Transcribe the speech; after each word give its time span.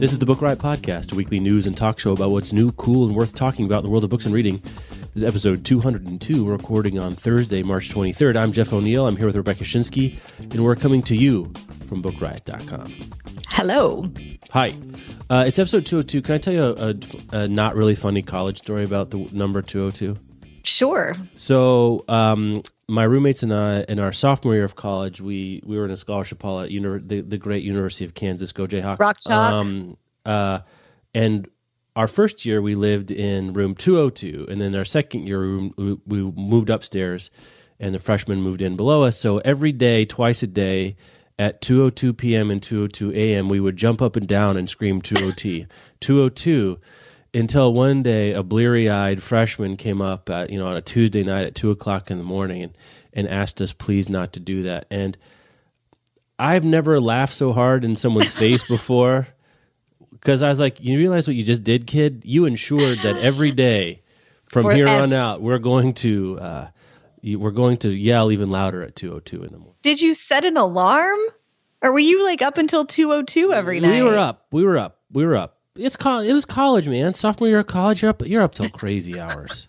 This 0.00 0.12
is 0.12 0.18
the 0.18 0.26
Book 0.26 0.42
Riot 0.42 0.58
Podcast, 0.58 1.12
a 1.12 1.14
weekly 1.14 1.40
news 1.40 1.66
and 1.66 1.74
talk 1.74 1.98
show 1.98 2.12
about 2.12 2.30
what's 2.30 2.52
new, 2.52 2.72
cool, 2.72 3.06
and 3.06 3.16
worth 3.16 3.34
talking 3.34 3.64
about 3.64 3.78
in 3.78 3.84
the 3.84 3.88
world 3.88 4.04
of 4.04 4.10
books 4.10 4.26
and 4.26 4.34
reading. 4.34 4.58
This 4.58 5.16
is 5.16 5.24
episode 5.24 5.64
202, 5.64 6.46
recording 6.46 6.98
on 6.98 7.14
Thursday, 7.14 7.62
March 7.62 7.88
23rd. 7.88 8.36
I'm 8.36 8.52
Jeff 8.52 8.70
O'Neill. 8.74 9.06
I'm 9.06 9.16
here 9.16 9.24
with 9.24 9.36
Rebecca 9.36 9.64
Schinsky, 9.64 10.20
and 10.38 10.62
we're 10.62 10.76
coming 10.76 11.00
to 11.04 11.16
you 11.16 11.50
from 11.88 12.02
BookRiot.com. 12.02 12.94
Hello. 13.48 14.10
Hi. 14.52 14.74
Uh, 15.30 15.44
it's 15.46 15.58
episode 15.58 15.86
202. 15.86 16.20
Can 16.20 16.34
I 16.34 16.38
tell 16.38 16.52
you 16.52 16.64
a, 16.64 16.72
a, 16.72 16.94
a 17.44 17.48
not 17.48 17.76
really 17.76 17.94
funny 17.94 18.20
college 18.20 18.58
story 18.58 18.84
about 18.84 19.10
the 19.10 19.26
number 19.32 19.62
202? 19.62 20.16
Sure. 20.64 21.14
So, 21.36 22.04
um, 22.08 22.62
my 22.90 23.04
roommates 23.04 23.42
and 23.42 23.54
I, 23.54 23.84
in 23.88 23.98
our 23.98 24.12
sophomore 24.12 24.54
year 24.54 24.64
of 24.64 24.74
college, 24.74 25.20
we 25.20 25.62
we 25.64 25.76
were 25.76 25.84
in 25.84 25.90
a 25.90 25.96
scholarship 25.96 26.42
hall 26.42 26.60
at 26.60 26.70
uni- 26.70 27.00
the, 27.02 27.20
the 27.20 27.38
great 27.38 27.62
University 27.62 28.04
of 28.04 28.14
Kansas. 28.14 28.52
Go 28.52 28.66
Jayhawks! 28.66 28.98
Rock 28.98 29.18
Chalk. 29.20 29.52
Um, 29.52 29.96
uh, 30.26 30.60
and 31.14 31.48
our 31.96 32.08
first 32.08 32.44
year, 32.44 32.60
we 32.60 32.74
lived 32.74 33.10
in 33.10 33.52
room 33.52 33.74
202, 33.74 34.46
and 34.50 34.60
then 34.60 34.74
our 34.74 34.84
second 34.84 35.26
year, 35.26 35.70
we, 35.76 35.98
we 36.06 36.22
moved 36.22 36.70
upstairs, 36.70 37.30
and 37.78 37.94
the 37.94 37.98
freshmen 37.98 38.42
moved 38.42 38.60
in 38.60 38.76
below 38.76 39.04
us. 39.04 39.16
So 39.16 39.38
every 39.38 39.72
day, 39.72 40.04
twice 40.04 40.42
a 40.42 40.46
day, 40.46 40.96
at 41.38 41.62
2:02 41.62 42.16
p.m. 42.16 42.50
and 42.50 42.60
2:02 42.60 43.14
a.m., 43.16 43.48
we 43.48 43.60
would 43.60 43.76
jump 43.76 44.02
up 44.02 44.16
and 44.16 44.28
down 44.28 44.56
and 44.56 44.68
scream 44.68 45.00
202, 45.00 45.66
202 46.00 46.78
until 47.32 47.72
one 47.72 48.02
day 48.02 48.32
a 48.32 48.42
bleary-eyed 48.42 49.22
freshman 49.22 49.76
came 49.76 50.00
up 50.00 50.28
at 50.30 50.50
you 50.50 50.58
know 50.58 50.66
on 50.66 50.76
a 50.76 50.82
Tuesday 50.82 51.22
night 51.22 51.46
at 51.46 51.54
two 51.54 51.70
o'clock 51.70 52.10
in 52.10 52.18
the 52.18 52.24
morning 52.24 52.62
and 52.62 52.78
and 53.12 53.28
asked 53.28 53.60
us 53.60 53.72
please 53.72 54.08
not 54.08 54.34
to 54.34 54.40
do 54.40 54.64
that. 54.64 54.86
And 54.90 55.16
I've 56.38 56.64
never 56.64 57.00
laughed 57.00 57.34
so 57.34 57.52
hard 57.52 57.84
in 57.84 57.96
someone's 57.96 58.32
face 58.32 58.68
before 58.68 59.28
because 60.12 60.42
I 60.42 60.48
was 60.48 60.60
like, 60.60 60.80
you 60.80 60.98
realize 60.98 61.26
what 61.26 61.36
you 61.36 61.42
just 61.42 61.64
did, 61.64 61.86
kid? 61.86 62.22
You 62.24 62.46
ensured 62.46 62.98
that 63.00 63.16
every 63.16 63.52
day 63.52 64.02
from 64.48 64.70
here 64.70 64.88
on 64.88 65.12
out 65.12 65.40
we're 65.40 65.58
going 65.58 65.94
to 65.94 66.38
uh, 66.40 66.68
we're 67.22 67.50
going 67.50 67.76
to 67.78 67.90
yell 67.90 68.32
even 68.32 68.50
louder 68.50 68.82
at 68.82 68.96
two 68.96 69.12
o 69.12 69.20
two 69.20 69.42
in 69.42 69.52
the 69.52 69.58
morning. 69.58 69.76
Did 69.82 70.00
you 70.00 70.14
set 70.14 70.44
an 70.44 70.56
alarm? 70.56 71.18
Or 71.82 71.92
were 71.92 71.98
you 71.98 72.24
like 72.24 72.42
up 72.42 72.58
until 72.58 72.84
202 72.84 73.52
every 73.54 73.80
night? 73.80 74.02
We 74.02 74.02
were 74.02 74.18
up. 74.18 74.46
We 74.52 74.64
were 74.64 74.76
up. 74.76 74.98
We 75.10 75.24
were 75.24 75.36
up. 75.36 75.59
It's 75.80 75.96
col- 75.96 76.20
It 76.20 76.32
was 76.32 76.44
college, 76.44 76.88
man. 76.88 77.14
Sophomore 77.14 77.48
year 77.48 77.58
of 77.60 77.66
college, 77.66 78.02
you're 78.02 78.10
up. 78.10 78.26
You're 78.26 78.42
up 78.42 78.54
till 78.54 78.68
crazy 78.80 79.18
hours. 79.18 79.66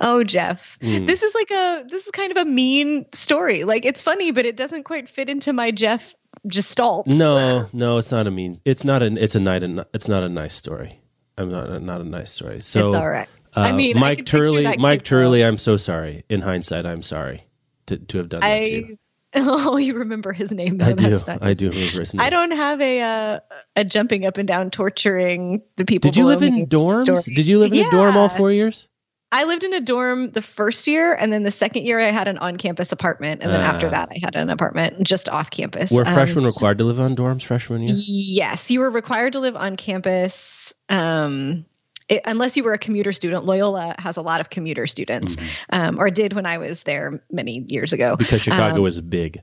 Oh, 0.00 0.24
Jeff. 0.24 0.78
Hmm. 0.82 1.06
This 1.06 1.22
is 1.22 1.34
like 1.34 1.50
a 1.50 1.84
this 1.88 2.04
is 2.04 2.10
kind 2.10 2.32
of 2.32 2.38
a 2.38 2.44
mean 2.44 3.06
story. 3.12 3.64
Like 3.64 3.84
it's 3.84 4.02
funny, 4.02 4.32
but 4.32 4.44
it 4.46 4.56
doesn't 4.56 4.82
quite 4.82 5.08
fit 5.08 5.28
into 5.28 5.52
my 5.52 5.70
Jeff 5.70 6.14
gestalt. 6.48 7.06
No, 7.06 7.64
no, 7.72 7.98
it's 7.98 8.10
not 8.10 8.26
a 8.26 8.30
mean. 8.30 8.58
It's 8.64 8.82
not 8.84 9.02
an. 9.02 9.16
It's 9.16 9.36
a 9.36 9.40
night. 9.40 9.62
It's 9.94 10.08
not 10.08 10.24
a 10.24 10.28
nice 10.28 10.54
story. 10.54 11.00
I'm 11.38 11.50
not. 11.50 11.82
Not 11.82 12.00
a 12.00 12.04
nice 12.04 12.32
story. 12.32 12.60
So 12.60 12.86
It's 12.86 12.94
all 12.96 13.08
right. 13.08 13.28
Uh, 13.56 13.60
I 13.60 13.72
mean, 13.72 13.98
Mike 13.98 14.18
picture 14.18 14.38
Turley. 14.44 14.76
Mike 14.76 15.04
Turley. 15.04 15.40
though. 15.42 15.48
I'm 15.48 15.56
so 15.58 15.76
sorry. 15.76 16.24
In 16.28 16.40
hindsight, 16.40 16.84
I'm 16.86 17.02
sorry 17.02 17.46
to 17.86 17.96
to 17.96 18.18
have 18.18 18.28
done 18.28 18.40
that 18.40 18.58
to 18.64 18.70
you. 18.72 18.98
Oh, 19.46 19.76
you 19.76 19.94
remember 19.94 20.32
his 20.32 20.50
name 20.52 20.78
though. 20.78 20.86
I 20.86 20.92
do. 20.92 21.10
Nice. 21.10 21.24
I 21.28 21.52
do 21.54 21.70
remember 21.70 22.00
his 22.00 22.14
name. 22.14 22.20
I 22.20 22.30
don't 22.30 22.52
have 22.52 22.80
a 22.80 23.00
uh, 23.00 23.40
a 23.76 23.84
jumping 23.84 24.24
up 24.26 24.38
and 24.38 24.46
down 24.46 24.70
torturing 24.70 25.62
the 25.76 25.84
people. 25.84 26.10
Did 26.10 26.16
you 26.16 26.26
live 26.26 26.42
in 26.42 26.66
dorms? 26.66 27.02
story. 27.02 27.22
Did 27.34 27.46
you 27.46 27.58
live 27.58 27.72
in 27.72 27.84
a 27.86 27.90
dorm 27.90 28.16
all 28.16 28.28
four 28.28 28.52
years? 28.52 28.86
I 29.32 29.44
lived 29.44 29.64
in 29.64 29.72
a 29.74 29.80
dorm 29.80 30.30
the 30.30 30.42
first 30.42 30.86
year, 30.86 31.12
and 31.12 31.32
then 31.32 31.42
the 31.42 31.50
second 31.50 31.84
year 31.86 31.98
I 31.98 32.04
had 32.12 32.28
an 32.28 32.38
on-campus 32.38 32.92
apartment, 32.92 33.42
and 33.42 33.50
then 33.52 33.62
after 33.62 33.88
Ah. 33.88 33.90
that 33.90 34.08
I 34.12 34.18
had 34.24 34.36
an 34.36 34.48
apartment 34.48 35.02
just 35.04 35.28
off 35.28 35.50
campus. 35.50 35.90
Were 35.90 36.06
Um, 36.06 36.14
freshmen 36.14 36.44
required 36.44 36.78
to 36.78 36.84
live 36.84 37.00
on 37.00 37.16
dorms 37.16 37.42
freshman 37.42 37.82
year? 37.82 37.96
Yes, 37.98 38.70
you 38.70 38.78
were 38.78 38.90
required 38.90 39.32
to 39.32 39.40
live 39.40 39.56
on 39.56 39.74
campus. 39.76 40.72
Um, 40.88 41.64
it, 42.08 42.22
unless 42.24 42.56
you 42.56 42.64
were 42.64 42.74
a 42.74 42.78
commuter 42.78 43.12
student, 43.12 43.44
Loyola 43.44 43.94
has 43.98 44.16
a 44.16 44.22
lot 44.22 44.40
of 44.40 44.50
commuter 44.50 44.86
students, 44.86 45.36
um, 45.70 45.98
or 45.98 46.10
did 46.10 46.32
when 46.32 46.46
I 46.46 46.58
was 46.58 46.82
there 46.82 47.22
many 47.30 47.64
years 47.68 47.92
ago. 47.92 48.12
Mm-hmm. 48.12 48.18
Because 48.18 48.42
Chicago 48.42 48.76
Um, 48.76 48.82
was 48.82 49.00
big. 49.00 49.42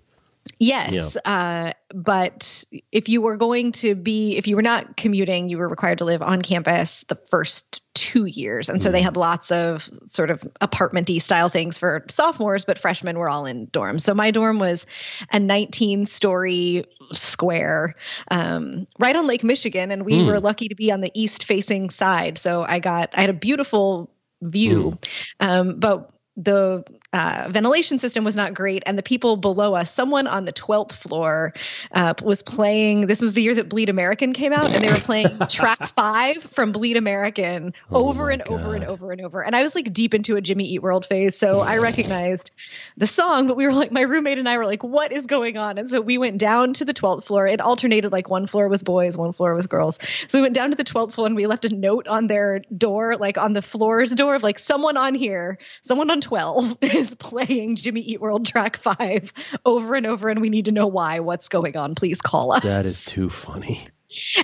Yes, 0.58 1.18
uh, 1.24 1.74
but 1.94 2.64
if 2.92 3.10
you 3.10 3.22
were 3.22 3.38
going 3.38 3.72
to 3.74 3.96
be, 3.96 4.38
if 4.38 4.48
you 4.48 4.56
were 4.56 4.62
not 4.64 4.98
commuting, 4.98 5.50
you 5.50 5.58
were 5.58 5.70
required 5.70 6.00
to 6.00 6.06
live 6.06 6.22
on 6.22 6.42
campus 6.42 7.04
the 7.08 7.16
first 7.16 7.81
two 8.02 8.26
years, 8.26 8.70
and 8.70 8.82
so 8.82 8.92
they 8.92 9.04
had 9.04 9.16
lots 9.16 9.52
of 9.52 9.88
sort 10.08 10.32
of 10.32 10.42
apartmenty 10.60 11.22
style 11.22 11.50
things 11.50 11.78
for 11.78 12.04
sophomores, 12.10 12.66
but 12.66 12.80
freshmen 12.80 13.20
were 13.20 13.30
all 13.30 13.46
in 13.46 13.68
dorms. 13.68 14.02
So 14.02 14.16
my 14.16 14.32
dorm 14.32 14.58
was 14.58 14.88
a 15.32 15.40
19 15.40 16.08
story 16.08 16.86
square 17.12 17.94
um, 18.32 18.88
right 18.98 19.16
on 19.16 19.28
Lake 19.28 19.44
Michigan, 19.44 19.92
and 19.92 20.04
we 20.04 20.24
were 20.24 20.40
lucky 20.40 20.70
to 20.70 20.76
be 20.76 20.92
on 20.92 21.02
the 21.02 21.12
east 21.14 21.46
facing 21.46 21.92
side. 21.92 22.40
So 22.40 22.66
I 22.68 22.80
got, 22.80 23.12
I 23.16 23.22
had 23.22 23.30
a 23.30 23.34
beautiful 23.34 24.10
view, 24.42 24.98
um, 25.40 25.80
but 25.80 26.10
the 26.38 26.84
uh, 27.14 27.48
ventilation 27.50 28.00
system 28.00 28.24
was 28.24 28.36
not 28.36 28.54
great, 28.54 28.84
and 28.86 28.98
the 28.98 29.04
people 29.04 29.36
below 29.36 29.74
us, 29.74 29.92
someone 29.92 30.28
on 30.28 30.46
the 30.46 30.54
12th 30.54 30.94
floor 30.94 31.54
uh, 31.92 32.14
was 32.24 32.42
playing. 32.42 33.08
This 33.08 33.22
was 33.22 33.34
the 33.34 33.42
year 33.42 33.56
that 33.56 33.70
Bleed 33.70 33.90
American 33.90 34.34
came 34.34 34.54
out, 34.54 34.72
and 34.72 34.84
they 34.84 34.92
were 34.92 35.00
playing 35.00 35.40
track 35.50 35.86
five 35.88 36.42
from 36.42 36.72
Bleed 36.72 36.98
American 36.98 37.74
over 37.92 38.28
my 38.28 38.34
and 38.34 38.42
over 38.44 38.76
and 38.76 38.86
over 38.86 39.12
and 39.12 39.22
over. 39.22 39.42
And 39.42 39.56
I 39.56 39.64
was 39.64 39.76
like 39.76 39.92
deep 39.92 40.14
into 40.14 40.38
a 40.38 40.42
Jimmy 40.42 40.66
Eat 40.66 40.82
World 40.82 41.06
phase, 41.06 41.38
so 41.38 41.60
I 41.60 41.80
recognized 41.80 42.52
the 42.98 43.08
song, 43.08 43.48
but 43.48 43.58
we 43.58 43.68
were 43.68 43.74
like, 43.74 43.92
my 43.92 44.02
roommate 44.02 44.38
and 44.38 44.48
I 44.48 44.58
were 44.58 44.66
like, 44.66 44.84
what 44.84 45.12
is 45.12 45.26
going 45.26 45.58
on? 45.58 45.78
And 45.78 45.90
so 45.90 46.02
we 46.02 46.18
went 46.18 46.38
down 46.38 46.74
to 46.74 46.86
the 46.86 46.94
12th 46.94 47.26
floor. 47.26 47.46
It 47.46 47.60
alternated 47.60 48.12
like 48.12 48.30
one 48.30 48.48
floor 48.48 48.68
was 48.68 48.84
boys, 48.84 49.18
one 49.18 49.34
floor 49.34 49.54
was 49.54 49.68
girls. 49.68 50.00
So 50.28 50.38
we 50.38 50.44
went 50.44 50.56
down 50.56 50.70
to 50.70 50.76
the 50.76 50.84
12th 50.84 51.14
floor 51.14 51.28
and 51.28 51.36
we 51.36 51.48
left 51.48 51.66
a 51.66 51.74
note 51.74 52.08
on 52.08 52.28
their 52.28 52.60
door, 52.76 53.18
like 53.18 53.38
on 53.38 53.54
the 53.54 53.62
floor's 53.62 54.12
door 54.12 54.36
of 54.36 54.44
like 54.44 54.60
someone 54.60 54.98
on 54.98 55.16
here, 55.16 55.58
someone 55.82 56.10
on 56.10 56.22
12 56.22 56.78
is 57.02 57.16
playing 57.16 57.76
Jimmy 57.76 58.02
Eat 58.02 58.22
World 58.22 58.46
track 58.46 58.78
five 58.78 59.34
over 59.66 59.96
and 59.96 60.06
over. 60.06 60.30
And 60.30 60.40
we 60.42 60.50
need 60.50 60.66
to 60.66 60.72
know 60.72 60.88
why, 60.88 61.20
what's 61.20 61.50
going 61.50 61.76
on. 61.76 61.96
Please 61.96 62.22
call 62.22 62.54
us. 62.54 62.64
That 62.64 62.86
is 62.86 63.04
too 63.04 63.30
funny. 63.30 63.88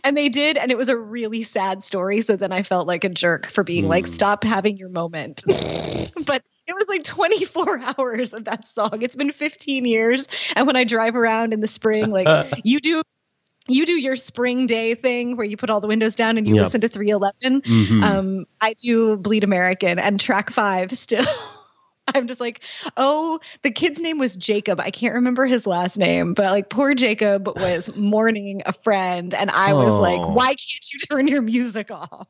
And 0.03 0.15
they 0.15 0.29
did. 0.29 0.57
And 0.57 0.71
it 0.71 0.77
was 0.77 0.89
a 0.89 0.97
really 0.97 1.43
sad 1.43 1.83
story. 1.83 2.21
So 2.21 2.35
then 2.37 2.51
I 2.53 2.63
felt 2.63 2.87
like 2.87 3.03
a 3.03 3.09
jerk 3.09 3.47
for 3.47 3.63
being 3.63 3.87
like, 3.87 4.07
stop 4.07 4.43
having 4.45 4.77
your 4.77 4.89
moment. 4.89 5.43
but 5.47 6.41
it 6.65 6.73
was 6.73 6.85
like 6.87 7.03
24 7.03 7.81
hours 7.97 8.33
of 8.33 8.45
that 8.45 8.67
song. 8.67 9.01
It's 9.01 9.15
been 9.15 9.31
15 9.31 9.85
years. 9.85 10.25
And 10.55 10.67
when 10.67 10.75
I 10.75 10.83
drive 10.85 11.15
around 11.15 11.53
in 11.53 11.59
the 11.61 11.67
spring, 11.67 12.11
like 12.11 12.61
you 12.63 12.79
do. 12.79 13.01
You 13.69 13.85
do 13.85 13.99
your 13.99 14.15
spring 14.15 14.65
day 14.65 14.95
thing 14.95 15.35
where 15.35 15.45
you 15.45 15.57
put 15.57 15.69
all 15.69 15.81
the 15.81 15.89
windows 15.89 16.15
down 16.15 16.37
and 16.37 16.47
you 16.47 16.55
Yep. 16.55 16.63
listen 16.63 16.81
to 16.81 16.87
311. 16.87 17.61
Mhm. 17.63 18.01
Um, 18.01 18.45
I 18.61 18.71
do 18.75 19.17
Bleed 19.17 19.43
American 19.43 19.99
and 19.99 20.17
track 20.17 20.51
five 20.51 20.89
still. 20.93 21.25
I'm 22.15 22.27
just 22.27 22.39
like, 22.39 22.63
oh, 22.95 23.39
the 23.63 23.71
kid's 23.71 23.99
name 23.99 24.17
was 24.17 24.35
Jacob. 24.35 24.79
I 24.79 24.91
can't 24.91 25.13
remember 25.15 25.45
his 25.45 25.67
last 25.67 25.97
name, 25.97 26.33
but 26.33 26.51
like 26.51 26.69
poor 26.69 26.93
Jacob 26.93 27.47
was 27.47 27.95
mourning 27.95 28.61
a 28.65 28.73
friend. 28.73 29.33
And 29.33 29.49
I 29.51 29.73
was 29.73 29.99
like, 29.99 30.21
Oh. 30.21 30.31
why 30.33 30.47
can't 30.47 30.93
you 30.93 30.99
turn 31.09 31.27
your 31.27 31.41
music 31.41 31.91
off? 31.91 32.27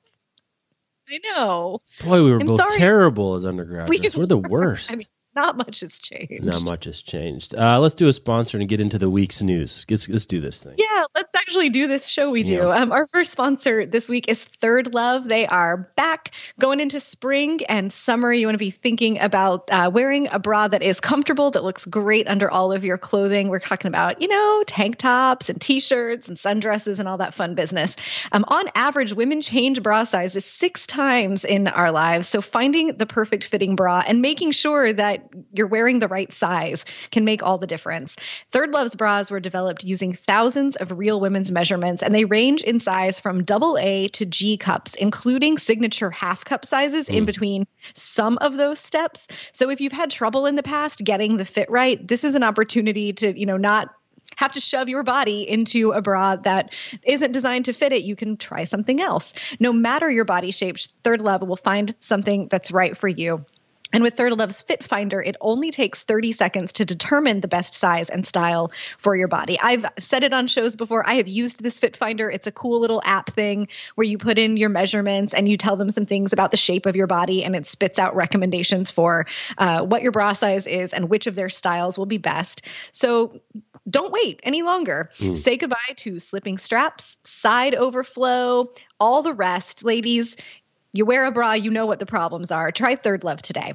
I 1.10 1.19
know. 1.24 1.80
Boy, 2.04 2.24
we 2.24 2.31
were 2.31 2.40
I'm 2.40 2.48
both 2.48 2.60
sorry. 2.60 2.78
terrible 2.80 3.36
as 3.36 3.46
undergraduates. 3.46 4.16
We 4.16 4.19
We 4.19 4.24
are 4.24 4.28
the 4.28 4.38
worst. 4.50 4.92
I 4.92 4.96
mean, 4.98 5.07
not 5.36 5.56
much 5.56 5.81
has 5.81 6.00
changed. 6.00 6.44
Not 6.44 6.63
much 6.68 6.86
has 6.86 7.02
changed. 7.02 7.56
Uh, 7.56 7.80
let's 7.80 7.94
do 7.96 8.07
a 8.07 8.13
sponsor 8.13 8.57
and 8.57 8.68
get 8.68 8.81
into 8.81 8.98
the 8.98 9.10
week's 9.10 9.42
news. 9.42 9.86
Let's, 9.90 10.10
let's 10.10 10.25
do 10.25 10.42
this 10.42 10.62
thing. 10.63 10.74
Yeah, 10.78 11.04
let's 11.48 11.56
actually 11.56 11.70
do 11.70 11.88
this 11.88 12.06
show, 12.08 12.30
we 12.30 12.44
do. 12.44 12.56
Yeah. 12.56 12.76
Um, 12.76 12.92
our 12.92 13.06
first 13.06 13.32
sponsor 13.32 13.86
this 13.86 14.10
week 14.10 14.28
is 14.28 14.44
Third 14.44 14.94
Love. 14.94 15.28
They 15.28 15.48
are 15.48 15.90
back 15.96 16.32
going 16.60 16.82
into 16.82 17.00
spring 17.00 17.62
and 17.70 17.92
summer. 17.92 18.34
You 18.34 18.48
want 18.48 18.56
to 18.56 18.60
be 18.60 18.72
thinking 18.72 19.20
about 19.20 19.70
uh, 19.72 19.90
wearing 19.94 20.28
a 20.30 20.40
bra 20.40 20.68
that 20.68 20.84
is 20.84 21.00
comfortable, 21.00 21.52
that 21.52 21.64
looks 21.64 21.86
great 21.86 22.28
under 22.28 22.52
all 22.52 22.74
of 22.74 22.84
your 22.84 22.98
clothing. 22.98 23.48
We're 23.48 23.60
talking 23.60 23.88
about, 23.88 24.22
you 24.22 24.28
know, 24.28 24.64
tank 24.68 24.98
tops 24.98 25.50
and 25.50 25.62
t 25.62 25.80
shirts 25.80 26.28
and 26.28 26.36
sundresses 26.36 27.00
and 27.00 27.08
all 27.08 27.20
that 27.20 27.34
fun 27.34 27.56
business. 27.56 27.96
Um, 28.32 28.44
on 28.48 28.66
average, 28.76 29.14
women 29.14 29.42
change 29.42 29.82
bra 29.82 30.04
sizes 30.04 30.44
six 30.44 30.86
times 30.86 31.46
in 31.46 31.68
our 31.68 31.94
lives. 31.94 32.28
So 32.28 32.42
finding 32.42 32.98
the 32.98 33.06
perfect 33.06 33.46
fitting 33.46 33.78
bra 33.78 34.04
and 34.06 34.22
making 34.22 34.52
sure 34.52 34.92
that 34.92 35.30
you're 35.54 35.68
wearing 35.68 36.00
the 36.00 36.10
right 36.10 36.32
size 36.32 36.84
can 37.12 37.24
make 37.24 37.42
all 37.42 37.58
the 37.58 37.68
difference. 37.68 38.18
Third 38.52 38.72
Love's 38.72 38.96
bras 38.96 39.32
were 39.32 39.40
developed 39.40 39.86
using 39.86 40.12
thousands 40.12 40.76
of 40.76 40.92
real 40.92 41.22
measurements, 41.51 42.04
and 42.04 42.13
they 42.13 42.25
range 42.25 42.63
in 42.63 42.80
size 42.80 43.19
from 43.19 43.44
double 43.44 43.78
A 43.78 44.07
to 44.10 44.25
G 44.25 44.57
cups, 44.57 44.95
including 44.95 45.57
signature 45.57 46.10
half 46.10 46.44
cup 46.45 46.66
sizes 46.66 47.07
mm. 47.07 47.16
in 47.16 47.25
between 47.25 47.68
some 47.94 48.38
of 48.39 48.56
those 48.56 48.80
steps. 48.80 49.28
So 49.51 49.69
if 49.69 49.81
you've 49.81 49.94
had 49.94 50.12
trouble 50.12 50.45
in 50.45 50.56
the 50.56 50.63
past 50.63 51.04
getting 51.04 51.38
the 51.38 51.45
fit 51.45 51.69
right, 51.69 52.06
this 52.06 52.24
is 52.24 52.36
an 52.36 52.44
opportunity 52.44 53.13
to, 53.13 53.38
you 53.39 53.45
know, 53.45 53.57
not 53.57 53.94
have 54.36 54.51
to 54.54 54.60
shove 54.60 54.89
your 54.89 55.04
body 55.04 55.50
into 55.50 55.92
a 55.92 56.01
bra 56.01 56.36
that 56.36 56.72
isn't 57.04 57.31
designed 57.31 57.66
to 57.66 57.74
fit 57.74 57.92
it, 57.92 58.04
you 58.04 58.16
can 58.16 58.38
try 58.38 58.66
something 58.66 59.01
else. 59.01 59.33
No 59.60 59.74
matter 59.74 60.10
your 60.10 60.25
body 60.25 60.51
shape, 60.51 60.78
Third 61.04 61.22
Love 61.22 61.42
will 61.42 61.57
find 61.57 61.95
something 62.00 62.48
that's 62.48 62.72
right 62.72 62.95
for 62.95 63.07
you. 63.07 63.44
And 63.94 64.04
with 64.04 64.16
Third 64.16 64.34
Love's 64.34 64.62
Fit 64.62 64.84
Finder, 64.84 65.22
it 65.22 65.38
only 65.39 65.72
takes 65.72 66.04
30 66.04 66.31
seconds 66.34 66.74
to 66.74 66.86
determine 66.86 67.39
the 67.39 67.48
best 67.48 67.74
size 67.74 68.10
and 68.10 68.25
style 68.25 68.72
for 68.98 69.16
your 69.16 69.28
body. 69.28 69.57
I've 69.62 69.86
said 69.98 70.24
it 70.24 70.34
on 70.34 70.48
shows 70.48 70.75
before. 70.75 71.07
I 71.07 71.16
have 71.16 71.28
used 71.28 71.63
this 71.63 71.80
Fit 71.80 71.95
Finder. 71.95 72.30
It's 72.30 72.48
a 72.48 72.51
cool 72.51 72.80
little 72.81 73.01
app 73.06 73.30
thing 73.30 73.69
where 73.95 74.06
you 74.06 74.18
put 74.18 74.38
in 74.38 74.57
your 74.57 74.69
measurements 74.69 75.34
and 75.34 75.48
you 75.48 75.57
tell 75.57 75.78
them 75.78 75.89
some 75.89 76.06
things 76.06 76.34
about 76.34 76.51
the 76.51 76.57
shape 76.57 76.86
of 76.86 76.95
your 76.95 77.07
body, 77.07 77.44
and 77.44 77.56
it 77.56 77.68
spits 77.68 77.98
out 78.00 78.16
recommendations 78.16 78.92
for 78.92 79.25
uh, 79.57 79.86
what 79.86 80.01
your 80.01 80.12
bra 80.12 80.33
size 80.33 80.68
is 80.68 80.94
and 80.94 81.10
which 81.10 81.28
of 81.28 81.36
their 81.36 81.50
styles 81.50 81.98
will 81.98 82.06
be 82.06 82.18
best. 82.18 82.63
So 82.92 83.40
don't 83.90 84.12
wait 84.12 84.42
any 84.44 84.63
longer. 84.63 85.12
Mm. 85.18 85.38
Say 85.38 85.57
goodbye 85.57 85.78
to 85.98 86.19
slipping 86.19 86.57
straps, 86.57 87.18
side 87.24 87.74
overflow, 87.74 88.72
all 89.00 89.22
the 89.22 89.33
rest. 89.33 89.86
Ladies, 89.86 90.36
you 90.98 91.06
wear 91.06 91.26
a 91.26 91.32
bra, 91.32 91.54
you 91.54 91.72
know 91.72 91.86
what 91.86 92.00
the 92.00 92.06
problems 92.06 92.52
are. 92.52 92.72
Try 92.72 92.96
Third 92.96 93.24
Love 93.24 93.42
today. 93.42 93.74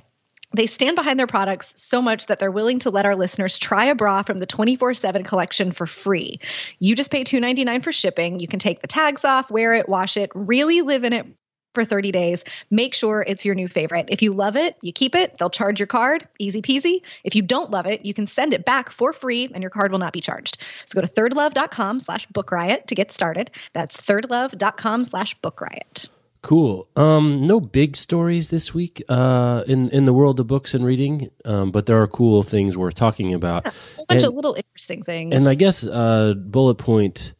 They 0.54 0.66
stand 0.66 0.96
behind 0.96 1.18
their 1.18 1.26
products 1.26 1.80
so 1.80 2.02
much 2.02 2.26
that 2.26 2.38
they're 2.38 2.50
willing 2.50 2.80
to 2.80 2.90
let 2.90 3.06
our 3.06 3.16
listeners 3.16 3.58
try 3.58 3.86
a 3.86 3.94
bra 3.94 4.22
from 4.22 4.38
the 4.38 4.46
24 4.46 4.94
7 4.94 5.22
collection 5.22 5.72
for 5.72 5.86
free. 5.86 6.40
You 6.78 6.94
just 6.94 7.10
pay 7.10 7.24
$2.99 7.24 7.82
for 7.82 7.92
shipping. 7.92 8.38
You 8.38 8.48
can 8.48 8.58
take 8.58 8.82
the 8.82 8.88
tags 8.88 9.24
off, 9.24 9.50
wear 9.50 9.72
it, 9.74 9.88
wash 9.88 10.16
it, 10.16 10.30
really 10.34 10.82
live 10.82 11.04
in 11.04 11.14
it 11.14 11.26
for 11.74 11.86
30 11.86 12.12
days. 12.12 12.44
Make 12.70 12.94
sure 12.94 13.24
it's 13.26 13.46
your 13.46 13.54
new 13.54 13.68
favorite. 13.68 14.08
If 14.10 14.20
you 14.20 14.34
love 14.34 14.56
it, 14.56 14.76
you 14.82 14.92
keep 14.92 15.14
it. 15.14 15.38
They'll 15.38 15.48
charge 15.48 15.80
your 15.80 15.86
card. 15.86 16.28
Easy 16.38 16.60
peasy. 16.60 17.00
If 17.24 17.34
you 17.34 17.40
don't 17.40 17.70
love 17.70 17.86
it, 17.86 18.04
you 18.04 18.12
can 18.12 18.26
send 18.26 18.52
it 18.52 18.66
back 18.66 18.90
for 18.90 19.14
free 19.14 19.50
and 19.54 19.62
your 19.62 19.70
card 19.70 19.90
will 19.90 20.00
not 20.00 20.12
be 20.12 20.20
charged. 20.20 20.58
So 20.84 21.00
go 21.00 21.06
to 21.06 21.10
thirdlove.com 21.10 22.00
slash 22.00 22.26
book 22.26 22.52
riot 22.52 22.88
to 22.88 22.94
get 22.94 23.10
started. 23.10 23.50
That's 23.72 23.96
thirdlove.com 23.96 25.04
slash 25.06 25.34
book 25.40 25.62
riot. 25.62 26.10
Cool. 26.42 26.88
Um, 26.96 27.46
no 27.46 27.60
big 27.60 27.96
stories 27.96 28.48
this 28.48 28.74
week 28.74 29.00
uh, 29.08 29.62
in 29.68 29.88
in 29.90 30.06
the 30.06 30.12
world 30.12 30.40
of 30.40 30.48
books 30.48 30.74
and 30.74 30.84
reading, 30.84 31.30
um, 31.44 31.70
but 31.70 31.86
there 31.86 32.02
are 32.02 32.08
cool 32.08 32.42
things 32.42 32.76
worth 32.76 32.94
talking 32.94 33.32
about. 33.32 33.64
Yeah, 33.64 33.70
a 33.70 34.06
bunch 34.06 34.22
and, 34.22 34.24
of 34.24 34.34
little 34.34 34.54
interesting 34.54 35.04
things. 35.04 35.32
And 35.32 35.46
I 35.48 35.54
guess 35.54 35.86
uh, 35.86 36.34
bullet 36.36 36.74
point 36.74 37.34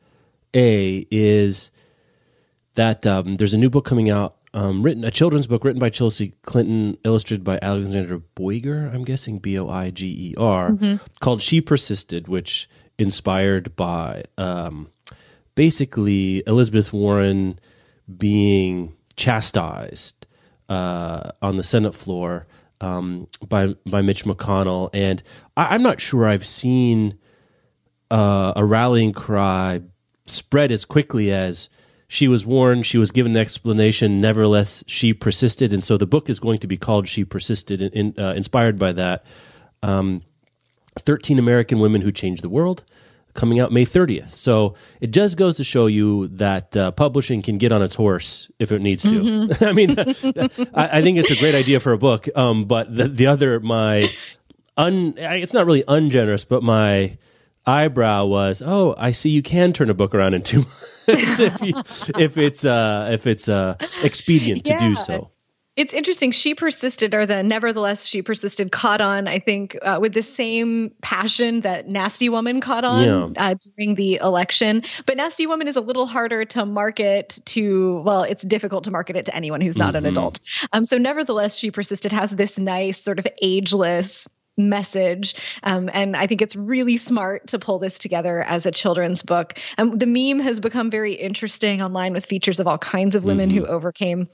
A 0.54 1.04
is 1.10 1.72
that 2.74 3.04
um, 3.04 3.38
there's 3.38 3.54
a 3.54 3.58
new 3.58 3.70
book 3.70 3.84
coming 3.84 4.08
out, 4.08 4.36
um, 4.54 4.84
written 4.84 5.02
a 5.02 5.10
children's 5.10 5.48
book 5.48 5.64
written 5.64 5.80
by 5.80 5.88
Chelsea 5.88 6.34
Clinton, 6.42 6.96
illustrated 7.04 7.42
by 7.42 7.58
Alexander 7.60 8.18
Boiger. 8.36 8.88
I'm 8.94 9.02
guessing 9.02 9.40
B 9.40 9.58
O 9.58 9.68
I 9.68 9.90
G 9.90 10.06
E 10.06 10.34
R, 10.38 10.70
mm-hmm. 10.70 11.04
called 11.18 11.42
"She 11.42 11.60
Persisted," 11.60 12.28
which 12.28 12.68
inspired 12.98 13.74
by 13.74 14.22
um, 14.38 14.90
basically 15.56 16.44
Elizabeth 16.46 16.92
Warren 16.92 17.58
being 18.18 18.94
chastised 19.16 20.26
uh, 20.68 21.32
on 21.40 21.56
the 21.56 21.64
Senate 21.64 21.94
floor 21.94 22.46
um, 22.80 23.28
by 23.46 23.74
by 23.86 24.02
Mitch 24.02 24.24
McConnell, 24.24 24.90
and 24.92 25.22
I, 25.56 25.74
am 25.74 25.82
not 25.82 26.00
sure 26.00 26.26
I've 26.26 26.44
seen 26.44 27.18
uh, 28.10 28.52
a 28.56 28.64
rallying 28.64 29.12
cry 29.12 29.82
spread 30.26 30.72
as 30.72 30.84
quickly 30.84 31.32
as 31.32 31.68
she 32.08 32.26
was 32.26 32.44
warned. 32.44 32.84
She 32.84 32.98
was 32.98 33.10
given 33.10 33.36
an 33.36 33.40
explanation. 33.40 34.20
Nevertheless, 34.20 34.82
she 34.86 35.14
persisted, 35.14 35.72
and 35.72 35.82
so 35.82 35.96
the 35.96 36.06
book 36.06 36.28
is 36.28 36.40
going 36.40 36.58
to 36.58 36.66
be 36.66 36.76
called 36.76 37.06
"She 37.06 37.24
Persisted," 37.24 37.80
in, 37.80 38.14
uh, 38.18 38.34
inspired 38.34 38.78
by 38.78 38.92
that. 38.92 39.24
Um, 39.82 40.22
Thirteen 40.98 41.38
American 41.38 41.78
Women 41.78 42.02
Who 42.02 42.12
Changed 42.12 42.42
the 42.42 42.50
World 42.50 42.84
coming 43.34 43.60
out 43.60 43.72
May 43.72 43.84
30th. 43.84 44.30
So 44.30 44.74
it 45.00 45.10
just 45.10 45.36
goes 45.36 45.56
to 45.56 45.64
show 45.64 45.86
you 45.86 46.28
that 46.28 46.76
uh, 46.76 46.90
publishing 46.92 47.42
can 47.42 47.58
get 47.58 47.72
on 47.72 47.82
its 47.82 47.94
horse 47.94 48.50
if 48.58 48.72
it 48.72 48.82
needs 48.82 49.02
to. 49.02 49.08
Mm-hmm. 49.08 49.64
I 49.64 49.72
mean, 49.72 50.70
I, 50.74 50.98
I, 50.98 51.02
think 51.02 51.18
it's 51.18 51.30
a 51.30 51.36
great 51.36 51.54
idea 51.54 51.80
for 51.80 51.92
a 51.92 51.98
book. 51.98 52.28
Um, 52.36 52.64
but 52.64 52.94
the, 52.94 53.08
the 53.08 53.26
other, 53.26 53.60
my 53.60 54.10
un, 54.76 55.14
it's 55.16 55.54
not 55.54 55.66
really 55.66 55.84
ungenerous, 55.88 56.44
but 56.44 56.62
my 56.62 57.16
eyebrow 57.66 58.26
was, 58.26 58.62
oh, 58.64 58.94
I 58.98 59.12
see 59.12 59.30
you 59.30 59.42
can 59.42 59.72
turn 59.72 59.90
a 59.90 59.94
book 59.94 60.14
around 60.14 60.34
in 60.34 60.42
two 60.42 60.58
months 61.08 61.40
if, 61.40 61.62
you, 61.62 61.74
if 62.18 62.36
it's 62.36 62.64
uh, 62.64 63.08
if 63.12 63.26
it's 63.26 63.48
uh, 63.48 63.76
expedient 64.02 64.66
yeah. 64.66 64.78
to 64.78 64.88
do 64.88 64.96
so. 64.96 65.30
It's 65.74 65.94
interesting. 65.94 66.32
She 66.32 66.54
persisted, 66.54 67.14
or 67.14 67.24
the 67.24 67.42
nevertheless, 67.42 68.06
she 68.06 68.20
persisted, 68.20 68.70
caught 68.70 69.00
on, 69.00 69.26
I 69.26 69.38
think, 69.38 69.78
uh, 69.80 69.98
with 70.02 70.12
the 70.12 70.22
same 70.22 70.90
passion 71.00 71.62
that 71.62 71.88
Nasty 71.88 72.28
Woman 72.28 72.60
caught 72.60 72.84
on 72.84 73.02
yeah. 73.04 73.28
uh, 73.42 73.54
during 73.76 73.94
the 73.94 74.16
election. 74.16 74.82
But 75.06 75.16
Nasty 75.16 75.46
Woman 75.46 75.68
is 75.68 75.76
a 75.76 75.80
little 75.80 76.04
harder 76.04 76.44
to 76.44 76.66
market 76.66 77.40
to, 77.46 78.02
well, 78.04 78.24
it's 78.24 78.42
difficult 78.42 78.84
to 78.84 78.90
market 78.90 79.16
it 79.16 79.26
to 79.26 79.34
anyone 79.34 79.62
who's 79.62 79.78
not 79.78 79.94
mm-hmm. 79.94 80.04
an 80.04 80.12
adult. 80.12 80.40
Um, 80.74 80.84
so, 80.84 80.98
nevertheless, 80.98 81.56
she 81.56 81.70
persisted 81.70 82.12
has 82.12 82.30
this 82.30 82.58
nice, 82.58 83.02
sort 83.02 83.18
of 83.18 83.26
ageless 83.40 84.28
message. 84.58 85.34
Um, 85.62 85.88
and 85.92 86.14
I 86.14 86.26
think 86.26 86.42
it's 86.42 86.54
really 86.54 86.98
smart 86.98 87.48
to 87.48 87.58
pull 87.58 87.78
this 87.78 87.98
together 87.98 88.42
as 88.42 88.66
a 88.66 88.70
children's 88.70 89.22
book. 89.22 89.58
Um, 89.78 89.96
the 89.96 90.06
meme 90.06 90.44
has 90.44 90.60
become 90.60 90.90
very 90.90 91.14
interesting 91.14 91.80
online 91.80 92.12
with 92.12 92.26
features 92.26 92.60
of 92.60 92.66
all 92.66 92.78
kinds 92.78 93.16
of 93.16 93.24
women 93.24 93.48
mm-hmm. 93.48 93.60
who 93.60 93.66
overcame 93.66 94.26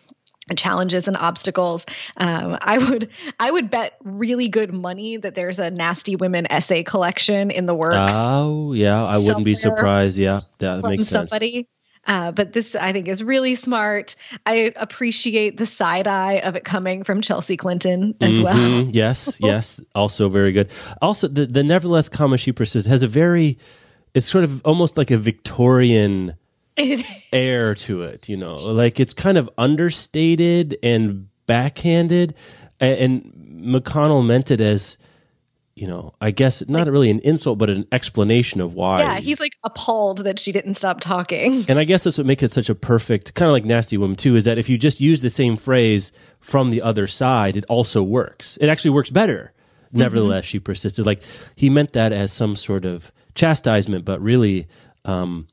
challenges 0.55 1.09
and 1.09 1.17
obstacles 1.17 1.85
um, 2.17 2.57
i 2.61 2.79
would 2.79 3.11
i 3.39 3.51
would 3.51 3.71
bet 3.71 3.97
really 4.05 4.49
good 4.49 4.73
money 4.73 5.17
that 5.17 5.35
there's 5.35 5.59
a 5.59 5.71
nasty 5.71 6.17
women 6.17 6.51
essay 6.51 6.83
collection 6.83 7.51
in 7.51 7.67
the 7.67 7.75
works 7.75 8.13
oh 8.15 8.73
yeah 8.73 9.05
i 9.05 9.17
wouldn't 9.19 9.45
be 9.45 9.55
surprised 9.55 10.19
yeah 10.19 10.41
that 10.59 10.83
makes 10.83 11.09
sense 11.09 11.31
somebody 11.31 11.69
uh, 12.09 12.33
but 12.33 12.55
this 12.55 12.75
I 12.75 12.93
think 12.93 13.07
is 13.07 13.23
really 13.23 13.55
smart. 13.55 14.17
I 14.47 14.73
appreciate 14.75 15.59
the 15.59 15.67
side 15.67 16.09
eye 16.09 16.39
of 16.39 16.57
it 16.57 16.65
coming 16.65 17.05
from 17.05 17.21
Chelsea 17.21 17.59
Clinton 17.59 18.15
as 18.21 18.41
mm-hmm. 18.41 18.45
well. 18.45 18.85
yes, 18.91 19.39
yes, 19.41 19.79
also 19.95 20.31
very 20.31 20.53
good. 20.53 20.71
Also, 21.03 21.29
the 21.29 21.45
the 21.47 21.63
nevertheless 21.63 22.09
comma 22.09 22.39
she 22.39 22.51
persists 22.51 22.89
has 22.89 23.03
a 23.03 23.09
very, 23.09 23.59
it's 24.15 24.27
sort 24.27 24.45
of 24.45 24.65
almost 24.65 24.97
like 24.97 25.11
a 25.11 25.19
Victorian 25.19 26.35
air 27.33 27.75
to 27.75 28.03
it, 28.03 28.29
you 28.29 28.37
know, 28.37 28.55
like 28.55 29.01
it's 29.01 29.15
kind 29.15 29.39
of 29.39 29.51
understated 29.59 30.79
and 30.83 31.29
backhanded. 31.47 32.35
And, 32.81 33.35
McConnell 33.59 34.25
meant 34.25 34.53
it 34.53 34.61
as, 34.61 34.97
you 35.75 35.89
know, 35.89 36.15
I 36.21 36.31
guess 36.31 36.63
not 36.69 36.87
really 36.87 37.11
an 37.11 37.19
insult, 37.21 37.59
but 37.59 37.71
an 37.71 37.87
explanation 37.91 38.61
of 38.61 38.75
why. 38.75 39.01
Yeah, 39.01 39.19
he's 39.19 39.41
like 39.41 39.53
appalled 39.65 40.25
that 40.25 40.39
she 40.39 40.53
didn't 40.53 40.75
stop 40.75 41.01
talking. 41.01 41.65
And 41.69 41.79
I 41.79 41.85
guess 41.85 42.05
that's 42.05 42.19
what 42.19 42.27
makes 42.27 42.43
it 42.43 42.53
such 42.53 42.71
a 42.71 42.75
perfect, 42.75 43.35
kind 43.35 43.49
of 43.49 43.53
like 43.53 43.65
Nasty 43.65 43.97
Woman 43.97 44.17
too, 44.17 44.37
is 44.37 44.45
that 44.45 44.59
if 44.59 44.69
you 44.69 44.79
just 44.79 45.01
use 45.01 45.21
the 45.21 45.31
same 45.31 45.57
phrase 45.57 46.13
from 46.41 46.71
the 46.71 46.83
other 46.83 47.07
side, 47.09 47.57
it 47.57 47.65
also 47.69 48.03
works. 48.03 48.57
It 48.61 48.69
actually 48.69 48.93
works 48.93 49.11
better. 49.11 49.53
Mm-hmm. 49.87 49.99
Nevertheless, 49.99 50.45
she 50.45 50.61
persisted. 50.61 51.05
Like 51.05 51.23
he 51.57 51.69
meant 51.69 51.95
that 51.95 52.13
as 52.13 52.33
some 52.33 52.55
sort 52.55 52.85
of 52.85 53.11
chastisement, 53.35 54.05
but 54.05 54.21
really, 54.21 54.69
um, 55.05 55.49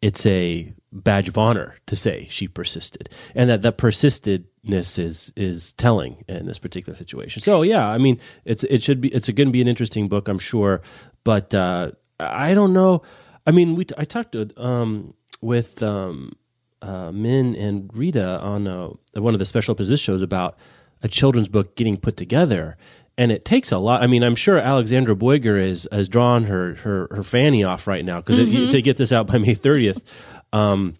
it's 0.00 0.24
a 0.26 0.72
badge 0.92 1.28
of 1.28 1.36
honor 1.36 1.76
to 1.86 1.96
say 1.96 2.26
she 2.30 2.48
persisted, 2.48 3.08
and 3.34 3.50
that 3.50 3.62
that 3.62 3.78
persistedness 3.78 4.98
is 4.98 5.32
is 5.36 5.72
telling 5.74 6.24
in 6.28 6.46
this 6.46 6.58
particular 6.58 6.96
situation. 6.96 7.42
So 7.42 7.62
yeah, 7.62 7.86
I 7.86 7.98
mean, 7.98 8.18
it's 8.44 8.64
it 8.64 8.82
should 8.82 9.00
be 9.00 9.08
it's 9.08 9.28
going 9.28 9.48
to 9.48 9.52
be 9.52 9.60
an 9.60 9.68
interesting 9.68 10.08
book, 10.08 10.28
I'm 10.28 10.38
sure, 10.38 10.82
but 11.24 11.54
uh, 11.54 11.92
I 12.20 12.54
don't 12.54 12.72
know. 12.72 13.02
I 13.46 13.50
mean, 13.50 13.74
we 13.74 13.86
I 13.96 14.04
talked 14.04 14.32
to, 14.32 14.48
um, 14.56 15.14
with 15.40 15.82
um, 15.82 16.32
uh, 16.82 17.10
Min 17.12 17.54
and 17.56 17.90
Rita 17.94 18.40
on 18.40 18.66
uh, 18.66 18.90
one 19.14 19.34
of 19.34 19.38
the 19.38 19.46
special 19.46 19.74
position 19.74 20.12
shows 20.12 20.22
about 20.22 20.56
a 21.02 21.08
children's 21.08 21.48
book 21.48 21.76
getting 21.76 21.96
put 21.96 22.16
together. 22.16 22.76
And 23.18 23.30
it 23.32 23.44
takes 23.44 23.72
a 23.72 23.78
lot. 23.78 24.02
I 24.02 24.06
mean, 24.06 24.22
I'm 24.22 24.36
sure 24.36 24.58
Alexandra 24.58 25.16
Boiger 25.16 25.60
is 25.60 25.86
has 25.92 26.08
drawn 26.08 26.44
her 26.44 26.74
her, 26.76 27.08
her 27.10 27.22
fanny 27.22 27.64
off 27.64 27.86
right 27.86 28.04
now 28.04 28.20
because 28.20 28.38
to 28.70 28.80
get 28.80 28.96
this 28.96 29.12
out 29.12 29.26
by 29.26 29.38
May 29.38 29.54
30th. 29.56 30.02
Um, 30.52 30.96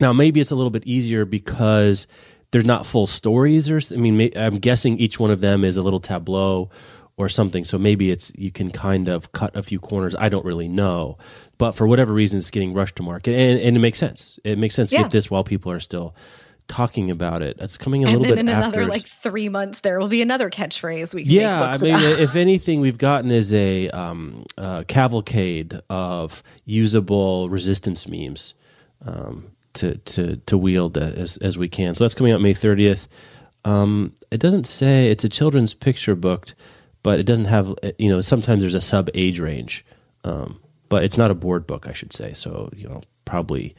now, 0.00 0.12
maybe 0.12 0.40
it's 0.40 0.50
a 0.50 0.56
little 0.56 0.70
bit 0.70 0.86
easier 0.86 1.24
because 1.24 2.06
they're 2.52 2.62
not 2.62 2.86
full 2.86 3.06
stories, 3.06 3.70
or 3.70 3.80
I 3.94 3.98
mean, 3.98 4.16
may, 4.16 4.32
I'm 4.34 4.58
guessing 4.58 4.98
each 4.98 5.20
one 5.20 5.30
of 5.30 5.40
them 5.40 5.64
is 5.64 5.76
a 5.76 5.82
little 5.82 6.00
tableau 6.00 6.70
or 7.16 7.28
something. 7.28 7.64
So 7.64 7.78
maybe 7.78 8.10
it's 8.10 8.32
you 8.34 8.50
can 8.50 8.70
kind 8.70 9.08
of 9.08 9.30
cut 9.32 9.54
a 9.54 9.62
few 9.62 9.78
corners. 9.78 10.16
I 10.18 10.30
don't 10.30 10.44
really 10.44 10.68
know, 10.68 11.18
but 11.58 11.72
for 11.72 11.86
whatever 11.86 12.12
reason, 12.12 12.38
it's 12.38 12.50
getting 12.50 12.72
rushed 12.72 12.96
to 12.96 13.02
market, 13.02 13.34
and, 13.34 13.60
and 13.60 13.76
it 13.76 13.80
makes 13.80 13.98
sense. 13.98 14.38
It 14.42 14.58
makes 14.58 14.74
sense 14.74 14.90
to 14.90 14.96
get 14.96 15.10
this 15.10 15.30
while 15.30 15.44
people 15.44 15.70
are 15.70 15.80
still 15.80 16.14
talking 16.70 17.10
about 17.10 17.42
it. 17.42 17.56
It's 17.60 17.76
coming 17.76 18.04
a 18.04 18.08
And 18.08 18.18
little 18.18 18.36
bit 18.36 18.38
in 18.38 18.48
after. 18.48 18.80
another 18.80 18.86
like 18.86 19.06
three 19.06 19.48
months, 19.48 19.80
there 19.80 19.98
will 19.98 20.08
be 20.08 20.22
another 20.22 20.48
catchphrase 20.50 21.14
we 21.14 21.24
can 21.24 21.32
yeah, 21.32 21.60
I 21.60 21.78
mean, 21.78 21.94
about. 21.96 22.20
if 22.20 22.36
anything, 22.36 22.80
we've 22.80 22.96
gotten 22.98 23.32
is 23.32 23.52
a 23.52 23.90
um, 23.90 24.46
uh, 24.56 24.84
cavalcade 24.86 25.74
of 25.90 26.42
usable 26.64 27.48
resistance 27.50 28.06
memes 28.08 28.54
um, 29.04 29.50
to 29.74 29.96
to 29.98 30.36
to 30.46 30.56
wield 30.56 30.96
as 30.96 31.36
as 31.38 31.58
we 31.58 31.68
can. 31.68 31.94
So 31.96 32.04
that's 32.04 32.14
coming 32.14 32.32
out 32.32 32.40
May 32.40 32.54
thirtieth. 32.54 33.08
Um, 33.64 34.14
it 34.30 34.38
doesn't 34.38 34.66
say 34.66 35.10
it's 35.10 35.24
a 35.24 35.28
children's 35.28 35.74
picture 35.74 36.14
book, 36.14 36.54
but 37.02 37.18
it 37.18 37.24
doesn't 37.24 37.46
have 37.46 37.74
you 37.98 38.08
know. 38.08 38.20
Sometimes 38.20 38.62
there's 38.62 38.74
a 38.74 38.80
sub 38.80 39.10
age 39.14 39.40
range, 39.40 39.84
um, 40.24 40.60
but 40.88 41.02
it's 41.02 41.18
not 41.18 41.32
a 41.32 41.34
board 41.34 41.66
book, 41.66 41.88
I 41.88 41.92
should 41.92 42.12
say. 42.12 42.32
So 42.32 42.70
you 42.76 42.88
know, 42.88 43.02
probably. 43.24 43.74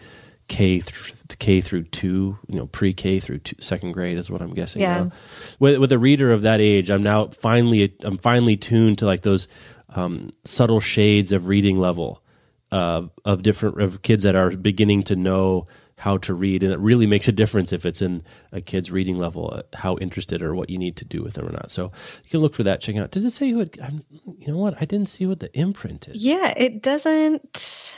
K 0.51 0.81
through 0.81 1.15
K 1.39 1.61
through 1.61 1.83
two, 1.83 2.37
you 2.49 2.55
know, 2.57 2.67
pre 2.67 2.93
K 2.93 3.21
through 3.21 3.39
two, 3.39 3.55
second 3.61 3.93
grade 3.93 4.17
is 4.17 4.29
what 4.29 4.41
I'm 4.41 4.53
guessing. 4.53 4.81
Yeah. 4.81 5.03
now 5.03 5.11
with 5.59 5.79
with 5.79 5.93
a 5.93 5.97
reader 5.97 6.33
of 6.33 6.41
that 6.41 6.59
age, 6.59 6.91
I'm 6.91 7.03
now 7.03 7.27
finally 7.27 7.95
I'm 8.01 8.17
finally 8.17 8.57
tuned 8.57 8.99
to 8.99 9.05
like 9.05 9.21
those 9.21 9.47
um, 9.95 10.31
subtle 10.43 10.81
shades 10.81 11.31
of 11.31 11.47
reading 11.47 11.79
level 11.79 12.21
uh, 12.69 13.03
of 13.23 13.43
different 13.43 13.81
of 13.81 14.01
kids 14.01 14.23
that 14.23 14.35
are 14.35 14.49
beginning 14.51 15.03
to 15.03 15.15
know 15.15 15.67
how 15.95 16.17
to 16.17 16.33
read, 16.33 16.63
and 16.63 16.73
it 16.73 16.79
really 16.79 17.05
makes 17.05 17.29
a 17.29 17.31
difference 17.31 17.71
if 17.71 17.85
it's 17.85 18.01
in 18.01 18.21
a 18.51 18.59
kid's 18.59 18.91
reading 18.91 19.17
level, 19.17 19.53
uh, 19.53 19.61
how 19.77 19.95
interested 19.99 20.41
or 20.41 20.53
what 20.53 20.69
you 20.69 20.77
need 20.77 20.97
to 20.97 21.05
do 21.05 21.23
with 21.23 21.35
them 21.35 21.47
or 21.47 21.51
not. 21.51 21.71
So 21.71 21.93
you 22.25 22.29
can 22.29 22.41
look 22.41 22.55
for 22.55 22.63
that. 22.63 22.81
Check 22.81 22.97
out. 22.97 23.11
Does 23.11 23.23
it 23.23 23.29
say 23.29 23.51
who? 23.51 23.61
It, 23.61 23.77
I'm, 23.81 24.03
you 24.37 24.47
know 24.47 24.57
what? 24.57 24.75
I 24.81 24.85
didn't 24.85 25.07
see 25.07 25.25
what 25.25 25.39
the 25.39 25.57
imprint 25.57 26.09
is. 26.09 26.25
yeah, 26.25 26.53
it 26.57 26.81
doesn't. 26.81 27.95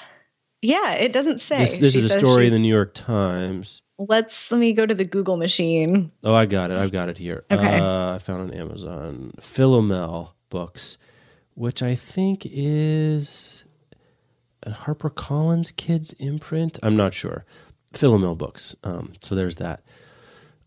Yeah, 0.64 0.94
it 0.94 1.12
doesn't 1.12 1.42
say. 1.42 1.60
This, 1.60 1.78
this 1.78 1.96
is 1.96 2.06
a 2.06 2.20
story 2.20 2.48
in 2.48 2.54
the 2.54 2.60
New 2.60 2.74
York 2.74 2.94
Times. 2.94 3.82
Let's 3.98 4.50
let 4.50 4.60
me 4.60 4.72
go 4.72 4.86
to 4.86 4.96
the 4.96 5.04
Google 5.04 5.36
machine. 5.36 6.10
Oh, 6.24 6.34
I 6.34 6.46
got 6.46 6.72
it. 6.72 6.78
I've 6.78 6.92
got 6.92 7.10
it 7.10 7.18
here. 7.18 7.44
Okay. 7.52 7.80
Uh, 7.80 8.16
I 8.16 8.18
found 8.18 8.44
on 8.44 8.58
Amazon 8.58 9.34
Philomel 9.42 10.32
books, 10.50 10.98
which 11.56 11.84
I 11.84 11.96
think 11.96 12.48
is 12.50 13.66
a 14.64 14.72
HarperCollins 14.72 15.76
Kids 15.76 16.14
imprint. 16.14 16.80
I'm 16.82 16.96
not 16.96 17.14
sure. 17.14 17.44
Philomel 17.94 18.38
books. 18.38 18.74
Um, 18.86 19.14
so 19.20 19.36
there's 19.36 19.58
that. 19.58 19.84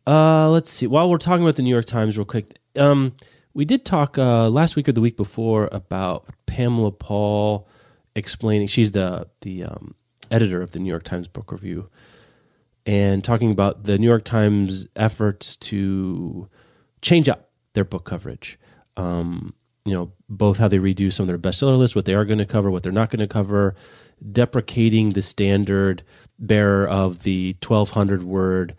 Uh, 0.07 0.51
let's 0.51 0.71
see. 0.71 0.87
While 0.87 1.09
we're 1.09 1.17
talking 1.17 1.43
about 1.43 1.57
the 1.57 1.63
New 1.63 1.71
York 1.73 1.87
Times, 1.87 2.19
real 2.19 2.27
quick, 2.27 2.59
um, 2.77 3.17
we 3.55 3.65
did 3.65 3.87
talk 3.87 4.19
uh, 4.19 4.51
last 4.51 4.77
week 4.77 4.89
or 4.89 4.93
the 4.93 5.01
week 5.01 5.17
before 5.17 5.71
about 5.73 6.27
Pamela 6.45 6.93
Paul 6.93 7.67
explaining. 8.17 8.67
She's 8.67 8.91
the 8.91 9.29
the 9.43 9.63
um, 9.63 9.95
editor 10.31 10.61
of 10.61 10.73
the 10.73 10.81
New 10.81 10.91
York 10.91 11.05
Times 11.05 11.29
Book 11.29 11.53
Review 11.53 11.89
and 12.85 13.23
talking 13.23 13.51
about 13.51 13.85
the 13.85 13.99
New 13.99 14.07
York 14.07 14.25
Times 14.25 14.87
efforts 14.97 15.57
to 15.57 16.49
change 17.03 17.29
up 17.29 17.51
their 17.75 17.85
book 17.85 18.05
coverage. 18.05 18.59
Um, 18.97 19.55
you 19.85 19.95
know, 19.95 20.13
both 20.29 20.59
how 20.59 20.69
they 20.69 20.79
redo 20.79 21.13
some 21.13 21.25
of 21.25 21.29
their 21.29 21.39
bestseller 21.39 21.79
lists, 21.79 21.95
what 21.95 22.07
they 22.07 22.15
are 22.15 22.25
going 22.25 22.39
to 22.39 22.47
cover, 22.47 22.71
what 22.71 22.83
they're 22.83 22.93
not 22.93 23.11
going 23.11 23.21
to 23.21 23.27
cover, 23.27 23.75
deprecating 24.33 25.13
the 25.13 25.23
standard 25.23 26.03
bearer 26.39 26.89
of 26.89 27.23
the 27.23 27.55
1,200 27.63 28.23
word 28.23 28.75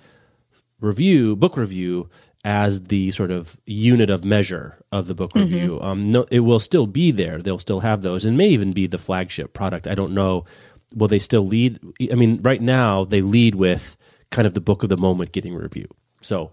review, 0.79 1.35
book 1.35 1.55
review, 1.55 2.09
as 2.43 2.85
the 2.85 3.11
sort 3.11 3.31
of 3.31 3.59
unit 3.65 4.09
of 4.09 4.23
measure 4.23 4.83
of 4.91 5.07
the 5.07 5.15
book 5.15 5.33
review. 5.35 5.79
Um, 5.81 6.11
no, 6.11 6.25
it 6.31 6.41
will 6.41 6.59
still 6.59 6.87
be 6.87 7.11
there. 7.11 7.41
They'll 7.41 7.59
still 7.59 7.81
have 7.81 8.01
those, 8.01 8.25
and 8.25 8.37
may 8.37 8.47
even 8.49 8.73
be 8.73 8.87
the 8.87 8.97
flagship 8.97 9.53
product. 9.53 9.87
I 9.87 9.95
don't 9.95 10.13
know. 10.13 10.45
Will 10.95 11.07
they 11.07 11.19
still 11.19 11.45
lead? 11.45 11.79
I 12.11 12.15
mean, 12.15 12.41
right 12.41 12.61
now 12.61 13.03
they 13.03 13.21
lead 13.21 13.55
with 13.55 13.97
kind 14.31 14.45
of 14.45 14.53
the 14.53 14.61
book 14.61 14.83
of 14.83 14.89
the 14.89 14.97
moment 14.97 15.31
getting 15.31 15.55
review. 15.55 15.87
So, 16.21 16.51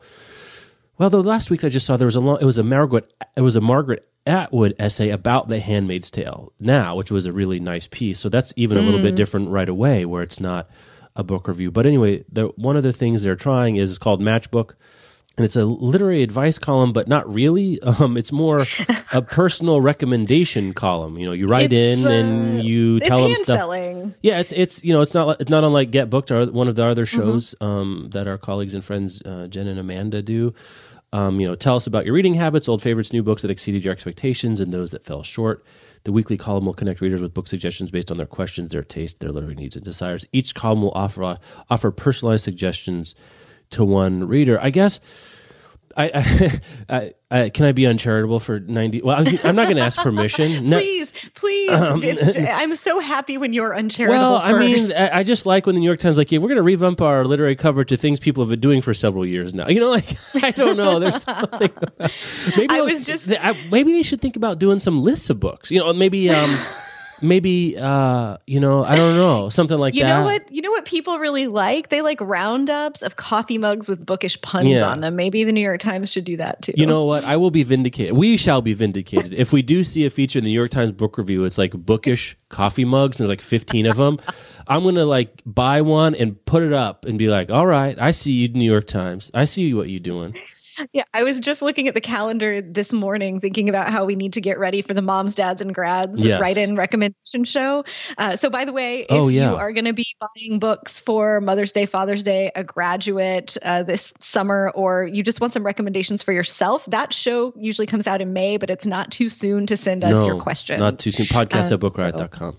well, 0.98 1.10
the 1.10 1.22
last 1.22 1.50
week 1.50 1.64
I 1.64 1.68
just 1.68 1.86
saw 1.86 1.96
there 1.96 2.06
was 2.06 2.16
a 2.16 2.20
long, 2.20 2.38
it 2.40 2.44
was 2.44 2.58
a 2.58 2.64
Margaret 2.64 3.12
it 3.36 3.42
was 3.42 3.56
a 3.56 3.60
Margaret 3.60 4.08
Atwood 4.26 4.74
essay 4.78 5.10
about 5.10 5.48
The 5.48 5.60
Handmaid's 5.60 6.10
Tale 6.10 6.52
now, 6.58 6.96
which 6.96 7.10
was 7.10 7.26
a 7.26 7.32
really 7.32 7.60
nice 7.60 7.86
piece. 7.86 8.18
So 8.18 8.28
that's 8.28 8.52
even 8.56 8.78
a 8.78 8.80
little 8.80 9.02
bit 9.02 9.14
different 9.14 9.50
right 9.50 9.68
away, 9.68 10.04
where 10.04 10.22
it's 10.22 10.40
not 10.40 10.68
a 11.14 11.22
book 11.22 11.46
review. 11.46 11.70
But 11.70 11.86
anyway, 11.86 12.24
the, 12.30 12.46
one 12.56 12.76
of 12.76 12.82
the 12.82 12.92
things 12.92 13.22
they're 13.22 13.36
trying 13.36 13.76
is 13.76 13.98
called 13.98 14.20
Matchbook, 14.20 14.74
and 15.36 15.44
it's 15.44 15.56
a 15.56 15.64
literary 15.64 16.22
advice 16.22 16.58
column, 16.58 16.92
but 16.92 17.08
not 17.08 17.32
really. 17.32 17.80
Um, 18.00 18.16
it's 18.16 18.32
more 18.32 18.58
a 19.12 19.22
personal 19.22 19.80
recommendation 19.80 20.72
column. 20.72 21.18
You 21.18 21.26
know, 21.26 21.32
you 21.32 21.46
write 21.46 21.72
It's, 21.72 22.02
in 22.02 22.06
uh, 22.06 22.10
and 22.10 22.64
you 22.64 22.96
It's 22.96 23.06
tell 23.08 23.22
them 23.22 23.34
stuff. 23.36 23.58
selling. 23.58 24.14
Yeah, 24.22 24.40
it's 24.40 24.52
it's 24.52 24.82
you 24.84 24.92
know 24.92 25.00
it's 25.00 25.14
not 25.14 25.40
it's 25.40 25.50
not 25.50 25.64
unlike 25.64 25.90
Get 25.90 26.10
Booked 26.10 26.30
or 26.30 26.46
one 26.46 26.68
of 26.68 26.74
the 26.76 26.84
other 26.86 27.04
Mm-hmm. 27.04 27.20
shows 27.20 27.54
um, 27.60 28.08
that 28.12 28.26
our 28.26 28.38
colleagues 28.38 28.74
and 28.74 28.84
friends 28.84 29.20
uh, 29.22 29.46
Jen 29.48 29.66
and 29.66 29.78
Amanda 29.78 30.22
do. 30.22 30.54
Um, 31.12 31.38
you 31.38 31.46
know, 31.46 31.54
tell 31.54 31.76
us 31.76 31.86
about 31.86 32.06
your 32.06 32.14
reading 32.14 32.34
habits, 32.34 32.68
old 32.68 32.82
favorites, 32.82 33.12
new 33.12 33.22
books 33.22 33.42
that 33.42 33.50
exceeded 33.50 33.84
your 33.84 33.92
expectations, 33.92 34.60
and 34.60 34.72
those 34.72 34.90
that 34.90 35.04
fell 35.04 35.22
short. 35.22 35.64
The 36.02 36.10
weekly 36.12 36.36
column 36.36 36.66
will 36.66 36.74
connect 36.74 37.00
readers 37.00 37.20
with 37.20 37.32
book 37.32 37.46
suggestions 37.46 37.90
based 37.92 38.10
on 38.10 38.16
their 38.16 38.26
questions, 38.26 38.72
their 38.72 38.82
taste, 38.82 39.20
their 39.20 39.30
literary 39.30 39.54
needs, 39.54 39.76
and 39.76 39.84
desires. 39.84 40.26
Each 40.32 40.54
column 40.54 40.82
will 40.82 40.90
offer 40.92 41.38
offer 41.70 41.90
personalized 41.92 42.42
suggestions 42.44 43.14
to 43.70 43.84
one 43.84 44.26
reader. 44.28 44.60
I 44.60 44.70
guess. 44.70 45.00
I, 45.96 46.10
I, 46.12 46.60
I, 46.96 47.12
I 47.44 47.48
can 47.50 47.66
I 47.66 47.72
be 47.72 47.86
uncharitable 47.86 48.40
for 48.40 48.58
ninety? 48.58 49.00
Well, 49.00 49.16
I'm, 49.16 49.26
I'm 49.44 49.54
not 49.54 49.66
going 49.66 49.76
to 49.76 49.82
ask 49.84 50.00
permission. 50.00 50.66
No- 50.68 50.78
Please, 50.80 51.12
please. 51.34 51.70
it's, 52.04 52.36
I'm 52.52 52.74
so 52.74 52.98
happy 52.98 53.38
when 53.38 53.52
you're 53.52 53.72
uncharitable. 53.72 54.24
Um, 54.24 54.32
Well, 54.32 54.42
I 54.42 54.58
mean. 54.58 54.90
I, 54.98 55.18
I 55.18 55.22
just 55.22 55.46
like 55.46 55.66
when 55.66 55.76
the 55.76 55.80
New 55.80 55.86
York 55.86 56.00
Times 56.00 56.18
like, 56.18 56.32
yeah, 56.32 56.40
we're 56.40 56.48
going 56.48 56.56
to 56.56 56.64
revamp 56.64 57.00
our 57.00 57.24
literary 57.24 57.54
cover 57.54 57.84
to 57.84 57.96
things 57.96 58.18
people 58.18 58.42
have 58.42 58.50
been 58.50 58.58
doing 58.58 58.82
for 58.82 58.92
several 58.92 59.24
years 59.24 59.54
now. 59.54 59.68
You 59.68 59.78
know, 59.78 59.90
like 59.90 60.16
I 60.42 60.50
don't 60.50 60.76
know. 60.76 60.98
There's 60.98 61.22
something. 61.22 61.70
maybe 62.56 62.74
I 62.74 62.80
was 62.80 62.98
just- 63.00 63.32
I- 63.32 63.56
maybe 63.70 63.92
they 63.92 64.02
should 64.02 64.20
think 64.20 64.34
about 64.34 64.58
doing 64.58 64.80
some 64.80 65.00
lists 65.00 65.30
of 65.30 65.38
books. 65.38 65.70
You 65.70 65.78
know, 65.78 65.92
maybe 65.92 66.28
um, 66.28 66.50
maybe 67.22 67.76
uh, 67.78 68.36
you 68.46 68.60
know, 68.60 68.84
I 68.84 68.96
don't 68.96 69.16
know, 69.16 69.48
something 69.48 69.78
like 69.78 69.94
You 69.94 70.02
that. 70.02 70.08
You 70.08 70.14
know 70.14 70.24
what? 70.24 70.50
You 70.52 70.62
know 70.62 70.70
what 70.70 70.84
people 70.84 71.18
really 71.18 71.46
like? 71.46 71.88
They 71.88 72.02
like 72.02 72.20
roundups 72.20 73.02
of 73.02 73.16
coffee 73.16 73.58
mugs 73.58 73.88
with 73.88 74.04
bookish 74.04 74.40
puns 74.40 74.68
Yeah. 74.68 74.88
on 74.88 75.00
them. 75.00 75.16
Maybe 75.16 75.44
the 75.44 75.52
New 75.52 75.60
York 75.60 75.80
Times 75.80 76.10
should 76.10 76.24
do 76.24 76.36
that 76.38 76.62
too. 76.62 76.72
You 76.76 76.86
know 76.86 77.04
what? 77.04 77.24
I 77.24 77.36
will 77.36 77.50
be 77.50 77.62
vindicated. 77.62 78.14
We 78.16 78.36
shall 78.36 78.62
be 78.62 78.72
vindicated. 78.74 79.32
if 79.32 79.52
we 79.52 79.62
do 79.62 79.84
see 79.84 80.04
a 80.06 80.10
feature 80.10 80.38
in 80.38 80.44
the 80.44 80.50
New 80.50 80.58
York 80.58 80.70
Times 80.70 80.92
book 80.92 81.18
review, 81.18 81.44
it's 81.44 81.58
like 81.58 81.72
bookish 81.72 82.36
coffee 82.48 82.84
mugs, 82.84 83.18
and 83.18 83.24
there's 83.28 83.30
like 83.36 83.40
15 83.40 83.86
of 83.86 83.96
them. 83.96 84.18
I'm 84.66 84.82
going 84.82 84.94
to 84.94 85.04
like 85.04 85.42
buy 85.44 85.82
one 85.82 86.14
and 86.14 86.42
put 86.46 86.62
it 86.62 86.72
up 86.72 87.04
and 87.04 87.18
be 87.18 87.28
like, 87.28 87.50
all 87.50 87.66
right, 87.66 87.98
I 88.00 88.12
see 88.12 88.32
you, 88.32 88.48
New 88.48 88.70
York 88.70 88.86
Times. 88.86 89.30
I 89.34 89.44
see 89.44 89.74
what 89.74 89.90
you're 89.90 90.00
doing. 90.00 90.34
Yeah, 90.92 91.04
I 91.12 91.24
was 91.24 91.40
just 91.40 91.62
looking 91.62 91.88
at 91.88 91.94
the 91.94 92.00
calendar 92.00 92.60
this 92.60 92.92
morning, 92.92 93.40
thinking 93.40 93.68
about 93.68 93.88
how 93.88 94.04
we 94.04 94.16
need 94.16 94.34
to 94.34 94.40
get 94.40 94.58
ready 94.58 94.82
for 94.82 94.94
the 94.94 95.02
moms, 95.02 95.34
dads, 95.34 95.60
and 95.60 95.74
grads 95.74 96.26
Yes. 96.26 96.40
write-in 96.40 96.76
recommendation 96.76 97.44
show. 97.44 97.84
Uh, 98.18 98.36
so, 98.36 98.50
by 98.50 98.64
the 98.64 98.72
way, 98.72 99.00
if 99.00 99.06
Oh, 99.10 99.28
yeah. 99.28 99.50
you 99.50 99.56
are 99.56 99.72
going 99.72 99.84
to 99.84 99.92
be 99.92 100.06
buying 100.20 100.58
books 100.58 101.00
for 101.00 101.40
Mother's 101.40 101.72
Day, 101.72 101.86
Father's 101.86 102.22
Day, 102.22 102.50
a 102.54 102.64
graduate 102.64 103.56
uh, 103.62 103.82
this 103.82 104.12
summer, 104.20 104.70
or 104.74 105.04
you 105.06 105.22
just 105.22 105.40
want 105.40 105.52
some 105.52 105.64
recommendations 105.64 106.22
for 106.22 106.32
yourself, 106.32 106.84
that 106.86 107.12
show 107.12 107.52
usually 107.56 107.86
comes 107.86 108.06
out 108.06 108.20
in 108.20 108.32
May, 108.32 108.56
but 108.56 108.70
it's 108.70 108.86
not 108.86 109.10
too 109.10 109.28
soon 109.28 109.66
to 109.66 109.76
send 109.76 110.02
us 110.04 110.26
your 110.26 110.40
questions. 110.40 110.80
Not 110.80 110.98
too 110.98 111.10
soon. 111.10 111.26
Podcast 111.26 111.68
Um, 111.68 111.74
at 111.74 111.80
bookriot.com. 111.80 112.56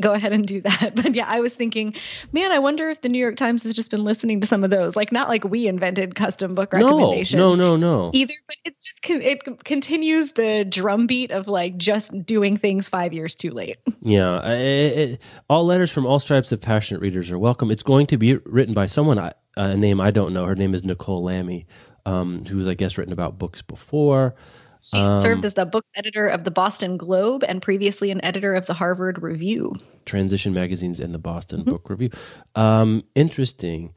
go 0.00 0.12
ahead 0.12 0.32
and 0.32 0.46
do 0.46 0.60
that. 0.62 0.92
But 0.96 1.14
yeah, 1.14 1.24
I 1.26 1.40
was 1.40 1.54
thinking, 1.54 1.94
man, 2.32 2.52
I 2.52 2.58
wonder 2.58 2.88
if 2.90 3.00
the 3.02 3.08
New 3.08 3.18
York 3.18 3.36
Times 3.36 3.62
has 3.64 3.72
just 3.72 3.90
been 3.90 4.04
listening 4.04 4.40
to 4.40 4.46
some 4.46 4.64
of 4.64 4.70
those. 4.70 4.96
Like, 4.96 5.12
not 5.12 5.28
like 5.28 5.44
we 5.44 5.66
invented 5.66 6.14
custom 6.14 6.54
book 6.54 6.72
recommendations. 6.72 7.38
no, 7.38 7.52
no, 7.52 7.76
no. 7.76 8.04
no. 8.04 8.10
Either, 8.12 8.34
but 8.46 8.56
it's 8.64 8.84
just 8.84 9.10
it 9.10 9.64
continues 9.64 10.32
the 10.32 10.64
drumbeat 10.64 11.30
of 11.30 11.48
like 11.48 11.76
just 11.76 12.10
doing 12.26 12.56
things 12.56 12.88
five 12.88 13.12
years 13.12 13.34
too 13.34 13.50
late. 13.50 13.76
Yeah. 14.02 14.38
I- 14.38 14.52
I- 14.52 15.02
I- 15.02 15.18
all 15.48 15.64
letters 15.66 15.90
from 15.90 16.06
all 16.06 16.18
stripes 16.18 16.52
of 16.52 16.60
passionate 16.60 17.00
readers 17.00 17.30
are 17.30 17.38
welcome. 17.38 17.70
It's 17.70 17.82
going 17.82 18.06
to 18.06 18.16
be 18.18 18.34
written 18.44 18.74
by 18.74 18.86
someone, 18.86 19.18
I- 19.18 19.32
a 19.56 19.76
name 19.76 20.00
I 20.00 20.10
don't 20.10 20.32
know. 20.34 20.44
Her 20.44 20.54
name 20.54 20.74
is 20.74 20.84
Nicole 20.84 21.22
Lamy, 21.24 21.66
um, 22.04 22.44
who's, 22.44 22.68
I 22.68 22.74
guess, 22.74 22.98
written 22.98 23.12
about 23.12 23.38
books 23.38 23.62
before. 23.62 24.34
She 24.80 24.98
Um, 24.98 25.10
served 25.20 25.44
as 25.44 25.54
the 25.54 25.66
book 25.66 25.84
editor 25.96 26.26
of 26.26 26.44
the 26.44 26.50
Boston 26.50 26.96
Globe 26.96 27.44
and 27.46 27.60
previously 27.62 28.10
an 28.10 28.24
editor 28.24 28.54
of 28.54 28.66
the 28.66 28.74
Harvard 28.74 29.22
Review. 29.22 29.74
Transition 30.04 30.54
magazines 30.54 31.00
and 31.00 31.12
the 31.14 31.18
Boston 31.18 31.62
Book 31.64 31.90
Review. 31.90 32.10
Um, 32.54 33.02
interesting. 33.14 33.92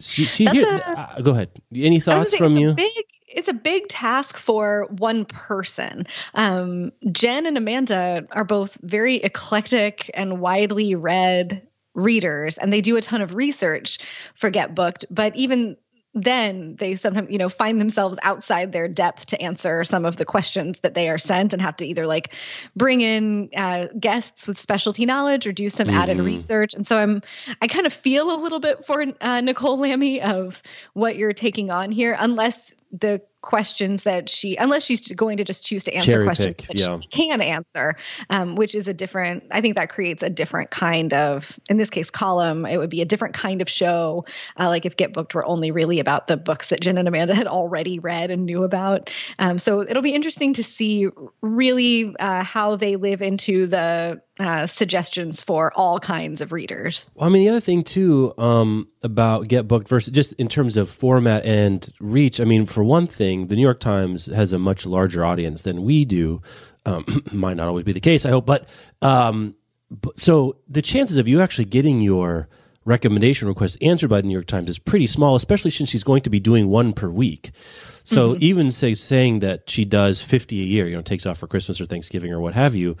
She, 0.00 0.24
she 0.26 0.44
here- 0.46 0.64
a- 0.86 0.98
uh, 1.18 1.20
go 1.22 1.32
ahead. 1.32 1.50
Any 1.74 1.98
thoughts 2.00 2.30
say, 2.30 2.38
from 2.38 2.52
it's 2.52 2.58
a 2.58 2.62
you? 2.62 2.72
Big, 2.74 2.92
it's 3.28 3.48
a 3.48 3.52
big 3.54 3.88
task 3.88 4.38
for 4.38 4.86
one 4.90 5.24
person. 5.24 6.06
Um, 6.34 6.92
Jen 7.10 7.46
and 7.46 7.56
Amanda 7.58 8.26
are 8.30 8.44
both 8.44 8.78
very 8.82 9.16
eclectic 9.16 10.10
and 10.14 10.40
widely 10.40 10.94
read 10.94 11.62
readers, 11.94 12.58
and 12.58 12.72
they 12.72 12.80
do 12.80 12.96
a 12.96 13.00
ton 13.00 13.22
of 13.22 13.34
research 13.34 13.98
for 14.36 14.50
Get 14.50 14.74
Booked. 14.74 15.06
But 15.10 15.34
even 15.34 15.76
then 16.14 16.74
they 16.76 16.94
sometimes 16.94 17.30
you 17.30 17.38
know 17.38 17.48
find 17.48 17.80
themselves 17.80 18.18
outside 18.22 18.72
their 18.72 18.88
depth 18.88 19.26
to 19.26 19.40
answer 19.40 19.84
some 19.84 20.04
of 20.04 20.16
the 20.16 20.24
questions 20.24 20.80
that 20.80 20.94
they 20.94 21.08
are 21.08 21.18
sent 21.18 21.52
and 21.52 21.60
have 21.60 21.76
to 21.76 21.86
either 21.86 22.06
like 22.06 22.34
bring 22.74 23.00
in 23.00 23.50
uh, 23.56 23.86
guests 23.98 24.48
with 24.48 24.58
specialty 24.58 25.06
knowledge 25.06 25.46
or 25.46 25.52
do 25.52 25.68
some 25.68 25.88
mm-hmm. 25.88 25.96
added 25.96 26.18
research 26.18 26.74
and 26.74 26.86
so 26.86 26.96
i'm 26.96 27.22
i 27.60 27.66
kind 27.66 27.86
of 27.86 27.92
feel 27.92 28.34
a 28.34 28.40
little 28.40 28.60
bit 28.60 28.84
for 28.84 29.04
uh, 29.20 29.40
nicole 29.40 29.78
lamy 29.78 30.22
of 30.22 30.62
what 30.94 31.16
you're 31.16 31.32
taking 31.32 31.70
on 31.70 31.90
here 31.90 32.16
unless 32.18 32.74
the 32.92 33.20
questions 33.40 34.02
that 34.02 34.28
she 34.28 34.56
unless 34.56 34.84
she's 34.84 35.12
going 35.12 35.36
to 35.36 35.44
just 35.44 35.64
choose 35.64 35.84
to 35.84 35.94
answer 35.94 36.10
Cherry 36.10 36.24
questions 36.24 36.56
pick, 36.56 36.66
that 36.66 36.78
yeah. 36.78 36.98
she 37.00 37.06
can 37.06 37.40
answer 37.40 37.94
um, 38.30 38.56
which 38.56 38.74
is 38.74 38.88
a 38.88 38.92
different 38.92 39.44
i 39.52 39.60
think 39.60 39.76
that 39.76 39.90
creates 39.90 40.24
a 40.24 40.30
different 40.30 40.70
kind 40.70 41.12
of 41.12 41.58
in 41.70 41.76
this 41.76 41.88
case 41.88 42.10
column 42.10 42.66
it 42.66 42.78
would 42.78 42.90
be 42.90 43.00
a 43.00 43.04
different 43.04 43.34
kind 43.34 43.62
of 43.62 43.68
show 43.68 44.24
uh, 44.58 44.66
like 44.66 44.86
if 44.86 44.96
get 44.96 45.12
booked 45.12 45.34
were 45.36 45.46
only 45.46 45.70
really 45.70 46.00
about 46.00 46.26
the 46.26 46.36
books 46.36 46.70
that 46.70 46.80
jen 46.80 46.98
and 46.98 47.06
amanda 47.06 47.34
had 47.34 47.46
already 47.46 48.00
read 48.00 48.32
and 48.32 48.44
knew 48.44 48.64
about 48.64 49.08
um, 49.38 49.58
so 49.58 49.82
it'll 49.82 50.02
be 50.02 50.14
interesting 50.14 50.54
to 50.54 50.64
see 50.64 51.06
really 51.40 52.16
uh, 52.18 52.42
how 52.42 52.74
they 52.74 52.96
live 52.96 53.22
into 53.22 53.68
the 53.68 54.20
uh, 54.38 54.66
suggestions 54.66 55.42
for 55.42 55.72
all 55.74 55.98
kinds 55.98 56.40
of 56.40 56.52
readers 56.52 57.10
Well, 57.14 57.28
I 57.28 57.32
mean, 57.32 57.42
the 57.42 57.48
other 57.48 57.60
thing 57.60 57.82
too 57.82 58.34
um, 58.38 58.88
about 59.02 59.48
Get 59.48 59.66
Booked 59.66 59.88
versus 59.88 60.12
just 60.12 60.32
in 60.34 60.48
terms 60.48 60.76
of 60.76 60.88
format 60.88 61.44
and 61.44 61.88
reach. 62.00 62.40
I 62.40 62.44
mean, 62.44 62.66
for 62.66 62.84
one 62.84 63.06
thing, 63.06 63.48
the 63.48 63.56
New 63.56 63.62
York 63.62 63.80
Times 63.80 64.26
has 64.26 64.52
a 64.52 64.58
much 64.58 64.86
larger 64.86 65.24
audience 65.24 65.62
than 65.62 65.82
we 65.82 66.04
do. 66.04 66.42
Um, 66.86 67.04
might 67.32 67.56
not 67.56 67.68
always 67.68 67.84
be 67.84 67.92
the 67.92 68.00
case, 68.00 68.24
I 68.24 68.30
hope, 68.30 68.46
but, 68.46 68.68
um, 69.02 69.54
but 69.90 70.18
so 70.18 70.56
the 70.68 70.82
chances 70.82 71.18
of 71.18 71.28
you 71.28 71.40
actually 71.40 71.66
getting 71.66 72.00
your 72.00 72.48
recommendation 72.84 73.48
request 73.48 73.76
answered 73.82 74.08
by 74.08 74.20
the 74.20 74.26
New 74.26 74.32
York 74.32 74.46
Times 74.46 74.68
is 74.68 74.78
pretty 74.78 75.06
small, 75.06 75.36
especially 75.36 75.70
since 75.70 75.90
she's 75.90 76.04
going 76.04 76.22
to 76.22 76.30
be 76.30 76.40
doing 76.40 76.68
one 76.68 76.92
per 76.92 77.10
week. 77.10 77.50
So 77.54 78.38
even 78.40 78.70
say 78.70 78.94
saying 78.94 79.40
that 79.40 79.68
she 79.68 79.84
does 79.84 80.22
fifty 80.22 80.62
a 80.62 80.64
year, 80.64 80.88
you 80.88 80.96
know, 80.96 81.02
takes 81.02 81.26
off 81.26 81.36
for 81.36 81.46
Christmas 81.46 81.78
or 81.78 81.84
Thanksgiving 81.84 82.32
or 82.32 82.40
what 82.40 82.54
have 82.54 82.74
you 82.74 82.96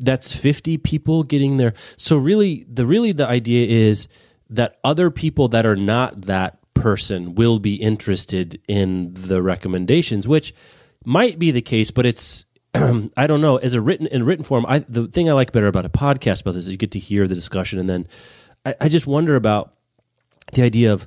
that's 0.00 0.34
50 0.34 0.78
people 0.78 1.22
getting 1.22 1.56
there. 1.56 1.74
So 1.96 2.16
really 2.16 2.64
the 2.68 2.86
really 2.86 3.12
the 3.12 3.26
idea 3.26 3.88
is 3.88 4.08
that 4.48 4.78
other 4.82 5.10
people 5.10 5.48
that 5.48 5.64
are 5.64 5.76
not 5.76 6.22
that 6.22 6.58
person 6.74 7.34
will 7.34 7.58
be 7.58 7.76
interested 7.76 8.60
in 8.66 9.14
the 9.14 9.42
recommendations, 9.42 10.26
which 10.26 10.54
might 11.04 11.38
be 11.38 11.50
the 11.50 11.62
case, 11.62 11.90
but 11.90 12.06
it's 12.06 12.46
I 12.74 13.26
don't 13.26 13.40
know. 13.40 13.56
As 13.56 13.74
a 13.74 13.80
written 13.80 14.06
in 14.06 14.24
written 14.24 14.44
form, 14.44 14.64
I 14.66 14.80
the 14.80 15.08
thing 15.08 15.28
I 15.28 15.32
like 15.32 15.52
better 15.52 15.66
about 15.66 15.84
a 15.84 15.90
podcast 15.90 16.42
about 16.42 16.54
this 16.54 16.66
is 16.66 16.72
you 16.72 16.78
get 16.78 16.92
to 16.92 16.98
hear 16.98 17.26
the 17.26 17.34
discussion, 17.34 17.78
and 17.78 17.88
then 17.88 18.06
I, 18.64 18.74
I 18.82 18.88
just 18.88 19.06
wonder 19.06 19.34
about 19.34 19.74
the 20.52 20.62
idea 20.62 20.92
of 20.92 21.06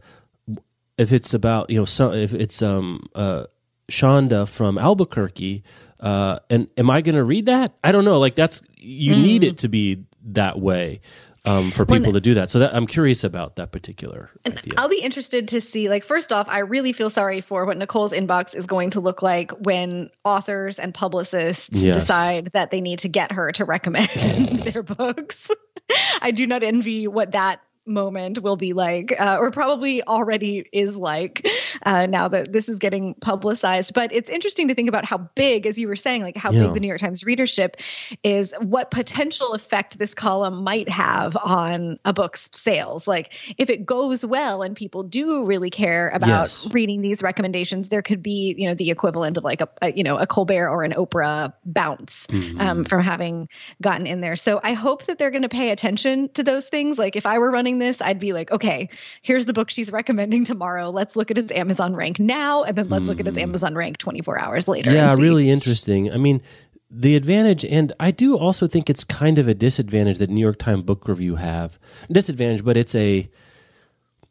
if 0.98 1.14
it's 1.14 1.34
about 1.34 1.70
you 1.70 1.78
know 1.78 1.86
some 1.86 2.14
if 2.14 2.34
it's 2.34 2.62
um 2.62 3.08
uh 3.16 3.46
Shonda 3.90 4.48
from 4.48 4.78
Albuquerque, 4.78 5.64
uh, 6.04 6.40
and 6.50 6.68
am 6.78 6.92
I 6.92 7.02
going 7.02 7.16
to 7.16 7.24
read 7.24 7.48
that? 7.48 7.74
I 7.84 7.92
don't 7.92 8.06
know. 8.06 8.20
Like 8.20 8.36
that's 8.36 8.62
you 8.78 9.16
need 9.16 9.44
it 9.44 9.60
to 9.60 9.68
be 9.70 10.04
that 10.26 10.60
way 10.60 11.02
um, 11.46 11.72
for 11.72 11.86
people 11.86 12.04
When- 12.04 12.14
to 12.14 12.22
do 12.22 12.34
that. 12.36 12.50
So 12.50 12.60
that 12.60 12.76
I'm 12.76 12.88
curious 12.88 13.24
about 13.24 13.56
that 13.58 13.72
particular 13.72 14.30
idea. 14.46 14.74
I'll 14.78 14.88
be 14.90 15.02
interested 15.02 15.48
to 15.50 15.60
see. 15.62 15.90
Like, 15.90 16.04
first 16.04 16.32
off, 16.32 16.48
I 16.50 16.60
really 16.60 16.94
feel 16.94 17.10
sorry 17.10 17.42
for 17.42 17.66
what 17.66 17.78
Nicole's 17.78 18.14
inbox 18.14 18.56
is 18.56 18.66
going 18.68 18.92
to 18.92 19.00
look 19.02 19.22
like 19.22 19.52
when 19.52 20.10
authors 20.24 20.80
and 20.80 20.94
publicists 20.94 21.70
Yes. 21.74 21.96
decide 21.96 22.46
that 22.54 22.72
they 22.72 22.80
need 22.82 23.00
to 23.00 23.10
get 23.10 23.32
her 23.32 23.52
to 23.54 23.66
recommend 23.66 24.10
their 24.64 24.84
books. 24.84 25.50
I 26.22 26.32
do 26.32 26.48
not 26.48 26.64
envy 26.64 27.08
what 27.08 27.34
that 27.34 27.60
moment 27.86 28.40
will 28.42 28.56
be 28.56 28.74
like, 28.74 29.14
uh, 29.20 29.38
or 29.40 29.52
probably 29.52 30.04
already 30.04 30.68
is 30.72 30.98
like 30.98 31.48
uh, 31.86 32.06
now 32.06 32.28
that 32.28 32.52
this 32.52 32.70
is 32.70 32.80
getting 32.80 33.14
publicized. 33.16 33.94
But 33.94 34.12
it's 34.14 34.30
interesting 34.30 34.70
to 34.70 34.76
think 34.76 34.90
about 34.90 35.06
how 35.06 35.18
big, 35.36 35.66
as 35.68 35.78
you 35.80 35.88
were 35.88 35.96
saying, 35.96 36.22
like 36.22 36.38
how 36.38 36.52
Yeah. 36.52 36.62
big 36.66 36.74
the 36.76 36.80
New 36.80 36.88
York 36.88 37.00
Times 37.02 37.24
readership 37.24 37.78
is, 38.24 38.54
what 38.62 38.92
potential 38.92 39.54
effect 39.54 39.98
this 40.00 40.14
column 40.14 40.64
might 40.64 40.90
have 40.90 41.36
on 41.36 42.00
a 42.06 42.14
book's 42.14 42.50
sales. 42.54 43.08
Like 43.08 43.34
if 43.58 43.70
it 43.70 43.86
goes 43.86 44.26
well 44.26 44.62
and 44.62 44.76
people 44.76 45.04
do 45.04 45.46
really 45.46 45.70
care 45.70 46.10
about 46.10 46.28
Yes. 46.48 46.68
reading 46.72 47.02
these 47.02 47.22
recommendations, 47.22 47.90
there 47.90 48.02
could 48.02 48.24
be, 48.24 48.56
you 48.58 48.70
know, 48.70 48.76
the 48.76 48.92
equivalent 48.92 49.38
of 49.38 49.44
like 49.44 49.62
a, 49.62 49.70
a 49.82 49.92
you 49.92 50.04
know 50.04 50.18
a 50.18 50.26
Colbert 50.28 50.70
or 50.70 50.84
an 50.84 50.94
Oprah 50.94 51.54
bounce 51.66 52.28
Mm-hmm. 52.28 52.62
um, 52.62 52.86
from 52.86 53.02
having 53.04 53.50
gotten 53.82 54.08
in 54.08 54.22
there. 54.22 54.36
So 54.36 54.60
I 54.64 54.74
hope 54.74 55.06
that 55.06 55.18
they're 55.18 55.32
going 55.32 55.44
to 55.44 55.50
pay 55.50 55.70
attention 55.72 56.30
to 56.34 56.44
those 56.44 56.68
things. 56.70 56.98
Like 56.98 57.16
if 57.16 57.26
I 57.26 57.40
were 57.40 57.52
running 57.52 57.73
this, 57.80 58.02
I'd 58.02 58.20
be 58.20 58.34
like, 58.34 58.52
okay, 58.52 58.90
here's 59.22 59.46
the 59.46 59.54
book 59.54 59.70
she's 59.70 59.92
recommending 59.92 60.46
tomorrow. 60.46 60.90
Let's 60.90 61.16
look 61.16 61.32
at 61.32 61.38
its 61.38 61.52
Amazon 61.52 61.96
rank 61.96 62.20
now, 62.20 62.64
and 62.64 62.78
then 62.78 62.90
let's 62.90 63.10
look 63.10 63.20
at 63.20 63.28
its 63.28 63.38
Amazon 63.38 63.76
rank 63.76 63.98
24 63.98 64.40
hours 64.40 64.68
later. 64.68 64.92
Mm. 64.92 64.96
yeah, 64.96 65.16
really 65.16 65.50
interesting. 65.50 66.12
I 66.12 66.18
mean, 66.18 66.42
the 66.90 67.16
advantage, 67.16 67.66
and 67.66 67.92
I 68.00 68.12
do 68.12 68.38
also 68.38 68.68
think 68.68 68.90
it's 68.90 69.04
kind 69.04 69.38
of 69.38 69.48
a 69.48 69.54
disadvantage 69.54 70.20
that 70.20 70.30
New 70.30 70.42
York 70.42 70.60
Times 70.60 70.84
Book 70.84 71.08
Review 71.08 71.36
have. 71.36 71.80
Disadvantage, 72.12 72.64
but 72.64 72.78
it's 72.78 72.94
a 72.94 73.30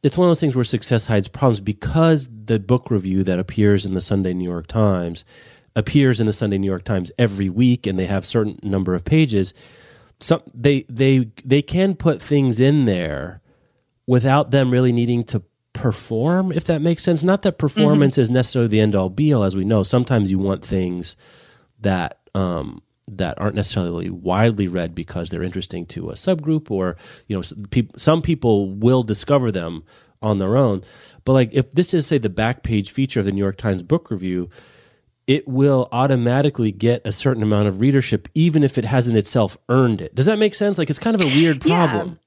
it's 0.03 0.19
one 0.19 0.27
of 0.27 0.31
those 0.31 0.41
things 0.41 0.57
where 0.57 0.65
success 0.65 1.07
hides 1.07 1.29
problems 1.29 1.61
because 1.61 2.29
the 2.47 2.59
book 2.59 2.91
review 2.91 3.23
that 3.25 3.39
appears 3.39 3.87
in 3.87 3.95
the 3.95 4.01
Sunday 4.01 4.35
New 4.35 4.49
York 4.49 4.67
Times 4.67 5.25
appears 5.77 6.21
in 6.21 6.27
the 6.27 6.33
Sunday 6.33 6.59
New 6.59 6.67
York 6.67 6.85
Times 6.85 7.13
every 7.19 7.49
week, 7.49 7.87
and 7.87 7.99
they 7.99 8.07
have 8.07 8.27
certain 8.27 8.59
number 8.63 8.95
of 8.95 9.05
pages. 9.05 9.55
Some 10.23 10.43
they 10.55 10.85
they 10.89 11.31
they 11.45 11.63
can 11.63 11.95
put 11.95 12.23
things 12.23 12.61
in 12.61 12.85
there 12.85 13.41
without 14.07 14.51
them 14.51 14.71
really 14.71 14.93
needing 14.93 15.25
to 15.25 15.43
perform, 15.73 16.53
if 16.53 16.65
that 16.65 16.83
makes 16.83 17.03
sense. 17.03 17.23
Not 17.23 17.43
that 17.43 17.59
performance 17.59 18.19
is 18.19 18.31
necessarily 18.31 18.69
the 18.69 18.81
end 18.81 18.95
all 18.95 19.09
be 19.09 19.33
all, 19.33 19.43
as 19.43 19.57
we 19.57 19.65
know. 19.65 19.83
Sometimes 19.83 20.31
you 20.31 20.39
want 20.39 20.65
things 20.65 21.17
that 21.81 22.21
um, 22.35 22.83
that 23.09 23.41
aren't 23.41 23.57
necessarily 23.57 24.11
widely 24.11 24.69
read 24.69 24.95
because 24.95 25.31
they're 25.31 25.43
interesting 25.43 25.87
to 25.87 26.11
a 26.11 26.15
subgroup, 26.15 26.71
or 26.71 26.97
you 27.27 27.37
know, 27.37 27.43
some 27.97 28.23
people 28.23 28.71
will 28.71 29.03
discover 29.03 29.51
them 29.51 29.85
on 30.21 30.39
their 30.39 30.57
own. 30.57 30.83
But 31.25 31.33
like, 31.33 31.51
if 31.53 31.73
this 31.73 31.93
is 31.95 32.07
say 32.07 32.19
the 32.19 32.31
back 32.31 32.63
page 32.63 32.93
feature 32.93 33.21
of 33.21 33.27
the 33.27 33.33
New 33.33 33.41
York 33.43 33.57
Times 33.57 33.83
Book 33.83 34.11
Review, 34.11 34.49
it 35.27 35.47
will 35.47 35.89
automatically 35.93 36.73
get 36.73 37.03
a 37.07 37.13
certain 37.13 37.43
amount 37.43 37.69
of 37.69 37.81
readership, 37.81 38.29
even 38.35 38.63
if 38.65 38.79
it 38.79 38.85
hasn't 38.85 39.17
itself 39.17 39.57
earned 39.69 40.01
it. 40.01 40.15
Does 40.15 40.27
that 40.27 40.39
make 40.39 40.55
sense? 40.55 40.79
Like, 40.79 40.91
it's 40.91 40.99
kind 40.99 41.15
of 41.15 41.23
a 41.23 41.27
weird 41.27 41.65
Yeah. 41.65 41.87
problem. 41.87 42.19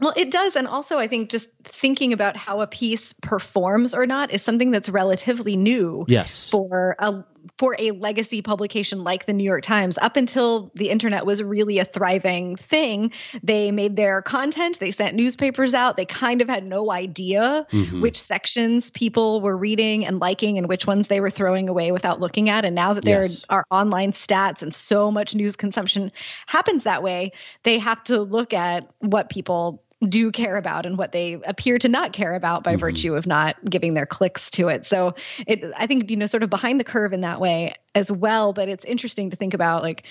Well, 0.00 0.12
it 0.16 0.30
does. 0.30 0.56
And 0.56 0.66
also, 0.66 0.98
I 0.98 1.06
think 1.06 1.30
just 1.30 1.50
thinking 1.62 2.12
about 2.12 2.36
how 2.36 2.60
a 2.60 2.66
piece 2.66 3.12
performs 3.12 3.94
or 3.94 4.06
not 4.06 4.32
is 4.32 4.42
something 4.42 4.72
that's 4.72 4.88
relatively 4.88 5.56
new 5.56 6.04
Yes. 6.08 6.48
for 6.50 6.96
a 6.98 7.24
for 7.58 7.76
a 7.78 7.90
legacy 7.92 8.42
publication 8.42 9.04
like 9.04 9.26
the 9.26 9.32
New 9.32 9.44
York 9.44 9.62
Times. 9.62 9.98
Up 9.98 10.16
until 10.16 10.72
the 10.74 10.90
internet 10.90 11.26
was 11.26 11.42
really 11.42 11.78
a 11.78 11.84
thriving 11.84 12.56
thing, 12.56 13.12
they 13.42 13.70
made 13.70 13.96
their 13.96 14.22
content, 14.22 14.78
they 14.78 14.90
sent 14.90 15.14
newspapers 15.14 15.74
out, 15.74 15.96
they 15.96 16.04
kind 16.04 16.40
of 16.42 16.48
had 16.48 16.64
no 16.64 16.90
idea 16.90 17.66
mm-hmm. 17.70 18.00
which 18.00 18.20
sections 18.20 18.90
people 18.90 19.40
were 19.40 19.56
reading 19.56 20.06
and 20.06 20.20
liking 20.20 20.58
and 20.58 20.68
which 20.68 20.86
ones 20.86 21.08
they 21.08 21.20
were 21.20 21.30
throwing 21.30 21.68
away 21.68 21.92
without 21.92 22.20
looking 22.20 22.48
at. 22.48 22.64
And 22.64 22.74
now 22.74 22.94
that 22.94 23.04
there 23.04 23.22
Yes. 23.22 23.44
are 23.48 23.64
online 23.70 24.10
stats 24.12 24.62
and 24.62 24.74
so 24.74 25.10
much 25.10 25.34
news 25.34 25.56
consumption 25.56 26.10
happens 26.46 26.84
that 26.84 27.02
way, 27.02 27.32
they 27.62 27.78
have 27.78 28.02
to 28.04 28.20
look 28.20 28.52
at 28.52 28.88
what 28.98 29.28
people 29.30 29.83
do 30.06 30.30
care 30.30 30.56
about 30.56 30.86
and 30.86 30.96
what 30.98 31.12
they 31.12 31.34
appear 31.34 31.78
to 31.78 31.88
not 31.88 32.12
care 32.12 32.34
about 32.34 32.64
by 32.64 32.72
mm-hmm. 32.72 32.80
virtue 32.80 33.14
of 33.14 33.26
not 33.26 33.56
giving 33.64 33.94
their 33.94 34.06
clicks 34.06 34.50
to 34.50 34.68
it. 34.68 34.86
So 34.86 35.14
it 35.46 35.64
I 35.76 35.86
think 35.86 36.10
you 36.10 36.16
know 36.16 36.26
sort 36.26 36.42
of 36.42 36.50
behind 36.50 36.80
the 36.80 36.84
curve 36.84 37.12
in 37.12 37.22
that 37.22 37.40
way 37.40 37.74
as 37.94 38.10
well, 38.10 38.52
but 38.52 38.68
it's 38.68 38.84
interesting 38.84 39.30
to 39.30 39.36
think 39.36 39.54
about 39.54 39.82
like 39.82 40.04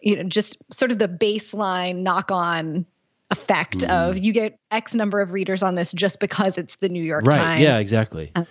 you 0.00 0.16
know 0.16 0.22
just 0.24 0.56
sort 0.72 0.90
of 0.90 0.98
the 0.98 1.08
baseline 1.08 2.02
knock 2.02 2.30
on 2.30 2.86
effect 3.30 3.78
mm-hmm. 3.78 3.90
of 3.90 4.18
you 4.18 4.32
get 4.32 4.58
x 4.70 4.94
number 4.94 5.20
of 5.20 5.32
readers 5.32 5.62
on 5.62 5.74
this 5.74 5.92
just 5.92 6.18
because 6.20 6.56
it's 6.56 6.76
the 6.76 6.88
New 6.88 7.02
York 7.02 7.24
right 7.24 7.36
Times. 7.36 7.60
yeah 7.60 7.78
exactly 7.78 8.32
um, 8.34 8.46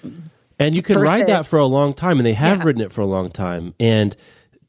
and 0.60 0.76
you 0.76 0.82
can 0.82 1.00
ride 1.00 1.28
that 1.28 1.46
for 1.46 1.58
a 1.58 1.66
long 1.66 1.94
time 1.94 2.18
and 2.20 2.26
they 2.26 2.34
have 2.34 2.60
Yeah. 2.60 2.64
ridden 2.64 2.82
it 2.84 2.92
for 2.92 3.02
a 3.02 3.06
long 3.06 3.32
time 3.32 3.74
and 3.80 4.16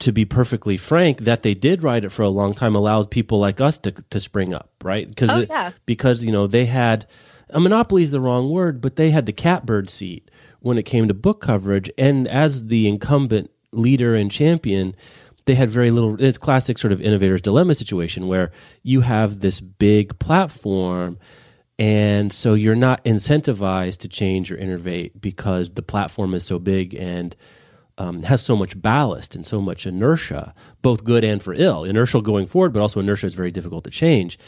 to 0.01 0.13
be 0.13 0.25
perfectly 0.25 0.77
frank 0.77 1.19
that 1.19 1.43
they 1.43 1.55
did 1.55 1.83
ride 1.83 2.05
it 2.05 2.11
for 2.11 2.23
a 2.23 2.29
long 2.31 2.55
time 2.55 2.75
allowed 2.77 3.11
people 3.11 3.39
like 3.39 3.61
us 3.61 3.79
to, 3.79 3.91
to 4.11 4.21
spring 4.21 4.55
up 4.55 4.71
right 4.85 5.09
because 5.09 5.31
Oh, 5.31 5.45
yeah. 5.49 5.73
because 5.87 6.25
you 6.25 6.31
know 6.33 6.47
they 6.47 6.67
had 6.67 7.07
a 7.51 7.59
monopoly 7.61 8.03
is 8.03 8.11
the 8.11 8.21
wrong 8.21 8.49
word 8.51 8.81
but 8.81 8.97
they 8.97 9.11
had 9.11 9.27
the 9.27 9.33
catbird 9.33 9.91
seat 9.91 10.31
when 10.61 10.79
it 10.79 10.85
came 10.85 11.09
to 11.09 11.15
book 11.15 11.41
coverage 11.41 11.91
and 11.99 12.29
as 12.29 12.67
the 12.69 12.87
incumbent 12.89 13.51
leader 13.73 14.15
and 14.15 14.31
champion 14.31 14.95
they 15.47 15.55
had 15.55 15.71
very 15.71 15.91
little 15.91 16.23
it's 16.23 16.39
classic 16.39 16.79
sort 16.79 16.93
of 16.93 17.01
innovator's 17.01 17.41
dilemma 17.43 17.75
situation 17.75 18.29
where 18.29 18.51
you 18.83 19.01
have 19.01 19.41
this 19.41 19.61
big 19.61 20.19
platform 20.19 21.19
and 21.79 22.33
so 22.33 22.55
you're 22.55 22.75
not 22.75 23.05
incentivized 23.05 23.99
to 23.99 24.09
change 24.09 24.51
or 24.53 24.57
innovate 24.57 25.21
because 25.21 25.71
the 25.73 25.83
platform 25.83 26.35
is 26.35 26.45
so 26.45 26.59
big 26.59 26.95
and 26.95 27.35
um, 27.99 28.23
has 28.23 28.41
so 28.43 28.57
much 28.57 28.81
ballast 28.81 29.35
and 29.35 29.45
so 29.47 29.61
much 29.61 29.87
inertia, 29.87 30.55
both 30.83 31.05
good 31.05 31.25
and 31.25 31.43
for 31.43 31.53
ill. 31.53 31.85
Inertial 31.85 32.23
going 32.23 32.47
forward, 32.47 32.73
but 32.73 32.81
also 32.81 33.01
inertia 33.01 33.27
is 33.27 33.35
very 33.35 33.51
difficult 33.51 33.85
to 33.85 33.91
change. 33.91 34.39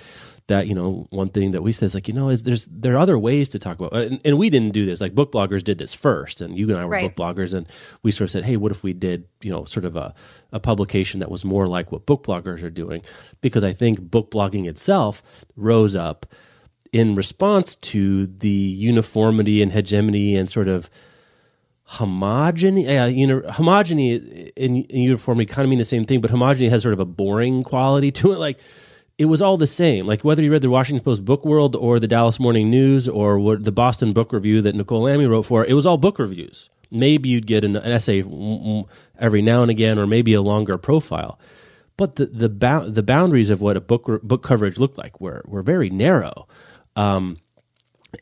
That 0.46 0.66
you 0.66 0.74
know, 0.74 1.06
one 1.10 1.28
thing 1.28 1.52
that 1.52 1.62
we 1.62 1.70
say 1.70 1.86
is 1.86 1.94
like 1.94 2.08
you 2.08 2.14
know, 2.14 2.28
is 2.28 2.42
there's 2.42 2.64
there 2.66 2.94
are 2.94 2.98
other 2.98 3.16
ways 3.18 3.48
to 3.50 3.58
talk 3.60 3.78
about, 3.78 3.92
and, 3.94 4.20
and 4.24 4.36
we 4.36 4.50
didn't 4.50 4.72
do 4.72 4.84
this. 4.84 5.00
Like 5.00 5.14
book 5.14 5.30
bloggers 5.30 5.62
did 5.62 5.78
this 5.78 5.94
first, 5.94 6.40
and 6.40 6.58
you 6.58 6.68
and 6.70 6.76
I 6.78 6.84
were 6.84 6.90
Right. 6.90 7.14
book 7.14 7.36
bloggers, 7.36 7.54
and 7.54 7.68
we 8.02 8.10
sort 8.10 8.26
of 8.26 8.30
said, 8.32 8.44
hey, 8.44 8.56
what 8.56 8.72
if 8.72 8.82
we 8.82 8.92
did 8.92 9.26
you 9.42 9.50
know 9.52 9.62
sort 9.64 9.84
of 9.84 9.94
a 9.94 10.12
a 10.50 10.58
publication 10.58 11.20
that 11.20 11.30
was 11.30 11.44
more 11.44 11.66
like 11.68 11.92
what 11.92 12.04
book 12.04 12.24
bloggers 12.24 12.62
are 12.64 12.70
doing? 12.70 13.02
Because 13.40 13.62
I 13.62 13.72
think 13.72 14.00
book 14.00 14.32
blogging 14.32 14.66
itself 14.68 15.22
rose 15.54 15.94
up 15.94 16.26
in 16.92 17.14
response 17.14 17.76
to 17.76 18.26
the 18.26 18.48
uniformity 18.48 19.62
and 19.62 19.70
hegemony 19.70 20.34
and 20.34 20.50
sort 20.50 20.66
of 20.66 20.90
homogeny 21.92 22.86
uh, 22.86 23.06
you 23.06 23.26
know 23.26 23.40
homogeny 23.40 24.52
and, 24.56 24.90
uniformity 24.90 25.52
kind 25.52 25.64
of 25.64 25.70
mean 25.70 25.78
the 25.78 25.84
same 25.84 26.04
thing 26.04 26.20
but 26.20 26.30
homogeny 26.30 26.70
has 26.70 26.82
sort 26.82 26.94
of 26.94 27.00
a 27.00 27.04
boring 27.04 27.62
quality 27.64 28.12
to 28.12 28.32
it. 28.32 28.38
Like 28.38 28.60
it 29.18 29.24
was 29.26 29.42
all 29.42 29.56
the 29.56 29.66
same. 29.66 30.06
Like 30.06 30.22
whether 30.22 30.42
you 30.42 30.52
read 30.52 30.62
the 30.62 30.70
washington 30.70 31.04
post 31.04 31.24
book 31.24 31.44
world 31.44 31.74
or 31.74 31.98
the 31.98 32.06
dallas 32.06 32.38
morning 32.38 32.70
news 32.70 33.08
or 33.08 33.38
what 33.40 33.64
the 33.64 33.72
boston 33.72 34.12
book 34.12 34.32
review 34.32 34.62
that 34.62 34.76
nicole 34.76 35.02
Lamy 35.02 35.26
wrote 35.26 35.42
for 35.42 35.64
it 35.64 35.74
was 35.74 35.86
all 35.86 35.96
book 35.96 36.18
reviews. 36.18 36.70
Maybe 36.92 37.28
you'd 37.28 37.46
get 37.46 37.64
an, 37.64 37.76
an 37.76 37.90
essay 37.90 38.20
every 39.18 39.42
now 39.42 39.62
and 39.62 39.70
again 39.70 39.98
or 39.98 40.06
maybe 40.06 40.32
a 40.34 40.42
longer 40.42 40.78
profile. 40.78 41.40
But 41.96 42.16
the 42.16 42.26
the, 42.26 42.48
bou- 42.48 42.88
the 42.88 43.02
boundaries 43.02 43.50
of 43.50 43.60
what 43.60 43.76
a 43.76 43.80
book 43.80 44.22
book 44.22 44.42
coverage 44.42 44.78
looked 44.78 44.96
like 44.96 45.20
were 45.20 45.42
were 45.44 45.62
very 45.62 45.90
narrow. 45.90 46.46
Um, 46.94 47.36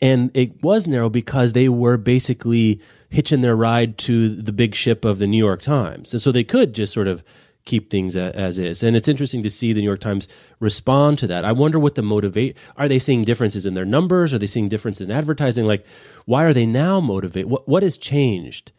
and 0.02 0.30
it 0.34 0.62
was 0.62 0.86
narrow 0.86 1.08
because 1.08 1.52
they 1.52 1.68
were 1.68 1.96
basically 1.96 2.80
hitching 3.08 3.40
their 3.40 3.56
ride 3.56 3.98
to 3.98 4.28
the 4.28 4.52
big 4.52 4.74
ship 4.74 5.04
of 5.04 5.18
the 5.18 5.26
New 5.26 5.38
York 5.38 5.62
Times, 5.62 6.12
and 6.12 6.20
so 6.20 6.32
they 6.32 6.44
could 6.44 6.74
just 6.74 6.92
sort 6.92 7.08
of 7.08 7.22
keep 7.64 7.90
things 7.90 8.16
as 8.16 8.58
is. 8.58 8.82
And 8.82 8.96
it's 8.96 9.08
interesting 9.08 9.42
to 9.42 9.50
see 9.50 9.72
the 9.72 9.80
New 9.80 9.86
York 9.86 10.00
Times 10.00 10.26
respond 10.58 11.18
to 11.18 11.26
that. 11.26 11.44
I 11.44 11.52
wonder 11.52 11.78
what 11.78 11.94
the 11.96 12.02
motivate 12.02 12.56
are 12.76 12.88
they 12.88 12.98
seeing 12.98 13.24
differences 13.24 13.66
in 13.66 13.74
their 13.74 13.84
numbers? 13.84 14.32
Are 14.32 14.38
they 14.38 14.46
seeing 14.46 14.68
difference 14.68 15.00
in 15.00 15.10
advertising? 15.10 15.66
Like, 15.66 15.86
why 16.24 16.44
are 16.44 16.54
they 16.54 16.66
now 16.66 17.00
motivated? 17.00 17.50
What 17.50 17.68
what 17.68 17.82
has 17.82 17.98
changed? 17.98 18.72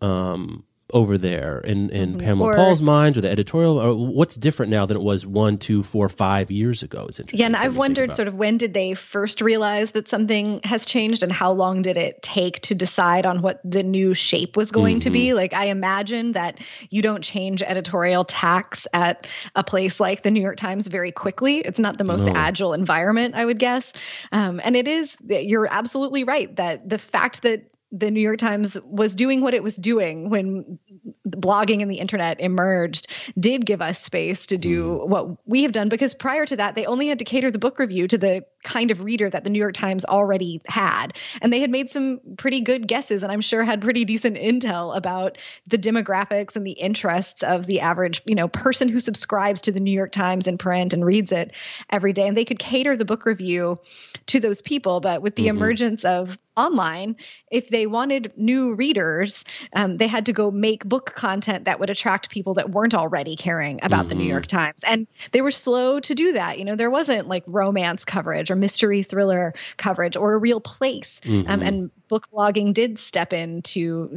Um, 0.00 0.64
over 0.92 1.16
there 1.16 1.60
in, 1.60 1.88
in 1.90 2.18
Pamela 2.18 2.50
Or- 2.50 2.54
Paul's 2.54 2.82
mind 2.82 3.16
or 3.16 3.22
the 3.22 3.30
editorial 3.30 3.80
or 3.80 3.94
what's 3.94 4.36
different 4.36 4.70
now 4.70 4.84
than 4.84 4.96
it 4.96 5.02
was 5.02 5.24
one, 5.26 5.56
two, 5.56 5.82
four, 5.82 6.08
five 6.08 6.50
years 6.50 6.82
ago? 6.82 7.06
It's 7.08 7.18
interesting. 7.18 7.40
Yeah, 7.40 7.46
and 7.46 7.54
to 7.54 7.60
I've 7.62 7.76
wondered 7.76 8.12
sort 8.12 8.28
of 8.28 8.34
when 8.34 8.58
did 8.58 8.74
they 8.74 8.94
first 8.94 9.40
realize 9.40 9.92
that 9.92 10.08
something 10.08 10.60
has 10.62 10.84
changed 10.84 11.22
and 11.22 11.32
how 11.32 11.52
long 11.52 11.82
did 11.82 11.96
it 11.96 12.20
take 12.22 12.60
to 12.62 12.74
decide 12.74 13.24
on 13.24 13.40
what 13.40 13.60
the 13.64 13.82
new 13.82 14.12
shape 14.14 14.56
was 14.56 14.72
going 14.72 15.00
to 15.00 15.08
Mm-hmm. 15.08 15.12
be? 15.14 15.34
Like, 15.34 15.54
I 15.54 15.66
imagine 15.66 16.32
that 16.32 16.60
you 16.90 17.00
don't 17.02 17.22
change 17.22 17.62
editorial 17.62 18.24
tacks 18.24 18.86
at 18.92 19.26
a 19.54 19.64
place 19.64 20.00
like 20.00 20.22
the 20.22 20.30
New 20.30 20.42
York 20.42 20.56
Times 20.56 20.86
very 20.88 21.12
quickly. 21.12 21.58
It's 21.58 21.78
not 21.78 21.96
the 21.98 22.04
most 22.04 22.28
agile 22.28 22.74
environment, 22.74 23.34
I 23.34 23.44
would 23.44 23.58
guess. 23.58 23.92
Um, 24.32 24.60
and 24.62 24.76
it 24.76 24.86
is, 24.86 25.16
you're 25.26 25.66
absolutely 25.70 26.24
right 26.24 26.54
that 26.56 26.88
the 26.88 26.98
fact 26.98 27.42
that 27.42 27.64
the 27.92 28.10
New 28.10 28.20
York 28.20 28.38
Times 28.38 28.76
was 28.84 29.14
doing 29.14 29.40
what 29.40 29.54
it 29.54 29.62
was 29.62 29.76
doing 29.76 30.28
when 30.28 30.78
blogging 31.26 31.80
and 31.80 31.90
the 31.90 31.98
internet 31.98 32.40
emerged 32.40 33.08
did 33.38 33.64
give 33.64 33.80
us 33.80 34.00
space 34.00 34.46
to 34.46 34.58
do 34.58 34.98
hmm. 34.98 35.10
what 35.10 35.46
we 35.46 35.62
have 35.62 35.72
done. 35.72 35.88
Because 35.88 36.14
prior 36.14 36.44
to 36.46 36.56
that 36.56 36.74
they 36.74 36.86
only 36.86 37.08
had 37.08 37.20
to 37.20 37.24
cater 37.24 37.50
the 37.50 37.58
book 37.58 37.78
review 37.78 38.08
to 38.08 38.18
the 38.18 38.44
kind 38.62 38.90
of 38.90 39.02
reader 39.02 39.28
that 39.28 39.44
the 39.44 39.50
New 39.50 39.58
York 39.58 39.74
Times 39.74 40.04
already 40.04 40.60
had. 40.66 41.08
And 41.40 41.52
they 41.52 41.60
had 41.60 41.70
made 41.70 41.90
some 41.90 42.20
pretty 42.36 42.60
good 42.60 42.88
guesses 42.88 43.22
and 43.22 43.30
I'm 43.30 43.40
sure 43.40 43.62
had 43.62 43.80
pretty 43.80 44.04
decent 44.04 44.36
intel 44.36 44.96
about 44.96 45.38
the 45.66 45.78
demographics 45.78 46.56
and 46.56 46.66
the 46.66 46.72
interests 46.72 47.42
of 47.42 47.66
the 47.66 47.80
average 47.80 48.22
you 48.24 48.34
know 48.34 48.48
person 48.48 48.88
who 48.88 48.98
subscribes 48.98 49.62
to 49.62 49.72
the 49.72 49.80
New 49.80 49.92
York 49.92 50.12
Times 50.12 50.46
in 50.46 50.58
print 50.58 50.94
and 50.94 51.04
reads 51.04 51.32
it 51.32 51.52
every 51.90 52.12
day. 52.12 52.26
And 52.26 52.36
they 52.36 52.44
could 52.44 52.58
cater 52.58 52.96
the 52.96 53.04
book 53.04 53.24
review 53.26 53.78
to 54.26 54.40
those 54.40 54.62
people. 54.62 55.00
But 55.00 55.22
with 55.22 55.36
the 55.36 55.46
mm-hmm. 55.46 55.56
emergence 55.56 56.04
of 56.04 56.38
online 56.56 57.16
if 57.50 57.68
they 57.68 57.86
wanted 57.86 58.32
new 58.36 58.74
readers 58.74 59.44
um, 59.74 59.96
they 59.96 60.06
had 60.06 60.26
to 60.26 60.32
go 60.32 60.50
make 60.50 60.84
book 60.84 61.14
content 61.14 61.64
that 61.64 61.80
would 61.80 61.90
attract 61.90 62.30
people 62.30 62.54
that 62.54 62.70
weren't 62.70 62.94
already 62.94 63.36
caring 63.36 63.80
about 63.82 64.08
the 64.08 64.14
new 64.14 64.24
york 64.24 64.46
times. 64.46 64.84
And 64.86 65.06
they 65.32 65.40
were 65.40 65.50
slow 65.50 66.00
to 66.00 66.14
do 66.14 66.32
that. 66.34 66.58
You 66.58 66.64
know 66.64 66.76
there 66.76 66.90
wasn't 66.90 67.28
like 67.28 67.44
romance 67.46 68.04
coverage 68.04 68.50
or 68.50 68.56
mystery 68.56 69.02
thriller 69.02 69.54
coverage 69.76 70.16
or 70.16 70.34
a 70.34 70.38
real 70.38 70.60
place. 70.60 71.20
Um, 71.48 71.62
and 71.62 71.90
book 72.08 72.28
blogging 72.32 72.72
did 72.74 72.98
step 72.98 73.32
in 73.32 73.62
to 73.62 74.10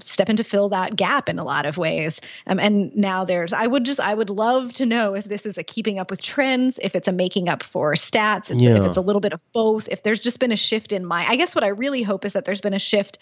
step 0.00 0.28
in 0.28 0.36
to 0.36 0.44
fill 0.44 0.70
that 0.70 0.96
gap 0.96 1.28
in 1.28 1.38
a 1.38 1.44
lot 1.44 1.66
of 1.66 1.76
ways 1.78 2.20
um, 2.46 2.58
and 2.58 2.94
now 2.96 3.24
there's 3.24 3.52
i 3.52 3.66
would 3.66 3.84
just 3.84 4.00
i 4.00 4.12
would 4.12 4.30
love 4.30 4.72
to 4.72 4.84
know 4.86 5.14
if 5.14 5.24
this 5.24 5.46
is 5.46 5.56
a 5.56 5.62
keeping 5.62 5.98
up 5.98 6.10
with 6.10 6.20
trends 6.20 6.78
if 6.82 6.96
it's 6.96 7.08
a 7.08 7.12
making 7.12 7.48
up 7.48 7.62
for 7.62 7.94
stats 7.94 8.50
it's, 8.50 8.62
Yeah. 8.62 8.76
if 8.76 8.84
it's 8.84 8.96
a 8.96 9.00
little 9.00 9.20
bit 9.20 9.32
of 9.32 9.42
both 9.52 9.88
if 9.88 10.02
there's 10.02 10.20
just 10.20 10.40
been 10.40 10.52
a 10.52 10.56
shift 10.56 10.92
in 10.92 11.04
my 11.04 11.24
i 11.28 11.36
guess 11.36 11.54
what 11.54 11.64
i 11.64 11.68
really 11.68 12.02
hope 12.02 12.24
is 12.24 12.32
that 12.32 12.44
there's 12.44 12.60
been 12.60 12.74
a 12.74 12.78
shift 12.80 13.18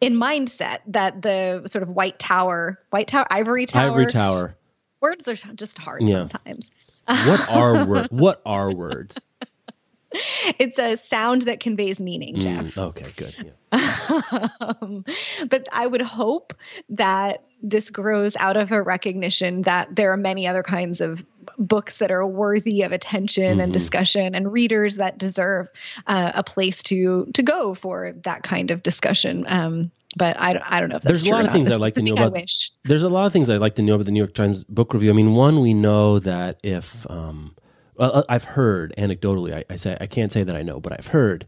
in 0.00 0.14
mindset 0.14 0.78
that 0.88 1.20
the 1.22 1.62
sort 1.66 1.82
of 1.82 1.88
white 1.90 2.18
tower 2.18 2.78
white 2.90 3.06
tower 3.06 3.26
ivory 3.30 3.66
tower 3.66 3.90
Ivory 3.90 4.06
Tower. 4.06 4.56
words 5.00 5.28
are 5.28 5.34
just 5.54 5.78
hard 5.78 6.02
Yeah. 6.02 6.26
sometimes 6.28 7.00
What 7.06 7.50
are 7.50 7.84
words? 7.86 8.08
What 8.12 8.40
are 8.46 8.72
words? 8.74 9.18
it's 10.58 10.78
a 10.78 10.96
sound 10.96 11.42
that 11.42 11.60
conveys 11.60 12.00
meaning 12.00 12.40
jeff 12.40 12.74
Mm, 12.74 12.78
okay, 12.88 13.06
good. 13.16 13.36
Yeah. 13.44 13.52
um, 14.60 15.04
but 15.48 15.68
I 15.72 15.86
would 15.86 16.02
hope 16.02 16.52
that 16.90 17.42
this 17.62 17.90
grows 17.90 18.36
out 18.36 18.56
of 18.56 18.72
a 18.72 18.82
recognition 18.82 19.62
that 19.62 19.94
there 19.94 20.12
are 20.12 20.16
many 20.16 20.46
other 20.46 20.62
kinds 20.62 21.00
of 21.00 21.24
books 21.58 21.98
that 21.98 22.10
are 22.10 22.26
worthy 22.26 22.82
of 22.82 22.92
attention 22.92 23.44
Mm-hmm. 23.44 23.60
and 23.60 23.72
discussion, 23.72 24.34
and 24.34 24.52
readers 24.52 24.96
that 24.96 25.16
deserve 25.18 25.68
uh, 26.06 26.32
a 26.34 26.42
place 26.44 26.82
to 26.84 27.26
to 27.34 27.42
go 27.42 27.74
for 27.74 28.12
that 28.24 28.42
kind 28.42 28.70
of 28.70 28.82
discussion. 28.82 29.44
Um, 29.48 29.90
but 30.16 30.38
I, 30.38 30.52
don't- 30.52 30.70
I 30.72 30.80
don't 30.80 30.88
know 30.90 30.96
if 30.96 31.02
that's 31.02 31.22
There's 31.22 31.30
a 31.30 31.34
lot 31.34 31.44
of 31.46 31.52
things 31.52 31.70
I'd 31.70 31.80
like 31.80 31.94
to 31.94 32.02
know 32.02 32.12
about. 32.26 32.50
There's 32.84 33.02
a 33.02 33.08
lot 33.08 33.24
of 33.26 33.32
things 33.32 33.48
I'd 33.48 33.60
like 33.60 33.76
to 33.76 33.82
know 33.82 33.94
about 33.94 34.04
the 34.06 34.12
New 34.12 34.20
York 34.20 34.34
Times 34.34 34.64
book 34.64 34.92
review. 34.92 35.08
I 35.10 35.14
mean, 35.14 35.34
one, 35.34 35.60
we 35.60 35.72
know 35.72 36.18
that 36.18 36.58
if 36.62 37.08
um, 37.10 37.54
well, 37.96 38.24
I've 38.28 38.44
heard 38.44 38.94
anecdotally, 38.96 39.54
I, 39.54 39.64
I 39.70 39.76
say 39.76 39.96
I 40.00 40.06
can't 40.06 40.32
say 40.32 40.42
that 40.42 40.56
I 40.56 40.62
know, 40.62 40.80
but 40.80 40.92
I've 40.92 41.08
heard 41.08 41.46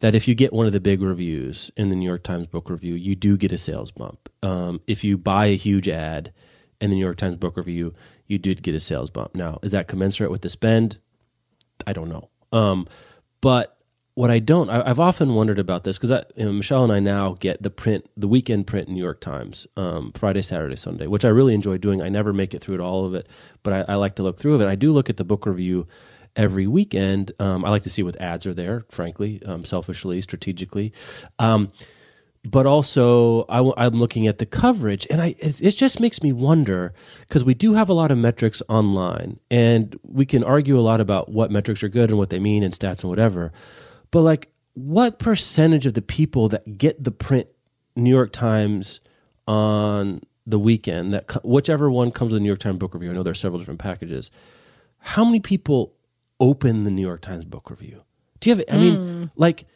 that 0.00 0.14
if 0.14 0.28
you 0.28 0.34
get 0.34 0.52
one 0.52 0.66
of 0.66 0.72
the 0.72 0.80
big 0.80 1.00
reviews 1.00 1.70
in 1.76 1.88
the 1.88 1.96
New 1.96 2.06
York 2.06 2.22
Times 2.22 2.46
book 2.46 2.68
review, 2.68 2.94
you 2.94 3.14
do 3.14 3.36
get 3.36 3.52
a 3.52 3.58
sales 3.58 3.90
bump. 3.90 4.28
Um, 4.42 4.80
if 4.86 5.04
you 5.04 5.16
buy 5.16 5.46
a 5.46 5.56
huge 5.56 5.88
ad 5.88 6.32
in 6.80 6.90
the 6.90 6.96
New 6.96 7.02
York 7.04 7.16
Times 7.16 7.36
book 7.36 7.56
review, 7.56 7.94
you 8.26 8.38
did 8.38 8.62
get 8.62 8.74
a 8.74 8.80
sales 8.80 9.10
bump. 9.10 9.34
Now, 9.34 9.58
is 9.62 9.72
that 9.72 9.88
commensurate 9.88 10.30
with 10.30 10.42
the 10.42 10.50
spend? 10.50 10.98
I 11.86 11.92
don't 11.92 12.08
know. 12.08 12.28
Um, 12.52 12.86
but 13.40 13.73
what 14.14 14.30
I 14.30 14.38
don't, 14.38 14.70
I, 14.70 14.88
I've 14.88 15.00
often 15.00 15.34
wondered 15.34 15.58
about 15.58 15.82
this 15.82 15.98
because 15.98 16.24
you 16.36 16.44
know, 16.44 16.52
Michelle 16.52 16.84
and 16.84 16.92
I 16.92 17.00
now 17.00 17.34
get 17.38 17.62
the 17.62 17.70
print, 17.70 18.08
the 18.16 18.28
weekend 18.28 18.66
print 18.66 18.88
New 18.88 19.02
York 19.02 19.20
Times, 19.20 19.66
um, 19.76 20.12
Friday, 20.12 20.42
Saturday, 20.42 20.76
Sunday, 20.76 21.06
which 21.06 21.24
I 21.24 21.28
really 21.28 21.54
enjoy 21.54 21.78
doing. 21.78 22.00
I 22.00 22.08
never 22.08 22.32
make 22.32 22.54
it 22.54 22.60
through 22.60 22.76
it 22.76 22.80
all 22.80 23.04
of 23.04 23.14
it, 23.14 23.28
but 23.62 23.72
I, 23.72 23.92
I 23.92 23.94
like 23.96 24.14
to 24.16 24.22
look 24.22 24.38
through 24.38 24.60
it. 24.60 24.68
I 24.68 24.76
do 24.76 24.92
look 24.92 25.10
at 25.10 25.16
the 25.16 25.24
book 25.24 25.46
review 25.46 25.88
every 26.36 26.66
weekend. 26.66 27.32
Um, 27.40 27.64
I 27.64 27.70
like 27.70 27.82
to 27.84 27.90
see 27.90 28.02
what 28.02 28.20
ads 28.20 28.46
are 28.46 28.54
there, 28.54 28.84
frankly, 28.88 29.42
um, 29.44 29.64
selfishly, 29.64 30.20
strategically. 30.20 30.92
Um, 31.38 31.72
but 32.44 32.66
also 32.66 33.44
I, 33.48 33.86
am 33.86 33.94
looking 33.94 34.26
at 34.26 34.38
the 34.38 34.46
coverage 34.46 35.06
and 35.10 35.20
I, 35.20 35.34
it, 35.38 35.62
it 35.62 35.70
just 35.72 35.98
makes 35.98 36.22
me 36.22 36.32
wonder 36.32 36.92
because 37.20 37.42
we 37.42 37.54
do 37.54 37.74
have 37.74 37.88
a 37.88 37.94
lot 37.94 38.10
of 38.10 38.18
metrics 38.18 38.62
online 38.68 39.40
and 39.50 39.98
we 40.02 40.26
can 40.26 40.44
argue 40.44 40.78
a 40.78 40.82
lot 40.82 41.00
about 41.00 41.30
what 41.30 41.50
metrics 41.50 41.82
are 41.82 41.88
good 41.88 42.10
and 42.10 42.18
what 42.18 42.30
they 42.30 42.38
mean 42.38 42.62
and 42.62 42.74
stats 42.74 43.02
and 43.02 43.10
whatever. 43.10 43.50
But 44.14 44.22
like 44.22 44.52
what 44.74 45.18
percentage 45.18 45.86
of 45.86 45.94
the 45.94 46.00
people 46.00 46.48
that 46.50 46.78
get 46.78 47.02
the 47.02 47.10
print 47.10 47.48
New 47.96 48.10
York 48.10 48.32
Times 48.32 49.00
on 49.48 50.22
the 50.46 50.56
weekend 50.56 51.12
that 51.12 51.44
whichever 51.44 51.90
one 51.90 52.12
comes 52.12 52.30
with 52.30 52.38
the 52.38 52.42
New 52.44 52.48
York 52.48 52.60
Times 52.60 52.78
book 52.78 52.94
review, 52.94 53.10
I 53.10 53.14
know 53.14 53.24
there 53.24 53.32
are 53.32 53.34
several 53.34 53.58
different 53.58 53.80
packages. 53.80 54.30
How 54.98 55.24
many 55.24 55.40
people 55.40 55.94
open 56.38 56.84
the 56.84 56.92
New 56.92 57.02
York 57.02 57.22
Times 57.22 57.44
book 57.44 57.68
review? 57.70 58.02
Do 58.38 58.50
you 58.50 58.54
have 58.54 58.64
I 58.70 58.78
mean 58.78 58.94
hmm. 58.94 59.24
like 59.34 59.66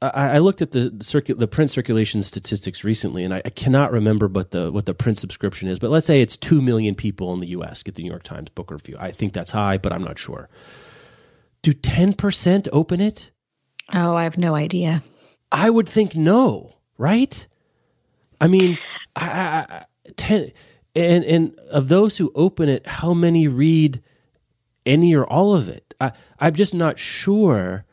I, 0.00 0.36
I 0.36 0.38
looked 0.38 0.62
at 0.62 0.70
the 0.70 0.88
the, 0.88 1.04
circu- 1.04 1.38
the 1.38 1.46
print 1.46 1.70
circulation 1.70 2.22
statistics 2.22 2.84
recently, 2.84 3.22
and 3.22 3.34
I, 3.34 3.42
I 3.44 3.50
cannot 3.50 3.92
remember 3.92 4.28
what 4.28 4.52
the 4.52 4.72
what 4.72 4.86
the 4.86 4.94
print 4.94 5.18
subscription 5.18 5.68
is. 5.68 5.78
But 5.78 5.90
let's 5.90 6.06
say 6.06 6.22
it's 6.22 6.38
two 6.38 6.62
million 6.62 6.94
people 6.94 7.34
in 7.34 7.40
the 7.40 7.48
U.S. 7.48 7.82
get 7.82 7.96
the 7.96 8.02
New 8.02 8.08
York 8.08 8.22
Times 8.22 8.48
book 8.48 8.70
review. 8.70 8.96
I 8.98 9.10
think 9.10 9.34
that's 9.34 9.50
high, 9.50 9.76
but 9.76 9.92
I'm 9.92 10.02
not 10.02 10.18
sure. 10.18 10.48
Do 11.60 11.74
ten 11.74 12.14
percent 12.14 12.66
open 12.72 13.02
it? 13.02 13.28
Oh, 13.94 14.14
I 14.14 14.24
have 14.24 14.38
no 14.38 14.54
idea. 14.54 15.02
I 15.50 15.68
would 15.68 15.88
think 15.88 16.16
no, 16.16 16.76
right? 16.96 17.46
I 18.40 18.48
mean, 18.48 18.78
I, 19.14 19.26
I, 19.68 19.84
ten 20.16 20.52
and 20.94 21.24
and 21.24 21.58
of 21.70 21.88
those 21.88 22.18
who 22.18 22.32
open 22.34 22.68
it, 22.68 22.86
how 22.86 23.14
many 23.14 23.48
read 23.48 24.02
any 24.86 25.14
or 25.14 25.24
all 25.24 25.54
of 25.54 25.68
it? 25.68 25.94
I, 26.00 26.12
I'm 26.40 26.54
just 26.54 26.74
not 26.74 26.98
sure. 26.98 27.84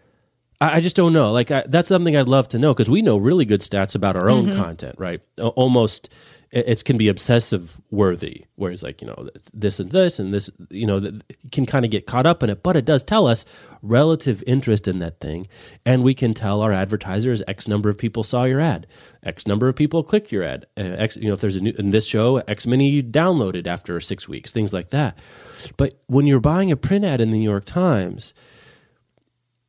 I, 0.62 0.78
I 0.78 0.80
just 0.80 0.96
don't 0.96 1.14
know. 1.14 1.32
Like 1.32 1.52
I, 1.52 1.64
that's 1.68 1.90
something 1.90 2.16
I'd 2.16 2.28
love 2.28 2.48
to 2.50 2.60
know 2.60 2.74
because 2.74 2.90
we 2.90 3.02
know 3.02 3.18
really 3.18 3.46
good 3.46 3.62
stats 3.62 3.96
about 3.96 4.16
our 4.16 4.30
own 4.30 4.48
mm-hmm. 4.48 4.62
content, 4.62 4.96
right? 4.98 5.22
Almost 5.38 6.14
it, 6.52 6.84
can 6.84 6.98
be 6.98 7.08
obsessive 7.08 7.80
worthy, 7.92 8.46
whereas 8.56 8.82
like 8.82 9.02
you 9.02 9.08
know 9.08 9.30
this 9.54 9.80
and 9.80 9.92
this 9.92 10.20
and 10.20 10.34
this, 10.34 10.50
you 10.70 10.86
know, 10.88 11.00
that 11.00 11.22
can 11.52 11.66
kind 11.66 11.86
of 11.86 11.92
get 11.92 12.08
caught 12.08 12.26
up 12.26 12.42
in 12.42 12.50
it. 12.50 12.64
But 12.64 12.76
it 12.76 12.86
does 12.86 13.04
tell 13.04 13.28
us 13.28 13.46
relative 13.82 14.44
interest 14.48 14.88
in 14.88 15.00
that 15.00 15.20
thing, 15.20 15.48
and 15.86 16.04
we 16.04 16.14
can 16.14 16.34
tell 16.34 16.62
our 16.62 16.72
advertisers 16.72 17.44
X 17.48 17.68
number 17.68 17.90
of 17.90 17.98
people 17.98 18.24
saw 18.24 18.46
your 18.46 18.60
ad, 18.60 18.88
X 19.24 19.46
number 19.46 19.68
of 19.68 19.76
people 19.76 20.04
clicked 20.04 20.32
your 20.32 20.44
ad, 20.44 20.66
uh, 20.76 20.82
X 20.82 21.18
you 21.18 21.28
know 21.28 21.34
if 21.34 21.42
there's 21.42 21.56
a 21.56 21.62
new 21.62 21.74
in 21.78 21.92
this 21.92 22.06
show 22.06 22.38
X 22.38 22.66
many 22.66 22.90
you 22.90 23.04
downloaded 23.04 23.68
after 23.68 24.00
six 24.02 24.28
weeks, 24.28 24.52
things 24.52 24.74
like 24.74 24.90
that. 24.90 25.18
But 25.78 26.02
when 26.08 26.26
you're 26.26 26.40
buying 26.40 26.72
a 26.72 26.78
print 26.78 27.06
ad 27.06 27.22
in 27.22 27.30
the 27.30 27.38
New 27.38 27.50
York 27.50 27.66
Times, 27.66 28.34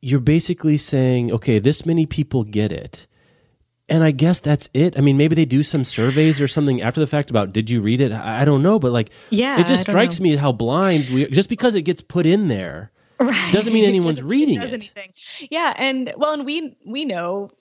you're 0.01 0.19
basically 0.19 0.77
saying, 0.77 1.31
okay, 1.31 1.59
this 1.59 1.85
many 1.85 2.07
people 2.07 2.43
get 2.43 2.71
it 2.71 3.05
and 3.91 4.03
I 4.03 4.11
guess 4.11 4.39
that's 4.39 4.69
it. 4.73 4.97
I 4.97 5.01
mean, 5.01 5.17
maybe 5.17 5.35
they 5.35 5.45
do 5.45 5.63
some 5.63 5.83
surveys 5.83 6.39
or 6.39 6.47
something 6.47 6.81
after 6.81 7.01
the 7.01 7.07
fact 7.07 7.29
about 7.29 7.51
did 7.51 7.69
you 7.69 7.81
read 7.81 7.99
it? 7.99 8.13
I 8.13 8.45
don't 8.45 8.63
know, 8.63 8.79
but 8.79 8.93
like, 8.93 9.11
yeah, 9.29 9.59
it 9.59 9.67
just 9.67 9.83
strikes 9.83 10.19
know. 10.19 10.23
me 10.23 10.35
how 10.37 10.53
blind 10.53 11.09
we 11.09 11.25
just 11.27 11.49
because 11.49 11.75
it 11.75 11.81
gets 11.81 12.01
put 12.01 12.25
in 12.25 12.47
there 12.47 12.91
right. 13.19 13.53
doesn't 13.53 13.73
mean 13.73 13.85
anyone's 13.87 14.17
doesn't, 14.17 14.29
reading 14.29 14.61
it. 14.61 14.73
Anything. 14.73 15.11
Yeah, 15.51 15.73
and 15.77 16.13
well, 16.15 16.33
and 16.33 16.45
we 16.45 16.77
we 16.85 17.03
know 17.05 17.51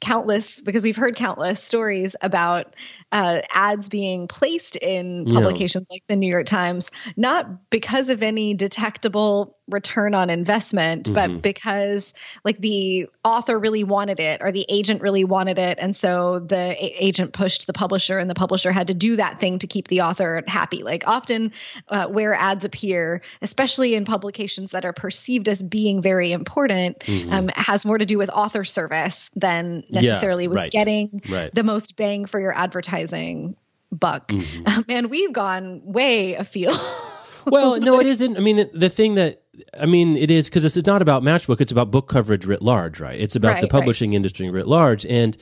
countless 0.00 0.60
because 0.60 0.84
we've 0.84 0.96
heard 0.96 1.14
countless 1.14 1.62
stories 1.62 2.16
about 2.20 2.74
uh, 3.10 3.40
ads 3.52 3.88
being 3.88 4.28
placed 4.28 4.76
in 4.76 5.24
publications 5.24 5.88
yeah. 5.90 5.94
like 5.94 6.06
the 6.06 6.16
New 6.16 6.28
York 6.28 6.46
Times, 6.46 6.90
not 7.16 7.70
because 7.70 8.10
of 8.10 8.22
any 8.22 8.54
detectable 8.54 9.56
return 9.66 10.14
on 10.14 10.30
investment, 10.30 11.04
mm-hmm. 11.04 11.14
but 11.14 11.42
because 11.42 12.14
like 12.42 12.58
the 12.58 13.06
author 13.22 13.58
really 13.58 13.84
wanted 13.84 14.18
it 14.18 14.40
or 14.42 14.50
the 14.50 14.64
agent 14.70 15.02
really 15.02 15.24
wanted 15.24 15.58
it. 15.58 15.78
And 15.78 15.94
so 15.94 16.38
the 16.38 16.56
a- 16.56 17.04
agent 17.04 17.34
pushed 17.34 17.66
the 17.66 17.74
publisher 17.74 18.18
and 18.18 18.30
the 18.30 18.34
publisher 18.34 18.72
had 18.72 18.86
to 18.86 18.94
do 18.94 19.16
that 19.16 19.38
thing 19.38 19.58
to 19.58 19.66
keep 19.66 19.88
the 19.88 20.02
author 20.02 20.42
happy. 20.46 20.82
Like 20.82 21.06
often 21.06 21.52
uh, 21.88 22.08
where 22.08 22.32
ads 22.32 22.64
appear, 22.64 23.20
especially 23.42 23.94
in 23.94 24.06
publications 24.06 24.70
that 24.70 24.86
are 24.86 24.94
perceived 24.94 25.48
as 25.48 25.62
being 25.62 26.00
very 26.00 26.32
important, 26.32 27.00
mm-hmm. 27.00 27.32
um, 27.32 27.48
has 27.54 27.84
more 27.84 27.98
to 27.98 28.06
do 28.06 28.16
with 28.16 28.30
author 28.30 28.64
service 28.64 29.30
than 29.36 29.84
necessarily 29.90 30.44
yeah, 30.44 30.48
with 30.48 30.58
right. 30.58 30.72
getting 30.72 31.20
right. 31.28 31.54
the 31.54 31.62
most 31.62 31.96
bang 31.96 32.24
for 32.24 32.40
your 32.40 32.56
advertising 32.56 32.97
buck. 33.92 34.28
Mm-hmm. 34.28 34.64
Um, 34.68 34.84
and 34.88 35.10
we've 35.10 35.32
gone 35.32 35.80
way 35.84 36.34
afield. 36.34 36.78
well, 37.46 37.78
no, 37.78 38.00
it 38.00 38.06
isn't. 38.06 38.36
I 38.36 38.40
mean, 38.40 38.68
the 38.74 38.88
thing 38.90 39.14
that 39.14 39.42
I 39.78 39.86
mean, 39.86 40.16
it 40.16 40.30
is 40.30 40.48
because 40.48 40.64
it's 40.64 40.86
not 40.86 41.02
about 41.02 41.22
Matchbook; 41.22 41.60
it's 41.60 41.72
about 41.72 41.90
book 41.90 42.08
coverage 42.08 42.46
writ 42.46 42.62
large, 42.62 43.00
right? 43.00 43.18
It's 43.18 43.34
about 43.34 43.54
right, 43.54 43.60
the 43.62 43.68
publishing 43.68 44.10
right. 44.10 44.16
industry 44.16 44.50
writ 44.50 44.66
large, 44.66 45.06
and 45.06 45.36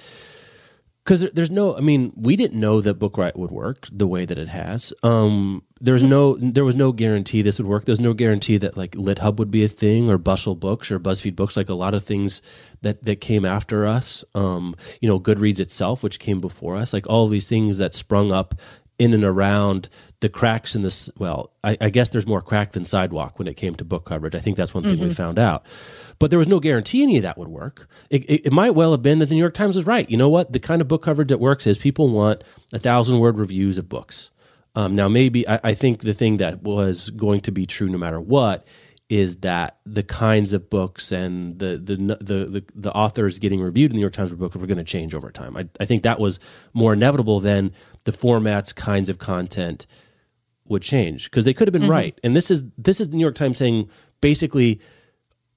because 1.07 1.31
there's 1.35 1.53
no, 1.53 1.77
I 1.77 1.81
mean, 1.81 2.13
we 2.17 2.35
didn't 2.35 2.59
know 2.59 2.81
that 2.81 2.95
Book 2.95 3.17
Riot 3.17 3.37
would 3.37 3.53
work 3.53 3.87
the 3.93 4.09
way 4.09 4.25
that 4.25 4.39
it 4.39 4.49
has. 4.49 4.93
Um, 5.05 5.63
there's 5.81 6.03
no, 6.03 6.37
there 6.37 6.65
was 6.65 6.75
no 6.75 6.91
guarantee 6.91 7.43
this 7.43 7.59
would 7.59 7.69
work. 7.69 7.85
There's 7.85 8.01
no 8.01 8.13
guarantee 8.13 8.57
that 8.57 8.77
like 8.77 8.97
lit 8.97 9.21
hub 9.21 9.39
would 9.39 9.53
be 9.53 9.63
a 9.63 9.69
thing, 9.69 10.11
or 10.11 10.19
Bustle 10.19 10.57
Books, 10.57 10.91
or 10.91 10.99
BuzzFeed 10.99 11.37
Books, 11.37 11.57
like 11.57 11.69
a 11.69 11.75
lot 11.75 11.95
of 11.95 12.03
things 12.03 12.43
that 12.83 13.05
that 13.05 13.21
came 13.21 13.45
after 13.45 13.87
us. 13.87 14.25
Um, 14.35 14.75
you 15.01 15.09
know, 15.09 15.21
Goodreads 15.21 15.61
itself, 15.61 16.03
which 16.03 16.19
came 16.19 16.41
before 16.41 16.75
us, 16.75 16.93
like 16.93 17.07
all 17.09 17.29
these 17.29 17.47
things 17.47 17.79
that 17.79 17.95
sprung 17.95 18.33
up 18.33 18.57
in 18.99 19.13
and 19.13 19.25
around 19.25 19.89
the 20.21 20.29
cracks 20.29 20.75
in 20.75 20.83
this. 20.83 21.11
Well, 21.19 21.53
I, 21.63 21.77
I, 21.81 21.91
guess 21.91 22.09
there's 22.09 22.27
more 22.27 22.41
crack 22.41 22.73
than 22.73 22.85
sidewalk 22.85 23.39
when 23.39 23.49
it 23.49 23.55
came 23.55 23.75
to 23.77 23.85
book 23.85 24.07
coverage. 24.07 24.35
I 24.35 24.41
think 24.41 24.57
that's 24.57 24.75
one 24.75 24.85
thing 24.85 24.97
mm-hmm. 24.97 25.09
we 25.09 25.15
found 25.15 25.39
out. 25.39 25.67
But 26.19 26.31
there 26.31 26.39
was 26.39 26.49
no 26.49 26.61
guarantee 26.61 27.03
any 27.03 27.17
of 27.17 27.23
that 27.23 27.37
would 27.37 27.49
work. 27.49 27.89
It, 28.11 28.25
it, 28.25 28.47
it, 28.47 28.53
might 28.53 28.75
well 28.75 28.93
have 28.93 29.03
been 29.03 29.19
that 29.19 29.27
the 29.27 29.35
New 29.35 29.41
York 29.41 29.55
Times 29.55 29.77
was 29.77 29.87
right. 29.87 30.09
You 30.09 30.17
know 30.17 30.29
what? 30.29 30.53
The 30.53 30.61
kind 30.61 30.81
of 30.81 30.89
book 30.89 31.03
coverage 31.03 31.29
that 31.29 31.41
works 31.41 31.67
is 31.67 31.77
people 31.77 32.09
want 32.09 32.43
a 32.73 32.79
thousand 32.79 33.19
word 33.19 33.39
reviews 33.39 33.77
of 33.77 33.89
books. 33.89 34.31
Um, 34.75 34.95
now, 34.95 35.09
maybe 35.09 35.47
I, 35.49 35.61
I 35.65 35.75
think 35.75 36.01
the 36.01 36.15
thing 36.15 36.39
that 36.39 36.63
was 36.63 37.11
going 37.11 37.41
to 37.43 37.51
be 37.51 37.67
true 37.67 37.89
no 37.89 37.99
matter 37.99 38.21
what 38.21 38.67
is 39.09 39.39
that 39.39 39.79
the 39.87 40.03
kinds 40.03 40.53
of 40.53 40.69
books 40.69 41.13
and 41.13 41.59
the 41.59 41.79
the 41.79 41.97
the 41.97 42.45
the, 42.47 42.65
the 42.75 42.93
authors 42.93 43.39
getting 43.39 43.61
reviewed 43.61 43.91
in 43.91 43.95
the 43.95 43.97
New 43.97 44.01
York 44.01 44.13
Times 44.13 44.33
book 44.33 44.55
were 44.55 44.67
going 44.67 44.79
to 44.79 44.85
change 44.85 45.15
over 45.15 45.31
time. 45.31 45.57
I, 45.57 45.69
I 45.79 45.85
think 45.85 46.03
that 46.03 46.19
was 46.19 46.41
more 46.73 46.93
inevitable 46.93 47.39
than 47.39 47.73
the 48.05 48.13
formats, 48.13 48.75
kinds 48.75 49.09
of 49.09 49.19
content 49.19 49.87
would 50.69 50.83
change 50.83 51.31
because 51.31 51.45
they 51.45 51.55
could 51.55 51.69
have 51.69 51.73
been 51.73 51.83
mm-hmm. 51.83 51.91
right. 51.91 52.21
And 52.25 52.35
this 52.35 52.51
is 52.51 52.65
this 52.77 53.01
is 53.01 53.11
the 53.11 53.17
New 53.17 53.23
York 53.23 53.37
Times 53.37 53.59
saying 53.59 53.89
basically 54.21 54.81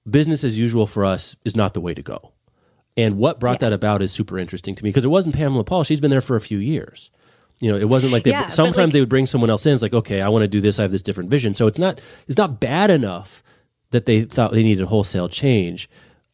business 0.07 0.43
as 0.43 0.57
usual 0.57 0.85
for 0.85 1.03
us 1.03 1.35
is 1.43 1.55
not 1.55 1.73
the 1.73 1.81
way 1.81 1.93
to 1.93 2.03
go. 2.03 2.33
And 2.95 3.17
what 3.17 3.39
brought 3.39 3.53
yes. 3.53 3.61
that 3.61 3.73
about 3.73 4.01
is 4.01 4.11
super 4.11 4.37
interesting 4.37 4.75
to 4.75 4.83
me 4.83 4.89
because 4.89 5.05
it 5.05 5.09
wasn't 5.09 5.35
Pamela 5.35 5.63
Paul. 5.63 5.83
She's 5.83 6.01
been 6.01 6.11
there 6.11 6.21
for 6.21 6.35
a 6.35 6.41
few 6.41 6.57
years. 6.57 7.09
You 7.59 7.71
know, 7.71 7.77
it 7.77 7.89
wasn't 7.89 8.13
like 8.13 8.23
they, 8.23 8.31
yeah, 8.31 8.47
sometimes 8.47 8.77
like, 8.77 8.93
they 8.93 8.99
would 9.01 9.09
bring 9.09 9.25
someone 9.25 9.49
else 9.49 9.65
in. 9.65 9.73
It's 9.73 9.81
like, 9.81 9.93
okay, 9.93 10.21
I 10.21 10.29
want 10.29 10.43
to 10.43 10.47
do 10.47 10.61
this. 10.61 10.79
I 10.79 10.83
have 10.83 10.91
this 10.91 11.01
different 11.01 11.29
vision. 11.29 11.53
So 11.53 11.67
it's 11.67 11.79
not 11.79 11.99
it's 12.27 12.37
not 12.37 12.59
bad 12.59 12.89
enough 12.89 13.43
that 13.91 14.05
they 14.05 14.23
thought 14.23 14.53
they 14.53 14.63
needed 14.63 14.83
a 14.83 14.87
wholesale 14.87 15.27
change, 15.27 15.89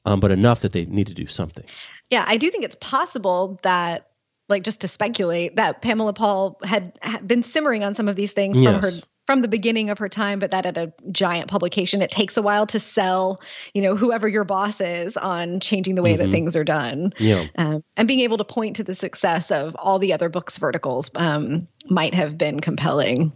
um, 0.05 0.19
but 0.19 0.31
enough 0.31 0.61
that 0.61 0.71
they 0.71 0.85
need 0.85 1.07
to 1.07 1.13
do 1.13 1.25
something. 1.25 1.65
Yeah, 2.11 2.23
I 2.27 2.37
do 2.37 2.51
think 2.51 2.63
it's 2.63 2.77
possible 2.79 3.57
that, 3.63 4.09
like, 4.49 4.63
just 4.63 4.81
to 4.81 4.87
speculate, 4.87 5.55
that 5.55 5.81
Pamela 5.81 6.13
Paul 6.13 6.59
had, 6.63 6.97
had 7.01 7.27
been 7.27 7.41
simmering 7.41 7.83
on 7.83 7.95
some 7.95 8.07
of 8.07 8.15
these 8.15 8.33
things 8.33 8.61
yes. 8.61 8.71
from 8.71 8.81
her 8.83 9.05
from 9.25 9.41
the 9.41 9.47
beginning 9.47 9.89
of 9.89 9.99
her 9.99 10.09
time, 10.09 10.39
but 10.39 10.51
that 10.51 10.65
at 10.65 10.77
a 10.77 10.93
giant 11.11 11.47
publication, 11.47 12.01
it 12.01 12.11
takes 12.11 12.37
a 12.37 12.41
while 12.41 12.67
to 12.67 12.79
sell, 12.79 13.41
you 13.73 13.81
know, 13.81 13.95
whoever 13.95 14.27
your 14.27 14.43
boss 14.43 14.79
is 14.79 15.17
on 15.17 15.59
changing 15.59 15.95
the 15.95 16.03
way 16.03 16.13
mm-hmm. 16.13 16.23
that 16.23 16.31
things 16.31 16.55
are 16.55 16.63
done. 16.63 17.13
Yeah. 17.17 17.45
Um, 17.55 17.83
and 17.97 18.07
being 18.07 18.21
able 18.21 18.37
to 18.37 18.45
point 18.45 18.77
to 18.77 18.83
the 18.83 18.93
success 18.93 19.51
of 19.51 19.75
all 19.77 19.99
the 19.99 20.13
other 20.13 20.29
books 20.29 20.57
verticals 20.57 21.09
um, 21.15 21.67
might 21.89 22.13
have 22.13 22.37
been 22.37 22.59
compelling. 22.59 23.33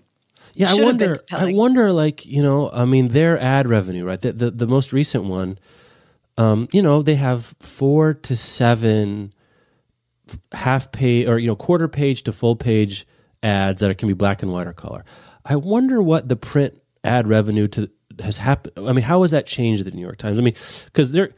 Yeah, 0.56 0.68
I 0.72 0.84
wonder. 0.84 1.20
I 1.32 1.54
wonder, 1.54 1.92
like 1.92 2.26
you 2.26 2.42
know, 2.42 2.72
I 2.72 2.86
mean, 2.86 3.10
their 3.10 3.40
ad 3.40 3.70
revenue, 3.70 4.04
right? 4.04 4.20
The 4.20 4.32
the, 4.32 4.52
the 4.52 4.68
most 4.68 4.92
recent 4.94 5.26
one, 5.26 5.60
um, 6.38 6.68
you 6.74 6.82
know, 6.82 7.02
they 7.02 7.16
have 7.16 7.56
four 7.60 8.16
to 8.16 8.36
seven 8.36 9.32
half 10.52 10.92
page 10.92 11.28
or 11.28 11.38
you 11.40 11.48
know 11.48 11.56
quarter 11.56 11.88
page 11.88 12.24
to 12.24 12.34
full 12.34 12.56
page 12.56 13.06
ads 13.44 13.82
that 13.82 13.96
can 13.98 14.08
be 14.08 14.14
black 14.14 14.42
and 14.42 14.52
white 14.52 14.68
or 14.68 14.74
color. 14.74 15.06
I 15.50 15.56
wonder 15.56 16.02
what 16.02 16.30
the 16.30 16.36
print 16.36 16.80
ad 17.04 17.28
revenue 17.28 17.68
to 17.70 17.90
has 18.22 18.38
happened. 18.38 18.88
I 18.88 18.94
mean, 18.94 19.04
how 19.04 19.24
has 19.24 19.32
that 19.32 19.48
changed 19.48 19.84
the 19.84 19.92
New 19.92 20.02
York 20.02 20.18
Times? 20.18 20.38
I 20.38 20.44
mean, 20.44 20.54
because 20.86 21.12
they're 21.12 21.32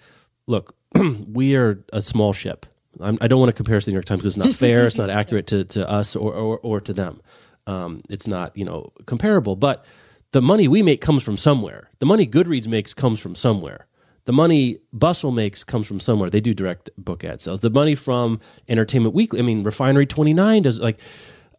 look, 0.48 0.76
we 1.28 1.56
are 1.56 1.84
a 1.94 2.02
small 2.02 2.34
ship. 2.34 2.66
I'm, 3.00 3.18
I 3.22 3.28
do 3.28 3.36
not 3.36 3.40
want 3.40 3.50
to 3.50 3.54
compare 3.54 3.78
us 3.78 3.86
to 3.86 3.86
the 3.86 3.92
New 3.94 3.96
York 3.96 4.06
Times 4.06 4.22
because 4.22 4.36
it's 4.38 4.46
not 4.46 4.54
fair. 4.54 4.86
it's 4.86 4.98
not 4.98 5.10
accurate 5.22 5.48
to, 5.48 5.64
to 5.64 5.90
us 5.90 6.16
or, 6.18 6.34
or, 6.34 6.60
or 6.60 6.82
to 6.82 6.92
them. 6.92 7.22
Um, 7.66 8.02
it's 8.10 8.28
not 8.28 8.56
you 8.58 8.66
know 8.66 8.92
comparable, 9.06 9.56
but 9.56 9.86
the 10.32 10.42
money 10.42 10.68
we 10.68 10.84
make 10.84 11.00
comes 11.00 11.24
from 11.24 11.38
somewhere. 11.38 11.90
The 12.00 12.06
money 12.06 12.28
Goodreads 12.28 12.68
makes 12.68 12.94
comes 12.94 13.20
from 13.20 13.36
somewhere. 13.36 13.88
The 14.26 14.34
money 14.34 14.80
Bustle 14.92 15.32
makes 15.32 15.64
comes 15.64 15.88
from 15.88 16.00
somewhere. 16.00 16.30
They 16.30 16.42
do 16.42 16.54
direct 16.54 16.90
book 16.98 17.24
ad 17.24 17.40
sales. 17.40 17.62
The 17.62 17.70
money 17.70 17.96
from 17.96 18.40
Entertainment 18.68 19.16
Weekly, 19.16 19.40
I 19.40 19.44
mean, 19.44 19.64
Refinery 19.64 20.06
Twenty 20.06 20.34
Nine 20.34 20.64
does 20.64 20.80
like 20.80 21.00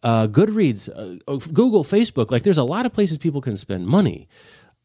uh, 0.03 0.27
Goodreads, 0.27 0.89
uh, 0.89 1.37
Google, 1.53 1.83
Facebook. 1.83 2.29
Like, 2.29 2.43
there's 2.43 2.57
a 2.57 2.63
lot 2.63 2.85
of 2.85 2.93
places 2.93 3.17
people 3.17 3.41
can 3.41 3.57
spend 3.57 3.87
money. 3.87 4.27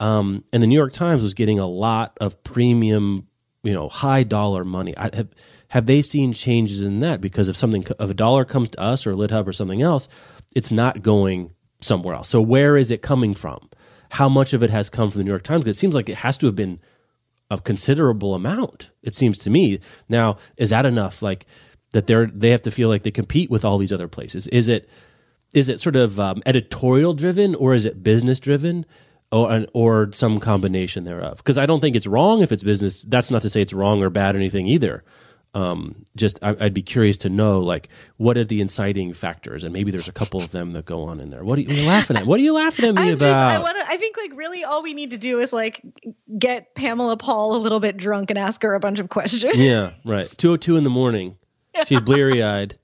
Um, 0.01 0.45
and 0.53 0.63
the 0.63 0.67
New 0.67 0.77
York 0.77 0.93
Times 0.93 1.23
was 1.23 1.35
getting 1.35 1.59
a 1.59 1.67
lot 1.67 2.17
of 2.21 2.43
premium, 2.45 3.27
you 3.63 3.75
know, 3.75 3.89
high 3.89 4.23
dollar 4.23 4.65
money. 4.65 4.97
I, 4.97 5.11
have 5.15 5.29
have 5.69 5.87
they 5.87 6.03
seen 6.03 6.33
changes 6.33 6.81
in 6.81 7.01
that? 7.01 7.21
Because 7.21 7.49
if 7.49 7.57
something, 7.57 7.83
if 7.83 8.11
a 8.11 8.15
dollar 8.15 8.45
comes 8.45 8.71
to 8.71 8.81
us 8.81 9.07
or 9.07 9.15
LitHub 9.15 9.47
or 9.47 9.53
something 9.53 9.83
else, 9.83 10.09
it's 10.55 10.71
not 10.71 11.03
going 11.03 11.51
somewhere 11.81 12.15
else. 12.15 12.29
So 12.29 12.41
where 12.41 12.77
is 12.77 12.91
it 12.91 13.03
coming 13.03 13.35
from? 13.35 13.69
How 14.13 14.29
much 14.29 14.53
of 14.53 14.63
it 14.63 14.71
has 14.71 14.89
come 14.89 15.11
from 15.11 15.19
the 15.19 15.25
New 15.25 15.31
York 15.31 15.43
Times? 15.43 15.65
Because 15.65 15.77
it 15.77 15.81
seems 15.81 15.95
like 15.95 16.09
it 16.09 16.19
has 16.19 16.37
to 16.39 16.47
have 16.47 16.57
been 16.57 16.81
a 17.51 17.61
considerable 17.61 18.35
amount. 18.35 18.91
It 19.03 19.15
seems 19.15 19.39
to 19.39 19.51
me. 19.51 19.81
Now, 20.09 20.39
is 20.57 20.71
that 20.71 20.87
enough? 20.87 21.23
Like 21.23 21.47
that 21.93 22.07
they're 22.07 22.27
they 22.27 22.51
have 22.51 22.63
to 22.63 22.71
feel 22.71 22.89
like 22.89 23.03
they 23.03 23.11
compete 23.11 23.51
with 23.51 23.65
all 23.65 23.79
these 23.79 23.93
other 23.93 24.09
places. 24.09 24.47
Is 24.49 24.69
it 24.69 24.89
is 25.55 25.69
it 25.69 25.81
sort 25.81 25.97
of 25.97 26.21
um, 26.21 26.43
editorial 26.47 27.15
driven 27.15 27.55
or 27.55 27.75
is 27.75 27.87
it 27.87 28.03
business 28.03 28.41
driven? 28.41 28.87
Or, 29.31 29.67
or 29.75 30.11
some 30.15 30.41
combination 30.41 31.05
thereof. 31.05 31.37
Because 31.37 31.59
I 31.59 31.67
don't 31.67 31.81
think 31.81 31.97
it's 31.97 32.07
wrong 32.07 32.41
if 32.41 32.51
it's 32.51 32.63
business. 32.63 33.03
That's 33.03 33.31
not 33.31 33.43
to 33.43 33.51
say 33.51 33.61
it's 33.61 33.75
wrong 33.75 34.03
or 34.03 34.09
bad 34.09 34.35
or 34.35 34.39
anything 34.39 34.67
either 34.67 35.05
um, 35.55 36.05
just 36.15 36.39
I, 36.43 36.53
would 36.53 36.75
be 36.75 36.83
curious 36.83 37.17
to 37.19 37.31
know 37.31 37.61
like 37.61 37.89
what 38.17 38.37
are 38.37 38.45
the 38.45 38.61
inciting 38.61 39.13
factors, 39.15 39.65
and 39.65 39.73
maybe 39.73 39.91
there's 39.91 40.09
a 40.09 40.13
couple 40.13 40.43
of 40.43 40.51
them 40.51 40.73
that 40.73 40.85
go 40.85 41.05
on 41.05 41.21
in 41.21 41.31
there. 41.31 41.43
What 41.43 41.59
are 41.59 41.63
you, 41.63 41.71
are 41.71 41.73
you 41.73 41.87
laughing 41.87 42.17
at? 42.17 42.27
What 42.27 42.39
are 42.39 42.43
you 42.43 42.55
laughing 42.55 42.85
at 42.85 42.95
me 42.95 43.03
I'm 43.09 43.15
about? 43.15 43.29
Just, 43.29 43.33
I, 43.33 43.59
wanna, 43.59 43.85
I 43.89 43.97
think 43.97 44.17
like 44.17 44.37
really 44.37 44.65
all 44.65 44.83
we 44.83 44.95
need 44.95 45.13
to 45.13 45.19
do 45.19 45.41
is 45.41 45.53
like 45.53 45.81
get 46.39 46.75
Pamela 46.75 47.17
Paul 47.17 47.57
a 47.57 47.61
little 47.61 47.81
bit 47.81 47.97
drunk 47.97 48.31
and 48.31 48.39
ask 48.39 48.63
her 48.63 48.75
a 48.75 48.81
bunch 48.81 48.99
of 48.99 49.09
questions. 49.09 49.57
Yeah, 49.57 49.93
right. 50.05 50.27
Two 50.37 50.53
o 50.53 50.57
two 50.57 50.77
in 50.77 50.85
the 50.85 50.91
morning. 50.91 51.37
She's 51.87 52.01
bleary 52.01 52.43
eyed. 52.43 52.79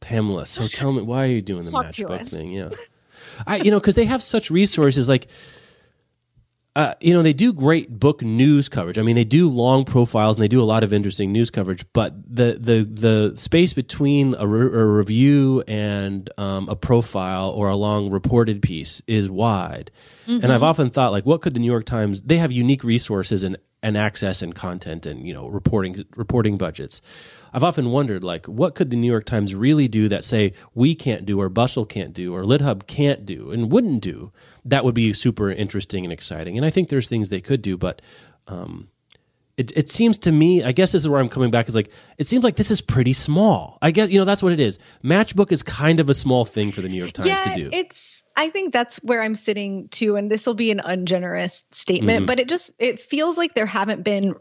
Pamela, 0.00 0.46
so 0.46 0.66
tell 0.66 0.92
me 0.92 1.02
why 1.02 1.24
are 1.24 1.28
you 1.28 1.42
doing 1.42 1.64
the 1.64 1.70
Talk 1.70 1.86
matchbook 1.86 2.26
thing? 2.26 2.52
Yeah, 2.52 2.70
I 3.46 3.56
you 3.56 3.70
know 3.70 3.78
because 3.78 3.94
they 3.94 4.06
have 4.06 4.22
such 4.22 4.50
resources 4.50 5.08
like 5.08 5.28
uh, 6.76 6.94
you 7.00 7.12
know, 7.12 7.22
they 7.22 7.32
do 7.32 7.52
great 7.52 7.90
book 7.90 8.22
news 8.22 8.68
coverage. 8.68 8.96
I 8.96 9.02
mean, 9.02 9.16
they 9.16 9.24
do 9.24 9.48
long 9.48 9.84
profiles 9.84 10.36
and 10.36 10.42
they 10.42 10.48
do 10.48 10.62
a 10.62 10.64
lot 10.64 10.84
of 10.84 10.92
interesting 10.92 11.32
news 11.32 11.50
coverage. 11.50 11.84
But 11.92 12.14
the 12.32 12.56
the 12.60 12.84
the 12.84 13.36
space 13.36 13.74
between 13.74 14.36
a, 14.38 14.46
re- 14.46 14.80
a 14.80 14.84
review 14.84 15.64
and 15.66 16.30
um, 16.38 16.68
a 16.68 16.76
profile 16.76 17.50
or 17.50 17.68
a 17.68 17.76
long 17.76 18.10
reported 18.10 18.62
piece 18.62 19.02
is 19.08 19.28
wide. 19.28 19.90
Mm-hmm. 20.26 20.44
And 20.44 20.52
I've 20.52 20.62
often 20.62 20.90
thought, 20.90 21.10
like, 21.10 21.26
what 21.26 21.42
could 21.42 21.54
the 21.54 21.60
New 21.60 21.70
York 21.70 21.86
Times? 21.86 22.22
They 22.22 22.38
have 22.38 22.52
unique 22.52 22.84
resources 22.84 23.42
and 23.42 23.56
and 23.82 23.96
access 23.96 24.40
and 24.40 24.54
content 24.54 25.06
and 25.06 25.26
you 25.26 25.34
know 25.34 25.48
reporting 25.48 26.04
reporting 26.14 26.56
budgets. 26.56 27.00
I've 27.52 27.64
often 27.64 27.90
wondered, 27.90 28.22
like, 28.22 28.46
what 28.46 28.74
could 28.74 28.90
the 28.90 28.96
New 28.96 29.10
York 29.10 29.24
Times 29.24 29.54
really 29.54 29.88
do 29.88 30.08
that, 30.08 30.24
say, 30.24 30.52
we 30.74 30.94
can't 30.94 31.26
do, 31.26 31.40
or 31.40 31.48
Bustle 31.48 31.84
can't 31.84 32.12
do, 32.12 32.34
or 32.34 32.42
LitHub 32.42 32.86
can't 32.86 33.26
do, 33.26 33.50
and 33.50 33.70
wouldn't 33.72 34.02
do? 34.02 34.32
That 34.64 34.84
would 34.84 34.94
be 34.94 35.12
super 35.12 35.50
interesting 35.50 36.04
and 36.04 36.12
exciting. 36.12 36.56
And 36.56 36.64
I 36.64 36.70
think 36.70 36.88
there's 36.88 37.08
things 37.08 37.28
they 37.28 37.40
could 37.40 37.62
do, 37.62 37.76
but 37.76 38.02
um, 38.46 38.88
it, 39.56 39.76
it 39.76 39.88
seems 39.88 40.18
to 40.18 40.32
me, 40.32 40.62
I 40.62 40.72
guess 40.72 40.92
this 40.92 41.02
is 41.02 41.08
where 41.08 41.20
I'm 41.20 41.28
coming 41.28 41.50
back, 41.50 41.68
is 41.68 41.74
like, 41.74 41.92
it 42.18 42.26
seems 42.26 42.44
like 42.44 42.56
this 42.56 42.70
is 42.70 42.80
pretty 42.80 43.12
small. 43.12 43.78
I 43.82 43.90
guess, 43.90 44.10
you 44.10 44.18
know, 44.18 44.24
that's 44.24 44.42
what 44.42 44.52
it 44.52 44.60
is. 44.60 44.78
Matchbook 45.04 45.52
is 45.52 45.62
kind 45.62 46.00
of 46.00 46.08
a 46.08 46.14
small 46.14 46.44
thing 46.44 46.72
for 46.72 46.80
the 46.80 46.88
New 46.88 46.98
York 46.98 47.12
Times 47.12 47.28
yeah, 47.28 47.42
to 47.44 47.54
do. 47.54 47.70
It's, 47.72 48.22
I 48.36 48.48
think 48.48 48.72
that's 48.72 48.96
where 48.98 49.22
I'm 49.22 49.34
sitting 49.34 49.88
too, 49.88 50.16
and 50.16 50.30
this 50.30 50.46
will 50.46 50.54
be 50.54 50.70
an 50.70 50.80
ungenerous 50.80 51.64
statement, 51.72 52.20
mm-hmm. 52.20 52.26
but 52.26 52.40
it 52.40 52.48
just 52.48 52.72
it 52.78 52.98
feels 52.98 53.36
like 53.36 53.54
there 53.54 53.66
haven't 53.66 54.02
been 54.02 54.34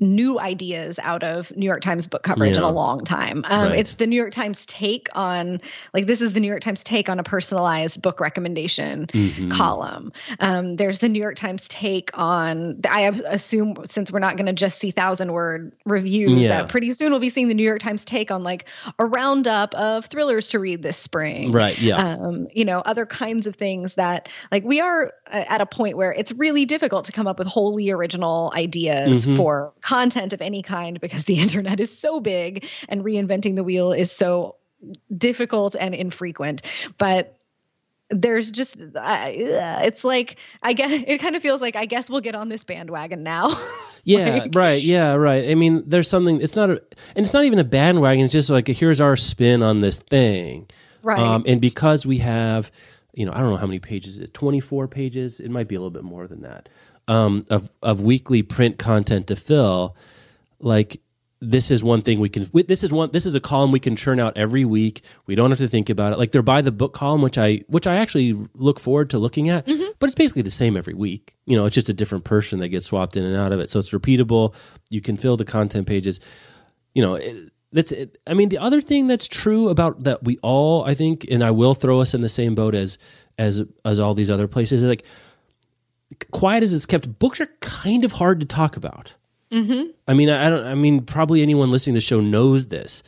new 0.00 0.40
ideas 0.40 0.98
out 0.98 1.22
of 1.22 1.54
New 1.56 1.66
York 1.66 1.80
Times 1.80 2.08
book 2.08 2.24
coverage 2.24 2.56
yeah. 2.56 2.62
in 2.62 2.64
a 2.64 2.72
long 2.72 3.04
time. 3.04 3.44
Um, 3.48 3.68
right. 3.68 3.78
It's 3.78 3.94
the 3.94 4.06
New 4.08 4.16
York 4.16 4.32
Times 4.32 4.66
take 4.66 5.08
on, 5.14 5.60
like, 5.94 6.06
this 6.06 6.20
is 6.20 6.32
the 6.32 6.40
New 6.40 6.48
York 6.48 6.62
Times 6.62 6.82
take 6.82 7.08
on 7.08 7.20
a 7.20 7.22
personalized 7.22 8.02
book 8.02 8.18
recommendation 8.18 9.06
mm-hmm. 9.06 9.50
column. 9.50 10.12
Um, 10.40 10.74
there's 10.74 10.98
the 10.98 11.08
New 11.08 11.20
York 11.20 11.36
Times 11.36 11.68
take 11.68 12.10
on, 12.18 12.80
I 12.88 13.02
assume, 13.26 13.76
since 13.84 14.10
we're 14.10 14.18
not 14.18 14.36
going 14.36 14.46
to 14.46 14.52
just 14.52 14.78
see 14.78 14.90
thousand 14.90 15.32
word 15.32 15.72
reviews, 15.84 16.42
yeah. 16.42 16.48
that 16.48 16.68
pretty 16.68 16.90
soon 16.92 17.12
we'll 17.12 17.20
be 17.20 17.30
seeing 17.30 17.46
the 17.46 17.54
New 17.54 17.62
York 17.62 17.80
Times 17.80 18.04
take 18.04 18.32
on, 18.32 18.42
like, 18.42 18.64
a 18.98 19.06
roundup 19.06 19.72
of 19.74 20.06
thrillers 20.06 20.48
to 20.48 20.58
read 20.58 20.82
this 20.82 20.96
spring. 20.96 21.52
Right. 21.52 21.80
Yeah. 21.80 21.96
Um, 21.96 22.48
you 22.52 22.64
know, 22.64 22.80
other 22.80 23.06
kinds 23.06 23.46
of 23.46 23.54
things 23.54 23.94
that, 23.94 24.28
like, 24.50 24.64
we 24.64 24.80
are 24.80 25.12
at 25.26 25.60
a 25.60 25.66
point 25.66 25.96
where 25.96 26.12
it's 26.12 26.32
really 26.32 26.64
difficult 26.64 27.04
to 27.04 27.12
come 27.12 27.28
up 27.28 27.38
with 27.38 27.46
wholly 27.46 27.90
original 27.90 28.52
ideas 28.56 29.26
mm-hmm. 29.26 29.36
for 29.36 29.72
content 29.92 30.32
of 30.32 30.40
any 30.40 30.62
kind 30.62 30.98
because 31.00 31.24
the 31.24 31.38
internet 31.46 31.80
is 31.80 31.96
so 31.96 32.20
big 32.20 32.66
and 32.88 33.04
reinventing 33.04 33.56
the 33.56 33.64
wheel 33.64 33.92
is 33.92 34.10
so 34.10 34.56
difficult 35.16 35.76
and 35.78 35.94
infrequent. 35.94 36.62
But 36.98 37.38
there's 38.08 38.50
just 38.50 38.76
uh, 38.78 39.30
it's 39.30 40.04
like 40.04 40.36
I 40.62 40.72
guess 40.72 40.90
it 41.06 41.18
kind 41.18 41.36
of 41.36 41.42
feels 41.42 41.60
like 41.60 41.76
I 41.76 41.84
guess 41.84 42.08
we'll 42.08 42.20
get 42.20 42.34
on 42.34 42.48
this 42.48 42.64
bandwagon 42.64 43.22
now. 43.22 43.54
yeah, 44.04 44.30
like, 44.30 44.54
right. 44.54 44.82
Yeah, 44.82 45.14
right. 45.14 45.50
I 45.50 45.54
mean, 45.54 45.84
there's 45.86 46.08
something. 46.08 46.40
It's 46.40 46.56
not 46.56 46.70
a, 46.70 46.82
and 47.14 47.24
it's 47.24 47.34
not 47.34 47.44
even 47.44 47.58
a 47.58 47.64
bandwagon. 47.64 48.24
It's 48.24 48.32
just 48.32 48.50
like 48.50 48.68
here's 48.68 49.00
our 49.00 49.16
spin 49.16 49.62
on 49.62 49.80
this 49.80 49.98
thing. 49.98 50.68
Right. 51.02 51.18
Um, 51.18 51.44
and 51.46 51.60
because 51.60 52.06
we 52.06 52.18
have, 52.18 52.70
you 53.12 53.26
know, 53.26 53.32
I 53.32 53.38
don't 53.40 53.50
know 53.50 53.56
how 53.56 53.66
many 53.66 53.80
pages. 53.80 54.18
It 54.18 54.32
24 54.32 54.86
pages. 54.88 55.40
It 55.40 55.50
might 55.50 55.66
be 55.66 55.74
a 55.74 55.78
little 55.78 55.90
bit 55.90 56.04
more 56.04 56.28
than 56.28 56.42
that 56.42 56.68
um, 57.08 57.44
of 57.50 57.70
of 57.82 58.00
weekly 58.00 58.42
print 58.42 58.78
content 58.78 59.26
to 59.28 59.36
fill, 59.36 59.96
like 60.58 61.00
this 61.42 61.72
is 61.72 61.82
one 61.82 62.02
thing 62.02 62.20
we 62.20 62.28
can. 62.28 62.48
This 62.52 62.84
is 62.84 62.92
one. 62.92 63.10
This 63.10 63.26
is 63.26 63.34
a 63.34 63.40
column 63.40 63.72
we 63.72 63.80
can 63.80 63.96
churn 63.96 64.20
out 64.20 64.36
every 64.36 64.64
week. 64.64 65.02
We 65.26 65.34
don't 65.34 65.50
have 65.50 65.58
to 65.58 65.68
think 65.68 65.90
about 65.90 66.12
it. 66.12 66.18
Like 66.18 66.30
they're 66.30 66.40
by 66.40 66.62
the 66.62 66.70
book 66.70 66.94
column, 66.94 67.20
which 67.20 67.36
I 67.36 67.64
which 67.66 67.88
I 67.88 67.96
actually 67.96 68.34
look 68.54 68.78
forward 68.78 69.10
to 69.10 69.18
looking 69.18 69.48
at. 69.48 69.66
Mm-hmm. 69.66 69.90
But 69.98 70.06
it's 70.06 70.14
basically 70.14 70.42
the 70.42 70.52
same 70.52 70.76
every 70.76 70.94
week. 70.94 71.34
You 71.44 71.56
know, 71.56 71.66
it's 71.66 71.74
just 71.74 71.88
a 71.88 71.94
different 71.94 72.24
person 72.24 72.60
that 72.60 72.68
gets 72.68 72.86
swapped 72.86 73.16
in 73.16 73.24
and 73.24 73.36
out 73.36 73.52
of 73.52 73.58
it. 73.58 73.70
So 73.70 73.80
it's 73.80 73.90
repeatable. 73.90 74.54
You 74.88 75.00
can 75.00 75.16
fill 75.16 75.36
the 75.36 75.44
content 75.44 75.86
pages. 75.86 76.20
You 76.94 77.02
know. 77.02 77.14
It, 77.16 77.52
that's 77.74 77.90
it. 77.90 78.18
I 78.26 78.34
mean, 78.34 78.50
the 78.50 78.58
other 78.58 78.82
thing 78.82 79.06
that's 79.06 79.26
true 79.26 79.70
about 79.70 80.04
that 80.04 80.22
we 80.22 80.38
all, 80.42 80.84
I 80.84 80.92
think, 80.92 81.24
and 81.30 81.42
I 81.42 81.52
will 81.52 81.72
throw 81.72 82.00
us 82.00 82.12
in 82.12 82.20
the 82.20 82.28
same 82.28 82.54
boat 82.54 82.74
as 82.74 82.98
as 83.38 83.62
as 83.84 83.98
all 83.98 84.12
these 84.12 84.30
other 84.30 84.46
places. 84.46 84.82
Is 84.82 84.88
like 84.90 85.06
quiet 86.30 86.62
as 86.62 86.72
it's 86.72 86.86
kept, 86.86 87.18
books 87.18 87.40
are 87.40 87.48
kind 87.60 88.04
of 88.04 88.12
hard 88.12 88.40
to 88.40 88.46
talk 88.46 88.76
about. 88.76 89.14
Mm-hmm. 89.50 89.90
I 90.08 90.14
mean, 90.14 90.30
I 90.30 90.48
don't. 90.48 90.66
I 90.66 90.74
mean, 90.74 91.04
probably 91.04 91.42
anyone 91.42 91.70
listening 91.70 91.94
to 91.94 91.98
the 91.98 92.02
show 92.02 92.20
knows 92.20 92.66
this. 92.66 93.02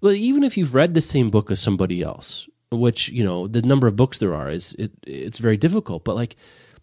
But 0.00 0.14
even 0.14 0.44
if 0.44 0.56
you've 0.56 0.74
read 0.74 0.94
the 0.94 1.00
same 1.00 1.28
book 1.28 1.50
as 1.50 1.60
somebody 1.60 2.02
else, 2.02 2.48
which 2.70 3.08
you 3.08 3.24
know 3.24 3.48
the 3.48 3.62
number 3.62 3.86
of 3.86 3.96
books 3.96 4.18
there 4.18 4.34
are 4.34 4.50
is 4.50 4.74
it 4.78 4.92
it's 5.06 5.38
very 5.38 5.56
difficult. 5.56 6.04
But 6.04 6.14
like 6.14 6.36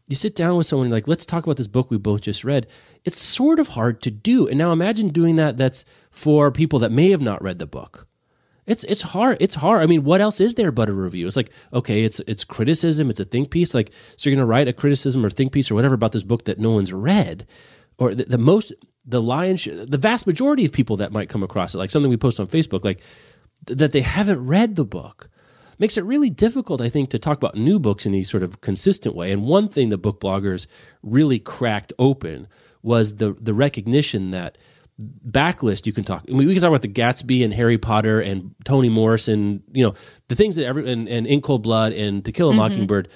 you 0.07 0.15
sit 0.15 0.35
down 0.35 0.57
with 0.57 0.67
someone 0.67 0.89
like 0.89 1.07
let's 1.07 1.25
talk 1.25 1.45
about 1.45 1.57
this 1.57 1.67
book 1.67 1.89
we 1.89 1.97
both 1.97 2.21
just 2.21 2.43
read. 2.43 2.67
It's 3.05 3.17
sort 3.17 3.59
of 3.59 3.69
hard 3.69 4.01
to 4.03 4.11
do. 4.11 4.47
And 4.47 4.57
now 4.57 4.71
imagine 4.71 5.09
doing 5.09 5.37
that. 5.37 5.57
That's 5.57 5.85
for 6.11 6.51
people 6.51 6.79
that 6.79 6.91
may 6.91 7.11
have 7.11 7.21
not 7.21 7.41
read 7.41 7.59
the 7.59 7.65
book. 7.65 8.07
It's 8.67 8.83
it's 8.85 9.03
hard. 9.03 9.37
It's 9.39 9.55
hard. 9.55 9.83
I 9.83 9.85
mean, 9.85 10.03
what 10.03 10.21
else 10.21 10.41
is 10.41 10.55
there 10.55 10.71
but 10.71 10.89
a 10.89 10.93
review? 10.93 11.27
It's 11.27 11.35
like 11.35 11.51
okay, 11.71 12.03
it's 12.03 12.19
it's 12.27 12.43
criticism. 12.43 13.09
It's 13.09 13.19
a 13.19 13.25
think 13.25 13.51
piece. 13.51 13.73
Like 13.73 13.91
so, 14.17 14.29
you're 14.29 14.35
going 14.35 14.45
to 14.45 14.49
write 14.49 14.67
a 14.67 14.73
criticism 14.73 15.25
or 15.25 15.29
think 15.29 15.51
piece 15.51 15.69
or 15.69 15.75
whatever 15.75 15.95
about 15.95 16.11
this 16.11 16.23
book 16.23 16.45
that 16.45 16.59
no 16.59 16.71
one's 16.71 16.91
read, 16.91 17.45
or 17.97 18.15
the, 18.15 18.25
the 18.25 18.37
most 18.37 18.73
the 19.05 19.21
lion's 19.21 19.65
the 19.65 19.99
vast 19.99 20.25
majority 20.25 20.65
of 20.65 20.73
people 20.73 20.97
that 20.97 21.11
might 21.11 21.29
come 21.29 21.43
across 21.43 21.75
it, 21.75 21.77
like 21.77 21.91
something 21.91 22.09
we 22.09 22.17
post 22.17 22.39
on 22.39 22.47
Facebook, 22.47 22.83
like 22.83 23.01
th- 23.67 23.77
that 23.77 23.91
they 23.91 24.01
haven't 24.01 24.43
read 24.43 24.75
the 24.75 24.85
book, 24.85 25.29
makes 25.77 25.95
it 25.97 26.03
really 26.03 26.31
difficult. 26.31 26.81
I 26.81 26.89
think 26.89 27.11
to 27.11 27.19
talk 27.19 27.37
about 27.37 27.55
new 27.55 27.77
books 27.77 28.07
in 28.07 28.13
any 28.13 28.23
sort 28.23 28.41
of 28.41 28.61
consistent 28.61 29.15
way. 29.15 29.31
And 29.31 29.43
one 29.43 29.69
thing 29.69 29.89
the 29.89 29.97
book 29.97 30.19
bloggers 30.19 30.65
really 31.03 31.37
cracked 31.37 31.93
open 31.99 32.47
was 32.81 33.17
the 33.17 33.33
the 33.39 33.53
recognition 33.53 34.31
that 34.31 34.57
backlist 35.01 35.85
you 35.85 35.93
can 35.93 36.03
talk. 36.03 36.23
I 36.27 36.31
mean, 36.31 36.47
we 36.47 36.53
can 36.53 36.61
talk 36.61 36.69
about 36.69 36.81
the 36.81 36.87
gatsby 36.87 37.43
and 37.43 37.53
harry 37.53 37.77
potter 37.77 38.21
and 38.21 38.55
toni 38.63 38.89
morrison 38.89 39.63
you 39.73 39.83
know 39.83 39.93
the 40.29 40.35
things 40.35 40.55
that 40.55 40.65
every 40.65 40.89
and, 40.91 41.09
and 41.09 41.27
in 41.27 41.41
cold 41.41 41.63
blood 41.63 41.91
and 41.93 42.23
to 42.25 42.31
kill 42.31 42.49
a 42.49 42.51
mm-hmm. 42.51 42.61
mockingbird. 42.61 43.09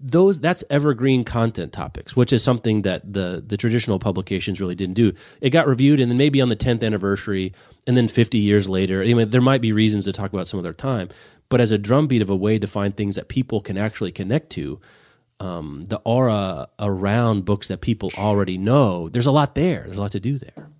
Those 0.00 0.40
that's 0.40 0.64
evergreen 0.70 1.22
content 1.22 1.72
topics 1.72 2.16
which 2.16 2.32
is 2.32 2.42
something 2.42 2.82
that 2.82 3.12
the 3.12 3.44
the 3.46 3.56
traditional 3.56 3.98
publications 3.98 4.60
really 4.60 4.74
didn't 4.74 4.94
do. 4.94 5.12
It 5.40 5.50
got 5.50 5.68
reviewed 5.68 6.00
and 6.00 6.10
then 6.10 6.16
maybe 6.16 6.40
on 6.40 6.48
the 6.48 6.56
10th 6.56 6.82
anniversary 6.82 7.52
and 7.86 7.96
then 7.96 8.08
50 8.08 8.38
years 8.38 8.68
later. 8.68 9.02
Anyway 9.02 9.24
there 9.24 9.42
might 9.42 9.60
be 9.60 9.72
reasons 9.72 10.06
to 10.06 10.12
talk 10.12 10.32
about 10.32 10.48
some 10.48 10.58
other 10.58 10.72
time 10.72 11.08
but 11.48 11.60
as 11.60 11.70
a 11.70 11.78
drumbeat 11.78 12.22
of 12.22 12.30
a 12.30 12.36
way 12.36 12.58
to 12.58 12.66
find 12.66 12.96
things 12.96 13.14
that 13.14 13.28
people 13.28 13.60
can 13.60 13.76
actually 13.76 14.10
connect 14.10 14.50
to 14.50 14.80
um, 15.38 15.84
the 15.84 15.98
aura 15.98 16.68
around 16.80 17.44
books 17.44 17.68
that 17.68 17.82
people 17.82 18.10
already 18.16 18.56
know 18.56 19.10
there's 19.10 19.26
a 19.26 19.32
lot 19.32 19.54
there. 19.54 19.82
There's 19.82 19.98
a 19.98 20.00
lot 20.00 20.12
to 20.12 20.20
do 20.20 20.38
there 20.38 20.70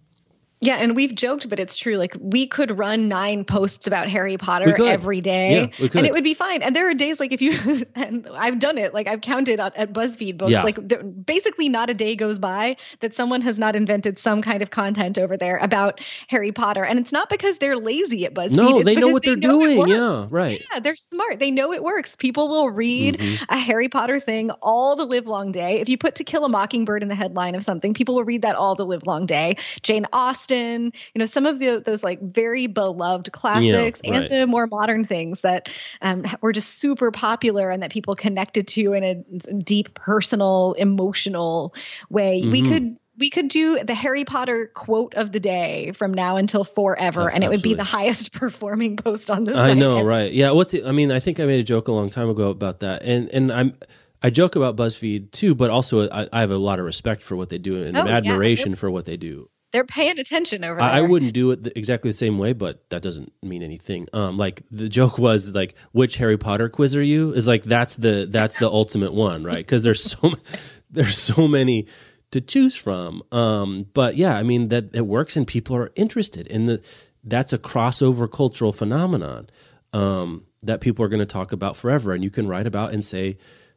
yeah, 0.61 0.77
and 0.77 0.97
we've 0.97 1.15
joked, 1.15 1.51
but 1.51 1.61
it's 1.61 1.77
true. 1.77 1.97
Like 1.97 2.17
we 2.19 2.47
could 2.47 2.79
run 2.79 3.09
nine 3.09 3.45
posts 3.45 3.87
about 3.87 4.09
Harry 4.09 4.39
Potter 4.39 4.75
every 4.83 5.21
day, 5.21 5.71
yeah, 5.79 5.89
and 5.95 6.07
it 6.07 6.13
would 6.13 6.25
be 6.25 6.33
fine. 6.33 6.63
And 6.63 6.75
there 6.75 6.89
are 6.89 6.95
days 6.95 7.21
like 7.21 7.33
if 7.33 7.43
you, 7.43 7.53
and 7.95 8.27
I've 8.35 8.59
done 8.59 8.79
it. 8.79 8.95
Like 8.95 9.07
I've 9.07 9.21
counted 9.21 9.61
at, 9.61 9.77
at 9.77 9.93
BuzzFeed 9.93 10.39
books. 10.39 10.51
Yeah. 10.51 10.63
Like 10.63 10.79
basically, 11.27 11.69
not 11.69 11.91
a 11.91 11.95
day 11.95 12.17
goes 12.17 12.39
by 12.39 12.77
that 13.01 13.15
someone 13.15 13.43
has 13.43 13.59
not 13.59 13.77
invented 13.77 14.17
some 14.17 14.41
kind 14.41 14.63
of 14.63 14.71
content 14.71 15.19
over 15.19 15.37
there 15.37 15.59
about 15.59 16.01
Harry 16.29 16.53
Potter. 16.53 16.85
And 16.85 16.99
it's 16.99 17.13
not 17.13 17.29
because 17.29 17.59
they're 17.59 17.77
lazy 17.77 18.25
at 18.25 18.33
BuzzFeed. 18.33 18.57
No, 18.57 18.79
it's 18.79 18.87
they 18.87 18.95
know 18.95 19.09
what 19.09 19.25
they 19.25 19.33
are 19.33 19.37
doing. 19.37 19.87
Yeah, 19.89 20.23
right. 20.31 20.63
Yeah, 20.73 20.81
they're 20.81 20.97
smart. 20.97 21.39
They 21.39 21.51
know 21.51 21.73
it 21.75 21.83
works. 21.83 22.17
People 22.17 22.49
will 22.49 22.71
read 22.71 23.19
mm-hmm. 23.19 23.45
a 23.51 23.59
Harry 23.59 23.91
Potter 23.91 24.21
thing 24.21 24.51
all 24.63 24.97
the 24.97 25.05
live 25.05 25.27
long 25.27 25.53
day. 25.53 25.81
If 25.81 25.91
you 25.91 25.99
put 25.99 26.15
To 26.15 26.25
Kill 26.25 26.47
a 26.47 26.49
Mockingbird 26.49 27.03
in 27.03 27.11
the 27.11 27.15
headline 27.15 27.55
of 27.55 27.63
something, 27.63 27.93
people 27.93 28.15
will 28.15 28.25
read 28.25 28.41
that 28.41 28.57
all 28.57 28.75
the 28.75 28.87
live 28.87 29.07
long 29.07 29.27
day. 29.27 29.57
Jane 29.83 30.07
Austen, 30.15 30.46
you 30.55 30.93
know 31.17 31.25
some 31.25 31.47
of 31.47 31.59
the, 31.59 31.83
those 31.85 32.03
like 32.05 32.21
very 32.21 32.67
beloved 32.67 33.33
classics 33.33 34.01
yeah, 34.05 34.11
right. 34.11 34.23
and 34.23 34.31
the 34.31 34.47
more 34.47 34.67
modern 34.67 35.05
things 35.05 35.43
that 35.43 35.69
um, 36.01 36.25
were 36.41 36.53
just 36.53 36.79
super 36.79 37.11
popular 37.11 37.71
and 37.71 37.83
that 37.83 37.91
people 37.91 38.15
connected 38.15 38.69
to 38.69 38.93
in 38.93 39.05
a 39.05 39.53
deep 39.55 39.95
personal 39.95 40.75
emotional 40.75 41.75
way 42.09 42.41
mm-hmm. 42.41 42.51
we 42.51 42.63
could 42.63 42.97
we 43.19 43.31
could 43.31 43.49
do 43.49 43.83
the 43.83 43.95
Harry 43.95 44.25
Potter 44.25 44.71
quote 44.75 45.15
of 45.15 45.33
the 45.33 45.41
day 45.41 45.93
from 45.93 46.13
now 46.13 46.37
until 46.37 46.65
forever, 46.65 47.31
and 47.31 47.43
it 47.43 47.49
would 47.49 47.63
be 47.63 47.75
the 47.75 47.85
highest 47.85 48.33
performing 48.39 48.97
post 48.97 49.31
on 49.31 49.45
the 49.45 49.57
I 49.57 49.75
know, 49.75 50.03
right? 50.05 50.31
Yeah. 50.31 50.51
What's 50.51 50.73
the, 50.73 50.85
I 50.85 50.93
mean, 50.93 51.11
I 51.11 51.19
think 51.21 51.41
I 51.41 51.47
made 51.47 51.61
a 51.61 51.65
joke 51.65 51.89
a 51.89 51.93
long 51.93 52.11
time 52.11 52.29
ago 52.29 52.51
about 52.51 52.81
that, 52.81 53.03
and 53.03 53.29
and 53.31 53.51
I'm 53.51 53.75
I 54.23 54.31
joke 54.31 54.57
about 54.57 54.77
BuzzFeed 54.77 55.31
too, 55.31 55.55
but 55.55 55.71
also 55.71 56.09
I, 56.09 56.29
I 56.33 56.41
have 56.41 56.51
a 56.51 56.57
lot 56.57 56.79
of 56.79 56.85
respect 56.85 57.23
for 57.23 57.37
what 57.37 57.49
they 57.49 57.59
do 57.59 57.85
and 57.85 57.97
oh, 57.97 58.01
admiration 58.01 58.71
yeah. 58.71 58.77
for 58.77 58.91
what 58.91 59.05
they 59.05 59.17
do 59.17 59.49
they're 59.77 59.85
paying 59.85 60.19
attention 60.19 60.65
over 60.65 60.81
there. 60.81 60.89
I, 60.89 61.01
I 61.01 61.03
wouldn't 61.03 61.35
do 61.35 61.51
it 61.51 61.71
exactly 61.77 62.09
the 62.09 62.17
same 62.17 62.39
way, 62.39 62.55
but 62.55 62.89
that 62.89 63.03
doesn't 63.03 63.31
mean 63.43 63.63
anything. 63.63 64.09
Um, 64.15 64.39
like 64.39 64.63
the 64.71 64.89
joke 64.89 65.19
was 65.19 65.55
like, 65.55 65.75
which 65.93 66.17
Harry 66.17 66.39
Potter 66.39 66.71
quiz 66.71 66.97
are 66.97 67.03
you? 67.03 67.35
Is 67.35 67.47
like 67.47 67.63
that's 67.63 67.95
the 67.95 68.27
that's 68.27 68.59
the 68.59 68.69
ultimate 68.71 69.13
one, 69.13 69.45
right? 69.45 69.59
Because 69.59 69.83
there's 69.83 70.03
so 70.03 70.33
there's 70.91 71.19
so 71.19 71.47
many 71.47 71.89
to 72.31 72.41
choose 72.41 72.75
from. 72.75 73.23
Um, 73.31 73.87
but 73.93 74.17
yeah, 74.17 74.35
I 74.39 74.45
mean 74.45 74.69
that 74.69 74.97
it 74.97 75.07
works 75.07 75.37
and 75.37 75.47
people 75.47 75.77
are 75.77 75.93
interested 75.95 76.47
in 76.47 76.65
the. 76.65 76.87
That's 77.23 77.53
a 77.53 77.59
crossover 77.59 78.31
cultural 78.33 78.73
phenomenon 78.73 79.51
um, 79.93 80.47
that 80.63 80.81
people 80.81 81.05
are 81.05 81.09
going 81.09 81.21
to 81.21 81.27
talk 81.27 81.53
about 81.53 81.77
forever, 81.77 82.15
and 82.15 82.25
you 82.25 82.31
can 82.31 82.49
write 82.49 82.67
about 82.67 82.95
and 82.95 83.05
say 83.05 83.37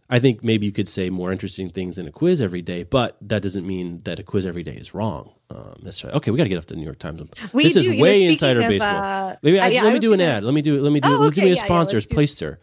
I 0.10 0.18
think 0.20 0.44
maybe 0.44 0.66
you 0.66 0.72
could 0.72 0.90
say 0.90 1.10
more 1.10 1.32
interesting 1.32 1.70
things 1.70 1.96
than 1.98 2.08
a 2.08 2.12
quiz 2.12 2.42
every 2.42 2.62
day, 2.64 2.82
but 2.84 3.16
that 3.22 3.42
doesn't 3.44 3.66
mean 3.68 4.02
that 4.06 4.18
a 4.20 4.24
quiz 4.24 4.46
every 4.46 4.64
day 4.64 4.74
is 4.76 4.94
wrong. 4.96 5.34
Um, 5.52 5.80
necessarily. 5.84 6.18
Okay, 6.18 6.32
we 6.32 6.38
got 6.38 6.44
to 6.44 6.50
get 6.50 6.58
off 6.58 6.66
the 6.68 6.76
New 6.76 6.84
York 6.84 7.00
Times. 7.00 7.22
We 7.54 7.64
this 7.64 7.74
do, 7.74 7.92
is 7.92 8.00
way 8.02 8.24
insider 8.24 8.62
of, 8.62 8.68
baseball. 8.68 8.96
uh, 8.96 9.36
maybe 9.42 9.60
I, 9.60 9.66
uh, 9.66 9.70
yeah, 9.70 9.84
let 9.84 9.92
I 9.92 9.94
me 9.94 10.00
do 10.00 10.14
an 10.14 10.20
gonna- 10.20 10.32
ad. 10.32 10.44
Let 10.44 10.54
me 10.54 10.62
do. 10.62 10.80
Let 10.82 10.92
me 10.92 11.00
do. 11.00 11.08
Oh, 11.08 11.12
let 11.12 11.20
me 11.22 11.26
okay, 11.28 11.36
give 11.36 11.44
me 11.46 11.52
a 11.52 11.54
yeah, 11.56 11.60
yeah, 11.62 11.66
sponsor. 11.66 12.00
do- 12.02 12.16
Playster. 12.16 12.58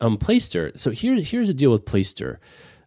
Um, 0.00 0.16
Playster. 0.18 0.78
So 0.78 0.90
here, 0.90 1.14
here's 1.16 1.48
the 1.48 1.54
deal 1.54 1.70
with 1.72 1.84
Playster. 1.84 2.38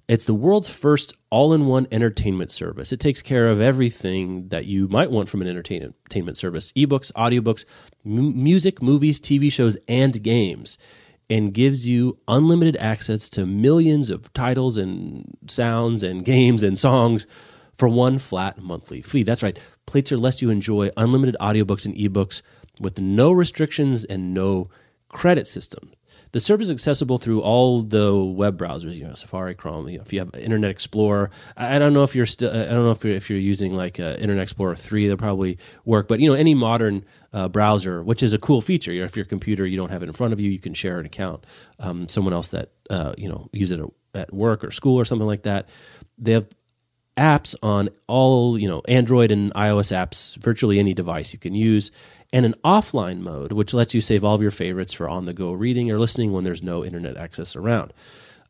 It's 0.07 0.25
the 0.25 0.35
world's 0.35 0.67
first 0.69 1.15
all-in-one 1.31 1.87
entertainment 1.91 2.51
service. 2.51 2.91
It 2.91 2.99
takes 2.99 3.23
care 3.23 3.47
of 3.49 3.59
everything 3.59 4.49
that 4.49 4.65
you 4.65 4.87
might 4.87 5.09
want 5.09 5.29
from 5.29 5.41
an 5.41 5.47
entertainment 5.47 5.95
entertainment 6.05 6.37
service: 6.37 6.71
ebooks, 6.73 7.11
audiobooks, 7.13 7.65
m- 8.05 8.43
music, 8.43 8.81
movies, 8.83 9.19
TV 9.19 9.51
shows, 9.51 9.77
and 9.87 10.21
games, 10.23 10.77
and 11.29 11.53
gives 11.53 11.87
you 11.87 12.17
unlimited 12.27 12.77
access 12.77 13.29
to 13.29 13.45
millions 13.45 14.09
of 14.09 14.31
titles 14.33 14.77
and 14.77 15.37
sounds 15.47 16.03
and 16.03 16.23
games 16.33 16.63
and 16.63 16.77
songs 16.77 17.25
for 17.73 17.89
one 17.89 18.19
flat 18.19 18.61
monthly 18.61 19.01
fee. 19.01 19.23
That's 19.23 19.43
right. 19.43 19.59
Playster 19.87 20.19
lets 20.19 20.41
you 20.41 20.49
enjoy 20.49 20.89
unlimited 20.97 21.35
audiobooks 21.41 21.85
and 21.85 21.95
ebooks 21.95 22.41
with 22.79 22.99
no 22.99 23.31
restrictions 23.31 24.05
and 24.05 24.33
no 24.33 24.65
credit 25.09 25.47
system. 25.47 25.91
The 26.35 26.41
service 26.41 26.67
is 26.67 26.71
accessible 26.71 27.17
through 27.17 27.39
all 27.39 27.81
the 27.81 28.13
web 28.13 28.57
browsers, 28.57 28.97
you 28.97 29.07
know, 29.07 29.13
Safari, 29.13 29.55
Chrome. 29.55 29.87
You 29.87 29.99
know, 29.99 30.03
if 30.03 30.11
you 30.11 30.19
have 30.19 30.35
Internet 30.35 30.69
Explorer, 30.69 31.29
I 31.55 31.77
I 31.77 31.79
don't 31.79 31.93
know 31.93 32.03
if 32.03 32.13
you're 32.13 32.25
still, 32.25 32.51
I 32.51 32.65
don't 32.65 32.83
know 32.83 32.91
if 32.91 33.05
you're, 33.05 33.15
if 33.15 33.29
you're 33.29 33.39
using 33.39 33.73
like 33.73 34.01
uh, 34.01 34.17
Internet 34.19 34.43
Explorer 34.43 34.75
three, 34.75 35.07
they'll 35.07 35.15
probably 35.15 35.57
work. 35.85 36.09
But 36.09 36.19
you 36.19 36.27
know, 36.27 36.35
any 36.35 36.53
modern 36.53 37.05
uh, 37.31 37.47
browser, 37.47 38.03
which 38.03 38.21
is 38.21 38.33
a 38.33 38.37
cool 38.37 38.59
feature. 38.59 38.91
You 38.91 38.99
know, 38.99 39.05
if 39.05 39.15
your 39.15 39.23
computer 39.23 39.65
you 39.65 39.77
don't 39.77 39.91
have 39.91 40.03
it 40.03 40.07
in 40.07 40.13
front 40.13 40.33
of 40.33 40.41
you, 40.41 40.51
you 40.51 40.59
can 40.59 40.73
share 40.73 40.99
an 40.99 41.05
account. 41.05 41.45
Um, 41.79 42.09
someone 42.09 42.33
else 42.33 42.49
that 42.49 42.71
uh, 42.89 43.13
you 43.17 43.29
know 43.29 43.47
use 43.53 43.71
it 43.71 43.79
at 44.13 44.33
work 44.33 44.65
or 44.65 44.71
school 44.71 44.97
or 44.97 45.05
something 45.05 45.27
like 45.27 45.43
that. 45.43 45.69
They 46.17 46.33
have 46.33 46.49
apps 47.17 47.55
on 47.63 47.87
all 48.07 48.59
you 48.59 48.67
know 48.67 48.81
android 48.89 49.31
and 49.31 49.53
ios 49.53 49.95
apps 49.95 50.35
virtually 50.37 50.79
any 50.79 50.93
device 50.93 51.31
you 51.31 51.39
can 51.39 51.55
use 51.55 51.89
and 52.35 52.45
an 52.45 52.53
offline 52.65 53.21
mode 53.21 53.53
which 53.53 53.73
lets 53.73 53.93
you 53.93 54.01
save 54.01 54.25
all 54.25 54.35
of 54.35 54.41
your 54.41 54.51
favorites 54.51 54.91
for 54.91 55.07
on 55.07 55.23
the 55.23 55.31
go 55.31 55.53
reading 55.53 55.89
or 55.89 55.97
listening 55.97 56.33
when 56.33 56.43
there's 56.43 56.61
no 56.61 56.83
internet 56.83 57.15
access 57.15 57.55
around. 57.55 57.93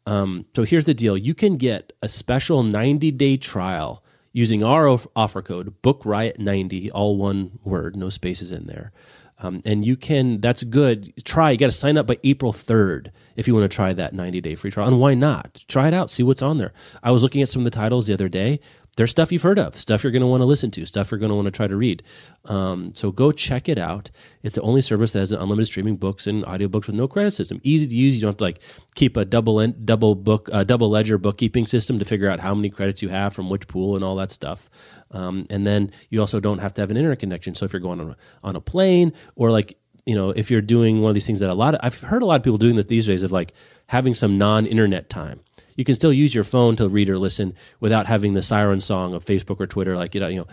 Um, 0.08 0.48
so 0.56 0.64
here's 0.64 0.86
the 0.86 0.96
deal. 0.96 1.16
You 1.16 1.36
can 1.36 1.56
get 1.56 1.94
a 2.02 2.08
special 2.08 2.64
90 2.64 3.12
day 3.12 3.38
trial 3.38 4.04
using 4.34 4.64
our 4.64 5.00
offer 5.16 5.44
code 5.44 5.80
book 5.84 6.04
riot 6.04 6.40
90 6.40 6.90
all 6.92 7.16
one 7.16 7.60
word 7.64 7.96
no 7.96 8.10
spaces 8.10 8.52
in 8.52 8.66
there. 8.66 8.92
Um, 9.38 9.62
and 9.68 9.86
you 9.86 9.96
can 9.96 10.42
that's 10.42 10.64
good. 10.64 11.14
Try 11.24 11.52
you 11.52 11.58
got 11.60 11.68
to 11.68 11.72
sign 11.72 11.96
up 11.96 12.08
by 12.08 12.18
april 12.24 12.54
3rd 12.54 13.12
if 13.36 13.48
you 13.48 13.54
want 13.54 13.70
to 13.70 13.76
try 13.76 13.94
that 13.94 14.16
90 14.16 14.42
day 14.42 14.56
free 14.56 14.72
trial. 14.72 14.88
And 14.88 15.00
why 15.00 15.14
not? 15.14 15.64
Try 15.68 15.90
it 15.90 15.94
out 15.94 16.10
see 16.10 16.24
what's 16.24 16.42
on 16.42 16.58
there. 16.58 16.74
I 17.04 17.12
was 17.12 17.22
looking 17.22 17.44
at 17.44 17.50
some 17.50 17.62
of 17.62 17.66
the 17.66 17.78
titles 17.78 18.08
the 18.08 18.16
other 18.16 18.30
day 18.30 18.62
there's 18.96 19.12
stuff 19.12 19.32
you've 19.32 19.42
heard 19.42 19.60
of 19.60 19.76
stuff 19.76 20.04
you're 20.04 20.12
going 20.12 20.22
to 20.22 20.28
want 20.28 20.42
to 20.42 20.48
listen 20.48 20.72
to 20.72 20.86
stuff 20.86 21.12
you're 21.12 21.20
going 21.20 21.30
to 21.30 21.36
want 21.36 21.46
to 21.46 21.52
try 21.52 21.68
to 21.68 21.76
read. 21.76 22.04
Um, 22.46 22.94
so 22.94 23.12
go 23.12 23.32
check 23.32 23.68
it 23.68 23.78
out. 23.78 24.10
It's 24.44 24.56
the 24.56 24.62
only 24.62 24.82
service 24.82 25.14
that 25.14 25.20
has 25.20 25.32
an 25.32 25.42
unlimited 25.42 25.68
streaming 25.68 25.98
books 25.98 26.28
and 26.28 26.44
audiobooks 26.46 26.88
with 26.88 26.96
no 26.96 27.08
credit 27.08 27.32
system. 27.32 27.60
Easy 27.64 27.88
to 27.88 27.96
use. 27.96 28.16
You 28.16 28.22
don't 28.22 28.30
have 28.30 28.38
to 28.38 28.44
like 28.44 28.62
keep 28.96 29.18
a 29.18 29.26
double 29.26 29.66
double 29.68 30.16
book 30.16 30.50
uh, 30.52 30.64
double 30.64 30.90
ledger 30.90 31.18
bookkeeping 31.18 31.68
system 31.68 32.00
to 32.00 32.06
figure 32.06 32.30
out 32.30 32.40
how 32.40 32.56
many 32.56 32.70
credits 32.70 33.02
you 33.02 33.10
have 33.10 33.34
from 33.34 33.50
which 33.50 33.68
pool 33.68 33.96
and 33.96 34.04
all 34.04 34.16
that 34.16 34.32
stuff. 34.32 34.70
Um, 35.12 35.46
and 35.50 35.66
then 35.66 35.92
you 36.10 36.20
also 36.20 36.40
don't 36.40 36.60
have 36.60 36.74
to 36.76 36.82
have 36.82 36.92
an 36.92 36.98
internet 36.98 37.20
connection. 37.20 37.56
So 37.56 37.66
if 37.66 37.74
you're 37.74 37.80
going 37.80 38.00
on 38.00 38.12
a, 38.12 38.18
on 38.44 38.56
a 38.56 38.62
plane 38.62 39.14
or 39.36 39.52
like 39.52 39.78
you 40.06 40.16
know 40.16 40.30
if 40.30 40.52
you're 40.52 40.62
doing 40.62 41.02
one 41.02 41.10
of 41.10 41.14
these 41.14 41.26
things 41.26 41.40
that 41.40 41.50
a 41.50 41.56
lot 41.56 41.74
of 41.74 41.80
i've 41.84 42.00
heard 42.00 42.22
a 42.22 42.26
lot 42.26 42.36
of 42.36 42.44
people 42.44 42.58
doing 42.58 42.76
that 42.76 42.88
these 42.88 43.08
days 43.08 43.24
of 43.24 43.32
like 43.32 43.54
having 43.88 44.14
some 44.14 44.38
non-internet 44.38 45.10
time 45.10 45.40
you 45.76 45.84
can 45.84 45.96
still 45.96 46.14
use 46.14 46.34
your 46.34 46.44
phone 46.44 46.76
to 46.76 46.88
read 46.88 47.10
or 47.10 47.18
listen 47.18 47.54
without 47.80 48.06
having 48.08 48.34
the 48.34 48.42
siren 48.42 48.82
song 48.82 49.14
of 49.14 49.26
facebook 49.26 49.60
or 49.60 49.68
twitter 49.68 49.96
like 49.96 50.16
you 50.16 50.22
know 50.22 50.28
you 50.28 50.40
know 50.40 50.48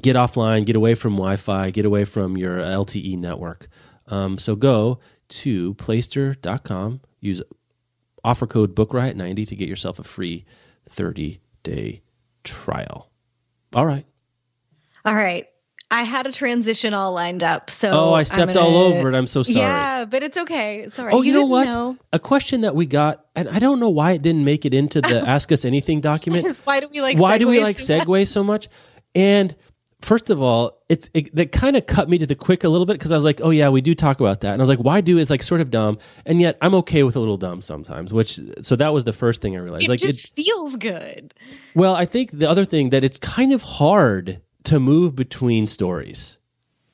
get 0.00 0.16
offline 0.16 0.64
get 0.64 0.76
away 0.76 0.94
from 0.94 1.14
wi-fi 1.14 1.70
get 1.70 1.84
away 1.84 2.04
from 2.04 2.36
your 2.36 2.58
lte 2.58 3.18
network. 3.18 3.68
Um, 4.08 4.36
so 4.38 4.56
go 4.56 4.98
to 5.28 5.74
playster.com 5.74 7.00
use 7.20 7.42
offer 8.24 8.46
code 8.46 8.74
bookriot90 8.74 9.48
to 9.48 9.56
get 9.56 9.68
yourself 9.68 9.98
a 9.98 10.04
free 10.04 10.44
30 10.88 11.40
day 11.62 12.02
trial. 12.44 13.10
All 13.74 13.86
right. 13.86 14.06
All 15.04 15.14
right. 15.14 15.46
I 15.92 16.04
had 16.04 16.26
a 16.26 16.32
transition 16.32 16.94
all 16.94 17.12
lined 17.12 17.42
up. 17.42 17.70
So 17.70 17.90
Oh, 17.90 18.14
I 18.14 18.22
stepped 18.22 18.54
gonna- 18.54 18.66
all 18.66 18.76
over 18.76 19.10
it. 19.10 19.14
I'm 19.14 19.26
so 19.26 19.42
sorry. 19.42 19.58
Yeah, 19.58 20.06
but 20.06 20.22
it's 20.22 20.38
okay. 20.38 20.80
It's 20.80 20.98
all 20.98 21.04
right. 21.04 21.14
Oh, 21.14 21.20
you, 21.20 21.34
know 21.34 21.44
what? 21.44 21.68
know. 21.68 21.98
A 22.14 22.18
question 22.18 22.62
that 22.62 22.74
we 22.74 22.86
got, 22.86 23.26
and 23.36 23.46
I 23.48 23.58
don't 23.58 23.78
know 23.78 23.90
why 23.90 24.12
it 24.12 24.22
didn't 24.22 24.44
make 24.44 24.64
it 24.64 24.72
into 24.72 25.02
the 25.02 25.20
Ask 25.28 25.52
Us 25.52 25.66
Anything 25.66 26.00
document. 26.00 26.46
Why 26.64 26.80
do 26.80 26.88
we 26.90 27.02
like? 27.02 27.18
why 27.18 27.36
do 27.36 27.46
we 27.46 27.60
like 27.60 27.78
so 27.78 28.04
much? 28.06 28.28
So 28.28 28.42
much? 28.42 28.68
And 29.14 29.54
first 30.00 30.30
of 30.30 30.40
all, 30.40 30.82
it's 30.88 31.10
it, 31.14 31.34
that 31.36 31.52
kind 31.52 31.76
of 31.76 31.86
cut 31.86 32.08
me 32.08 32.16
to 32.18 32.26
the 32.26 32.34
quick 32.34 32.64
a 32.64 32.70
little 32.70 32.86
bit 32.86 32.94
because 32.94 33.12
I 33.12 33.14
was 33.14 33.24
like, 33.24 33.40
oh 33.42 33.50
yeah, 33.50 33.68
we 33.68 33.82
do 33.82 33.94
talk 33.94 34.18
about 34.20 34.40
that, 34.40 34.52
and 34.54 34.60
I 34.60 34.62
was 34.62 34.70
like, 34.70 34.78
why 34.78 35.02
do? 35.02 35.18
is 35.18 35.28
like 35.30 35.42
sort 35.42 35.60
of 35.60 35.70
dumb, 35.70 35.98
and 36.24 36.40
yet 36.40 36.56
I'm 36.62 36.74
okay 36.76 37.02
with 37.02 37.16
a 37.16 37.20
little 37.20 37.36
dumb 37.36 37.60
sometimes. 37.60 38.14
Which 38.14 38.40
so 38.62 38.76
that 38.76 38.94
was 38.94 39.04
the 39.04 39.12
first 39.12 39.42
thing 39.42 39.56
I 39.56 39.60
realized. 39.60 39.84
It 39.84 39.90
like, 39.90 40.00
just 40.00 40.34
feels 40.34 40.76
good. 40.76 41.34
well, 41.74 41.94
I 41.94 42.06
think 42.06 42.30
the 42.30 42.48
other 42.48 42.64
thing 42.64 42.90
that 42.90 43.04
it's 43.04 43.18
kind 43.18 43.52
of 43.52 43.60
hard 43.60 44.40
to 44.64 44.78
move 44.80 45.14
between 45.16 45.66
stories 45.66 46.38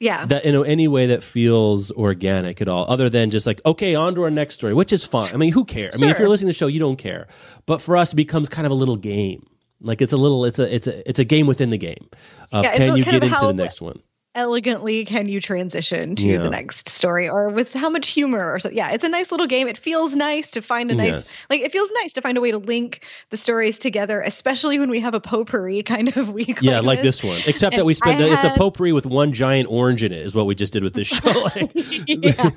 Yeah. 0.01 0.27
that 0.27 0.45
in 0.45 0.55
any 0.65 0.89
way 0.89 1.07
that 1.07 1.23
feels 1.23 1.91
organic 1.93 2.61
at 2.63 2.69
all, 2.69 2.87
other 2.89 3.09
than 3.11 3.31
just 3.31 3.47
like, 3.47 3.61
okay, 3.67 3.95
on 3.95 4.15
to 4.15 4.23
our 4.23 4.31
next 4.31 4.55
story, 4.55 4.75
which 4.75 4.93
is 4.93 5.05
fine. 5.05 5.33
I 5.35 5.37
mean, 5.37 5.53
who 5.53 5.65
cares? 5.65 5.95
I 5.95 6.01
mean, 6.01 6.11
if 6.11 6.19
you're 6.19 6.29
listening 6.29 6.49
to 6.53 6.55
the 6.55 6.59
show, 6.59 6.67
you 6.69 6.81
don't 6.81 6.97
care. 6.97 7.27
But 7.67 7.81
for 7.83 7.97
us, 7.97 8.13
it 8.13 8.17
becomes 8.17 8.49
kind 8.49 8.67
of 8.67 8.73
a 8.73 8.75
little 8.77 8.97
game. 8.97 9.47
Like 9.81 10.03
it's 10.03 10.13
a 10.13 10.17
little, 10.17 10.45
it's 10.45 10.59
a, 10.59 10.75
it's 10.75 10.87
a, 10.87 11.09
it's 11.09 11.19
a 11.19 11.25
game 11.25 11.47
within 11.47 11.71
the 11.71 11.79
game. 11.79 12.09
Of 12.53 12.65
Yeah, 12.65 12.77
can 12.77 12.97
you 12.97 13.05
get 13.05 13.23
into 13.23 13.29
how- 13.29 13.47
the 13.49 13.53
next 13.63 13.81
one? 13.81 14.01
Elegantly, 14.39 15.05
can 15.05 15.27
you 15.29 15.41
transition 15.41 16.15
to 16.15 16.29
Yeah. 16.29 16.39
the 16.39 16.49
next 16.51 16.89
story, 16.89 17.29
or 17.29 17.51
with 17.51 17.73
how 17.75 17.89
much 17.91 18.11
humor, 18.11 18.53
or 18.55 18.61
so? 18.61 18.71
Yeah, 18.71 18.93
it's 18.93 19.03
a 19.03 19.09
nice 19.09 19.33
little 19.33 19.49
game. 19.49 19.67
It 19.67 19.77
feels 19.77 20.15
nice 20.15 20.53
to 20.53 20.63
find 20.63 20.93
a 20.93 20.95
nice, 20.95 21.09
Yes. 21.13 21.37
like 21.51 21.61
it 21.63 21.73
feels 21.73 21.91
nice 22.03 22.13
to 22.13 22.21
find 22.21 22.39
a 22.39 22.41
way 22.41 22.53
to 22.53 22.59
link 22.59 23.01
the 23.31 23.37
stories 23.37 23.81
together, 23.81 24.21
especially 24.21 24.79
when 24.79 24.91
we 24.91 25.01
have 25.01 25.15
a 25.15 25.21
potpourri 25.21 25.83
kind 25.83 26.17
of 26.17 26.31
week. 26.41 26.61
Yeah, 26.63 26.79
like 26.81 27.03
this 27.03 27.25
one. 27.25 27.41
Except 27.49 27.75
that 27.75 27.85
we 27.85 27.95
spent 27.95 28.21
I 28.23 28.27
it's 28.33 28.45
a 28.45 28.51
potpourri 28.51 28.93
with 28.93 29.07
one 29.07 29.33
giant 29.33 29.69
orange 29.69 30.05
in 30.05 30.13
it. 30.13 30.25
Is 30.25 30.37
what 30.37 30.47
we 30.47 30.55
just 30.55 30.73
did 30.73 30.85
with 30.85 30.95
this 30.95 31.09
show. 31.09 31.29
Like, 31.49 31.73
yeah. 32.07 32.51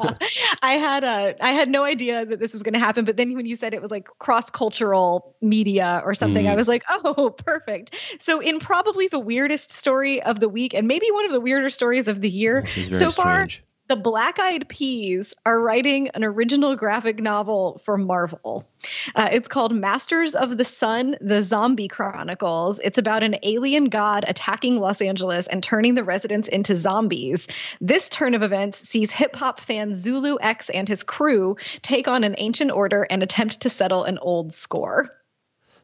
I 0.62 0.74
had 0.74 1.04
a 1.04 1.36
I 1.44 1.52
had 1.54 1.68
no 1.70 1.84
idea 1.84 2.26
that 2.26 2.40
this 2.40 2.54
was 2.54 2.62
going 2.62 2.74
to 2.74 2.80
happen, 2.80 3.06
but 3.06 3.18
then 3.18 3.34
when 3.34 3.48
you 3.48 3.56
said 3.56 3.74
it 3.74 3.82
was 3.82 3.90
like 3.90 4.08
cross 4.20 4.52
cultural 4.52 5.36
media 5.42 6.02
or 6.06 6.14
something, 6.14 6.46
Mm. 6.46 6.52
I 6.52 6.56
was 6.56 6.68
like, 6.68 6.84
oh, 7.06 7.30
perfect. 7.32 7.96
So 8.20 8.40
in 8.40 8.60
probably 8.60 9.08
the 9.08 9.20
weirdest 9.20 9.72
story 9.72 10.22
of 10.22 10.40
the 10.40 10.48
week, 10.50 10.74
and 10.76 10.88
maybe 10.88 11.08
one 11.12 11.26
of 11.26 11.32
the 11.32 11.40
weirder 11.42 11.70
stories 11.72 12.08
of 12.08 12.22
the 12.22 12.30
year 12.30 12.62
This 12.62 12.78
is 12.78 12.88
very 12.90 13.00
so 13.00 13.12
far. 13.12 13.48
strange. 13.48 13.64
The 13.88 13.96
Black 13.98 14.40
Eyed 14.40 14.70
Peas 14.70 15.34
are 15.46 15.60
writing 15.60 16.08
an 16.10 16.24
original 16.24 16.78
graphic 16.78 17.20
novel 17.20 17.82
for 17.84 17.98
Marvel. 17.98 18.64
Uh, 19.16 19.28
it's 19.34 19.50
called 19.50 19.76
Masters 19.76 20.34
of 20.34 20.58
the 20.58 20.64
Sun: 20.64 21.18
The 21.20 21.44
Zombie 21.44 21.90
Chronicles. 21.90 22.80
It's 22.80 22.98
about 22.98 23.22
an 23.22 23.36
alien 23.44 23.86
god 23.90 24.24
attacking 24.30 24.80
Los 24.80 25.02
Angeles 25.02 25.48
and 25.48 25.62
turning 25.62 25.96
the 25.96 26.06
residents 26.06 26.48
into 26.48 26.78
zombies. 26.78 27.50
This 27.82 28.08
turn 28.08 28.34
of 28.34 28.44
events 28.44 28.78
sees 28.88 29.12
hip 29.12 29.36
hop 29.36 29.60
fan 29.60 29.94
Zulu 29.94 30.38
X 30.40 30.70
and 30.70 30.88
his 30.88 31.04
crew 31.04 31.58
take 31.82 32.08
on 32.08 32.24
an 32.24 32.36
ancient 32.38 32.72
order 32.72 33.06
and 33.10 33.22
attempt 33.22 33.60
to 33.62 33.70
settle 33.70 34.06
an 34.06 34.18
old 34.20 34.54
score. 34.54 35.10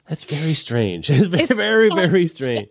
that's 0.07 0.23
very 0.23 0.53
strange. 0.53 1.09
It's 1.11 1.27
very, 1.27 1.43
It's 1.43 1.53
very, 1.55 1.89
so 1.89 1.95
very 1.97 2.27
strange. 2.27 2.69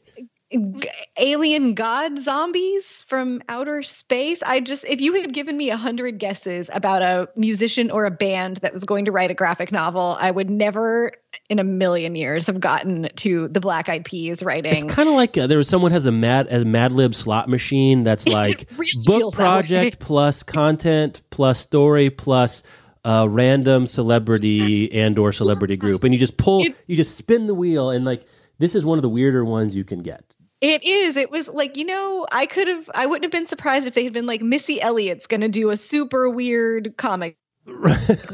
Alien 1.18 1.74
god 1.74 2.18
zombies 2.18 3.02
from 3.08 3.42
outer 3.48 3.82
space. 3.82 4.42
I 4.42 4.60
just, 4.60 4.84
if 4.84 5.00
you 5.00 5.14
had 5.14 5.32
given 5.32 5.56
me 5.56 5.70
a 5.70 5.76
hundred 5.76 6.18
guesses 6.18 6.70
about 6.72 7.02
a 7.02 7.28
musician 7.36 7.90
or 7.90 8.04
a 8.04 8.10
band 8.10 8.58
that 8.58 8.72
was 8.72 8.84
going 8.84 9.06
to 9.06 9.12
write 9.12 9.30
a 9.30 9.34
graphic 9.34 9.72
novel, 9.72 10.16
I 10.20 10.30
would 10.30 10.48
never 10.50 11.12
in 11.50 11.58
a 11.58 11.64
million 11.64 12.14
years 12.14 12.46
have 12.46 12.60
gotten 12.60 13.08
to 13.16 13.48
the 13.48 13.60
Black 13.60 13.88
Eyed 13.88 14.04
Peas 14.04 14.42
writing. 14.42 14.86
It's 14.86 14.94
kind 14.94 15.08
of 15.08 15.14
like 15.16 15.36
uh, 15.36 15.46
there 15.46 15.58
was 15.58 15.68
someone 15.68 15.92
has 15.92 16.06
a 16.06 16.12
mad 16.12 16.46
a 16.52 16.64
Mad 16.64 16.92
Lib 16.92 17.14
slot 17.14 17.48
machine 17.48 18.04
that's 18.04 18.26
like 18.28 18.68
really 18.76 18.90
book 19.04 19.18
feels 19.18 19.34
that 19.34 19.40
way. 19.40 19.46
project 19.46 19.98
plus 19.98 20.42
content 20.42 21.22
plus 21.30 21.58
story 21.60 22.10
plus 22.10 22.62
uh, 23.04 23.26
random 23.28 23.86
celebrity 23.86 24.92
and 24.92 25.18
or 25.18 25.32
celebrity 25.32 25.76
group, 25.76 26.02
and 26.04 26.12
you 26.12 26.18
just 26.18 26.36
pull, 26.36 26.60
It's- 26.62 26.82
you 26.88 26.96
just 26.96 27.16
spin 27.16 27.46
the 27.46 27.54
wheel, 27.54 27.90
and 27.90 28.04
like 28.04 28.24
this 28.58 28.74
is 28.74 28.84
one 28.84 28.98
of 28.98 29.02
the 29.02 29.08
weirder 29.08 29.44
ones 29.44 29.76
you 29.76 29.84
can 29.84 30.00
get. 30.00 30.25
It 30.60 30.84
is. 30.84 31.16
It 31.16 31.30
was 31.30 31.48
like, 31.48 31.76
you 31.76 31.84
know, 31.84 32.26
I 32.32 32.46
could 32.46 32.68
have, 32.68 32.90
I 32.94 33.06
wouldn't 33.06 33.24
have 33.24 33.32
been 33.32 33.46
surprised 33.46 33.86
if 33.86 33.94
they 33.94 34.04
had 34.04 34.12
been 34.12 34.26
like, 34.26 34.40
Missy 34.40 34.80
Elliott's 34.80 35.26
going 35.26 35.42
to 35.42 35.48
do 35.48 35.70
a 35.70 35.76
super 35.76 36.28
weird 36.30 36.96
comic 36.96 37.36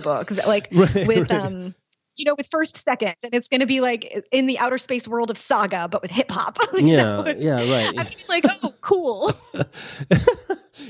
book, 0.03 0.31
like 0.47 0.69
Right, 0.73 1.07
with, 1.07 1.31
right. 1.31 1.33
um, 1.33 1.75
you 2.15 2.25
know, 2.27 2.35
with 2.37 2.47
first 2.51 2.77
second, 2.77 3.15
and 3.25 3.33
it's 3.35 3.49
going 3.49 3.61
to 3.61 3.67
be 3.67 3.81
like 3.81 4.25
in 4.31 4.47
the 4.47 4.59
outer 4.59 4.79
space 4.79 5.09
world 5.09 5.31
of 5.31 5.39
Saga, 5.39 5.89
but 5.91 6.03
with 6.03 6.11
hip 6.11 6.31
hop. 6.31 6.59
Like, 6.73 6.83
Yeah, 6.83 7.23
would- 7.23 7.41
yeah, 7.41 7.55
right. 7.71 7.95
I'd 7.99 8.09
be 8.09 8.17
like, 8.29 8.45
oh, 8.63 8.75
cool. 8.83 9.33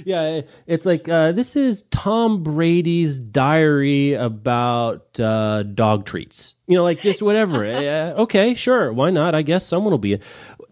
yeah, 0.05 0.43
it's 0.67 0.85
like 0.87 1.09
uh, 1.09 1.33
this 1.33 1.57
is 1.57 1.83
Tom 1.91 2.43
Brady's 2.43 3.19
diary 3.19 4.15
about 4.15 5.19
uh, 5.21 5.63
dog 5.63 6.05
treats. 6.07 6.55
You 6.67 6.79
know, 6.79 6.85
like 6.85 7.03
this, 7.03 7.21
whatever. 7.21 7.67
uh, 7.67 8.15
okay, 8.23 8.55
sure, 8.55 8.93
why 8.93 9.11
not? 9.11 9.35
I 9.35 9.43
guess 9.43 9.67
someone 9.67 9.91
will 9.91 9.99
be. 9.99 10.19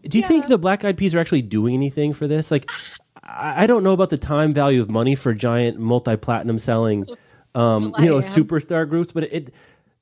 Do 0.02 0.18
you 0.18 0.26
think 0.26 0.46
the 0.46 0.58
Black 0.58 0.84
Eyed 0.84 0.96
Peas 0.96 1.14
are 1.14 1.18
actually 1.18 1.42
doing 1.42 1.74
anything 1.74 2.12
for 2.12 2.26
this? 2.26 2.50
Like, 2.50 2.70
I 3.22 3.64
I 3.64 3.66
don't 3.66 3.84
know 3.84 3.92
about 3.92 4.10
the 4.10 4.18
time 4.18 4.52
value 4.52 4.80
of 4.80 4.90
money 4.90 5.14
for 5.14 5.34
giant 5.34 5.78
multi-platinum 5.78 6.58
selling, 6.58 7.06
um, 7.54 7.94
you 7.98 8.06
know, 8.06 8.16
am. 8.16 8.22
superstar 8.22 8.88
groups, 8.88 9.12
but 9.12 9.24
it. 9.24 9.54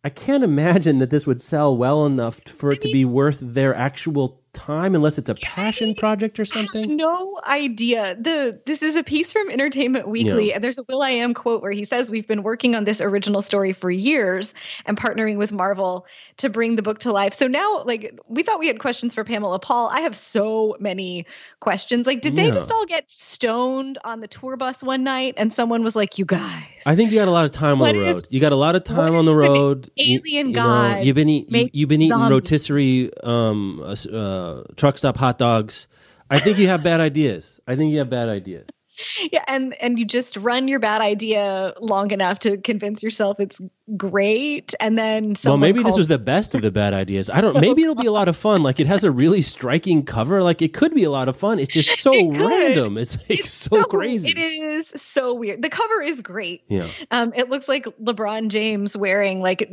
I 0.04 0.10
can't 0.10 0.44
imagine 0.44 0.98
that 0.98 1.10
this 1.10 1.26
would 1.26 1.42
sell 1.42 1.76
well 1.76 2.06
enough 2.06 2.40
for 2.46 2.70
it 2.70 2.80
to 2.82 2.88
be 2.90 3.04
worth 3.04 3.40
their 3.42 3.74
actual 3.74 4.40
time, 4.52 4.94
unless 4.94 5.18
it's 5.18 5.28
a 5.28 5.34
passion 5.34 5.94
project 5.94 6.38
or 6.40 6.44
something. 6.44 6.96
no 6.96 7.40
idea. 7.48 8.16
The 8.20 8.60
this 8.66 8.82
is 8.82 8.96
a 8.96 9.04
piece 9.04 9.32
from 9.32 9.50
Entertainment 9.50 10.08
Weekly, 10.08 10.48
Yeah. 10.48 10.54
and 10.56 10.64
there's 10.64 10.78
a 10.78 10.84
will.i.am 10.88 11.34
quote 11.34 11.62
where 11.62 11.70
he 11.70 11.84
says, 11.84 12.10
"We've 12.10 12.26
been 12.26 12.42
working 12.42 12.74
on 12.74 12.84
this 12.84 13.00
original 13.00 13.42
story 13.42 13.72
for 13.72 13.90
years 13.90 14.54
and 14.86 14.96
partnering 14.96 15.36
with 15.36 15.52
Marvel 15.52 16.06
to 16.38 16.48
bring 16.50 16.76
the 16.76 16.82
book 16.82 17.00
to 17.00 17.12
life." 17.12 17.34
So 17.34 17.46
now, 17.46 17.82
like, 17.84 18.18
we 18.28 18.42
thought 18.42 18.58
we 18.58 18.66
had 18.66 18.78
questions 18.78 19.14
for 19.14 19.24
Pamela 19.24 19.58
Paul. 19.58 19.88
I 19.92 20.00
have 20.00 20.16
so 20.16 20.76
many 20.80 21.26
questions. 21.60 22.06
Like, 22.06 22.20
did 22.20 22.36
they 22.36 22.50
just 22.50 22.70
all 22.72 22.84
get 22.86 23.10
stoned 23.10 23.98
on 24.04 24.20
the 24.20 24.28
tour 24.28 24.56
bus 24.56 24.82
one 24.82 25.04
night, 25.04 25.34
and 25.36 25.52
someone 25.52 25.82
was 25.84 25.94
like, 25.96 26.18
"You 26.18 26.24
guys"? 26.24 26.82
I 26.86 26.94
think 26.94 27.10
you 27.10 27.18
got 27.18 27.28
a 27.28 27.32
lot 27.32 27.44
of 27.44 27.52
time 27.52 27.80
on 27.82 27.88
the 27.94 28.00
road. 28.00 28.16
if- 28.18 28.32
you 28.32 28.40
got 28.40 28.52
a 28.52 28.56
lot 28.56 28.76
of 28.76 28.84
time 28.84 29.14
on 29.14 29.24
the 29.24 29.34
road. 29.34 29.90
You- 29.96 30.20
alien 30.24 30.48
you 30.48 30.52
know, 30.54 30.62
god 30.62 31.04
you've 31.04 31.14
been 31.16 31.28
eat, 31.28 31.46
you, 31.50 31.68
you've 31.72 31.88
been 31.88 32.02
eating 32.02 32.18
rotisserie 32.18 33.10
um, 33.22 33.80
uh, 33.84 33.92
s- 33.92 34.06
uh, 34.38 34.62
truck 34.76 34.98
stop 34.98 35.16
hot 35.16 35.38
dogs. 35.38 35.88
I 36.30 36.38
think 36.38 36.58
you 36.58 36.68
have 36.68 36.82
bad 36.82 37.00
ideas. 37.00 37.60
I 37.66 37.74
think 37.76 37.92
you 37.92 37.98
have 37.98 38.10
bad 38.10 38.28
ideas. 38.28 38.68
yeah 39.32 39.44
and 39.48 39.74
and 39.80 39.98
you 39.98 40.04
just 40.04 40.36
run 40.36 40.68
your 40.68 40.78
bad 40.80 41.00
idea 41.00 41.72
long 41.80 42.10
enough 42.10 42.38
to 42.40 42.56
convince 42.58 43.02
yourself 43.02 43.38
it's 43.40 43.60
great 43.96 44.74
and 44.80 44.98
then 44.98 45.34
Well, 45.44 45.56
maybe 45.56 45.78
this 45.78 45.84
calls- 45.90 45.98
was 45.98 46.08
the 46.08 46.18
best 46.18 46.54
of 46.54 46.62
the 46.62 46.70
bad 46.70 46.92
ideas. 46.92 47.30
I 47.30 47.40
don't. 47.40 47.58
Maybe 47.60 47.82
it'll 47.82 47.94
be 47.94 48.06
a 48.06 48.12
lot 48.12 48.28
of 48.28 48.36
fun. 48.36 48.62
Like 48.62 48.80
it 48.80 48.86
has 48.86 49.02
a 49.02 49.10
really 49.10 49.40
striking 49.40 50.04
cover. 50.04 50.42
Like 50.42 50.60
it 50.60 50.74
could 50.74 50.94
be 50.94 51.04
a 51.04 51.10
lot 51.10 51.28
of 51.28 51.36
fun. 51.36 51.58
It's 51.58 51.72
just 51.72 52.00
so 52.00 52.12
It 52.12 52.38
random. 52.42 52.98
It's 52.98 53.16
like 53.28 53.44
so, 53.46 53.82
crazy. 53.84 54.28
it 54.30 54.38
is 54.38 54.88
so 54.88 55.32
weird 55.34 55.62
the 55.62 55.68
cover 55.70 56.02
is 56.02 56.20
great 56.20 56.62
Yeah. 56.68 56.88
um 57.10 57.32
it 57.34 57.48
looks 57.48 57.66
like 57.68 57.84
lebron 58.02 58.48
james 58.48 58.96
wearing 58.96 59.40
like 59.40 59.70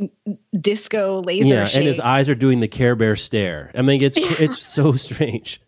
disco 0.58 1.20
laser 1.20 1.54
Yeah, 1.56 1.68
and 1.74 1.84
his 1.84 2.00
eyes 2.00 2.28
are 2.30 2.34
doing 2.34 2.60
the 2.60 2.68
Care 2.68 2.96
Bear 2.96 3.16
stare. 3.16 3.70
I 3.74 3.82
mean, 3.82 4.02
it's 4.02 4.16
it's 4.16 4.58
so 4.74 4.92
strange. 4.92 5.60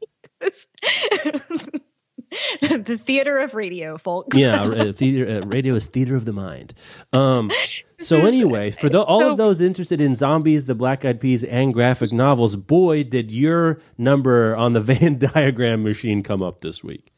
the 2.60 2.98
theater 3.02 3.38
of 3.38 3.54
radio 3.54 3.98
folks 3.98 4.36
yeah, 4.36 4.62
uh, 4.62 4.92
theater, 4.92 5.38
uh, 5.42 5.46
radio 5.46 5.74
is 5.74 5.86
theater 5.86 6.16
of 6.16 6.24
the 6.24 6.32
mind. 6.32 6.74
Um, 7.12 7.50
so 7.98 8.24
anyway, 8.26 8.70
for 8.70 8.88
the, 8.88 9.00
all 9.00 9.20
so- 9.20 9.30
of 9.32 9.36
those 9.36 9.60
interested 9.60 10.00
in 10.00 10.14
zombies, 10.14 10.64
the 10.66 10.74
Black 10.74 11.04
Eyed 11.04 11.20
Peas, 11.20 11.44
and 11.44 11.72
graphic 11.74 12.12
novels, 12.12 12.56
boy, 12.56 13.04
did 13.04 13.30
your 13.32 13.80
number 13.96 14.56
on 14.56 14.72
the 14.72 14.80
Venn 14.88 15.18
diagram 15.18 15.82
machine 15.82 16.22
come 16.22 16.42
up 16.42 16.60
this 16.60 16.82
week. 16.84 17.12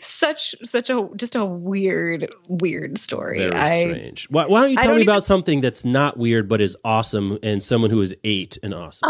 such 0.00 0.54
such 0.64 0.88
a 0.90 1.08
just 1.16 1.36
a 1.36 1.44
weird 1.44 2.32
weird 2.48 2.96
story 2.96 3.38
Very 3.40 3.52
i 3.52 3.84
strange. 3.88 4.26
Why, 4.30 4.46
why 4.46 4.60
don't 4.62 4.70
you 4.70 4.76
tell 4.76 4.86
don't 4.86 4.94
me 4.96 5.02
even- 5.02 5.12
about 5.12 5.24
something 5.24 5.60
that's 5.60 5.84
not 5.84 6.16
weird 6.16 6.48
but 6.48 6.60
is 6.60 6.76
awesome, 6.84 7.38
and 7.42 7.62
someone 7.62 7.90
who 7.90 8.00
is 8.00 8.14
eight 8.24 8.58
and 8.62 8.72
awesome? 8.72 9.08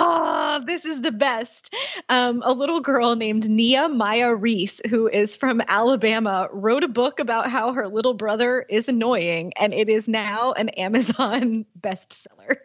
This 0.60 0.84
is 0.84 1.00
the 1.00 1.12
best. 1.12 1.74
Um, 2.08 2.42
a 2.44 2.52
little 2.52 2.80
girl 2.80 3.16
named 3.16 3.48
Nia 3.48 3.88
Maya 3.88 4.34
Reese, 4.34 4.80
who 4.88 5.08
is 5.08 5.36
from 5.36 5.62
Alabama, 5.66 6.48
wrote 6.52 6.84
a 6.84 6.88
book 6.88 7.20
about 7.20 7.50
how 7.50 7.72
her 7.72 7.88
little 7.88 8.14
brother 8.14 8.64
is 8.68 8.88
annoying, 8.88 9.52
and 9.58 9.74
it 9.74 9.88
is 9.88 10.08
now 10.08 10.52
an 10.52 10.68
Amazon 10.70 11.66
bestseller. 11.80 12.56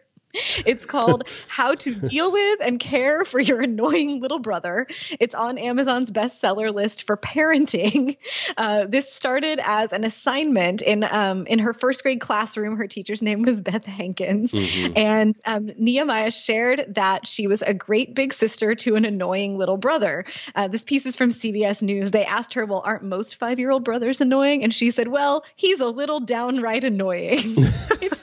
It's 0.64 0.86
called 0.86 1.28
How 1.48 1.74
to 1.74 1.94
Deal 1.94 2.30
with 2.32 2.60
and 2.62 2.78
Care 2.78 3.24
for 3.24 3.40
Your 3.40 3.60
Annoying 3.60 4.20
Little 4.20 4.38
Brother. 4.38 4.86
It's 5.18 5.34
on 5.34 5.58
Amazon's 5.58 6.10
bestseller 6.10 6.74
list 6.74 7.06
for 7.06 7.16
parenting. 7.16 8.16
Uh, 8.56 8.86
this 8.86 9.12
started 9.12 9.60
as 9.62 9.92
an 9.92 10.04
assignment 10.04 10.80
in 10.80 11.04
um, 11.04 11.46
in 11.46 11.58
her 11.58 11.72
first 11.72 12.02
grade 12.02 12.20
classroom. 12.20 12.76
Her 12.76 12.86
teacher's 12.86 13.20
name 13.20 13.42
was 13.42 13.60
Beth 13.60 13.84
Hankins, 13.84 14.54
and 14.94 15.38
um, 15.46 15.70
Nia 15.76 16.04
Maya 16.04 16.30
shared 16.30 16.94
that 16.94 17.26
she 17.26 17.46
was 17.46 17.62
a 17.62 17.74
great 17.74 18.14
big 18.14 18.32
sister 18.32 18.74
to 18.76 18.96
an 18.96 19.04
annoying 19.04 19.58
little 19.58 19.76
brother. 19.76 20.24
Uh, 20.54 20.68
this 20.68 20.84
piece 20.84 21.06
is 21.06 21.16
from 21.16 21.30
CBS 21.30 21.82
News. 21.82 22.10
They 22.10 22.24
asked 22.24 22.54
her, 22.54 22.64
"Well, 22.64 22.82
aren't 22.84 23.02
most 23.02 23.36
five 23.36 23.58
year 23.58 23.70
old 23.70 23.84
brothers 23.84 24.20
annoying?" 24.20 24.62
And 24.62 24.72
she 24.72 24.90
said, 24.90 25.08
"Well, 25.08 25.44
he's 25.56 25.80
a 25.80 25.88
little 25.88 26.20
downright 26.20 26.84
annoying." 26.84 27.56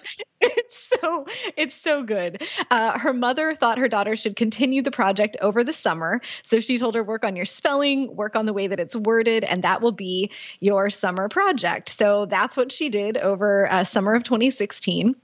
it's, 1.57 1.73
so 1.83 2.03
good. 2.03 2.43
Uh, 2.69 2.97
her 2.97 3.13
mother 3.13 3.53
thought 3.53 3.77
her 3.77 3.87
daughter 3.87 4.15
should 4.15 4.35
continue 4.35 4.81
the 4.81 4.91
project 4.91 5.37
over 5.41 5.63
the 5.63 5.73
summer, 5.73 6.21
so 6.43 6.59
she 6.59 6.77
told 6.77 6.95
her 6.95 7.03
work 7.03 7.25
on 7.25 7.35
your 7.35 7.45
spelling, 7.45 8.15
work 8.15 8.35
on 8.35 8.45
the 8.45 8.53
way 8.53 8.67
that 8.67 8.79
it's 8.79 8.95
worded, 8.95 9.43
and 9.43 9.63
that 9.63 9.81
will 9.81 9.91
be 9.91 10.31
your 10.59 10.89
summer 10.89 11.27
project. 11.29 11.89
So 11.89 12.25
that's 12.25 12.55
what 12.55 12.71
she 12.71 12.89
did 12.89 13.17
over 13.17 13.69
uh, 13.69 13.83
summer 13.83 14.13
of 14.13 14.23
2016. 14.23 15.15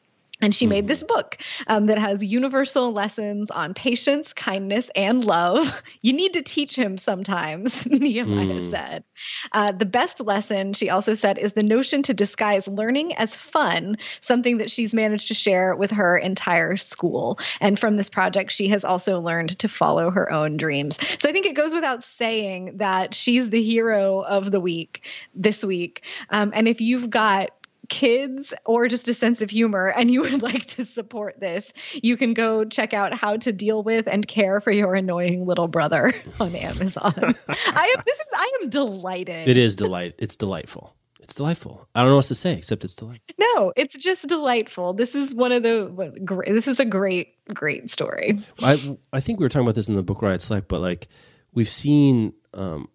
And 0.41 0.55
she 0.55 0.67
made 0.67 0.87
this 0.87 1.03
book 1.03 1.37
um, 1.67 1.87
that 1.87 1.97
has 1.97 2.23
universal 2.23 2.93
lessons 2.93 3.51
on 3.51 3.73
patience, 3.73 4.33
kindness, 4.33 4.89
and 4.95 5.23
love. 5.23 5.81
You 6.01 6.13
need 6.13 6.33
to 6.33 6.41
teach 6.41 6.77
him 6.77 6.97
sometimes, 6.97 7.85
Nia 7.85 8.25
Maya 8.25 8.61
said. 8.61 9.03
Uh, 9.51 9.73
the 9.73 9.85
best 9.85 10.21
lesson, 10.21 10.71
she 10.71 10.89
also 10.89 11.13
said, 11.13 11.37
is 11.37 11.51
the 11.51 11.63
notion 11.63 12.03
to 12.03 12.13
disguise 12.13 12.69
learning 12.69 13.15
as 13.15 13.35
fun, 13.35 13.97
something 14.21 14.59
that 14.59 14.71
she's 14.71 14.93
managed 14.93 15.27
to 15.27 15.33
share 15.33 15.75
with 15.75 15.91
her 15.91 16.17
entire 16.17 16.77
school. 16.77 17.37
And 17.59 17.77
from 17.77 17.97
this 17.97 18.09
project, 18.09 18.53
she 18.53 18.69
has 18.69 18.85
also 18.85 19.19
learned 19.19 19.59
to 19.59 19.67
follow 19.67 20.09
her 20.09 20.31
own 20.31 20.55
dreams. 20.55 20.97
So 21.21 21.27
I 21.27 21.33
think 21.33 21.45
it 21.45 21.55
goes 21.55 21.73
without 21.73 22.03
saying 22.03 22.77
that 22.77 23.13
she's 23.13 23.49
the 23.49 23.61
hero 23.61 24.21
of 24.21 24.51
the 24.51 24.61
week 24.61 25.03
this 25.35 25.65
week. 25.65 26.03
Um, 26.29 26.51
and 26.55 26.67
if 26.67 26.79
you've 26.79 27.09
got 27.09 27.51
kids 27.89 28.53
or 28.65 28.87
just 28.87 29.07
a 29.07 29.13
sense 29.13 29.41
of 29.41 29.49
humor 29.49 29.91
and 29.95 30.09
you 30.09 30.21
would 30.21 30.41
like 30.41 30.65
to 30.65 30.85
support 30.85 31.39
this, 31.39 31.73
you 31.93 32.15
can 32.15 32.33
go 32.33 32.65
check 32.65 32.93
out 32.93 33.13
how 33.13 33.37
to 33.37 33.51
deal 33.51 33.83
with 33.83 34.07
and 34.07 34.27
care 34.27 34.61
for 34.61 34.71
your 34.71 34.95
annoying 34.95 35.45
little 35.45 35.67
brother 35.67 36.13
on 36.39 36.55
Amazon. 36.55 37.13
I 37.47 37.95
am 37.97 38.03
this 38.05 38.19
is 38.19 38.27
I 38.35 38.51
am 38.61 38.69
delighted. 38.69 39.47
It 39.47 39.57
is 39.57 39.75
delight. 39.75 40.15
It's 40.17 40.35
delightful. 40.35 40.95
It's 41.19 41.35
delightful. 41.35 41.87
I 41.93 42.01
don't 42.01 42.09
know 42.09 42.15
what 42.15 42.25
to 42.25 42.35
say 42.35 42.53
except 42.53 42.83
it's 42.83 42.95
delightful. 42.95 43.35
No, 43.37 43.73
it's 43.75 43.95
just 43.95 44.27
delightful. 44.27 44.93
This 44.93 45.13
is 45.13 45.35
one 45.35 45.51
of 45.51 45.63
the 45.63 46.43
this 46.47 46.67
is 46.67 46.79
a 46.79 46.85
great 46.85 47.35
great 47.53 47.89
story. 47.89 48.39
I 48.61 48.97
I 49.13 49.19
think 49.19 49.39
we 49.39 49.45
were 49.45 49.49
talking 49.49 49.65
about 49.65 49.75
this 49.75 49.87
in 49.87 49.95
the 49.95 50.03
book 50.03 50.21
riot 50.21 50.41
Slack, 50.41 50.67
but 50.67 50.81
like 50.81 51.07
we've 51.53 51.69
seen 51.69 52.33
um, 52.53 52.89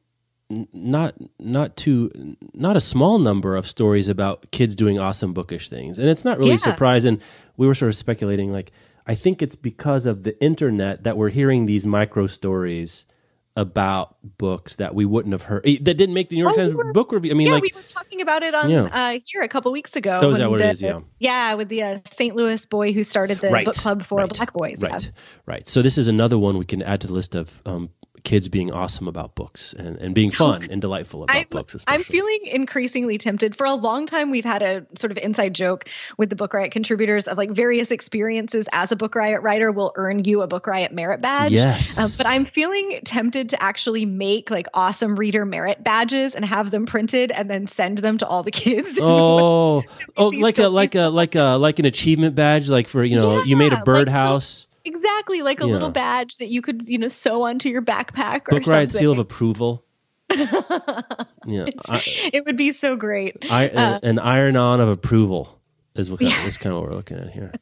not 0.50 1.14
not 1.38 1.76
too 1.76 2.36
not 2.52 2.76
a 2.76 2.80
small 2.80 3.18
number 3.18 3.56
of 3.56 3.66
stories 3.66 4.08
about 4.08 4.50
kids 4.50 4.74
doing 4.76 4.98
awesome 4.98 5.32
bookish 5.32 5.68
things, 5.68 5.98
and 5.98 6.08
it's 6.08 6.24
not 6.24 6.38
really 6.38 6.50
Yeah. 6.52 6.56
surprising. 6.58 7.20
We 7.56 7.66
were 7.66 7.74
sort 7.74 7.88
of 7.88 7.96
speculating, 7.96 8.52
like 8.52 8.72
I 9.06 9.14
think 9.14 9.42
it's 9.42 9.56
because 9.56 10.06
of 10.06 10.22
the 10.22 10.40
internet 10.42 11.04
that 11.04 11.16
we're 11.16 11.28
hearing 11.30 11.66
these 11.66 11.86
micro 11.86 12.26
stories 12.26 13.04
about 13.56 14.16
books 14.36 14.76
that 14.76 14.94
we 14.96 15.04
wouldn't 15.04 15.32
have 15.32 15.42
heard 15.42 15.62
eh, 15.64 15.76
that 15.82 15.94
didn't 15.94 16.14
make 16.14 16.28
the 16.28 16.34
New 16.36 16.42
York 16.42 16.54
Oh, 16.58 16.60
we 16.60 16.66
Times 16.66 16.74
were- 16.74 16.92
book 16.92 17.12
review. 17.12 17.30
I 17.30 17.34
mean, 17.34 17.46
yeah, 17.46 17.52
like 17.54 17.62
we 17.62 17.70
were 17.74 17.82
talking 17.82 18.20
about 18.20 18.42
it 18.42 18.52
on 18.52 18.68
Yeah. 18.68 18.88
uh, 18.92 19.18
here 19.26 19.42
a 19.42 19.48
couple 19.48 19.70
weeks 19.70 19.94
ago. 19.94 20.18
Oh, 20.22 20.30
is 20.30 20.38
that 20.38 20.50
what 20.50 20.60
the- 20.60 20.70
is? 20.70 20.82
Yeah. 20.82 21.00
yeah, 21.20 21.54
with 21.54 21.68
the 21.68 21.82
uh, 21.82 21.98
St. 22.10 22.34
Louis 22.34 22.64
boy 22.66 22.92
who 22.92 23.04
started 23.04 23.38
the 23.38 23.50
book 23.64 23.74
club 23.76 24.02
for 24.02 24.18
right, 24.18 24.28
Black 24.28 24.52
boys. 24.52 24.82
yeah. 24.82 24.88
Right, 24.90 25.10
right. 25.46 25.68
So 25.68 25.82
this 25.82 25.98
is 25.98 26.08
another 26.08 26.36
one 26.36 26.58
we 26.58 26.64
can 26.64 26.82
add 26.82 27.00
to 27.02 27.06
the 27.06 27.12
list 27.12 27.36
of 27.36 27.62
um, 27.64 27.90
kids 28.24 28.48
being 28.48 28.72
awesome 28.72 29.06
about 29.06 29.34
books 29.34 29.74
and, 29.74 29.98
and 29.98 30.14
being 30.14 30.30
fun 30.30 30.62
and 30.70 30.80
delightful 30.80 31.22
about 31.22 31.36
I'm, 31.36 31.44
books. 31.50 31.74
Especially. 31.74 31.94
I'm 31.94 32.02
feeling 32.02 32.40
increasingly 32.46 33.18
tempted. 33.18 33.54
For 33.54 33.66
a 33.66 33.74
long 33.74 34.06
time, 34.06 34.30
we've 34.30 34.44
had 34.44 34.62
a 34.62 34.86
sort 34.98 35.10
of 35.10 35.18
inside 35.18 35.54
joke 35.54 35.84
with 36.16 36.30
the 36.30 36.36
Book 36.36 36.54
Riot 36.54 36.72
contributors 36.72 37.28
of 37.28 37.36
like 37.36 37.50
various 37.50 37.90
experiences 37.90 38.66
as 38.72 38.92
a 38.92 38.96
Book 38.96 39.14
Riot 39.14 39.42
writer 39.42 39.70
will 39.70 39.92
earn 39.94 40.24
you 40.24 40.40
a 40.40 40.46
Book 40.46 40.66
Riot 40.66 40.90
merit 40.90 41.20
badge. 41.20 41.52
Yes. 41.52 41.98
Um, 41.98 42.10
but 42.16 42.26
I'm 42.26 42.46
feeling 42.46 43.00
tempted 43.04 43.50
to 43.50 43.62
actually 43.62 44.06
make 44.06 44.50
like 44.50 44.66
awesome 44.72 45.16
reader 45.16 45.44
merit 45.44 45.84
badges 45.84 46.34
and 46.34 46.44
have 46.44 46.70
them 46.70 46.86
printed 46.86 47.30
and 47.30 47.50
then 47.50 47.66
send 47.66 47.98
them 47.98 48.18
to 48.18 48.26
all 48.26 48.42
the 48.42 48.50
kids. 48.50 48.98
Oh, 49.04 49.82
oh, 50.16 50.28
like 50.28 50.58
a 50.58 50.68
like 50.68 50.94
a 50.94 51.08
like 51.08 51.34
a 51.34 51.56
like 51.56 51.78
an 51.78 51.84
achievement 51.84 52.34
badge, 52.34 52.70
like 52.70 52.88
for 52.88 53.04
you 53.04 53.16
know 53.16 53.42
you 53.42 53.56
made 53.56 53.72
Yeah, 53.72 53.74
a 53.74 53.76
like 53.76 53.84
birdhouse, 53.84 54.66
exactly 54.84 55.42
like 55.42 55.60
a 55.60 55.66
Yeah. 55.66 55.72
little 55.72 55.90
badge 55.90 56.36
that 56.38 56.48
you 56.48 56.62
could, 56.62 56.88
you 56.88 56.98
know, 56.98 57.08
sew 57.08 57.42
onto 57.42 57.68
your 57.68 57.82
backpack 57.82 58.42
or 58.48 58.58
book 58.58 58.66
riot 58.66 58.90
something. 58.90 59.00
seal 59.00 59.12
of 59.12 59.18
approval. 59.18 59.84
yeah, 60.30 61.66
I, 61.88 62.02
it 62.32 62.44
would 62.46 62.56
be 62.56 62.72
so 62.72 62.96
great. 62.96 63.36
I, 63.50 63.68
Uh, 63.68 64.00
an 64.02 64.18
iron 64.18 64.56
on 64.56 64.80
of 64.80 64.88
approval 64.88 65.60
is 65.94 66.10
what 66.10 66.20
is 66.22 66.58
kind 66.58 66.74
of 66.74 66.80
what 66.80 66.90
we're 66.90 66.96
looking 66.96 67.18
at 67.18 67.30
here. 67.30 67.52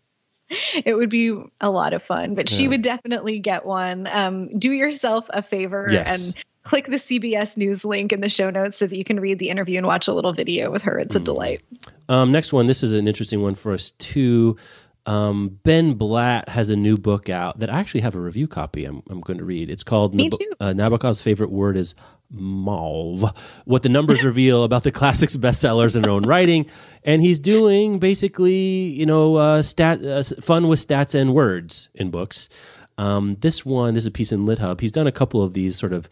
it 0.85 0.95
would 0.97 1.09
be 1.11 1.35
a 1.63 1.71
lot 1.71 1.95
of 1.95 2.03
fun 2.03 2.35
but 2.35 2.47
she 2.47 2.69
would 2.69 2.83
definitely 2.83 3.39
get 3.39 3.65
one 3.65 4.07
um, 4.13 4.59
do 4.59 4.71
yourself 4.71 5.25
a 5.31 5.43
favor 5.43 5.89
Yes. 5.91 6.27
and 6.27 6.45
click 6.63 6.87
the 6.87 6.97
CBS 6.99 7.57
News 7.57 7.85
link 7.87 8.13
in 8.13 8.21
the 8.21 8.29
show 8.29 8.51
notes 8.51 8.77
so 8.77 8.87
that 8.87 8.97
you 8.97 9.03
can 9.05 9.19
read 9.19 9.39
the 9.39 9.49
interview 9.49 9.79
and 9.79 9.87
watch 9.87 10.09
a 10.09 10.13
little 10.13 10.33
video 10.35 10.71
with 10.71 10.83
her. 10.83 10.97
It's 10.99 11.17
a 11.17 11.21
delight. 11.21 11.61
Um, 12.09 12.31
next 12.33 12.53
one. 12.53 12.67
This 12.69 12.83
is 12.85 12.93
an 12.93 13.09
interesting 13.09 13.43
one 13.43 13.55
for 13.57 13.73
us 13.73 13.91
too. 13.93 14.57
Um, 15.05 15.59
ben 15.65 15.95
Blatt 15.95 16.49
has 16.49 16.71
a 16.71 16.77
new 16.77 16.97
book 16.97 17.29
out 17.29 17.59
that 17.59 17.71
I 17.71 17.81
actually 17.81 18.03
have 18.03 18.15
a 18.15 18.21
review 18.21 18.47
copy. 18.47 18.85
I'm, 18.85 19.03
I'm 19.11 19.21
going 19.21 19.39
to 19.39 19.45
read. 19.45 19.69
It's 19.69 19.83
called 19.83 20.15
Nab- 20.15 20.33
Uh, 20.61 20.67
Nabokov's 20.73 21.21
favorite 21.21 21.51
word 21.51 21.77
is 21.77 21.95
mauve. 22.31 23.25
What 23.65 23.83
the 23.83 23.89
numbers 23.89 24.23
reveal 24.25 24.65
about 24.65 24.85
the 24.85 24.93
classics 24.93 25.37
bestsellers 25.37 25.97
in 25.97 26.03
their 26.03 26.13
own 26.13 26.23
writing, 26.23 26.67
and 27.05 27.21
he's 27.21 27.39
doing 27.41 27.99
basically 27.99 28.55
you 28.91 29.07
know 29.07 29.37
uh, 29.37 29.63
stat 29.63 30.05
uh, 30.05 30.23
fun 30.41 30.69
with 30.69 30.79
stats 30.87 31.15
and 31.15 31.35
words 31.35 31.89
in 31.95 32.11
books. 32.11 32.49
Um, 32.99 33.37
this 33.41 33.65
one, 33.67 33.95
this 33.95 34.05
is 34.05 34.09
a 34.09 34.11
piece 34.13 34.33
in 34.33 34.47
LitHub. 34.47 34.81
He's 34.81 34.93
done 34.93 35.07
a 35.07 35.13
couple 35.13 35.43
of 35.43 35.55
these 35.55 35.77
sort 35.79 35.93
of 35.93 36.09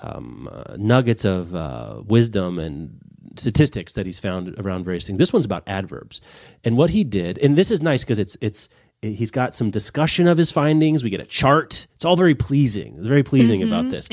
um, 0.00 0.48
uh, 0.50 0.76
nuggets 0.78 1.24
of 1.24 1.54
uh, 1.54 2.00
wisdom 2.06 2.58
and 2.58 2.98
statistics 3.36 3.94
that 3.94 4.06
he's 4.06 4.18
found 4.18 4.54
around 4.58 4.84
various 4.84 5.06
things. 5.06 5.18
This 5.18 5.32
one's 5.32 5.44
about 5.44 5.62
adverbs, 5.66 6.20
and 6.64 6.76
what 6.76 6.90
he 6.90 7.04
did, 7.04 7.38
and 7.38 7.56
this 7.56 7.70
is 7.70 7.82
nice 7.82 8.04
because 8.04 8.18
it's 8.18 8.36
it's 8.40 8.68
he's 9.02 9.30
got 9.30 9.52
some 9.52 9.70
discussion 9.70 10.28
of 10.28 10.38
his 10.38 10.50
findings. 10.50 11.02
We 11.02 11.10
get 11.10 11.20
a 11.20 11.26
chart. 11.26 11.86
It's 11.94 12.04
all 12.04 12.16
very 12.16 12.34
pleasing. 12.34 12.96
Very 13.02 13.22
pleasing 13.22 13.62
about 13.62 13.90
this. 13.90 14.08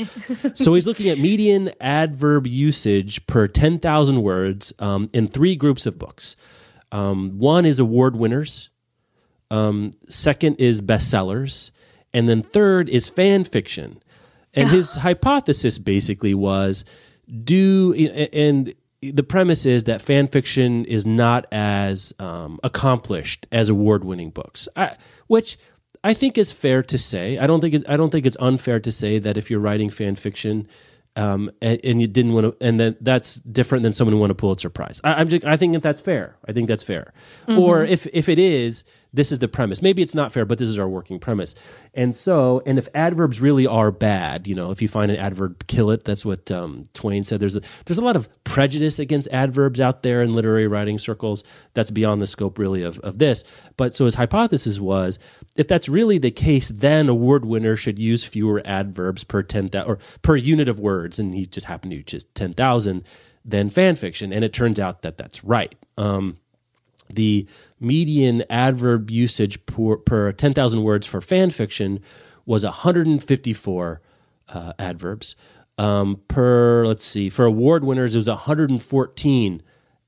so 0.54 0.74
he's 0.74 0.86
looking 0.86 1.08
at 1.08 1.18
median 1.18 1.70
adverb 1.80 2.46
usage 2.46 3.26
per 3.26 3.46
ten 3.46 3.78
thousand 3.78 4.22
words 4.22 4.72
um, 4.78 5.08
in 5.12 5.28
three 5.28 5.56
groups 5.56 5.86
of 5.86 5.98
books. 5.98 6.36
Um, 6.92 7.38
one 7.38 7.64
is 7.64 7.78
award 7.78 8.16
winners. 8.16 8.70
Um, 9.50 9.92
second 10.08 10.56
is 10.56 10.80
bestsellers, 10.80 11.70
and 12.12 12.28
then 12.28 12.42
third 12.42 12.88
is 12.88 13.08
fan 13.08 13.44
fiction. 13.44 14.02
And 14.54 14.68
his 14.68 14.92
hypothesis 14.96 15.78
basically 15.78 16.34
was 16.34 16.84
do 17.44 17.94
and 18.32 18.74
the 19.02 19.22
premise 19.22 19.64
is 19.66 19.84
that 19.84 20.02
fan 20.02 20.26
fiction 20.26 20.84
is 20.84 21.06
not 21.06 21.46
as 21.52 22.12
um, 22.18 22.60
accomplished 22.62 23.46
as 23.50 23.68
award-winning 23.68 24.30
books, 24.30 24.68
I, 24.76 24.96
which 25.26 25.58
I 26.04 26.14
think 26.14 26.36
is 26.36 26.52
fair 26.52 26.82
to 26.82 26.98
say. 26.98 27.38
I 27.38 27.46
don't 27.46 27.60
think 27.60 27.74
it's, 27.74 27.84
I 27.88 27.96
don't 27.96 28.10
think 28.10 28.26
it's 28.26 28.36
unfair 28.40 28.80
to 28.80 28.92
say 28.92 29.18
that 29.18 29.36
if 29.36 29.50
you're 29.50 29.60
writing 29.60 29.90
fan 29.90 30.16
fiction 30.16 30.68
um, 31.16 31.50
and, 31.60 31.80
and 31.82 32.00
you 32.00 32.06
didn't 32.06 32.34
want 32.34 32.58
to, 32.58 32.66
and 32.66 32.78
then 32.78 32.96
that's 33.00 33.36
different 33.36 33.82
than 33.82 33.92
someone 33.92 34.12
who 34.12 34.20
won 34.20 34.30
a 34.30 34.34
Pulitzer 34.34 34.70
Prize. 34.70 35.00
I, 35.02 35.14
I'm 35.14 35.28
just, 35.28 35.44
I 35.44 35.56
think 35.56 35.72
that 35.72 35.82
that's 35.82 36.00
fair. 36.00 36.36
I 36.46 36.52
think 36.52 36.68
that's 36.68 36.82
fair. 36.82 37.12
Or 37.48 37.84
if 37.84 38.06
if 38.12 38.28
it 38.28 38.38
is, 38.38 38.84
this 39.12 39.32
is 39.32 39.38
the 39.38 39.48
premise. 39.48 39.82
Maybe 39.82 40.02
it's 40.02 40.14
not 40.14 40.32
fair, 40.32 40.44
but 40.44 40.58
this 40.58 40.68
is 40.68 40.78
our 40.78 40.88
working 40.88 41.18
premise. 41.18 41.54
And 41.94 42.14
so, 42.14 42.62
and 42.64 42.78
if 42.78 42.88
adverbs 42.94 43.40
really 43.40 43.66
are 43.66 43.90
bad, 43.90 44.46
you 44.46 44.54
know, 44.54 44.70
if 44.70 44.80
you 44.80 44.88
find 44.88 45.10
an 45.10 45.18
adverb, 45.18 45.66
kill 45.66 45.90
it. 45.90 46.04
That's 46.04 46.24
what 46.24 46.50
um, 46.50 46.84
Twain 46.94 47.24
said. 47.24 47.40
There's 47.40 47.56
a, 47.56 47.62
there's 47.86 47.98
a 47.98 48.04
lot 48.04 48.16
of 48.16 48.28
prejudice 48.44 48.98
against 48.98 49.28
adverbs 49.30 49.80
out 49.80 50.02
there 50.02 50.22
in 50.22 50.34
literary 50.34 50.66
writing 50.66 50.98
circles. 50.98 51.44
That's 51.74 51.90
beyond 51.90 52.22
the 52.22 52.26
scope 52.26 52.58
really 52.58 52.82
of, 52.82 52.98
of 53.00 53.18
this. 53.18 53.44
But 53.76 53.94
so 53.94 54.04
his 54.04 54.14
hypothesis 54.14 54.80
was, 54.80 55.18
if 55.56 55.68
that's 55.68 55.88
really 55.88 56.18
the 56.18 56.30
case, 56.30 56.68
then 56.68 57.08
a 57.08 57.14
word 57.14 57.44
winner 57.44 57.76
should 57.76 57.98
use 57.98 58.24
fewer 58.24 58.62
adverbs 58.64 59.24
per 59.24 59.42
ten 59.42 59.68
thousand 59.68 59.90
or 59.90 59.98
per 60.22 60.36
unit 60.36 60.68
of 60.68 60.78
words, 60.78 61.18
and 61.18 61.34
he 61.34 61.46
just 61.46 61.66
happened 61.66 61.92
to 61.92 61.96
use 61.96 62.24
ten 62.34 62.54
thousand 62.54 63.04
than 63.44 63.70
fan 63.70 63.96
fiction. 63.96 64.32
And 64.32 64.44
it 64.44 64.52
turns 64.52 64.78
out 64.78 65.02
that 65.02 65.16
that's 65.16 65.42
right. 65.44 65.74
Um, 65.96 66.38
the 67.14 67.46
median 67.78 68.44
adverb 68.50 69.10
usage 69.10 69.64
per, 69.66 69.96
per 69.96 70.32
10,000 70.32 70.82
words 70.82 71.06
for 71.06 71.20
fan 71.20 71.50
fiction 71.50 72.00
was 72.46 72.64
154 72.64 74.00
uh, 74.48 74.72
adverbs. 74.78 75.36
Um, 75.78 76.20
per, 76.28 76.84
let's 76.86 77.04
see, 77.04 77.30
for 77.30 77.44
award 77.44 77.84
winners, 77.84 78.14
it 78.14 78.18
was 78.18 78.28
114 78.28 79.62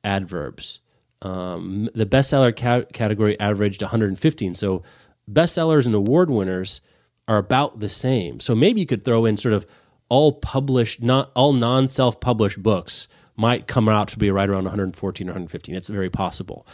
adverbs. 0.04 0.80
Um, 1.22 1.88
the 1.94 2.04
bestseller 2.04 2.54
ca- 2.54 2.86
category 2.92 3.38
averaged 3.38 3.80
115. 3.80 4.54
So 4.54 4.82
bestsellers 5.30 5.86
and 5.86 5.94
award 5.94 6.30
winners 6.30 6.80
are 7.28 7.38
about 7.38 7.80
the 7.80 7.88
same. 7.88 8.40
So 8.40 8.54
maybe 8.54 8.80
you 8.80 8.86
could 8.86 9.04
throw 9.04 9.24
in 9.24 9.36
sort 9.36 9.54
of 9.54 9.66
all 10.08 10.32
published, 10.32 11.02
not 11.02 11.30
all 11.34 11.52
non 11.52 11.88
self 11.88 12.20
published 12.20 12.62
books 12.62 13.08
might 13.42 13.66
come 13.66 13.88
out 13.88 14.06
to 14.08 14.18
be 14.18 14.30
right 14.30 14.48
around 14.48 14.62
114 14.64 15.28
or 15.28 15.32
115. 15.32 15.74
It's 15.74 15.88
very 15.88 16.08
possible. 16.08 16.64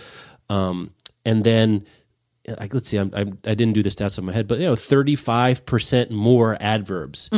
Um, 0.51 0.93
and 1.25 1.43
then, 1.43 1.85
like, 2.47 2.75
let's 2.75 2.89
see, 2.89 2.99
I'm, 2.99 3.11
I'm, 3.15 3.31
I 3.45 3.55
didn't 3.55 3.73
do 3.73 3.83
the 3.83 3.89
stats 3.89 4.19
on 4.19 4.27
my 4.27 4.33
head, 4.33 4.47
but 4.47 4.59
you 4.59 4.67
know, 4.67 4.75
35% 4.75 6.11
more 6.11 6.59
adverbs 6.61 7.31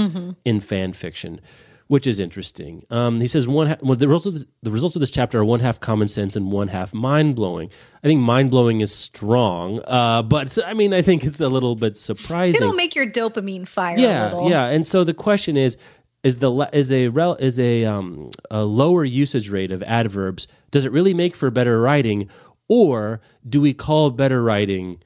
in 0.44 0.60
fan 0.60 0.92
fiction, 0.92 1.40
which 1.86 2.08
is 2.08 2.18
interesting. 2.18 2.84
Um, 2.90 3.20
he 3.20 3.28
says 3.28 3.46
one. 3.48 3.68
Ha- 3.68 3.76
well, 3.82 3.96
the 3.96 4.08
results 4.08 4.26
of 4.26 4.44
the 4.62 4.70
results 4.70 4.96
of 4.96 5.00
this 5.00 5.10
chapter 5.10 5.38
are 5.38 5.44
one 5.44 5.60
half 5.60 5.78
common 5.80 6.08
sense 6.08 6.36
and 6.36 6.50
one 6.52 6.68
half 6.68 6.92
mind 6.92 7.36
blowing. 7.36 7.70
I 8.02 8.06
think 8.08 8.20
mind 8.20 8.50
blowing 8.50 8.80
is 8.80 8.94
strong, 8.94 9.80
uh, 9.86 10.22
but 10.22 10.56
I 10.64 10.74
mean, 10.74 10.92
I 10.92 11.02
think 11.02 11.24
it's 11.24 11.40
a 11.40 11.48
little 11.48 11.76
bit 11.76 11.96
surprising. 11.96 12.62
It'll 12.62 12.74
make 12.74 12.94
your 12.94 13.06
dopamine 13.06 13.66
fire 13.66 13.96
a 13.96 14.00
yeah, 14.00 14.24
little. 14.24 14.50
yeah. 14.50 14.66
And 14.66 14.86
so 14.86 15.02
the 15.04 15.14
question 15.14 15.56
is: 15.56 15.76
is 16.22 16.38
the 16.38 16.68
is 16.72 16.92
a 16.92 17.06
is 17.38 17.58
a 17.58 17.84
um, 17.84 18.30
a 18.50 18.64
lower 18.64 19.04
usage 19.04 19.50
rate 19.50 19.72
of 19.72 19.82
adverbs? 19.82 20.46
Does 20.70 20.84
it 20.84 20.92
really 20.92 21.14
make 21.14 21.34
for 21.34 21.50
better 21.50 21.80
writing, 21.80 22.28
or 22.68 23.20
do 23.48 23.60
we 23.60 23.74
call 23.74 24.10
better 24.10 24.42
writing? 24.42 25.02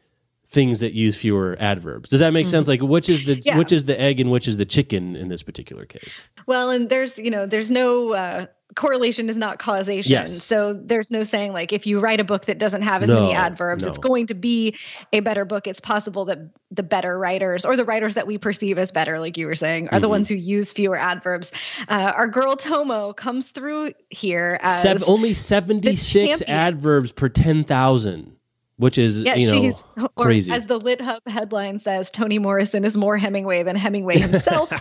Things 0.55 0.81
that 0.81 0.93
use 0.95 1.17
fewer 1.17 1.57
adverbs 1.61 2.09
does 2.11 2.21
that 2.21 2.33
make 2.33 2.47
sense 2.47 2.69
like 2.69 2.81
which 2.81 3.09
is 3.11 3.27
the 3.27 3.35
Mm-hmm. 3.35 3.49
Yeah. 3.49 3.59
which 3.59 3.73
is 3.73 3.85
the 3.85 4.01
egg 4.01 4.21
and 4.21 4.31
which 4.31 4.47
is 4.49 4.57
the 4.57 4.65
chicken 4.65 5.17
in 5.17 5.29
this 5.29 5.43
particular 5.43 5.85
case 5.85 6.23
Well, 6.47 6.71
and 6.71 6.89
there's, 6.89 7.19
you 7.19 7.31
know, 7.31 7.47
there's 7.47 7.71
no 7.71 8.13
uh, 8.13 8.47
correlation 8.77 9.29
is 9.31 9.37
not 9.37 9.59
causation. 9.59 10.13
Yes. 10.13 10.43
So 10.43 10.73
there's 10.75 11.11
no 11.11 11.23
saying 11.25 11.53
like 11.53 11.73
if 11.73 11.87
you 11.87 11.99
write 12.01 12.21
a 12.21 12.25
book 12.25 12.45
that 12.47 12.59
doesn't 12.59 12.83
have 12.83 13.03
as 13.03 13.09
No, 13.09 13.21
many 13.23 13.33
adverbs, 13.35 13.85
no. 13.85 13.89
it's 13.91 13.99
going 13.99 14.27
to 14.29 14.35
be 14.35 14.77
a 15.13 15.21
better 15.21 15.45
book. 15.45 15.67
It's 15.67 15.81
possible 15.81 16.25
that 16.27 16.39
the 16.71 16.83
better 16.83 17.19
writers 17.19 17.65
or 17.65 17.77
the 17.77 17.85
writers 17.85 18.15
that 18.15 18.27
we 18.27 18.37
perceive 18.39 18.79
as 18.79 18.91
better, 18.93 19.19
like 19.21 19.37
you 19.39 19.47
were 19.47 19.55
saying, 19.55 19.87
Mm-hmm. 19.87 19.95
are 19.97 20.01
the 20.01 20.09
ones 20.09 20.29
who 20.29 20.35
use 20.37 20.73
fewer 20.73 20.99
adverbs. 20.99 21.51
Uh, 21.89 22.13
our 22.15 22.29
girl 22.29 22.57
Tomo 22.57 23.13
comes 23.15 23.51
through 23.51 23.93
here 24.11 24.59
as 24.63 25.03
only 25.05 25.35
76 25.35 26.43
adverbs 26.43 27.11
per 27.13 27.29
10,000 27.29 28.34
which 28.77 28.99
is 28.99 29.22
Yeah, 29.22 29.37
you 29.37 29.47
know 29.47 29.61
she's 29.61 29.85
crazy 30.16 30.53
as 30.53 30.66
the 30.66 30.79
Lit 30.79 31.01
Hub 31.01 31.22
headline 31.27 31.79
says, 31.79 32.11
Toni 32.11 32.39
Morrison 32.39 32.85
is 32.85 32.97
more 32.97 33.16
Hemingway 33.16 33.62
than 33.62 33.77
Hemingway 33.77 34.18
himself. 34.18 34.72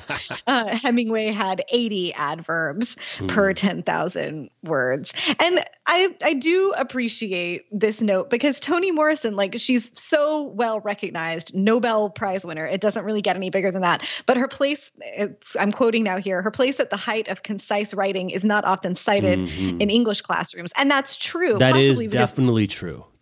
uh, 0.48 0.76
Hemingway 0.76 1.28
had 1.28 1.64
80 1.72 2.14
adverbs 2.14 2.96
Hmm. 3.18 3.28
per 3.28 3.54
10,000 3.54 4.50
words, 4.64 5.14
and 5.40 5.64
I 5.86 6.16
I 6.24 6.34
do 6.34 6.74
appreciate 6.76 7.64
this 7.72 8.02
note 8.02 8.30
because 8.30 8.60
Toni 8.60 8.92
Morrison, 8.92 9.36
like 9.36 9.56
she's 9.58 9.92
so 10.00 10.44
well 10.44 10.80
recognized, 10.80 11.54
Nobel 11.54 12.10
Prize 12.10 12.46
winner. 12.46 12.66
It 12.66 12.82
doesn't 12.82 13.04
really 13.04 13.22
get 13.22 13.36
any 13.36 13.50
bigger 13.50 13.72
than 13.72 13.82
that. 13.82 14.08
But 14.26 14.38
her 14.38 14.48
place, 14.48 14.92
it's, 15.02 15.56
I'm 15.56 15.72
quoting 15.72 16.04
now 16.04 16.18
here, 16.18 16.42
her 16.42 16.52
place 16.52 16.80
at 16.80 16.90
the 16.90 16.98
height 16.98 17.28
of 17.28 17.44
concise 17.44 17.94
writing 17.94 18.30
is 18.30 18.44
not 18.44 18.66
often 18.66 18.96
cited 18.96 19.42
in 19.42 19.90
English 19.90 20.22
classrooms, 20.22 20.72
and 20.78 20.90
that's 20.90 21.16
true. 21.16 21.50
Mm-hmm. 21.52 21.60
That 21.60 21.76
is 21.76 21.90
possibly 21.98 22.08
because 22.08 22.32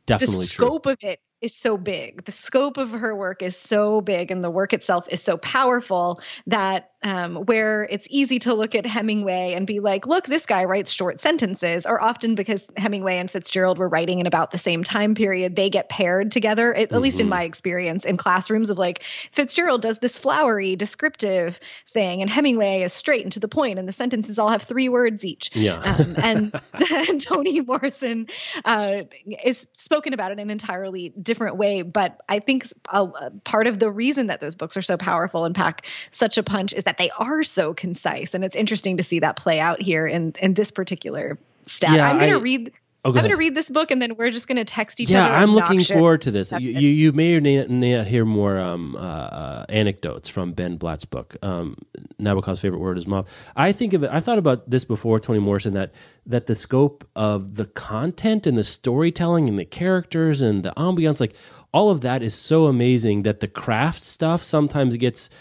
definitely 0.05 0.45
the 0.45 0.47
definitely 0.47 0.47
true. 0.47 0.67
scope 0.67 0.85
of 0.85 0.97
it 1.03 1.19
is 1.41 1.55
so 1.55 1.77
big. 1.77 2.23
The 2.25 2.31
scope 2.31 2.77
of 2.77 2.91
her 2.91 3.15
work 3.15 3.41
is 3.41 3.57
so 3.57 4.01
big, 4.01 4.31
and 4.31 4.43
the 4.43 4.51
work 4.51 4.73
itself 4.73 5.07
is 5.09 5.21
so 5.21 5.37
powerful 5.37 6.21
that 6.47 6.91
um, 7.03 7.35
where 7.37 7.83
it's 7.89 8.05
easy 8.11 8.39
to 8.39 8.53
look 8.53 8.75
at 8.75 8.85
Hemingway 8.85 9.53
and 9.53 9.65
be 9.65 9.79
like, 9.79 10.05
look, 10.05 10.27
this 10.27 10.45
guy 10.45 10.65
writes 10.65 10.91
short 10.91 11.19
sentences, 11.19 11.85
or 11.87 12.01
often 12.01 12.35
because 12.35 12.67
Hemingway 12.77 13.17
and 13.17 13.29
Fitzgerald 13.29 13.79
were 13.79 13.89
writing 13.89 14.19
in 14.19 14.27
about 14.27 14.51
the 14.51 14.59
same 14.59 14.83
time 14.83 15.15
period, 15.15 15.55
they 15.55 15.69
get 15.69 15.89
paired 15.89 16.31
together, 16.31 16.73
at, 16.73 16.91
at 16.91 17.01
least 17.01 17.11
Mm-hmm. 17.11 17.21
in 17.25 17.29
my 17.29 17.43
experience 17.43 18.05
in 18.05 18.15
classrooms 18.15 18.69
of 18.69 18.77
like 18.77 19.03
Fitzgerald 19.03 19.81
does 19.81 19.99
this 19.99 20.17
flowery, 20.17 20.75
descriptive 20.75 21.59
thing, 21.87 22.21
and 22.21 22.29
Hemingway 22.29 22.83
is 22.83 22.93
straight 22.93 23.23
and 23.23 23.31
to 23.33 23.39
the 23.39 23.47
point, 23.47 23.79
and 23.79 23.87
the 23.87 23.91
sentences 23.91 24.39
all 24.39 24.49
have 24.49 24.61
three 24.61 24.87
words 24.87 25.25
each. 25.25 25.49
Yeah. 25.53 25.79
Um, 25.79 26.15
and, 26.17 26.61
and 26.91 27.21
Toni 27.25 27.61
Morrison 27.61 28.27
uh, 28.63 29.03
is 29.43 29.67
spoken 29.73 30.13
about 30.13 30.31
in 30.31 30.39
an 30.39 30.49
entirely 30.49 31.11
different 31.31 31.55
way. 31.55 31.81
But 31.81 32.19
I 32.27 32.39
think 32.39 32.65
a, 32.91 33.03
a 33.03 33.31
part 33.45 33.67
of 33.67 33.79
the 33.79 33.89
reason 33.89 34.27
that 34.27 34.41
those 34.41 34.55
books 34.55 34.75
are 34.75 34.81
so 34.81 34.97
powerful 34.97 35.45
and 35.45 35.55
pack 35.55 35.87
such 36.11 36.37
a 36.37 36.43
punch 36.43 36.73
is 36.73 36.83
that 36.83 36.97
they 36.97 37.09
are 37.17 37.41
so 37.43 37.73
concise. 37.73 38.33
And 38.33 38.43
it's 38.43 38.55
interesting 38.57 38.97
to 38.97 39.03
see 39.03 39.19
that 39.19 39.37
play 39.37 39.61
out 39.61 39.81
here 39.81 40.05
in, 40.05 40.33
in 40.41 40.53
this 40.53 40.71
particular 40.71 41.39
stat. 41.63 41.95
Yeah, 41.95 42.09
I'm 42.09 42.19
going 42.19 42.31
to 42.31 42.39
read. 42.39 42.73
Oh, 43.03 43.09
I'm 43.09 43.15
going 43.15 43.29
to 43.29 43.35
read 43.35 43.55
this 43.55 43.71
book 43.71 43.89
and 43.89 43.99
then 43.99 44.15
we're 44.15 44.29
just 44.29 44.47
going 44.47 44.57
to 44.57 44.63
text 44.63 44.99
each 44.99 45.09
yeah, 45.09 45.25
other. 45.25 45.33
I'm 45.33 45.53
looking 45.53 45.81
forward 45.81 46.21
to 46.23 46.31
this. 46.31 46.51
You, 46.51 46.59
you, 46.59 46.89
you 46.89 47.11
may 47.11 47.35
or 47.35 47.41
may 47.41 47.95
not 47.97 48.05
hear 48.05 48.25
more 48.25 48.59
um, 48.59 48.95
uh, 48.95 48.99
uh, 48.99 49.65
anecdotes 49.69 50.29
from 50.29 50.53
Ben 50.53 50.77
Blatt's 50.77 51.05
book. 51.05 51.35
Um, 51.41 51.77
Nabokov's 52.19 52.59
favorite 52.59 52.77
word 52.77 52.99
is 52.99 53.07
mauve. 53.07 53.27
I 53.55 53.71
think 53.71 53.93
of 53.93 54.03
it. 54.03 54.11
I 54.11 54.19
thought 54.19 54.37
about 54.37 54.69
this 54.69 54.85
before 54.85 55.19
Toni 55.19 55.39
Morrison 55.39 55.73
that 55.73 55.93
that 56.27 56.45
the 56.45 56.53
scope 56.53 57.07
of 57.15 57.55
the 57.55 57.65
content 57.65 58.45
and 58.45 58.55
the 58.55 58.63
storytelling 58.63 59.49
and 59.49 59.57
the 59.57 59.65
characters 59.65 60.43
and 60.43 60.61
the 60.61 60.71
ambiance, 60.77 61.19
like 61.19 61.35
all 61.73 61.89
of 61.89 62.01
that, 62.01 62.21
is 62.21 62.35
so 62.35 62.67
amazing 62.67 63.23
that 63.23 63.39
the 63.39 63.47
craft 63.47 64.03
stuff 64.03 64.43
sometimes 64.43 64.95
gets 64.97 65.31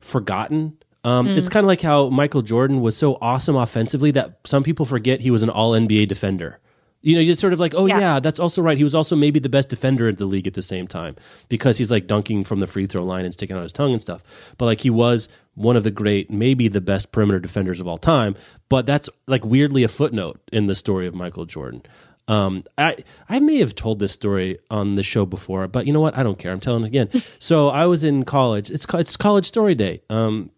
forgotten. 0.00 0.78
Um, 1.04 1.26
It's 1.26 1.48
kind 1.48 1.64
of 1.64 1.68
like 1.68 1.82
how 1.82 2.08
Michael 2.08 2.42
Jordan 2.42 2.80
was 2.80 2.96
so 2.96 3.18
awesome 3.20 3.56
offensively 3.56 4.12
that 4.12 4.38
some 4.44 4.62
people 4.62 4.86
forget 4.86 5.20
he 5.20 5.30
was 5.30 5.42
an 5.42 5.50
All 5.50 5.72
NBA 5.72 6.08
defender. 6.08 6.58
You 7.02 7.16
know, 7.16 7.22
just 7.22 7.40
sort 7.40 7.52
of 7.52 7.60
like, 7.60 7.74
oh 7.76 7.86
yeah. 7.86 7.98
Yeah. 7.98 8.20
that's 8.20 8.38
also 8.40 8.62
right. 8.62 8.76
He 8.76 8.84
was 8.84 8.94
also 8.94 9.16
maybe 9.16 9.40
the 9.40 9.48
best 9.48 9.68
defender 9.68 10.08
in 10.08 10.16
the 10.16 10.24
league 10.24 10.46
at 10.46 10.54
the 10.54 10.62
same 10.62 10.86
time 10.86 11.16
because 11.48 11.76
he's 11.78 11.90
like 11.90 12.06
dunking 12.06 12.44
from 12.44 12.60
the 12.60 12.66
free 12.66 12.86
throw 12.86 13.04
line 13.04 13.24
and 13.24 13.34
sticking 13.34 13.56
out 13.56 13.62
his 13.62 13.72
tongue 13.72 13.92
and 13.92 14.00
stuff. 14.00 14.22
But 14.56 14.66
like 14.66 14.80
he 14.80 14.90
was 14.90 15.28
one 15.54 15.76
of 15.76 15.84
the 15.84 15.90
great, 15.90 16.30
maybe 16.30 16.68
the 16.68 16.80
best 16.80 17.12
perimeter 17.12 17.40
defenders 17.40 17.80
of 17.80 17.86
all 17.86 17.98
time. 17.98 18.36
But 18.68 18.86
that's 18.86 19.10
like 19.26 19.44
weirdly 19.44 19.82
a 19.82 19.88
footnote 19.88 20.40
in 20.52 20.66
the 20.66 20.74
story 20.74 21.06
of 21.06 21.14
Michael 21.14 21.44
Jordan. 21.44 21.82
Um, 22.28 22.64
I 22.78 22.98
I 23.28 23.40
may 23.40 23.58
have 23.58 23.74
told 23.74 23.98
this 23.98 24.12
story 24.12 24.58
on 24.70 24.94
the 24.94 25.02
show 25.02 25.26
before, 25.26 25.66
but 25.66 25.86
you 25.86 25.92
know 25.92 26.00
what? 26.00 26.16
I 26.16 26.22
don't 26.22 26.38
care. 26.38 26.52
I'm 26.52 26.60
telling 26.60 26.84
it 26.84 26.86
again. 26.86 27.10
so 27.40 27.68
I 27.68 27.86
was 27.86 28.04
in 28.04 28.24
college. 28.24 28.70
It's 28.70 28.86
it's 28.94 29.16
college 29.16 29.46
story 29.46 29.74
day. 29.74 30.02
Um, 30.08 30.50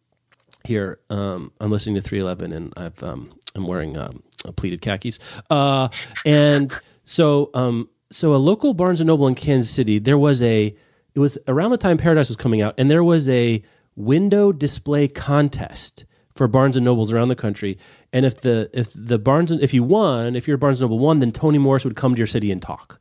here. 0.65 0.99
Um, 1.11 1.53
I'm 1.61 1.71
listening 1.71 1.95
to 1.97 2.01
311, 2.01 2.53
and 2.53 2.73
I've 2.77 3.03
um, 3.03 3.33
I'm 3.55 3.67
wearing 3.67 3.97
um, 3.97 4.23
pleated 4.53 4.81
khakis. 4.81 5.19
Uh, 5.51 5.89
and 6.25 6.73
so 7.05 7.51
um, 7.55 7.89
so 8.11 8.35
a 8.35 8.37
local 8.37 8.75
Barnes 8.75 9.01
and 9.01 9.09
Noble 9.09 9.27
in 9.27 9.35
Kansas 9.35 9.71
City, 9.71 9.99
there 9.99 10.19
was 10.19 10.43
a. 10.43 10.77
It 11.15 11.21
was 11.21 11.39
around 11.47 11.71
the 11.71 11.77
time 11.77 11.97
Paradise 11.97 12.29
was 12.29 12.37
coming 12.37 12.61
out, 12.61 12.75
and 12.77 12.91
there 12.91 13.05
was 13.05 13.29
a 13.29 13.63
window 13.95 14.51
display 14.51 15.07
contest 15.07 16.05
for 16.35 16.49
Barnes 16.49 16.77
and 16.77 16.85
Nobles 16.85 17.13
around 17.13 17.29
the 17.29 17.37
country. 17.37 17.79
And 18.13 18.27
if 18.27 18.41
the 18.41 18.69
if 18.73 18.91
the 18.95 19.19
Barnes 19.19 19.51
and 19.51 19.61
if 19.63 19.73
you 19.73 19.85
won, 19.85 20.35
if 20.35 20.49
your 20.49 20.57
Barnes 20.57 20.81
and 20.81 20.91
Noble 20.91 20.99
won, 20.99 21.21
then 21.21 21.31
Toni 21.31 21.59
Morris 21.59 21.85
would 21.85 21.97
come 21.97 22.15
to 22.15 22.19
your 22.19 22.27
city 22.27 22.51
and 22.51 22.61
talk 22.61 23.01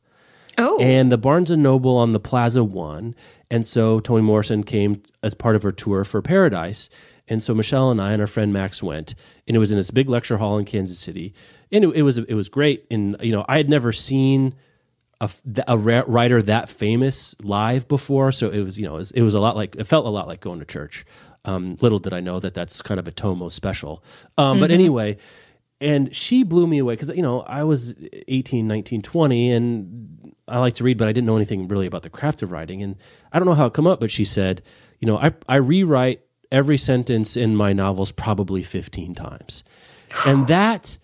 Oh, 0.57 0.77
and 0.79 1.11
the 1.11 1.17
Barnes 1.17 1.49
and 1.51 1.63
Noble 1.63 1.97
on 1.97 2.11
the 2.11 2.19
Plaza 2.19 2.63
won, 2.63 3.15
and 3.49 3.65
so 3.65 3.99
Toni 3.99 4.21
Morrison 4.21 4.63
came 4.63 5.01
as 5.23 5.33
part 5.33 5.55
of 5.55 5.63
her 5.63 5.71
tour 5.71 6.03
for 6.03 6.21
Paradise, 6.21 6.89
and 7.27 7.41
so 7.41 7.53
Michelle 7.53 7.89
and 7.89 8.01
I 8.01 8.11
and 8.11 8.21
our 8.21 8.27
friend 8.27 8.51
Max 8.51 8.83
went, 8.83 9.15
and 9.47 9.55
it 9.55 9.59
was 9.59 9.71
in 9.71 9.77
this 9.77 9.91
big 9.91 10.09
lecture 10.09 10.37
hall 10.37 10.57
in 10.57 10.65
Kansas 10.65 10.99
City, 10.99 11.33
and 11.71 11.83
it, 11.83 11.95
it 11.95 12.01
was 12.03 12.17
it 12.17 12.33
was 12.33 12.49
great, 12.49 12.85
and 12.91 13.15
you 13.21 13.31
know 13.31 13.45
I 13.47 13.57
had 13.57 13.69
never 13.69 13.91
seen 13.91 14.55
a, 15.21 15.29
a 15.67 15.77
writer 15.77 16.41
that 16.41 16.69
famous 16.69 17.35
live 17.41 17.87
before, 17.87 18.31
so 18.31 18.49
it 18.49 18.61
was 18.61 18.79
you 18.79 18.85
know 18.85 18.95
it 18.95 18.99
was, 18.99 19.11
it 19.11 19.21
was 19.21 19.33
a 19.33 19.39
lot 19.39 19.55
like 19.55 19.75
it 19.75 19.85
felt 19.85 20.05
a 20.05 20.09
lot 20.09 20.27
like 20.27 20.41
going 20.41 20.59
to 20.59 20.65
church. 20.65 21.05
Um, 21.45 21.77
little 21.81 21.99
did 21.99 22.13
I 22.13 22.21
know 22.21 22.39
that 22.39 22.53
that's 22.53 22.81
kind 22.81 22.99
of 22.99 23.07
a 23.07 23.11
Tomo 23.11 23.49
special, 23.49 24.03
um, 24.37 24.59
but 24.59 24.71
anyway 24.71 25.17
and 25.83 26.15
she 26.15 26.43
blew 26.43 26.65
me 26.65 26.77
away 26.77 26.95
because 26.95 27.09
you 27.09 27.21
know 27.21 27.41
i 27.41 27.63
was 27.63 27.93
18 28.27 28.67
19 28.67 29.01
20 29.01 29.51
and 29.51 30.35
i 30.47 30.57
like 30.57 30.75
to 30.75 30.83
read 30.83 30.97
but 30.97 31.07
i 31.07 31.11
didn't 31.11 31.27
know 31.27 31.35
anything 31.35 31.67
really 31.67 31.85
about 31.85 32.03
the 32.03 32.09
craft 32.09 32.41
of 32.41 32.51
writing. 32.51 32.81
And 32.81 32.95
i 33.31 33.37
don't 33.37 33.47
know 33.47 33.53
how 33.53 33.65
it 33.65 33.73
come 33.73 33.85
up 33.85 33.99
but 33.99 34.09
she 34.09 34.23
said 34.23 34.61
you 34.99 35.07
know 35.07 35.17
i, 35.17 35.33
I 35.47 35.57
rewrite 35.57 36.21
every 36.53 36.77
sentence 36.77 37.35
in 37.35 37.55
my 37.55 37.73
novels 37.73 38.11
probably 38.11 38.63
15 38.63 39.13
times 39.15 39.63
and 40.25 40.47
that 40.47 40.97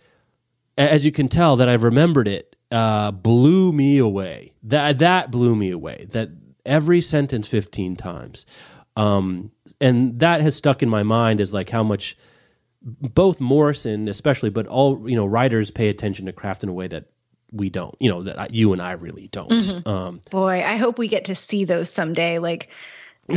as 0.77 1.03
you 1.03 1.11
can 1.11 1.27
tell 1.27 1.57
that 1.57 1.67
i've 1.67 1.83
remembered 1.83 2.27
it 2.27 2.55
uh, 2.71 3.09
blew 3.09 3.73
me 3.73 3.97
away 3.97 4.53
that 4.61 4.99
that 4.99 5.31
blew 5.31 5.55
me 5.55 5.71
away 5.71 6.05
that 6.11 6.29
every 6.65 7.01
sentence 7.01 7.47
15 7.47 7.95
times 7.95 8.45
um, 8.95 9.51
and 9.81 10.19
that 10.19 10.41
has 10.41 10.55
stuck 10.55 10.83
in 10.83 10.89
my 10.89 11.03
mind 11.03 11.41
as 11.41 11.53
like 11.53 11.69
how 11.69 11.83
much 11.83 12.17
both 12.81 13.39
Morrison, 13.39 14.07
especially, 14.07 14.49
but 14.49 14.67
all 14.67 15.09
you 15.09 15.15
know, 15.15 15.25
writers 15.25 15.71
pay 15.71 15.89
attention 15.89 16.25
to 16.25 16.33
craft 16.33 16.63
in 16.63 16.69
a 16.69 16.73
way 16.73 16.87
that 16.87 17.05
we 17.51 17.69
don't. 17.69 17.95
You 17.99 18.09
know, 18.09 18.23
that 18.23 18.39
I, 18.39 18.47
you 18.51 18.73
and 18.73 18.81
I 18.81 18.93
really 18.93 19.27
don't. 19.27 19.87
Um, 19.87 20.21
boy, 20.29 20.63
I 20.65 20.75
hope 20.75 20.97
we 20.97 21.07
get 21.07 21.25
to 21.25 21.35
see 21.35 21.65
those 21.65 21.89
someday. 21.89 22.39
Like, 22.39 22.69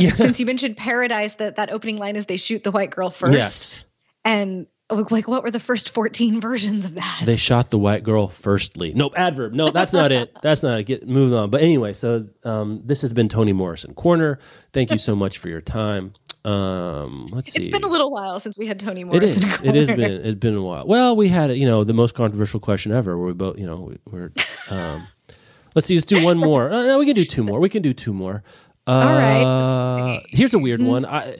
since 0.15 0.39
you 0.39 0.45
mentioned 0.45 0.77
Paradise, 0.77 1.35
that 1.35 1.57
that 1.57 1.71
opening 1.71 1.97
line 1.97 2.15
is 2.15 2.25
they 2.25 2.37
shoot 2.37 2.63
the 2.63 2.71
white 2.71 2.91
girl 2.91 3.09
first, 3.09 3.33
yes, 3.33 3.83
and 4.25 4.67
oh, 4.89 5.05
like 5.09 5.27
what 5.27 5.43
were 5.43 5.51
the 5.51 5.59
first 5.59 5.93
fourteen 5.93 6.41
versions 6.41 6.85
of 6.85 6.95
that? 6.95 7.21
they 7.25 7.37
shot 7.37 7.71
the 7.71 7.79
white 7.79 8.03
girl 8.03 8.27
firstly. 8.27 8.93
No 8.93 9.11
adverb. 9.15 9.53
No, 9.53 9.67
that's 9.67 9.93
not 9.93 10.11
it. 10.11 10.31
That's 10.41 10.63
not 10.63 10.79
it. 10.79 10.83
Get 10.83 11.07
moving 11.07 11.37
on. 11.37 11.49
But 11.49 11.61
anyway, 11.61 11.93
so 11.93 12.27
um, 12.43 12.81
this 12.85 13.01
has 13.01 13.13
been 13.13 13.29
Toni 13.29 13.53
Morrison 13.53 13.93
Corner. 13.93 14.39
Thank 14.73 14.91
you 14.91 14.97
so 14.97 15.15
much 15.15 15.37
for 15.37 15.49
your 15.49 15.61
time. 15.61 16.13
Um, 16.45 17.27
let's 17.31 17.51
see. 17.53 17.59
it's 17.59 17.69
been 17.69 17.83
a 17.83 17.87
little 17.87 18.11
while 18.11 18.39
since 18.39 18.57
we 18.57 18.67
had 18.67 18.79
Toni 18.79 19.01
It 19.01 19.05
Morrison. 19.05 19.43
is. 19.43 19.61
It 19.61 19.75
has 19.75 19.93
been. 19.93 20.11
It's 20.25 20.35
been 20.39 20.55
a 20.55 20.61
while. 20.61 20.85
Well, 20.85 21.15
we 21.15 21.29
had 21.29 21.55
you 21.57 21.65
know 21.65 21.83
the 21.83 21.93
most 21.93 22.15
controversial 22.15 22.59
question 22.59 22.91
ever. 22.91 23.17
Where 23.17 23.27
we 23.27 23.33
both 23.33 23.57
you 23.57 23.65
know 23.65 23.77
we, 23.77 23.97
we're. 24.11 24.31
Um, 24.69 25.07
let's 25.75 25.87
see. 25.87 25.95
Let's 25.95 26.05
do 26.05 26.23
one 26.23 26.37
more. 26.37 26.69
Uh, 26.69 26.83
no, 26.83 26.99
we 26.99 27.05
can 27.05 27.15
do 27.15 27.23
two 27.25 27.43
more. 27.43 27.59
We 27.59 27.69
can 27.69 27.81
do 27.81 27.93
two 27.93 28.13
more. 28.13 28.43
Uh, 28.87 28.91
All 28.91 29.15
right. 29.15 30.21
Here's 30.29 30.53
a 30.53 30.59
weird 30.59 30.81
one. 30.81 31.05
I. 31.05 31.39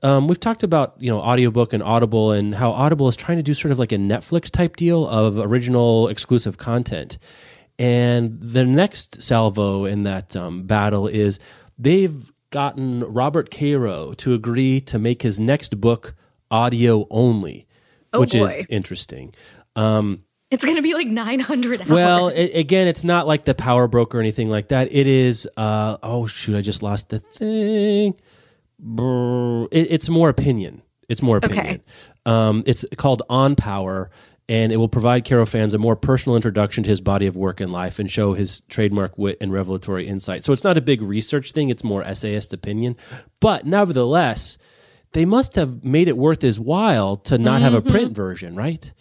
Um, 0.00 0.28
we've 0.28 0.38
talked 0.38 0.62
about 0.62 0.94
you 1.00 1.10
know 1.10 1.20
audiobook 1.20 1.72
and 1.72 1.82
audible 1.82 2.30
and 2.30 2.54
how 2.54 2.70
audible 2.70 3.08
is 3.08 3.16
trying 3.16 3.38
to 3.38 3.42
do 3.42 3.52
sort 3.52 3.72
of 3.72 3.80
like 3.80 3.90
a 3.90 3.96
netflix 3.96 4.48
type 4.48 4.76
deal 4.76 5.04
of 5.08 5.38
original 5.40 6.06
exclusive 6.06 6.56
content 6.56 7.18
and 7.80 8.38
the 8.40 8.64
next 8.64 9.20
salvo 9.24 9.86
in 9.86 10.04
that 10.04 10.36
um, 10.36 10.62
battle 10.68 11.08
is 11.08 11.40
they've 11.80 12.30
gotten 12.50 13.00
robert 13.12 13.50
caro 13.50 14.12
to 14.12 14.34
agree 14.34 14.80
to 14.82 15.00
make 15.00 15.22
his 15.22 15.40
next 15.40 15.80
book 15.80 16.14
audio 16.48 17.04
only 17.10 17.66
Oh, 18.12 18.20
which 18.20 18.36
is 18.36 18.52
boy. 18.52 18.64
interesting 18.70 19.34
It's 20.50 20.64
going 20.64 20.76
to 20.76 20.82
be 20.82 20.94
like 20.94 21.06
nine 21.08 21.40
hundred 21.40 21.82
hours. 21.82 21.90
well, 21.90 22.28
a- 22.30 22.52
again, 22.58 22.88
it's 22.88 23.04
not 23.04 23.26
like 23.26 23.44
the 23.44 23.54
power 23.54 23.86
broker 23.86 24.18
or 24.18 24.20
anything 24.20 24.48
like 24.48 24.68
that. 24.68 24.88
It 24.90 25.06
is. 25.06 25.48
Uh, 25.56 25.98
oh 26.02 26.26
shoot, 26.26 26.56
I 26.56 26.60
just 26.62 26.82
lost 26.82 27.10
the 27.10 27.18
thing. 27.18 28.14
It, 28.80 29.86
it's 29.90 30.08
more 30.08 30.28
opinion. 30.28 30.82
It's 31.08 31.22
more 31.22 31.38
opinion. 31.38 31.82
Um, 32.26 32.62
it's 32.66 32.84
called 32.96 33.22
On 33.28 33.56
Power, 33.56 34.10
and 34.48 34.72
it 34.72 34.76
will 34.76 34.88
provide 34.88 35.24
Caro 35.26 35.46
fans 35.46 35.74
a 35.74 35.78
more 35.78 35.96
personal 35.96 36.36
introduction 36.36 36.84
to 36.84 36.90
his 36.90 37.00
body 37.00 37.26
of 37.26 37.36
work 37.36 37.60
and 37.60 37.72
life, 37.72 37.98
and 37.98 38.10
show 38.10 38.34
his 38.34 38.60
trademark 38.62 39.18
wit 39.18 39.38
and 39.40 39.52
revelatory 39.52 40.06
insight. 40.06 40.44
So 40.44 40.52
it's 40.52 40.64
not 40.64 40.78
a 40.78 40.82
big 40.82 41.02
research 41.02 41.52
thing; 41.52 41.70
it's 41.70 41.82
more 41.84 42.02
essayist 42.04 42.52
opinion. 42.52 42.96
But 43.40 43.66
nevertheless, 43.66 44.58
they 45.12 45.24
must 45.24 45.56
have 45.56 45.84
made 45.84 46.08
it 46.08 46.16
worth 46.16 46.42
his 46.42 46.60
while 46.60 47.16
to 47.16 47.36
not 47.38 47.60
have 47.62 47.74
a 47.74 47.82
print 47.82 48.12
version, 48.12 48.54
right? 48.54 48.92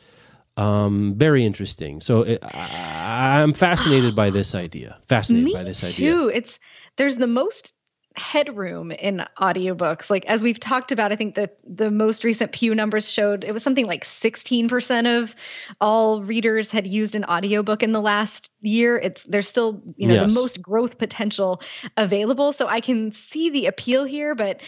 Um, 0.57 1.13
very 1.15 1.45
interesting. 1.45 2.01
So 2.01 2.23
it, 2.23 2.39
I, 2.43 3.39
I'm 3.41 3.53
fascinated 3.53 4.15
by 4.15 4.29
this 4.31 4.55
idea. 4.55 4.97
Fascinated 5.07 5.45
Me 5.45 5.53
by 5.53 5.63
this 5.63 5.83
idea. 5.83 6.11
too. 6.13 6.31
It's 6.33 6.59
there's 6.97 7.15
the 7.17 7.27
most 7.27 7.73
headroom 8.15 8.89
in 8.91 9.23
audiobooks. 9.39 10.09
Like 10.09 10.25
as 10.25 10.41
we've 10.41 10.59
talked 10.59 10.91
about, 10.91 11.11
I 11.11 11.15
think 11.15 11.35
the 11.35 11.51
the 11.63 11.91
most 11.91 12.23
recent 12.23 12.51
Pew 12.51 12.73
numbers 12.73 13.11
showed 13.11 13.43
it 13.43 13.51
was 13.53 13.61
something 13.61 13.85
like 13.85 14.03
16% 14.03 15.21
of 15.21 15.35
all 15.79 16.23
readers 16.23 16.71
had 16.71 16.87
used 16.87 17.13
an 17.15 17.25
audiobook 17.25 17.83
in 17.83 17.91
the 17.91 18.01
last 18.01 18.51
year. 18.61 18.97
It's 18.97 19.23
there's 19.25 19.47
still, 19.47 19.83
you 19.95 20.07
know, 20.07 20.15
Yes. 20.15 20.29
the 20.29 20.33
most 20.33 20.59
growth 20.63 20.97
potential 20.97 21.61
available. 21.95 22.51
So 22.53 22.65
I 22.67 22.79
can 22.79 23.11
see 23.11 23.51
the 23.51 23.67
appeal 23.67 24.03
here, 24.03 24.33
but 24.33 24.61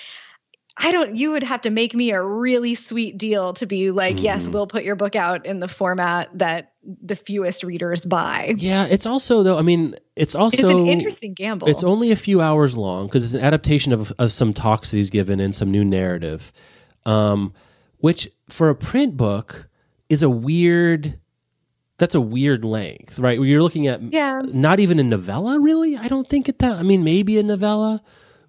I 0.81 0.91
don't 0.93 1.15
you 1.15 1.31
would 1.31 1.43
have 1.43 1.61
to 1.61 1.69
make 1.69 1.93
me 1.93 2.11
a 2.11 2.21
really 2.23 2.73
sweet 2.73 3.17
deal 3.17 3.53
to 3.53 3.65
be 3.65 3.91
like, 3.91 4.21
yes, 4.23 4.43
Mm-hmm. 4.43 4.53
we'll 4.53 4.67
put 4.67 4.83
your 4.83 4.95
book 4.95 5.15
out 5.15 5.45
in 5.45 5.59
the 5.59 5.67
format 5.67 6.29
that 6.39 6.71
the 7.03 7.15
fewest 7.17 7.63
readers 7.63 8.05
buy. 8.05 8.53
Yeah, 8.57 8.85
it's 8.85 9.05
also 9.05 9.43
though. 9.43 9.57
I 9.57 9.61
mean, 9.61 9.95
it's 10.15 10.35
also 10.35 10.57
It's 10.69 10.79
an 10.79 10.87
interesting 10.87 11.33
gamble. 11.33 11.67
It's 11.67 11.83
only 11.83 12.11
a 12.11 12.15
few 12.15 12.39
hours 12.41 12.77
long 12.77 13.07
because 13.07 13.25
it's 13.25 13.33
an 13.33 13.41
adaptation 13.41 13.91
of, 13.91 14.13
of 14.17 14.31
some 14.31 14.53
talks 14.53 14.91
that 14.91 14.97
he's 14.97 15.09
given 15.09 15.39
and 15.41 15.53
some 15.53 15.69
new 15.69 15.83
narrative, 15.83 16.51
um, 17.05 17.53
which 17.97 18.29
for 18.47 18.69
a 18.69 18.75
print 18.75 19.17
book 19.17 19.67
is 20.07 20.23
a 20.23 20.29
weird. 20.29 21.19
That's 21.97 22.15
a 22.15 22.21
weird 22.21 22.63
length, 22.63 23.19
right? 23.19 23.37
You're 23.37 23.61
looking 23.61 23.87
at 23.87 24.01
Yeah. 24.01 24.41
not 24.45 24.79
even 24.79 24.99
a 24.99 25.03
novella, 25.03 25.59
really. 25.59 25.97
I 25.97 26.07
don't 26.07 26.29
think 26.29 26.47
it 26.47 26.59
that. 26.59 26.77
I 26.79 26.83
mean, 26.83 27.03
maybe 27.03 27.37
a 27.37 27.43
novella, 27.43 28.01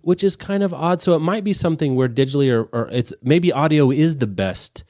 which 0.02 0.22
is 0.24 0.36
kind 0.36 0.62
of 0.62 0.72
odd. 0.74 1.00
So 1.00 1.14
it 1.14 1.20
might 1.20 1.44
be 1.44 1.52
something 1.52 1.94
where 1.94 2.08
digitally 2.08 2.52
or, 2.52 2.64
or 2.72 2.88
it's 2.90 3.12
maybe 3.22 3.52
audio 3.52 3.90
is 3.90 4.18
the 4.18 4.26
best 4.26 4.84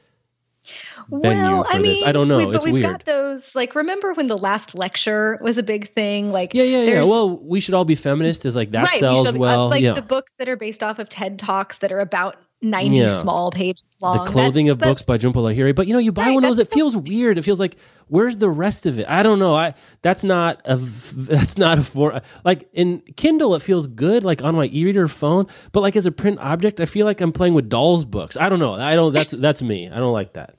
venue 1.11 1.65
for 1.65 1.79
this. 1.79 2.03
I 2.05 2.13
don't 2.13 2.29
know. 2.29 2.39
we- 2.39 2.47
but 2.47 2.55
it's 2.57 2.65
we've 2.65 2.75
weird. 2.75 2.85
got 2.85 3.05
those. 3.05 3.55
Like, 3.55 3.75
remember 3.75 4.13
when 4.15 4.27
the 4.29 4.39
last 4.39 4.77
lecture 4.77 5.39
was 5.43 5.59
a 5.59 5.63
big 5.63 5.89
thing? 5.89 6.31
Like, 6.33 6.55
Yeah, 6.55 6.63
yeah, 6.65 6.83
yeah. 6.83 7.01
Well, 7.03 7.37
we 7.39 7.61
should 7.61 7.75
all 7.75 7.85
be 7.85 7.95
feminist. 7.95 8.45
Is 8.47 8.55
like 8.57 8.71
that 8.73 8.85
right, 8.85 8.93
we 8.95 8.99
sells 9.01 9.27
should- 9.27 9.37
uh, 9.37 9.39
well. 9.39 9.69
like 9.69 9.83
yeah. 9.83 9.93
the 9.93 10.03
books 10.03 10.37
that 10.37 10.49
are 10.49 10.57
based 10.57 10.83
off 10.83 10.99
of 10.99 11.09
TED 11.09 11.39
talks 11.39 11.79
that 11.79 11.91
are 11.93 12.01
about 12.01 12.37
ninety 12.63 12.99
Yeah. 13.01 13.19
small 13.19 13.51
pages 13.51 13.97
long. 14.01 14.25
the 14.25 14.31
clothing 14.31 14.67
That- 14.67 14.73
of 14.73 14.79
books 14.79 15.03
by 15.03 15.19
Jhumpa 15.19 15.35
Lahiri. 15.35 15.75
But 15.75 15.87
you 15.87 15.93
know, 15.93 15.99
you 15.99 16.13
buy 16.13 16.27
Right, 16.27 16.35
one 16.35 16.45
of 16.45 16.51
those, 16.51 16.59
it 16.59 16.65
that's 16.65 16.75
feels 16.75 16.97
weird. 16.97 17.39
It 17.39 17.43
feels 17.43 17.59
like 17.61 17.77
where's 18.09 18.37
the 18.39 18.49
rest 18.51 18.87
of 18.87 18.99
it? 18.99 19.07
I 19.09 19.23
don't 19.23 19.39
know. 19.39 19.55
I 19.57 19.75
that's 20.03 20.25
not 20.25 20.61
a 20.65 20.77
that's 21.15 21.57
not 21.57 21.79
a 21.79 21.83
for 21.83 22.21
like 22.45 22.69
in 22.73 23.01
Kindle. 23.17 23.55
It 23.55 23.63
feels 23.63 23.87
good, 23.87 24.25
like 24.25 24.43
on 24.43 24.55
my 24.55 24.67
e-reader 24.73 25.09
phone. 25.09 25.47
But 25.73 25.81
like 25.83 25.97
as 25.97 26.07
a 26.07 26.13
print 26.13 26.39
object, 26.41 26.81
I 26.81 26.85
feel 26.87 27.07
like 27.07 27.21
I'm 27.21 27.33
playing 27.33 27.55
with 27.55 27.69
dolls' 27.69 28.05
books. 28.05 28.37
I 28.37 28.49
don't 28.49 28.59
know. 28.59 28.75
I 28.75 28.95
don't. 28.95 29.15
That's 29.15 29.31
that's 29.47 29.63
me. 29.63 29.89
I 29.89 29.97
don't 29.99 30.13
like 30.13 30.35
that. 30.35 30.55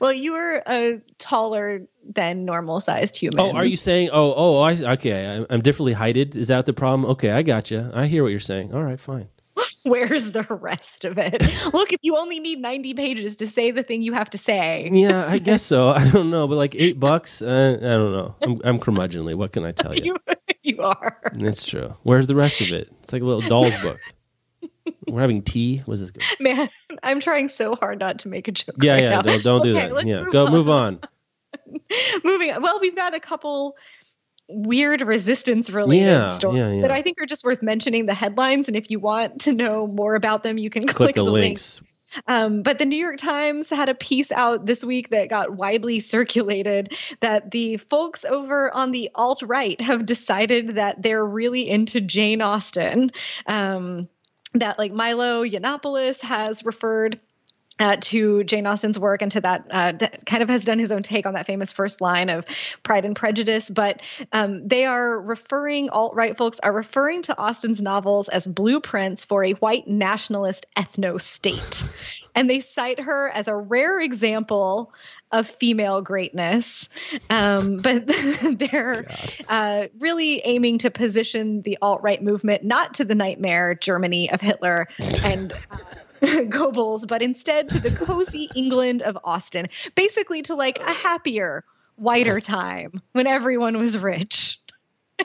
Well, 0.00 0.12
you 0.12 0.32
were 0.32 0.62
a 0.66 1.00
taller 1.18 1.82
than 2.04 2.44
normal 2.44 2.80
sized 2.80 3.16
human. 3.16 3.38
Oh, 3.40 3.52
are 3.52 3.64
you 3.64 3.76
saying? 3.76 4.10
Oh, 4.12 4.34
oh, 4.34 4.58
I, 4.60 4.72
okay. 4.94 5.26
I'm, 5.26 5.46
I'm 5.50 5.60
differently 5.60 5.92
heighted. 5.92 6.34
Is 6.34 6.48
that 6.48 6.66
the 6.66 6.72
problem? 6.72 7.10
Okay, 7.12 7.30
I 7.30 7.42
got 7.42 7.70
you. 7.70 7.90
I 7.94 8.06
hear 8.06 8.22
what 8.22 8.30
you're 8.30 8.40
saying. 8.40 8.74
All 8.74 8.82
right, 8.82 8.98
fine. 8.98 9.28
Where's 9.90 10.30
the 10.32 10.46
rest 10.48 11.04
of 11.04 11.18
it? 11.18 11.42
Look, 11.72 11.92
if 11.92 12.00
you 12.02 12.16
only 12.16 12.38
need 12.40 12.60
90 12.60 12.94
pages 12.94 13.36
to 13.36 13.46
say 13.46 13.70
the 13.72 13.82
thing 13.82 14.02
you 14.02 14.12
have 14.12 14.30
to 14.30 14.38
say. 14.38 14.88
Yeah, 14.92 15.24
I 15.26 15.38
guess 15.48 15.62
so. 15.62 15.88
I 15.90 16.08
don't 16.08 16.30
know, 16.30 16.46
but 16.48 16.56
like 16.56 16.74
eight 16.76 16.98
bucks, 17.00 17.42
uh, 17.42 17.76
I 17.78 17.80
don't 17.84 18.12
know. 18.12 18.34
I'm, 18.42 18.60
I'm 18.64 18.78
curmudgeonly. 18.80 19.34
What 19.34 19.52
can 19.52 19.64
I 19.64 19.72
tell 19.72 19.94
you? 19.94 20.16
You, 20.64 20.76
you 20.76 20.82
are. 20.82 21.20
It's 21.34 21.66
true. 21.66 21.94
Where's 22.04 22.28
the 22.28 22.36
rest 22.36 22.60
of 22.60 22.70
it? 22.72 22.88
It's 23.02 23.12
like 23.12 23.22
a 23.22 23.24
little 23.24 23.48
doll's 23.48 23.76
book. 23.82 23.96
We're 25.08 25.20
having 25.20 25.42
tea. 25.42 25.82
Was 25.86 26.00
this 26.00 26.10
good? 26.12 26.22
Man, 26.40 26.68
I'm 27.02 27.18
trying 27.20 27.48
so 27.48 27.74
hard 27.74 27.98
not 27.98 28.20
to 28.20 28.28
make 28.28 28.46
a 28.46 28.52
joke. 28.52 28.76
Yeah, 28.80 28.92
right 28.94 29.02
yeah. 29.02 29.22
Don't, 29.22 29.42
don't 29.42 29.62
do 29.64 29.70
Okay, 29.70 29.88
that. 29.88 29.92
let's 29.94 30.06
Yeah, 30.06 30.20
move 30.20 30.32
go 30.32 30.46
on. 30.46 30.52
move 30.52 30.68
on. 30.68 31.00
Moving 32.24 32.52
on. 32.52 32.62
Well, 32.62 32.78
we've 32.80 32.94
got 32.96 33.14
a 33.14 33.20
couple 33.20 33.76
weird 34.52 35.02
resistance 35.02 35.70
related 35.70 36.06
Yeah, 36.06 36.28
stories 36.28 36.58
yeah, 36.58 36.72
yeah. 36.72 36.82
that 36.82 36.90
I 36.90 37.02
think 37.02 37.20
are 37.20 37.26
just 37.26 37.44
worth 37.44 37.62
mentioning 37.62 38.06
the 38.06 38.14
headlines. 38.14 38.68
And 38.68 38.76
if 38.76 38.90
you 38.90 39.00
want 39.00 39.42
to 39.42 39.52
know 39.52 39.86
more 39.86 40.14
about 40.14 40.42
them, 40.42 40.58
you 40.58 40.70
can 40.70 40.84
click, 40.84 40.96
Click 40.96 41.14
the 41.14 41.24
links. 41.24 41.80
links. 41.80 41.88
Um, 42.26 42.62
but 42.62 42.78
the 42.78 42.84
New 42.84 42.96
York 42.96 43.16
Times 43.16 43.70
had 43.70 43.88
a 43.88 43.94
piece 43.94 44.30
out 44.30 44.66
this 44.66 44.84
week 44.84 45.10
that 45.10 45.30
got 45.30 45.50
widely 45.50 46.00
circulated 46.00 46.92
that 47.20 47.50
the 47.50 47.78
folks 47.78 48.26
over 48.26 48.74
on 48.74 48.92
the 48.92 49.10
alt 49.14 49.42
right 49.42 49.80
have 49.80 50.04
decided 50.04 50.76
that 50.76 51.02
they're 51.02 51.24
really 51.24 51.68
into 51.70 52.02
Jane 52.02 52.42
Austen. 52.42 53.12
Um, 53.46 54.08
that 54.54 54.78
like 54.78 54.92
Milo 54.92 55.42
Yiannopoulos 55.44 56.20
has 56.20 56.64
referred 56.66 57.18
uh, 57.82 57.96
to 58.00 58.44
Jane 58.44 58.66
Austen's 58.66 58.98
work 58.98 59.22
and 59.22 59.32
to 59.32 59.40
that 59.40 59.66
uh, 59.70 59.92
d- 59.92 60.06
kind 60.24 60.42
of 60.42 60.48
has 60.48 60.64
done 60.64 60.78
his 60.78 60.92
own 60.92 61.02
take 61.02 61.26
on 61.26 61.34
that 61.34 61.46
famous 61.46 61.72
first 61.72 62.00
line 62.00 62.30
of 62.30 62.44
Pride 62.82 63.04
and 63.04 63.16
Prejudice. 63.16 63.68
But 63.68 64.02
um, 64.32 64.68
they 64.68 64.84
are 64.84 65.20
referring, 65.20 65.90
alt 65.90 66.14
right 66.14 66.36
folks 66.36 66.60
are 66.60 66.72
referring 66.72 67.22
to 67.22 67.38
Austen's 67.38 67.82
novels 67.82 68.28
as 68.28 68.46
blueprints 68.46 69.24
for 69.24 69.44
a 69.44 69.52
white 69.54 69.88
nationalist 69.88 70.66
ethno 70.76 71.20
state. 71.20 71.84
And 72.34 72.48
they 72.48 72.60
cite 72.60 73.00
her 73.00 73.28
as 73.28 73.48
a 73.48 73.56
rare 73.56 74.00
example 74.00 74.92
of 75.32 75.48
female 75.48 76.02
greatness. 76.02 76.88
Um, 77.30 77.78
but 77.78 78.06
they're 78.58 79.10
uh, 79.48 79.88
really 79.98 80.40
aiming 80.44 80.78
to 80.78 80.90
position 80.90 81.62
the 81.62 81.78
alt 81.82 82.02
right 82.02 82.22
movement 82.22 82.62
not 82.62 82.94
to 82.94 83.04
the 83.04 83.14
nightmare 83.14 83.74
Germany 83.74 84.30
of 84.30 84.40
Hitler 84.40 84.88
and. 85.24 85.52
Goebbels, 86.50 87.06
but 87.08 87.20
instead 87.20 87.68
to 87.70 87.80
the 87.80 87.90
cozy 87.90 88.48
England 88.54 89.02
of 89.02 89.18
Austen, 89.24 89.66
basically 89.96 90.42
to 90.42 90.54
like 90.54 90.78
a 90.78 90.92
happier, 90.92 91.64
whiter 91.96 92.40
time 92.40 93.02
when 93.10 93.26
everyone 93.26 93.76
was 93.76 93.98
rich. 93.98 94.60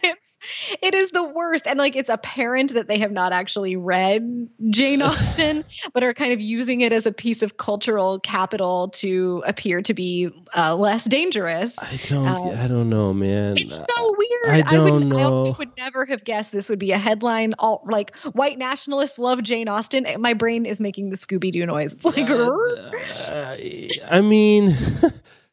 It's 0.04 0.38
it 0.82 0.94
is 0.96 1.12
the 1.12 1.24
worst, 1.24 1.68
and 1.68 1.78
like 1.78 1.96
it's 1.96 2.10
apparent 2.10 2.74
that 2.74 2.88
they 2.88 3.00
have 3.00 3.12
not 3.12 3.34
actually 3.34 3.76
read 3.76 4.50
Jane 4.70 5.02
Austen, 5.02 5.64
but 5.94 6.04
are 6.04 6.14
kind 6.14 6.34
of 6.34 6.42
using 6.42 6.82
it 6.82 6.94
as 6.94 7.06
a 7.06 7.12
piece 7.12 7.42
of 7.42 7.58
cultural 7.58 8.20
capital 8.20 8.90
to 8.90 9.44
appear 9.46 9.82
to 9.84 9.94
be 9.94 10.30
uh, 10.56 10.76
less 10.76 11.04
dangerous. 11.04 11.78
I 11.80 12.00
don't. 12.08 12.28
Uh, 12.28 12.64
I 12.64 12.68
don't 12.68 12.90
know, 12.90 13.14
man. 13.14 13.56
It's 13.58 13.86
so 13.86 14.16
weird. 14.18 14.66
I 14.66 14.72
don't 14.72 15.10
would, 15.10 15.20
I 15.20 15.24
also 15.24 15.58
would 15.58 15.78
never 15.78 16.06
have 16.06 16.24
guessed 16.24 16.52
this 16.52 16.70
would 16.70 16.80
be 16.80 16.92
a 16.92 16.98
headline. 16.98 17.54
All 17.60 17.84
like 17.90 18.16
white 18.28 18.58
nationalists 18.58 19.20
love 19.20 19.42
Jane 19.44 19.70
Austen. 19.70 20.06
My 20.20 20.34
brain 20.34 20.66
is 20.66 20.80
making 20.80 21.10
the 21.10 21.18
Scooby 21.18 21.52
Doo 21.52 21.66
noise. 21.66 21.94
It's 21.94 22.06
like, 22.06 22.28
"Rrr." 22.28 22.94
Uh, 23.28 24.16
I 24.16 24.22
mean, 24.22 24.76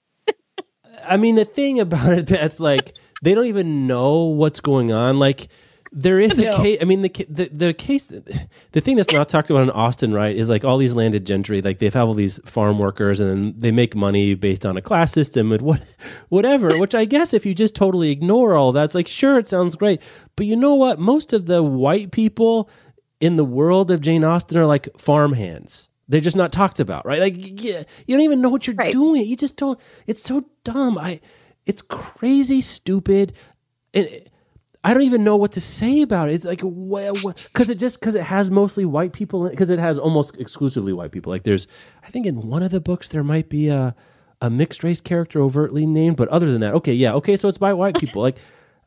I 1.04 1.16
mean, 1.16 1.34
the 1.34 1.44
thing 1.44 1.80
about 1.80 2.12
it 2.12 2.26
that's 2.26 2.60
like 2.60 2.96
they 3.24 3.34
don't 3.34 3.46
even 3.46 3.86
know 3.86 4.24
what's 4.24 4.60
going 4.60 4.92
on. 4.92 5.18
Like 5.18 5.48
there 5.96 6.18
is 6.18 6.38
a 6.40 6.44
No. 6.46 6.60
case. 6.60 6.78
I 6.80 6.84
mean, 6.84 7.02
the, 7.02 7.26
the 7.28 7.48
the 7.52 7.72
case, 7.72 8.06
the 8.72 8.80
thing 8.80 8.96
that's 8.96 9.12
not 9.12 9.28
talked 9.28 9.48
about 9.50 9.62
in 9.62 9.70
Austen, 9.70 10.12
right, 10.12 10.34
is 10.36 10.48
like 10.48 10.64
all 10.64 10.76
these 10.76 10.92
landed 10.94 11.24
gentry. 11.24 11.62
Like 11.62 11.78
they 11.78 11.86
have 11.86 12.08
all 12.08 12.14
these 12.14 12.40
farm 12.44 12.78
workers, 12.80 13.20
and 13.20 13.58
they 13.60 13.70
make 13.70 13.94
money 13.94 14.34
based 14.34 14.66
on 14.66 14.76
a 14.76 14.82
class 14.82 15.12
system 15.12 15.52
and 15.52 15.62
what, 15.62 15.80
whatever. 16.30 16.76
Which 16.76 16.94
I 16.96 17.04
guess 17.04 17.32
if 17.32 17.46
you 17.46 17.54
just 17.54 17.74
totally 17.76 18.10
ignore 18.10 18.54
all 18.54 18.72
that, 18.72 18.84
it's 18.86 18.94
like 18.94 19.06
sure, 19.08 19.38
it 19.38 19.46
sounds 19.48 19.76
great, 19.76 20.00
but 20.36 20.46
you 20.46 20.56
know 20.56 20.74
what? 20.74 20.98
Most 20.98 21.32
of 21.32 21.46
the 21.46 21.62
white 21.62 22.10
people 22.10 22.68
in 23.20 23.36
the 23.36 23.44
world 23.44 23.90
of 23.92 24.00
Jane 24.00 24.24
Austen 24.24 24.58
are 24.58 24.66
like 24.66 24.88
farmhands. 24.98 25.88
They're 26.08 26.20
just 26.20 26.36
not 26.36 26.52
talked 26.52 26.80
about, 26.80 27.06
right? 27.06 27.20
Like 27.20 27.36
yeah, 27.38 27.84
you 28.06 28.16
don't 28.16 28.24
even 28.24 28.40
know 28.42 28.50
what 28.50 28.66
you're 28.66 28.76
Right. 28.76 28.92
doing. 28.92 29.24
You 29.26 29.36
just 29.36 29.56
don't. 29.56 29.78
It's 30.08 30.22
so 30.22 30.44
dumb. 30.64 30.98
I. 30.98 31.20
It's 31.66 31.82
crazy, 31.82 32.60
stupid, 32.60 33.32
I 34.84 34.92
don't 34.92 35.04
even 35.04 35.24
know 35.24 35.36
what 35.36 35.52
to 35.52 35.62
say 35.62 36.02
about 36.02 36.28
it. 36.28 36.34
It's 36.34 36.44
like 36.44 36.60
well, 36.62 37.16
because 37.24 37.70
it 37.70 37.78
just 37.78 37.98
because 37.98 38.14
it 38.14 38.22
has 38.24 38.50
mostly 38.50 38.84
white 38.84 39.14
people 39.14 39.48
because 39.48 39.70
it 39.70 39.78
has 39.78 39.98
almost 39.98 40.38
exclusively 40.38 40.92
white 40.92 41.10
people. 41.10 41.32
Like 41.32 41.44
there's, 41.44 41.66
I 42.02 42.10
think 42.10 42.26
in 42.26 42.48
one 42.48 42.62
of 42.62 42.70
the 42.70 42.80
books 42.80 43.08
there 43.08 43.24
might 43.24 43.48
be 43.48 43.68
a 43.68 43.94
a 44.42 44.50
mixed 44.50 44.84
race 44.84 45.00
character 45.00 45.40
overtly 45.40 45.86
named, 45.86 46.16
but 46.16 46.28
other 46.28 46.52
than 46.52 46.60
that, 46.60 46.74
okay, 46.74 46.92
yeah, 46.92 47.14
okay, 47.14 47.34
so 47.34 47.48
it's 47.48 47.56
by 47.56 47.72
white 47.72 47.96
people. 47.98 48.20
Like 48.20 48.36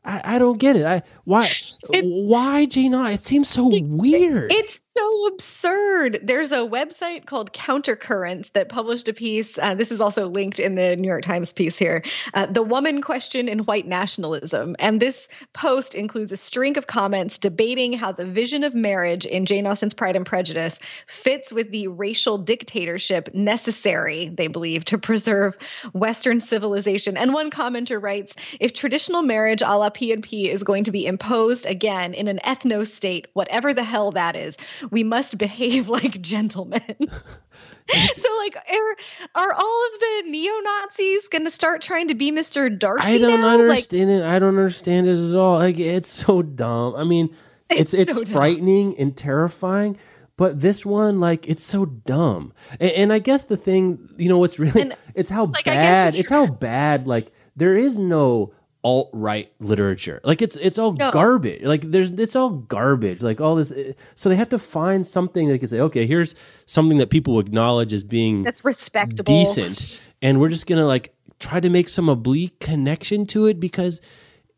I, 0.08 0.36
I 0.36 0.38
don't 0.38 0.58
get 0.58 0.74
it. 0.74 0.86
I 0.86 1.02
why 1.24 1.46
why 1.90 2.64
Jane 2.64 2.94
Austen? 2.94 3.14
It 3.14 3.20
seems 3.20 3.48
so 3.48 3.68
weird. 3.82 4.50
It's 4.50 4.80
so 4.80 5.26
absurd. 5.26 6.20
There's 6.22 6.50
a 6.50 6.58
website 6.58 7.26
called 7.26 7.52
Countercurrents 7.52 8.52
that 8.52 8.70
published 8.70 9.08
a 9.08 9.12
piece. 9.12 9.58
Uh, 9.58 9.74
this 9.74 9.92
is 9.92 10.00
also 10.00 10.28
linked 10.28 10.58
in 10.58 10.74
the 10.74 10.96
New 10.96 11.06
York 11.06 11.22
Times 11.22 11.52
piece 11.52 11.78
here. 11.78 12.02
Uh, 12.32 12.46
the 12.46 12.62
woman 12.62 13.02
question 13.02 13.48
in 13.48 13.60
white 13.60 13.86
nationalism. 13.86 14.76
And 14.78 14.98
this 14.98 15.28
post 15.52 15.94
includes 15.94 16.32
a 16.32 16.36
string 16.38 16.78
of 16.78 16.86
comments 16.86 17.36
debating 17.36 17.92
how 17.92 18.12
the 18.12 18.24
vision 18.24 18.64
of 18.64 18.74
marriage 18.74 19.26
in 19.26 19.44
Jane 19.44 19.66
Austen's 19.66 19.92
Pride 19.92 20.16
and 20.16 20.24
Prejudice 20.24 20.78
fits 21.06 21.52
with 21.52 21.70
the 21.70 21.88
racial 21.88 22.38
dictatorship 22.38 23.28
necessary, 23.34 24.28
they 24.28 24.46
believe, 24.46 24.86
to 24.86 24.96
preserve 24.96 25.58
Western 25.92 26.40
civilization. 26.40 27.18
And 27.18 27.34
one 27.34 27.50
commenter 27.50 28.02
writes 28.02 28.34
If 28.58 28.72
traditional 28.72 29.20
marriage 29.20 29.60
a 29.60 29.76
la 29.76 29.90
P&P 29.98 30.48
is 30.48 30.62
going 30.62 30.84
to 30.84 30.92
be 30.92 31.06
imposed 31.06 31.66
again 31.66 32.14
in 32.14 32.28
an 32.28 32.38
ethno 32.44 32.86
state, 32.86 33.26
whatever 33.32 33.74
the 33.74 33.82
hell 33.82 34.12
that 34.12 34.36
is, 34.36 34.56
we 34.92 35.02
must 35.02 35.36
behave 35.36 35.88
like 35.88 36.22
gentlemen. 36.22 36.80
so, 36.98 38.36
like, 38.38 38.56
are, 38.56 38.96
are 39.34 39.52
all 39.52 39.86
of 39.86 40.00
the 40.00 40.22
neo 40.30 40.52
Nazis 40.60 41.26
going 41.26 41.42
to 41.44 41.50
start 41.50 41.82
trying 41.82 42.08
to 42.08 42.14
be 42.14 42.30
Mr. 42.30 42.78
Darcy? 42.78 43.14
I 43.14 43.18
don't 43.18 43.40
now? 43.40 43.56
Like, 43.56 43.60
understand 43.60 44.10
it. 44.10 44.22
I 44.22 44.38
don't 44.38 44.56
understand 44.56 45.08
it 45.08 45.30
at 45.30 45.36
all. 45.36 45.58
Like 45.58 45.80
it's 45.80 46.08
so 46.08 46.42
dumb. 46.42 46.94
I 46.94 47.02
mean, 47.02 47.34
it's 47.70 47.92
It's 47.92 48.14
so 48.14 48.24
frightening 48.24 48.96
and 48.98 49.16
terrifying. 49.16 49.98
But 50.36 50.60
this 50.60 50.86
one, 50.86 51.18
like, 51.18 51.48
it's 51.48 51.64
so 51.64 51.84
dumb. 51.84 52.52
And, 52.78 52.92
and 52.92 53.12
I 53.12 53.18
guess 53.18 53.42
the 53.42 53.56
thing, 53.56 54.08
you 54.16 54.28
know, 54.28 54.38
what's 54.38 54.60
really, 54.60 54.80
And, 54.80 54.94
it's 55.16 55.28
how 55.28 55.46
like, 55.46 55.64
bad. 55.64 56.14
It's 56.14 56.30
how 56.30 56.46
bad. 56.46 57.08
Like, 57.08 57.32
there 57.56 57.76
is 57.76 57.98
no 57.98 58.52
alt 58.82 59.10
right 59.12 59.52
literature. 59.58 60.20
Like, 60.24 60.42
it's 60.42 60.56
it's 60.56 60.78
all 60.78 60.92
No. 60.92 61.10
garbage. 61.10 61.62
Like, 61.62 61.82
there's 61.82 62.10
it's 62.12 62.36
all 62.36 62.50
garbage. 62.50 63.22
Like 63.22 63.40
all 63.40 63.54
this. 63.56 63.72
So 64.14 64.28
they 64.28 64.36
have 64.36 64.48
to 64.50 64.58
find 64.58 65.06
something 65.06 65.48
they 65.48 65.58
can 65.58 65.68
say. 65.68 65.80
Okay, 65.80 66.06
here's 66.06 66.34
something 66.66 66.98
that 66.98 67.10
people 67.10 67.38
acknowledge 67.40 67.92
as 67.92 68.04
being 68.04 68.42
that's 68.42 68.64
respectable. 68.64 69.24
decent 69.24 70.00
and 70.22 70.40
we're 70.40 70.48
just 70.48 70.66
gonna 70.66 70.86
like 70.86 71.14
try 71.38 71.60
to 71.60 71.68
make 71.68 71.88
some 71.88 72.08
oblique 72.08 72.58
connection 72.60 73.26
to 73.26 73.46
it 73.46 73.60
because 73.60 74.00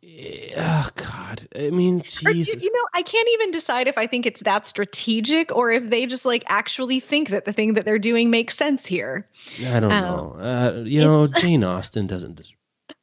eh, 0.03 0.53
oh 0.57 0.89
god 0.97 1.47
i 1.55 1.71
mean 1.71 2.03
Or 2.25 2.31
you, 2.31 2.73
know, 2.73 2.87
I 2.95 3.03
can't 3.03 3.29
even 3.35 3.51
decide 3.51 3.89
if 3.89 3.99
I 3.99 4.07
think 4.07 4.27
it's 4.27 4.41
that 4.41 4.67
strategic 4.67 5.55
or 5.55 5.71
if 5.71 5.89
they 5.89 6.07
just 6.07 6.25
like 6.25 6.45
actually 6.49 7.01
think 7.01 7.31
that 7.31 7.45
the 7.45 7.53
thing 7.53 7.75
that 7.75 7.85
they're 7.85 7.99
doing 7.99 8.31
makes 8.31 8.57
sense 8.57 8.87
here. 8.87 9.27
i 9.61 9.81
don't 9.81 9.93
um, 9.93 10.05
know 10.05 10.37
uh, 10.41 10.83
you 10.85 11.01
know 11.01 11.27
jane 11.27 11.65
austen 11.65 12.07
doesn't 12.07 12.35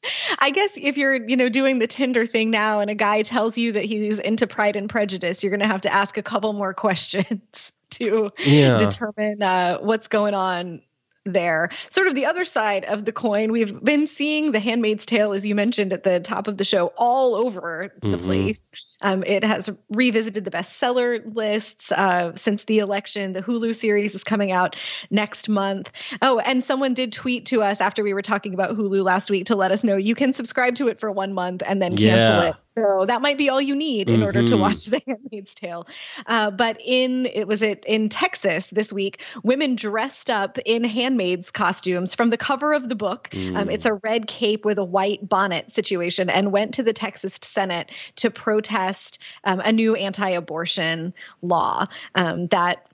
I 0.39 0.51
guess 0.51 0.73
if 0.77 0.97
you're, 0.97 1.15
you 1.15 1.37
know, 1.37 1.49
doing 1.49 1.79
the 1.79 1.87
Tinder 1.87 2.25
thing 2.25 2.51
now 2.51 2.79
and 2.79 2.89
a 2.89 2.95
guy 2.95 3.21
tells 3.23 3.57
you 3.57 3.73
that 3.73 3.83
he's 3.85 4.19
into 4.19 4.47
Pride 4.47 4.75
and 4.75 4.89
Prejudice, 4.89 5.43
you're 5.43 5.51
going 5.51 5.61
to 5.61 5.67
have 5.67 5.81
to 5.81 5.93
ask 5.93 6.17
a 6.17 6.23
couple 6.23 6.53
more 6.53 6.73
questions 6.73 7.71
to 7.91 8.31
Yeah. 8.39 8.77
determine 8.77 9.41
uh, 9.41 9.79
what's 9.79 10.07
going 10.07 10.33
on 10.33 10.81
there. 11.25 11.69
Sort 11.89 12.07
of 12.07 12.15
the 12.15 12.25
other 12.27 12.45
side 12.45 12.85
of 12.85 13.03
the 13.03 13.11
coin, 13.11 13.51
we've 13.51 13.83
been 13.83 14.07
seeing 14.07 14.53
The 14.53 14.59
Handmaid's 14.59 15.05
Tale, 15.05 15.33
as 15.33 15.45
you 15.45 15.55
mentioned 15.55 15.91
at 15.91 16.03
the 16.03 16.19
top 16.21 16.47
of 16.47 16.55
the 16.57 16.63
show, 16.63 16.93
all 16.97 17.35
over 17.35 17.93
the 18.01 18.07
Mhm. 18.07 18.23
place. 18.23 18.86
Um, 19.01 19.23
it 19.25 19.43
has 19.43 19.69
revisited 19.89 20.43
the 20.43 20.51
bestseller 20.51 21.21
lists 21.35 21.91
uh, 21.91 22.35
since 22.35 22.63
the 22.63 22.79
election. 22.79 23.33
The 23.33 23.43
Hulu 23.43 23.75
series 23.75 24.15
is 24.15 24.23
coming 24.23 24.51
out 24.51 24.75
next 25.11 25.49
month. 25.49 25.91
Oh, 26.21 26.39
and 26.39 26.63
someone 26.63 26.93
did 26.95 27.13
tweet 27.13 27.45
to 27.47 27.61
us 27.61 27.79
after 27.79 28.03
we 28.03 28.13
were 28.13 28.23
talking 28.23 28.53
about 28.55 28.75
Hulu 28.75 29.03
last 29.03 29.29
week 29.29 29.45
to 29.47 29.55
let 29.55 29.71
us 29.71 29.83
know 29.83 29.97
you 29.97 30.15
can 30.15 30.33
subscribe 30.33 30.75
to 30.75 30.87
it 30.87 30.99
for 30.99 31.11
one 31.11 31.33
month 31.33 31.61
and 31.65 31.81
then 31.81 31.95
cancel 31.95 32.37
Yeah. 32.37 32.49
it. 32.49 32.55
So 32.77 33.05
that 33.05 33.23
might 33.23 33.39
be 33.39 33.49
all 33.49 33.59
you 33.59 33.75
need 33.75 34.07
in 34.07 34.21
order 34.21 34.43
to 34.43 34.55
watch 34.55 34.85
The 34.97 35.01
Handmaid's 35.07 35.55
Tale. 35.55 35.87
Uh, 36.27 36.51
but 36.51 36.79
in 36.85 37.25
it 37.25 37.47
was 37.47 37.63
it 37.63 37.85
in 37.85 38.09
Texas 38.09 38.69
this 38.69 38.93
week, 38.93 39.23
women 39.43 39.75
dressed 39.75 40.29
up 40.29 40.59
in 40.59 40.83
handmaids 40.83 41.49
costumes 41.49 42.13
from 42.13 42.29
the 42.29 42.37
cover 42.37 42.73
of 42.73 42.87
the 42.87 42.95
book. 42.95 43.29
Um, 43.55 43.69
it's 43.71 43.85
a 43.85 43.95
red 43.95 44.27
cape 44.27 44.63
with 44.63 44.77
a 44.77 44.83
white 44.83 45.27
bonnet 45.27 45.73
situation, 45.73 46.29
and 46.29 46.51
went 46.51 46.75
to 46.75 46.83
the 46.83 46.93
Texas 46.93 47.39
Senate 47.41 47.89
to 48.17 48.29
protest 48.29 49.19
um, 49.43 49.59
a 49.59 49.71
new 49.71 49.95
anti-abortion 49.95 51.15
law 51.41 51.87
um, 52.13 52.45
that 52.47 52.85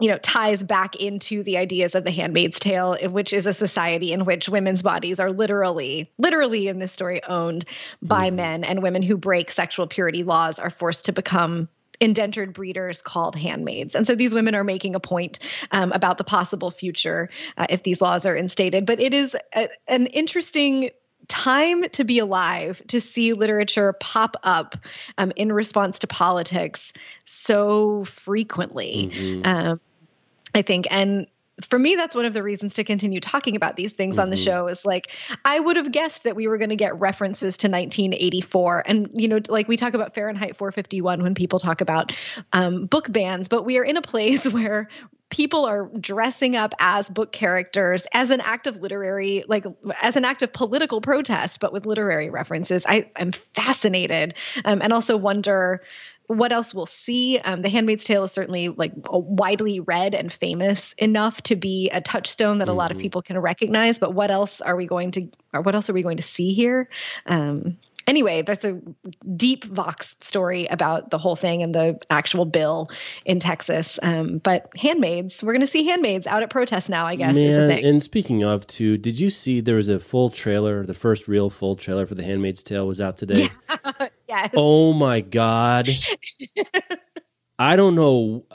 you 0.00 0.08
know 0.08 0.18
ties 0.18 0.62
back 0.62 0.96
into 0.96 1.42
the 1.42 1.58
ideas 1.58 1.94
of 1.94 2.04
the 2.04 2.10
handmaid's 2.10 2.58
tale 2.58 2.96
which 3.10 3.32
is 3.32 3.46
a 3.46 3.52
society 3.52 4.12
in 4.12 4.24
which 4.24 4.48
women's 4.48 4.82
bodies 4.82 5.20
are 5.20 5.30
literally 5.30 6.10
literally 6.18 6.68
in 6.68 6.78
this 6.78 6.92
story 6.92 7.22
owned 7.24 7.64
by 8.02 8.30
men 8.30 8.64
and 8.64 8.82
women 8.82 9.02
who 9.02 9.16
break 9.16 9.50
sexual 9.50 9.86
purity 9.86 10.22
laws 10.22 10.58
are 10.58 10.70
forced 10.70 11.06
to 11.06 11.12
become 11.12 11.68
indentured 12.00 12.54
breeders 12.54 13.02
called 13.02 13.36
handmaids. 13.36 13.94
And 13.94 14.06
so 14.06 14.14
these 14.14 14.32
women 14.32 14.54
are 14.54 14.64
making 14.64 14.94
a 14.94 15.00
point 15.00 15.38
um, 15.70 15.92
about 15.92 16.16
the 16.16 16.24
possible 16.24 16.70
future 16.70 17.28
uh, 17.56 17.66
if 17.68 17.82
these 17.82 18.00
laws 18.00 18.24
are 18.26 18.34
instated. 18.34 18.86
But 18.86 19.02
it 19.02 19.12
is 19.12 19.36
a, 19.54 19.68
an 19.86 20.06
interesting 20.06 20.90
time 21.28 21.88
to 21.90 22.04
be 22.04 22.18
alive 22.18 22.82
to 22.88 23.00
see 23.00 23.34
literature 23.34 23.92
pop 23.92 24.36
up 24.42 24.76
um, 25.18 25.32
in 25.36 25.52
response 25.52 26.00
to 26.00 26.06
politics 26.06 26.92
so 27.24 28.04
frequently. 28.04 29.10
Um, 29.44 29.80
I 30.54 30.62
think. 30.62 30.86
And 30.90 31.26
for 31.64 31.78
me, 31.78 31.94
that's 31.94 32.14
one 32.16 32.24
of 32.24 32.34
the 32.34 32.42
reasons 32.42 32.74
to 32.74 32.84
continue 32.84 33.20
talking 33.20 33.56
about 33.56 33.76
these 33.76 33.92
things 33.92 34.18
on 34.18 34.30
the 34.30 34.36
show 34.36 34.66
is 34.66 34.84
like, 34.84 35.12
I 35.44 35.60
would 35.60 35.76
have 35.76 35.92
guessed 35.92 36.24
that 36.24 36.36
we 36.36 36.48
were 36.48 36.58
going 36.58 36.70
to 36.70 36.76
get 36.76 36.98
references 36.98 37.56
to 37.58 37.68
1984. 37.68 38.84
And, 38.86 39.10
you 39.14 39.28
know, 39.28 39.40
like 39.48 39.68
we 39.68 39.76
talk 39.76 39.94
about 39.94 40.14
Fahrenheit 40.14 40.56
451 40.56 41.22
when 41.22 41.34
people 41.34 41.58
talk 41.58 41.80
about 41.80 42.12
um, 42.52 42.86
book 42.86 43.12
bans, 43.12 43.48
but 43.48 43.64
we 43.64 43.78
are 43.78 43.84
in 43.84 43.96
a 43.96 44.02
place 44.02 44.48
where 44.52 44.88
people 45.30 45.64
are 45.64 45.88
dressing 45.98 46.56
up 46.56 46.74
as 46.80 47.08
book 47.08 47.32
characters 47.32 48.06
as 48.12 48.30
an 48.30 48.40
act 48.40 48.66
of 48.66 48.80
literary 48.80 49.44
like 49.46 49.64
as 50.02 50.16
an 50.16 50.24
act 50.24 50.42
of 50.42 50.52
political 50.52 51.00
protest 51.00 51.60
but 51.60 51.72
with 51.72 51.86
literary 51.86 52.28
references 52.28 52.84
i 52.88 53.08
am 53.14 53.30
fascinated 53.30 54.34
um, 54.64 54.82
and 54.82 54.92
also 54.92 55.16
wonder 55.16 55.82
what 56.30 56.52
else 56.52 56.72
we'll 56.72 56.86
see. 56.86 57.38
Um, 57.38 57.60
the 57.60 57.68
Handmaid's 57.68 58.04
Tale 58.04 58.22
is 58.22 58.30
certainly 58.30 58.68
like 58.68 58.92
widely 59.10 59.80
read 59.80 60.14
and 60.14 60.32
famous 60.32 60.92
enough 60.92 61.42
to 61.42 61.56
be 61.56 61.90
a 61.90 62.00
touchstone 62.00 62.58
that 62.58 62.68
a 62.68 62.72
lot 62.72 62.92
of 62.92 62.98
people 62.98 63.20
can 63.20 63.36
recognize. 63.38 63.98
But 63.98 64.14
what 64.14 64.30
else 64.30 64.60
are 64.60 64.76
we 64.76 64.86
going 64.86 65.10
to, 65.12 65.28
or 65.52 65.62
what 65.62 65.74
else 65.74 65.90
are 65.90 65.92
we 65.92 66.02
going 66.02 66.18
to 66.18 66.22
see 66.22 66.52
here? 66.52 66.88
Um, 67.26 67.78
anyway, 68.06 68.42
there's 68.42 68.64
a 68.64 68.80
deep 69.36 69.64
Vox 69.64 70.16
story 70.20 70.66
about 70.66 71.10
the 71.10 71.18
whole 71.18 71.34
thing 71.34 71.64
and 71.64 71.74
the 71.74 71.98
actual 72.10 72.44
bill 72.44 72.90
in 73.24 73.40
Texas. 73.40 73.98
Um, 74.00 74.38
but 74.38 74.68
handmaids, 74.76 75.42
we're 75.42 75.52
going 75.52 75.60
to 75.62 75.66
see 75.66 75.84
handmaids 75.84 76.28
out 76.28 76.44
at 76.44 76.50
protests 76.50 76.88
now. 76.88 77.06
I 77.06 77.16
guess 77.16 77.34
is 77.34 77.56
a 77.56 77.66
Man, 77.66 77.76
thing. 77.76 77.84
and 77.84 78.02
speaking 78.02 78.44
of, 78.44 78.68
too, 78.68 78.96
did 78.98 79.18
you 79.18 79.30
see 79.30 79.60
there 79.60 79.76
was 79.76 79.88
a 79.88 79.98
full 79.98 80.30
trailer? 80.30 80.86
The 80.86 80.94
first 80.94 81.26
real 81.26 81.50
full 81.50 81.74
trailer 81.74 82.06
for 82.06 82.14
The 82.14 82.24
Handmaid's 82.24 82.62
Tale 82.62 82.86
was 82.86 83.00
out 83.00 83.16
today. 83.16 83.48
yes. 84.30 84.50
Oh 84.56 84.92
my 84.92 85.20
god! 85.20 85.88
I 87.58 87.76
don't 87.76 87.94
know. 87.94 88.46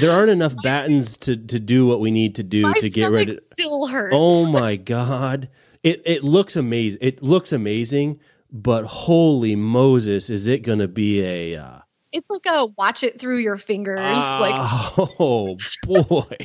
There 0.00 0.10
aren't 0.10 0.30
enough 0.30 0.54
battens 0.62 1.16
to 1.18 1.36
to 1.36 1.60
do 1.60 1.86
what 1.86 2.00
we 2.00 2.10
need 2.10 2.36
to 2.36 2.42
do 2.42 2.62
My 2.62 2.72
to 2.80 2.88
get 2.88 3.06
rid 3.10 3.12
ready. 3.12 3.30
still 3.32 3.86
hurts. 3.86 4.14
Oh 4.16 4.50
my 4.50 4.76
god! 4.76 5.48
It 5.82 6.02
it 6.06 6.24
looks 6.24 6.56
amazing. 6.56 6.98
It 7.02 7.22
looks 7.22 7.52
amazing, 7.52 8.20
but 8.50 8.84
holy 8.86 9.54
Moses, 9.54 10.30
is 10.30 10.48
it 10.48 10.62
going 10.62 10.78
to 10.78 10.88
be 10.88 11.20
a? 11.22 11.56
Uh, 11.56 11.78
It's 12.12 12.30
like 12.30 12.46
a 12.48 12.66
watch 12.78 13.02
it 13.02 13.20
through 13.20 13.38
your 13.38 13.58
fingers. 13.58 13.98
like 14.00 14.54
oh 15.20 15.56
boy, 16.08 16.36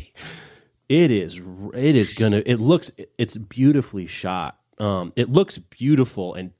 it 0.89 1.11
is. 1.11 1.39
It 1.73 1.95
is 1.95 2.11
gonna. 2.11 2.43
It 2.45 2.59
looks. 2.59 2.91
It's 3.17 3.37
beautifully 3.37 4.07
shot. 4.07 4.57
Um, 4.77 5.13
it 5.15 5.29
looks 5.29 5.57
beautiful 5.57 6.33
and 6.35 6.51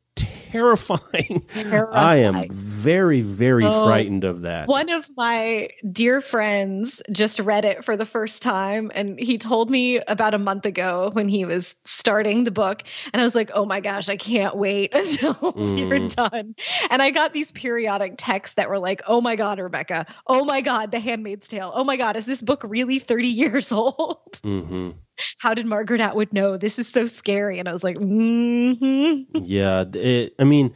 terrifying. 0.52 1.42
terrifying. 1.54 1.94
I 1.94 2.16
am 2.18 2.48
very, 2.50 3.22
very 3.22 3.66
Oh. 3.66 3.84
frightened 3.84 4.24
of 4.24 4.42
that. 4.42 4.68
One 4.68 4.90
of 4.90 5.06
my 5.18 5.70
dear 5.90 6.22
friends 6.22 7.02
just 7.12 7.40
read 7.40 7.66
it 7.66 7.84
for 7.86 7.96
the 7.98 8.06
first 8.06 8.42
time, 8.42 8.92
and 8.94 9.20
he 9.20 9.38
told 9.38 9.70
me 9.70 9.98
about 10.00 10.34
a 10.34 10.38
month 10.40 10.66
ago 10.66 11.10
when 11.14 11.30
he 11.30 11.46
was 11.46 11.76
starting 11.86 12.44
the 12.44 12.52
book. 12.52 12.84
And 13.14 13.22
I 13.22 13.26
was 13.26 13.36
like, 13.36 13.52
oh 13.54 13.66
my 13.66 13.80
gosh, 13.80 14.10
I 14.10 14.18
can't 14.18 14.56
wait 14.56 14.94
until 14.94 15.54
you're 15.76 16.08
done. 16.08 16.52
And 16.90 17.02
I 17.02 17.10
got 17.12 17.34
these 17.34 17.52
periodic 17.52 18.14
texts 18.18 18.56
that 18.56 18.70
were 18.70 18.80
like, 18.80 19.02
oh 19.08 19.22
my 19.22 19.36
God, 19.36 19.60
Rebecca, 19.60 20.06
oh 20.28 20.46
my 20.46 20.62
God, 20.62 20.92
The 20.92 21.00
Handmaid's 21.00 21.48
Tale. 21.48 21.72
Oh 21.74 21.84
my 21.84 21.98
God, 21.98 22.16
is 22.16 22.26
this 22.26 22.42
book 22.42 22.62
really 22.64 23.00
30 23.00 23.28
years 23.40 23.72
old? 23.72 24.40
hmm 24.44 24.92
How 25.40 25.54
did 25.54 25.66
Margaret 25.66 26.02
Atwood 26.02 26.34
know? 26.34 26.58
This 26.58 26.80
is 26.80 26.88
so 26.88 27.06
scary. 27.06 27.60
And 27.60 27.68
I 27.68 27.74
was 27.74 27.84
like, 27.84 27.98
mm-hmm. 27.98 29.44
Yeah, 29.44 29.86
it, 29.94 30.34
I 30.40 30.44
mean, 30.44 30.74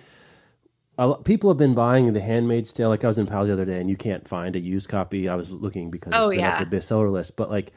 a 0.98 1.08
lo- 1.08 1.16
people 1.16 1.50
have 1.50 1.58
been 1.58 1.74
buying 1.76 2.12
The 2.14 2.22
Handmaid's 2.22 2.74
Tale. 2.74 2.90
Like 2.90 3.04
I 3.04 3.08
was 3.08 3.20
in 3.20 3.28
Powell's 3.28 3.48
the 3.48 3.54
other 3.54 3.66
day, 3.66 3.80
and 3.80 3.90
you 3.90 3.98
can't 3.98 4.28
find 4.28 4.56
a 4.56 4.60
used 4.60 4.90
copy. 4.90 5.28
I 5.30 5.36
was 5.36 5.54
looking 5.54 5.90
because 5.92 6.14
it's 6.14 6.18
Oh, 6.22 6.30
been 6.30 6.40
yeah. 6.40 6.58
up 6.60 6.70
the 6.70 6.78
bestseller 6.78 7.12
list, 7.12 7.36
but 7.36 7.50
like. 7.50 7.72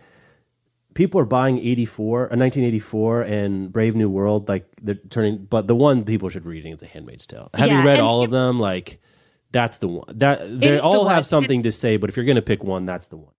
People 0.94 1.20
are 1.20 1.26
buying 1.26 1.58
84, 1.58 2.18
uh, 2.20 2.20
1984 2.36 3.20
and 3.20 3.70
Brave 3.70 3.94
New 3.94 4.08
World, 4.08 4.48
like 4.48 4.64
they're 4.80 4.94
turning, 4.94 5.44
but 5.44 5.66
the 5.66 5.74
one 5.76 6.04
people 6.06 6.30
should 6.30 6.42
be 6.42 6.48
reading 6.48 6.72
is 6.72 6.80
The 6.80 6.86
Handmaid's 6.86 7.26
Tale. 7.26 7.50
Having 7.52 7.76
Yeah, 7.76 7.84
read 7.84 8.00
all 8.00 8.22
of 8.22 8.30
them, 8.30 8.58
like 8.58 8.98
that's 9.52 9.76
the 9.76 9.88
one. 9.88 10.06
That 10.16 10.38
they 10.58 10.70
the 10.70 10.82
all 10.82 11.04
one. 11.04 11.14
have 11.14 11.26
something 11.26 11.64
to 11.64 11.70
say, 11.72 11.98
but 11.98 12.08
if 12.08 12.16
you're 12.16 12.24
going 12.24 12.36
to 12.36 12.40
pick 12.40 12.64
one, 12.64 12.86
that's 12.86 13.08
the 13.08 13.18
one. 13.18 13.34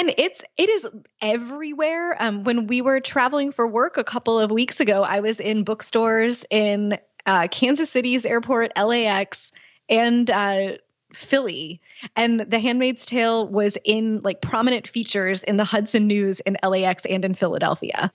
And 0.00 0.14
it's 0.16 0.42
it 0.56 0.68
is 0.70 0.86
everywhere. 1.20 2.16
Um, 2.18 2.42
when 2.42 2.66
we 2.66 2.80
were 2.80 3.00
traveling 3.00 3.52
for 3.52 3.68
work 3.68 3.98
a 3.98 4.04
couple 4.04 4.40
of 4.40 4.50
weeks 4.50 4.80
ago 4.80 5.02
i 5.02 5.20
was 5.20 5.40
in 5.40 5.62
bookstores 5.64 6.44
in 6.50 6.98
uh, 7.26 7.48
kansas 7.50 7.90
city's 7.90 8.24
airport 8.24 8.72
lax 8.76 9.52
and 9.88 10.30
uh, 10.30 10.72
philly. 11.12 11.80
And 12.16 12.40
the 12.40 12.60
handmaid's 12.60 13.04
tale 13.04 13.46
was 13.46 13.76
in 13.84 14.20
like 14.22 14.40
prominent 14.40 14.86
features 14.88 15.42
in 15.42 15.56
the 15.56 15.64
hudson 15.64 16.06
news 16.06 16.40
in 16.40 16.56
lax 16.62 17.04
and 17.04 17.24
in 17.24 17.34
philadelphia 17.34 18.12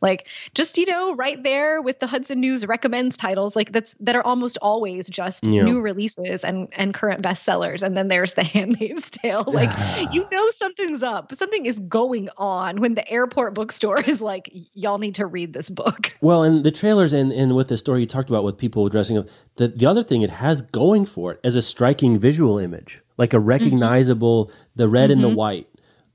like 0.00 0.26
just 0.54 0.78
you 0.78 0.86
know 0.86 1.14
right 1.14 1.42
there 1.42 1.80
with 1.82 2.00
the 2.00 2.06
hudson 2.06 2.40
news 2.40 2.66
recommends 2.66 3.16
titles 3.16 3.56
like 3.56 3.72
that's 3.72 3.94
that 4.00 4.16
are 4.16 4.22
almost 4.24 4.58
always 4.62 5.08
just 5.08 5.46
Yeah. 5.46 5.64
new 5.64 5.80
releases 5.80 6.44
and 6.44 6.68
and 6.72 6.94
current 6.94 7.22
bestsellers 7.22 7.82
and 7.82 7.96
then 7.96 8.08
there's 8.08 8.34
the 8.34 8.44
handmaid's 8.44 9.10
tale. 9.10 9.44
Like 9.46 9.70
you 10.12 10.26
know 10.30 10.50
something's 10.50 11.02
up. 11.02 11.34
Something 11.34 11.66
is 11.66 11.78
going 11.80 12.28
on 12.36 12.80
when 12.80 12.94
the 12.94 13.08
airport 13.10 13.54
bookstore 13.54 14.00
is 14.00 14.20
like 14.20 14.50
y'all 14.72 14.98
need 14.98 15.14
to 15.16 15.26
read 15.26 15.52
this 15.52 15.70
book. 15.70 16.12
Well, 16.20 16.42
and 16.42 16.64
the 16.64 16.70
trailers 16.70 17.12
and, 17.12 17.32
and 17.32 17.54
with 17.54 17.68
the 17.68 17.76
story 17.76 18.00
you 18.00 18.06
talked 18.06 18.30
about 18.30 18.44
with 18.44 18.56
people 18.56 18.88
dressing 18.88 19.18
up, 19.18 19.26
the, 19.56 19.68
the 19.68 19.84
other 19.84 20.02
thing 20.02 20.22
it 20.22 20.30
has 20.30 20.62
going 20.62 21.04
for 21.04 21.32
it 21.32 21.40
is 21.44 21.54
a 21.54 21.60
striking 21.60 22.18
visual 22.18 22.58
image, 22.58 23.02
like 23.18 23.34
a 23.34 23.38
recognizable, 23.40 24.50
the 24.74 24.88
red 24.88 25.10
and 25.10 25.22
the 25.22 25.28
white, 25.28 25.68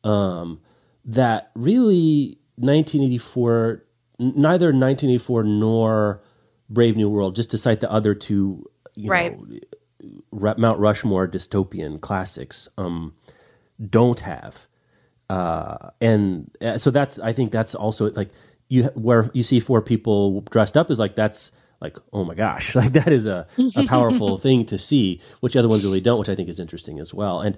um, 0.04 0.62
that 1.06 1.52
really 1.54 2.40
1984, 2.60 3.84
neither 4.20 4.68
1984 4.68 5.44
nor 5.44 6.22
Brave 6.70 6.96
New 6.98 7.10
World, 7.10 7.36
just 7.36 7.52
to 7.52 7.58
cite 7.58 7.80
the 7.80 7.92
other 7.92 8.14
two, 8.14 8.70
you 8.96 9.10
Right. 9.10 9.38
know, 10.32 10.56
Mount 10.58 10.80
Rushmore 10.80 11.28
dystopian 11.28 12.00
classics, 12.00 12.70
um, 12.78 13.14
don't 13.90 14.20
have 14.22 14.68
uh, 15.30 15.92
and 16.02 16.50
uh, 16.62 16.78
so 16.78 16.90
that's 16.92 17.20
I 17.20 17.34
think 17.34 17.52
that's 17.52 17.76
also 17.76 18.10
like 18.12 18.30
you 18.68 18.86
where 18.96 19.30
you 19.34 19.44
see 19.44 19.60
four 19.60 19.82
people 19.82 20.42
dressed 20.42 20.76
up 20.76 20.90
is 20.90 21.00
like 21.00 21.16
that's 21.16 21.52
like 21.82 21.98
oh 22.12 22.24
my 22.24 22.34
gosh 22.34 22.76
like 22.82 22.94
that 22.94 23.10
is 23.10 23.26
a, 23.28 23.46
a 23.76 23.84
powerful 23.86 24.38
thing 24.46 24.66
to 24.66 24.80
see 24.80 25.22
which 25.42 25.56
other 25.56 25.68
ones 25.70 25.84
really 25.84 26.02
don't 26.02 26.18
which 26.20 26.30
I 26.30 26.36
think 26.36 26.50
is 26.50 26.60
interesting 26.60 27.00
as 27.00 27.14
well 27.14 27.42
and 27.42 27.58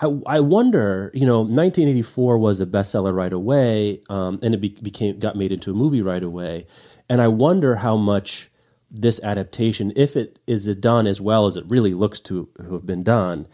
I, 0.00 0.06
I 0.26 0.40
wonder 0.40 1.10
you 1.14 1.26
know 1.26 1.38
1984 1.40 2.38
was 2.38 2.60
a 2.60 2.66
bestseller 2.66 3.14
right 3.14 3.32
away 3.32 4.00
um, 4.08 4.38
and 4.42 4.54
it 4.54 4.60
be, 4.60 4.68
became 4.68 5.18
got 5.18 5.36
made 5.36 5.52
into 5.52 5.70
a 5.70 5.74
movie 5.74 6.02
right 6.02 6.22
away 6.22 6.66
and 7.08 7.20
I 7.20 7.28
wonder 7.28 7.76
how 7.76 7.96
much 7.96 8.50
this 8.90 9.20
adaptation 9.22 9.92
if 9.96 10.16
it 10.16 10.38
is 10.46 10.64
done 10.76 11.06
as 11.06 11.20
well 11.20 11.46
as 11.46 11.56
it 11.56 11.64
really 11.66 11.94
looks 11.94 12.20
to 12.20 12.48
have 12.70 12.86
been 12.86 13.02
done 13.02 13.46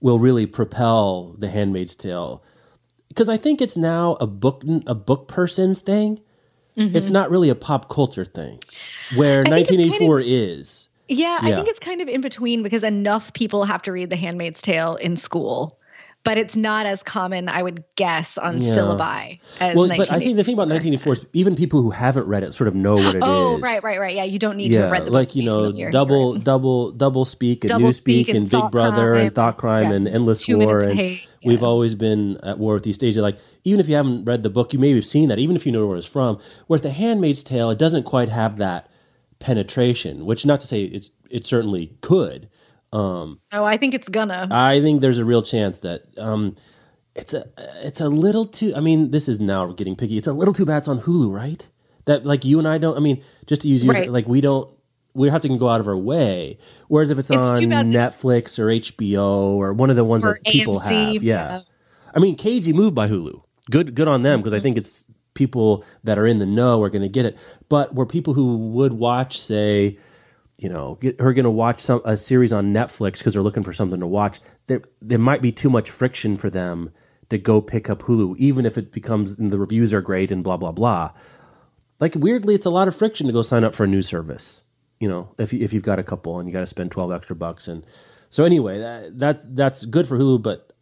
will 0.00 0.18
really 0.18 0.46
propel 0.46 1.34
the 1.38 1.48
handmaid's 1.48 1.96
tale 1.96 2.42
because 3.08 3.28
I 3.28 3.36
think 3.36 3.60
it's 3.60 3.76
now 3.76 4.16
a 4.20 4.26
book 4.26 4.62
a 4.86 4.94
book 4.94 5.26
person's 5.28 5.80
thing. 5.80 6.20
It's 6.76 7.08
not 7.08 7.28
really 7.28 7.48
a 7.48 7.56
pop 7.56 7.88
culture 7.88 8.24
thing, 8.24 8.60
where 9.16 9.42
Mm-hmm. 9.42 9.52
I 9.52 9.64
think 9.64 9.80
it's 9.80 9.98
kind 9.98 10.08
1984 10.08 10.20
is. 10.20 10.88
yeah, 11.08 11.38
i 11.42 11.50
think 11.52 11.66
it's 11.66 11.80
kind 11.80 12.00
of 12.00 12.06
in 12.08 12.20
between 12.20 12.62
because 12.62 12.84
enough 12.84 13.32
people 13.32 13.64
have 13.64 13.82
to 13.82 13.90
read 13.92 14.10
the 14.10 14.16
handmaid's 14.16 14.62
tale 14.62 14.94
in 14.96 15.16
school 15.16 15.77
but 16.28 16.36
it's 16.36 16.56
not 16.56 16.84
as 16.84 17.02
common, 17.02 17.48
I 17.48 17.62
would 17.62 17.82
guess, 17.96 18.36
on 18.36 18.60
Yeah. 18.60 18.76
syllabi 18.76 19.40
as 19.60 19.74
well, 19.74 19.88
but 19.88 20.12
I 20.12 20.18
think 20.18 20.36
the 20.36 20.44
thing 20.44 20.52
about 20.52 20.68
1984. 20.68 21.12
1984 21.12 21.12
is 21.14 21.26
even 21.32 21.56
people 21.56 21.80
who 21.80 21.88
haven't 21.88 22.26
read 22.26 22.42
it 22.42 22.52
sort 22.52 22.68
of 22.68 22.74
know 22.74 22.96
what 22.96 23.14
it 23.14 23.22
oh, 23.24 23.56
is. 23.56 23.58
Oh, 23.58 23.60
right, 23.60 23.82
right, 23.82 23.98
right. 23.98 24.14
Yeah, 24.14 24.24
you 24.24 24.38
don't 24.38 24.58
need 24.58 24.72
to 24.72 24.82
have 24.82 24.90
read 24.90 25.02
the 25.02 25.04
book 25.06 25.14
like 25.14 25.34
you 25.34 25.44
know, 25.44 25.72
double, 25.90 26.34
double, 26.34 26.92
double 26.92 27.24
speak 27.24 27.64
and 27.64 27.70
Double 27.70 27.88
Newspeak 27.88 27.94
Speak 27.94 28.28
and, 28.28 28.36
and 28.36 28.50
Big 28.50 28.70
Brother 28.70 29.14
and 29.14 29.34
Thought 29.34 29.56
Crime 29.56 29.84
Yeah. 29.84 29.96
and 29.96 30.06
Endless 30.06 30.44
Two 30.44 30.58
War 30.58 30.82
and 30.82 30.98
Hate. 30.98 31.26
we've 31.46 31.62
Yeah. 31.62 31.66
always 31.66 31.94
been 31.94 32.36
at 32.42 32.58
war 32.58 32.74
with 32.74 32.86
East 32.86 33.02
Asia. 33.02 33.22
Like 33.22 33.38
even 33.64 33.80
if 33.80 33.88
you 33.88 33.96
haven't 33.96 34.26
read 34.26 34.42
the 34.42 34.50
book, 34.50 34.74
you 34.74 34.78
maybe 34.78 34.96
have 34.96 35.06
seen 35.06 35.30
that. 35.30 35.38
Even 35.38 35.56
if 35.56 35.64
you 35.64 35.72
know 35.72 35.86
where 35.86 35.96
it's 35.96 36.06
from. 36.06 36.38
Where 36.66 36.78
The 36.78 36.90
Handmaid's 36.90 37.42
Tale, 37.42 37.70
it 37.70 37.78
doesn't 37.78 38.02
quite 38.02 38.28
have 38.28 38.58
that 38.58 38.90
penetration. 39.38 40.26
Which 40.26 40.44
not 40.44 40.60
to 40.60 40.66
say 40.66 40.82
it's 40.82 41.10
it 41.30 41.46
certainly 41.46 41.96
could. 42.02 42.50
Oh, 42.92 43.36
I 43.52 43.76
think 43.76 43.94
it's 43.94 44.08
gonna. 44.08 44.48
I 44.50 44.80
think 44.80 45.00
there's 45.00 45.18
a 45.18 45.24
real 45.24 45.42
chance 45.42 45.78
that 45.78 46.02
um, 46.18 46.56
it's 47.14 47.34
a 47.34 47.46
it's 47.84 48.00
a 48.00 48.08
little 48.08 48.46
too. 48.46 48.72
I 48.74 48.80
mean, 48.80 49.10
this 49.10 49.28
is 49.28 49.40
now 49.40 49.66
getting 49.72 49.96
picky. 49.96 50.16
It's 50.16 50.28
a 50.28 50.32
little 50.32 50.54
too 50.54 50.64
bad. 50.64 50.78
It's 50.78 50.88
on 50.88 51.00
Hulu, 51.00 51.32
right? 51.32 51.66
That 52.06 52.24
like 52.24 52.44
you 52.44 52.58
and 52.58 52.66
I 52.66 52.78
don't. 52.78 52.96
I 52.96 53.00
mean, 53.00 53.22
just 53.46 53.62
to 53.62 53.68
use 53.68 53.86
Right. 53.86 54.10
like 54.10 54.26
we 54.26 54.40
don't. 54.40 54.70
We 55.14 55.28
have 55.30 55.42
to 55.42 55.58
go 55.58 55.68
out 55.68 55.80
of 55.80 55.88
our 55.88 55.96
way. 55.96 56.58
Whereas 56.86 57.10
if 57.10 57.18
it's, 57.18 57.28
It's 57.30 57.40
on 57.40 57.90
Netflix 57.90 58.58
or 58.58 58.66
HBO 58.66 59.56
or 59.56 59.72
one 59.72 59.90
of 59.90 59.96
the 59.96 60.04
ones 60.04 60.22
that 60.22 60.38
people 60.46 60.76
AMC, 60.76 61.14
have, 61.14 61.22
yeah. 61.22 61.48
yeah. 61.56 61.60
I 62.14 62.20
mean, 62.20 62.36
Cagey 62.36 62.72
moved 62.72 62.94
by 62.94 63.08
Hulu. 63.08 63.42
Good, 63.70 63.94
good 63.96 64.06
on 64.06 64.22
them 64.22 64.40
because 64.40 64.54
I 64.54 64.60
think 64.60 64.76
it's 64.76 65.04
people 65.34 65.84
that 66.04 66.18
are 66.18 66.26
in 66.26 66.38
the 66.38 66.46
know 66.46 66.82
are 66.82 66.88
going 66.88 67.02
to 67.02 67.08
get 67.08 67.24
it. 67.24 67.36
But 67.68 67.94
were 67.96 68.06
people 68.06 68.34
who 68.34 68.56
would 68.74 68.92
watch, 68.92 69.40
say, 69.40 69.98
you 70.58 70.68
know, 70.68 70.96
get, 71.00 71.20
are 71.20 71.32
going 71.32 71.44
to 71.44 71.50
watch 71.50 71.78
some 71.78 72.02
a 72.04 72.16
series 72.16 72.52
on 72.52 72.74
Netflix 72.74 73.18
because 73.18 73.34
they're 73.34 73.42
looking 73.42 73.62
for 73.62 73.72
something 73.72 74.00
to 74.00 74.06
watch. 74.06 74.40
There, 74.66 74.82
there 75.00 75.18
might 75.18 75.40
be 75.40 75.52
too 75.52 75.70
much 75.70 75.90
friction 75.90 76.36
for 76.36 76.50
them 76.50 76.92
to 77.28 77.38
go 77.38 77.60
pick 77.60 77.88
up 77.88 78.02
Hulu, 78.02 78.36
even 78.38 78.66
if 78.66 78.76
it 78.76 78.90
becomes 78.90 79.36
the 79.36 79.58
reviews 79.58 79.94
are 79.94 80.00
great 80.00 80.30
and 80.30 80.42
blah 80.42 80.56
blah 80.56 80.72
blah. 80.72 81.12
Like 82.00 82.14
weirdly, 82.16 82.54
it's 82.54 82.66
a 82.66 82.70
lot 82.70 82.88
of 82.88 82.96
friction 82.96 83.26
to 83.26 83.32
go 83.32 83.42
sign 83.42 83.64
up 83.64 83.74
for 83.74 83.84
a 83.84 83.88
new 83.88 84.02
service. 84.02 84.62
You 84.98 85.08
know, 85.08 85.34
if 85.38 85.52
you, 85.52 85.60
if 85.60 85.72
you've 85.72 85.84
got 85.84 86.00
a 86.00 86.02
couple 86.02 86.38
and 86.38 86.48
you 86.48 86.52
got 86.52 86.60
to 86.60 86.66
spend 86.66 86.90
twelve 86.90 87.12
extra 87.12 87.36
bucks, 87.36 87.68
and 87.68 87.86
so 88.30 88.44
anyway, 88.44 88.78
that, 88.78 89.18
that 89.18 89.56
that's 89.56 89.84
good 89.84 90.08
for 90.08 90.18
Hulu, 90.18 90.42
but 90.42 90.72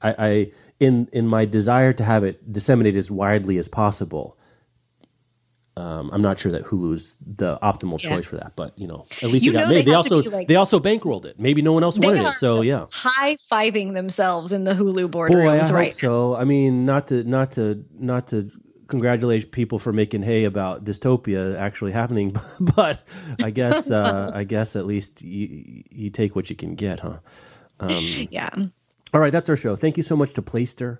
I, 0.00 0.14
I 0.18 0.52
in 0.80 1.08
in 1.12 1.26
my 1.26 1.44
desire 1.44 1.92
to 1.92 2.04
have 2.04 2.24
it 2.24 2.52
disseminated 2.52 2.98
as 2.98 3.10
widely 3.10 3.58
as 3.58 3.68
possible. 3.68 4.35
Um, 5.78 6.08
I'm 6.12 6.22
not 6.22 6.38
sure 6.38 6.50
that 6.52 6.64
Hulu's 6.64 7.18
the 7.20 7.58
optimal 7.62 8.02
Yeah. 8.02 8.08
choice 8.16 8.24
for 8.24 8.36
that, 8.36 8.52
but 8.56 8.78
you 8.78 8.86
know, 8.86 9.04
at 9.22 9.28
least 9.30 9.44
You 9.44 9.52
it 9.52 9.54
got 9.54 9.68
made. 9.68 9.76
they 9.78 9.82
They 9.90 9.94
also 9.94 10.22
like- 10.30 10.48
they 10.48 10.56
also 10.56 10.80
bankrolled 10.80 11.26
it. 11.26 11.38
Maybe 11.38 11.60
no 11.60 11.72
one 11.74 11.82
else 11.84 11.98
wanted 11.98 12.22
it, 12.24 12.32
so 12.34 12.62
yeah. 12.62 12.86
high 12.92 13.36
fiving 13.52 13.92
themselves 13.94 14.52
in 14.52 14.64
the 14.64 14.72
Hulu 14.72 15.10
boardrooms 15.10 15.70
right 15.70 15.94
so. 15.94 16.34
I 16.34 16.44
mean, 16.44 16.86
not 16.86 17.08
to 17.08 17.24
not 17.24 17.50
to 17.52 17.84
not 17.98 18.28
to 18.28 18.48
congratulate 18.88 19.50
people 19.52 19.78
for 19.78 19.92
making 19.92 20.22
hay 20.22 20.44
about 20.44 20.84
dystopia 20.84 21.56
actually 21.58 21.92
happening, 21.92 22.32
but 22.60 23.06
I 23.42 23.50
guess 23.50 23.90
uh, 24.00 24.30
I 24.32 24.44
guess 24.44 24.76
at 24.76 24.86
least 24.86 25.20
you, 25.22 25.82
you 25.90 26.08
take 26.10 26.34
what 26.34 26.48
you 26.48 26.56
can 26.56 26.74
get, 26.74 27.00
huh? 27.00 27.18
Yeah. 28.30 28.48
All 29.14 29.20
right, 29.20 29.32
that's 29.32 29.48
our 29.48 29.56
show. 29.56 29.76
Thank 29.76 29.96
you 29.96 30.02
so 30.02 30.16
much 30.16 30.32
to 30.34 30.42
Playster. 30.42 30.98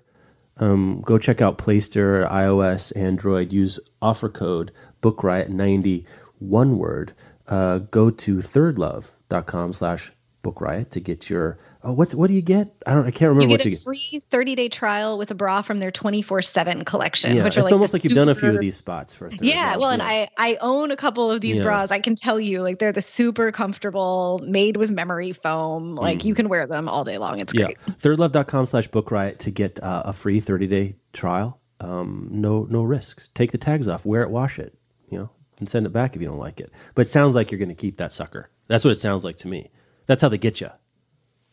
Um, 0.59 1.01
go 1.01 1.17
check 1.17 1.41
out 1.41 1.57
Playster, 1.57 2.29
iOS, 2.29 2.95
Android. 2.95 3.53
Use 3.53 3.79
offer 4.01 4.29
code 4.29 4.71
BookRiot90, 5.01 6.05
one 6.39 6.77
word. 6.77 7.13
Uh, 7.47 7.79
go 7.79 8.09
to 8.09 8.37
thirdlove.com 8.37 9.73
slash 9.73 10.11
BookRiot 10.43 10.91
to 10.91 10.99
get 10.99 11.29
your. 11.29 11.57
Oh, 11.83 11.91
what's 11.93 12.15
what 12.15 12.27
do 12.27 12.33
you 12.33 12.41
get? 12.41 12.69
I 12.85 12.93
don't. 12.93 13.05
I 13.05 13.11
can't 13.11 13.29
remember 13.29 13.43
You 13.45 13.49
what 13.49 13.57
get 13.59 13.65
you 13.65 13.71
a 13.73 13.75
get. 13.75 13.83
free 13.83 14.19
30 14.23 14.55
day 14.55 14.69
trial 14.69 15.17
with 15.17 15.31
a 15.31 15.35
bra 15.35 15.61
from 15.61 15.79
their 15.79 15.91
24 15.91 16.41
7 16.41 16.85
collection. 16.85 17.35
Yeah, 17.35 17.43
which 17.43 17.49
it's 17.49 17.57
are 17.57 17.63
like 17.63 17.73
almost 17.73 17.93
like 17.93 18.03
you've 18.03 18.13
done 18.13 18.29
a 18.29 18.35
few 18.35 18.49
of 18.49 18.59
these 18.59 18.77
spots 18.77 19.13
for. 19.15 19.29
Yeah, 19.41 19.77
well, 19.77 19.89
and 19.89 20.01
I 20.01 20.27
I 20.37 20.57
own 20.61 20.91
a 20.91 20.95
couple 20.95 21.31
of 21.31 21.41
these 21.41 21.57
Yeah. 21.57 21.63
bras. 21.63 21.91
I 21.91 21.99
can 21.99 22.15
tell 22.15 22.39
you, 22.39 22.61
like 22.61 22.79
they're 22.79 22.91
the 22.93 23.01
super 23.01 23.51
comfortable, 23.51 24.39
made 24.43 24.77
with 24.77 24.91
memory 24.91 25.33
foam. 25.33 25.95
Like 25.95 26.23
you 26.23 26.33
can 26.33 26.49
wear 26.49 26.65
them 26.67 26.87
all 26.87 27.03
day 27.03 27.17
long. 27.17 27.39
It's 27.39 27.53
Mm. 27.53 27.59
Yeah, 27.59 27.65
great. 27.65 27.77
thirdlove.com 27.99 28.65
slash 28.65 28.87
book 28.87 29.11
riot 29.11 29.39
to 29.39 29.51
get 29.51 29.81
uh, 29.83 30.03
a 30.05 30.13
free 30.13 30.39
30 30.39 30.67
day 30.67 30.95
trial. 31.13 31.59
Um, 31.79 32.29
no, 32.31 32.65
no 32.69 32.83
risks. 32.83 33.29
Take 33.33 33.51
the 33.51 33.57
tags 33.57 33.87
off, 33.87 34.05
wear 34.05 34.23
it, 34.23 34.29
wash 34.31 34.57
it, 34.59 34.75
you 35.09 35.19
know, 35.19 35.29
and 35.59 35.69
send 35.69 35.85
it 35.85 35.89
back 35.93 36.15
if 36.15 36.21
you 36.21 36.27
don't 36.27 36.39
like 36.39 36.59
it. 36.59 36.71
But 36.95 37.03
it 37.03 37.09
sounds 37.09 37.35
like 37.35 37.51
you're 37.51 37.59
going 37.59 37.69
to 37.69 37.75
keep 37.75 37.97
that 37.97 38.11
sucker. 38.11 38.49
That's 38.67 38.83
what 38.83 38.91
it 38.91 38.95
sounds 38.99 39.23
like 39.23 39.37
to 39.37 39.47
me. 39.47 39.69
That's 40.07 40.21
how 40.21 40.29
they 40.29 40.37
get 40.37 40.61
you. 40.61 40.69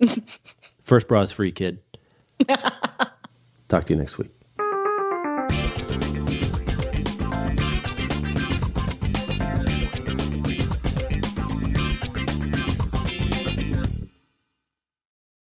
First 0.83 1.09
bra 1.09 1.21
is 1.21 1.33
free, 1.33 1.53
kid. 1.53 1.81
Talk 3.69 3.85
to 3.85 3.93
you 3.93 3.99
next 3.99 4.19
week. 4.19 4.33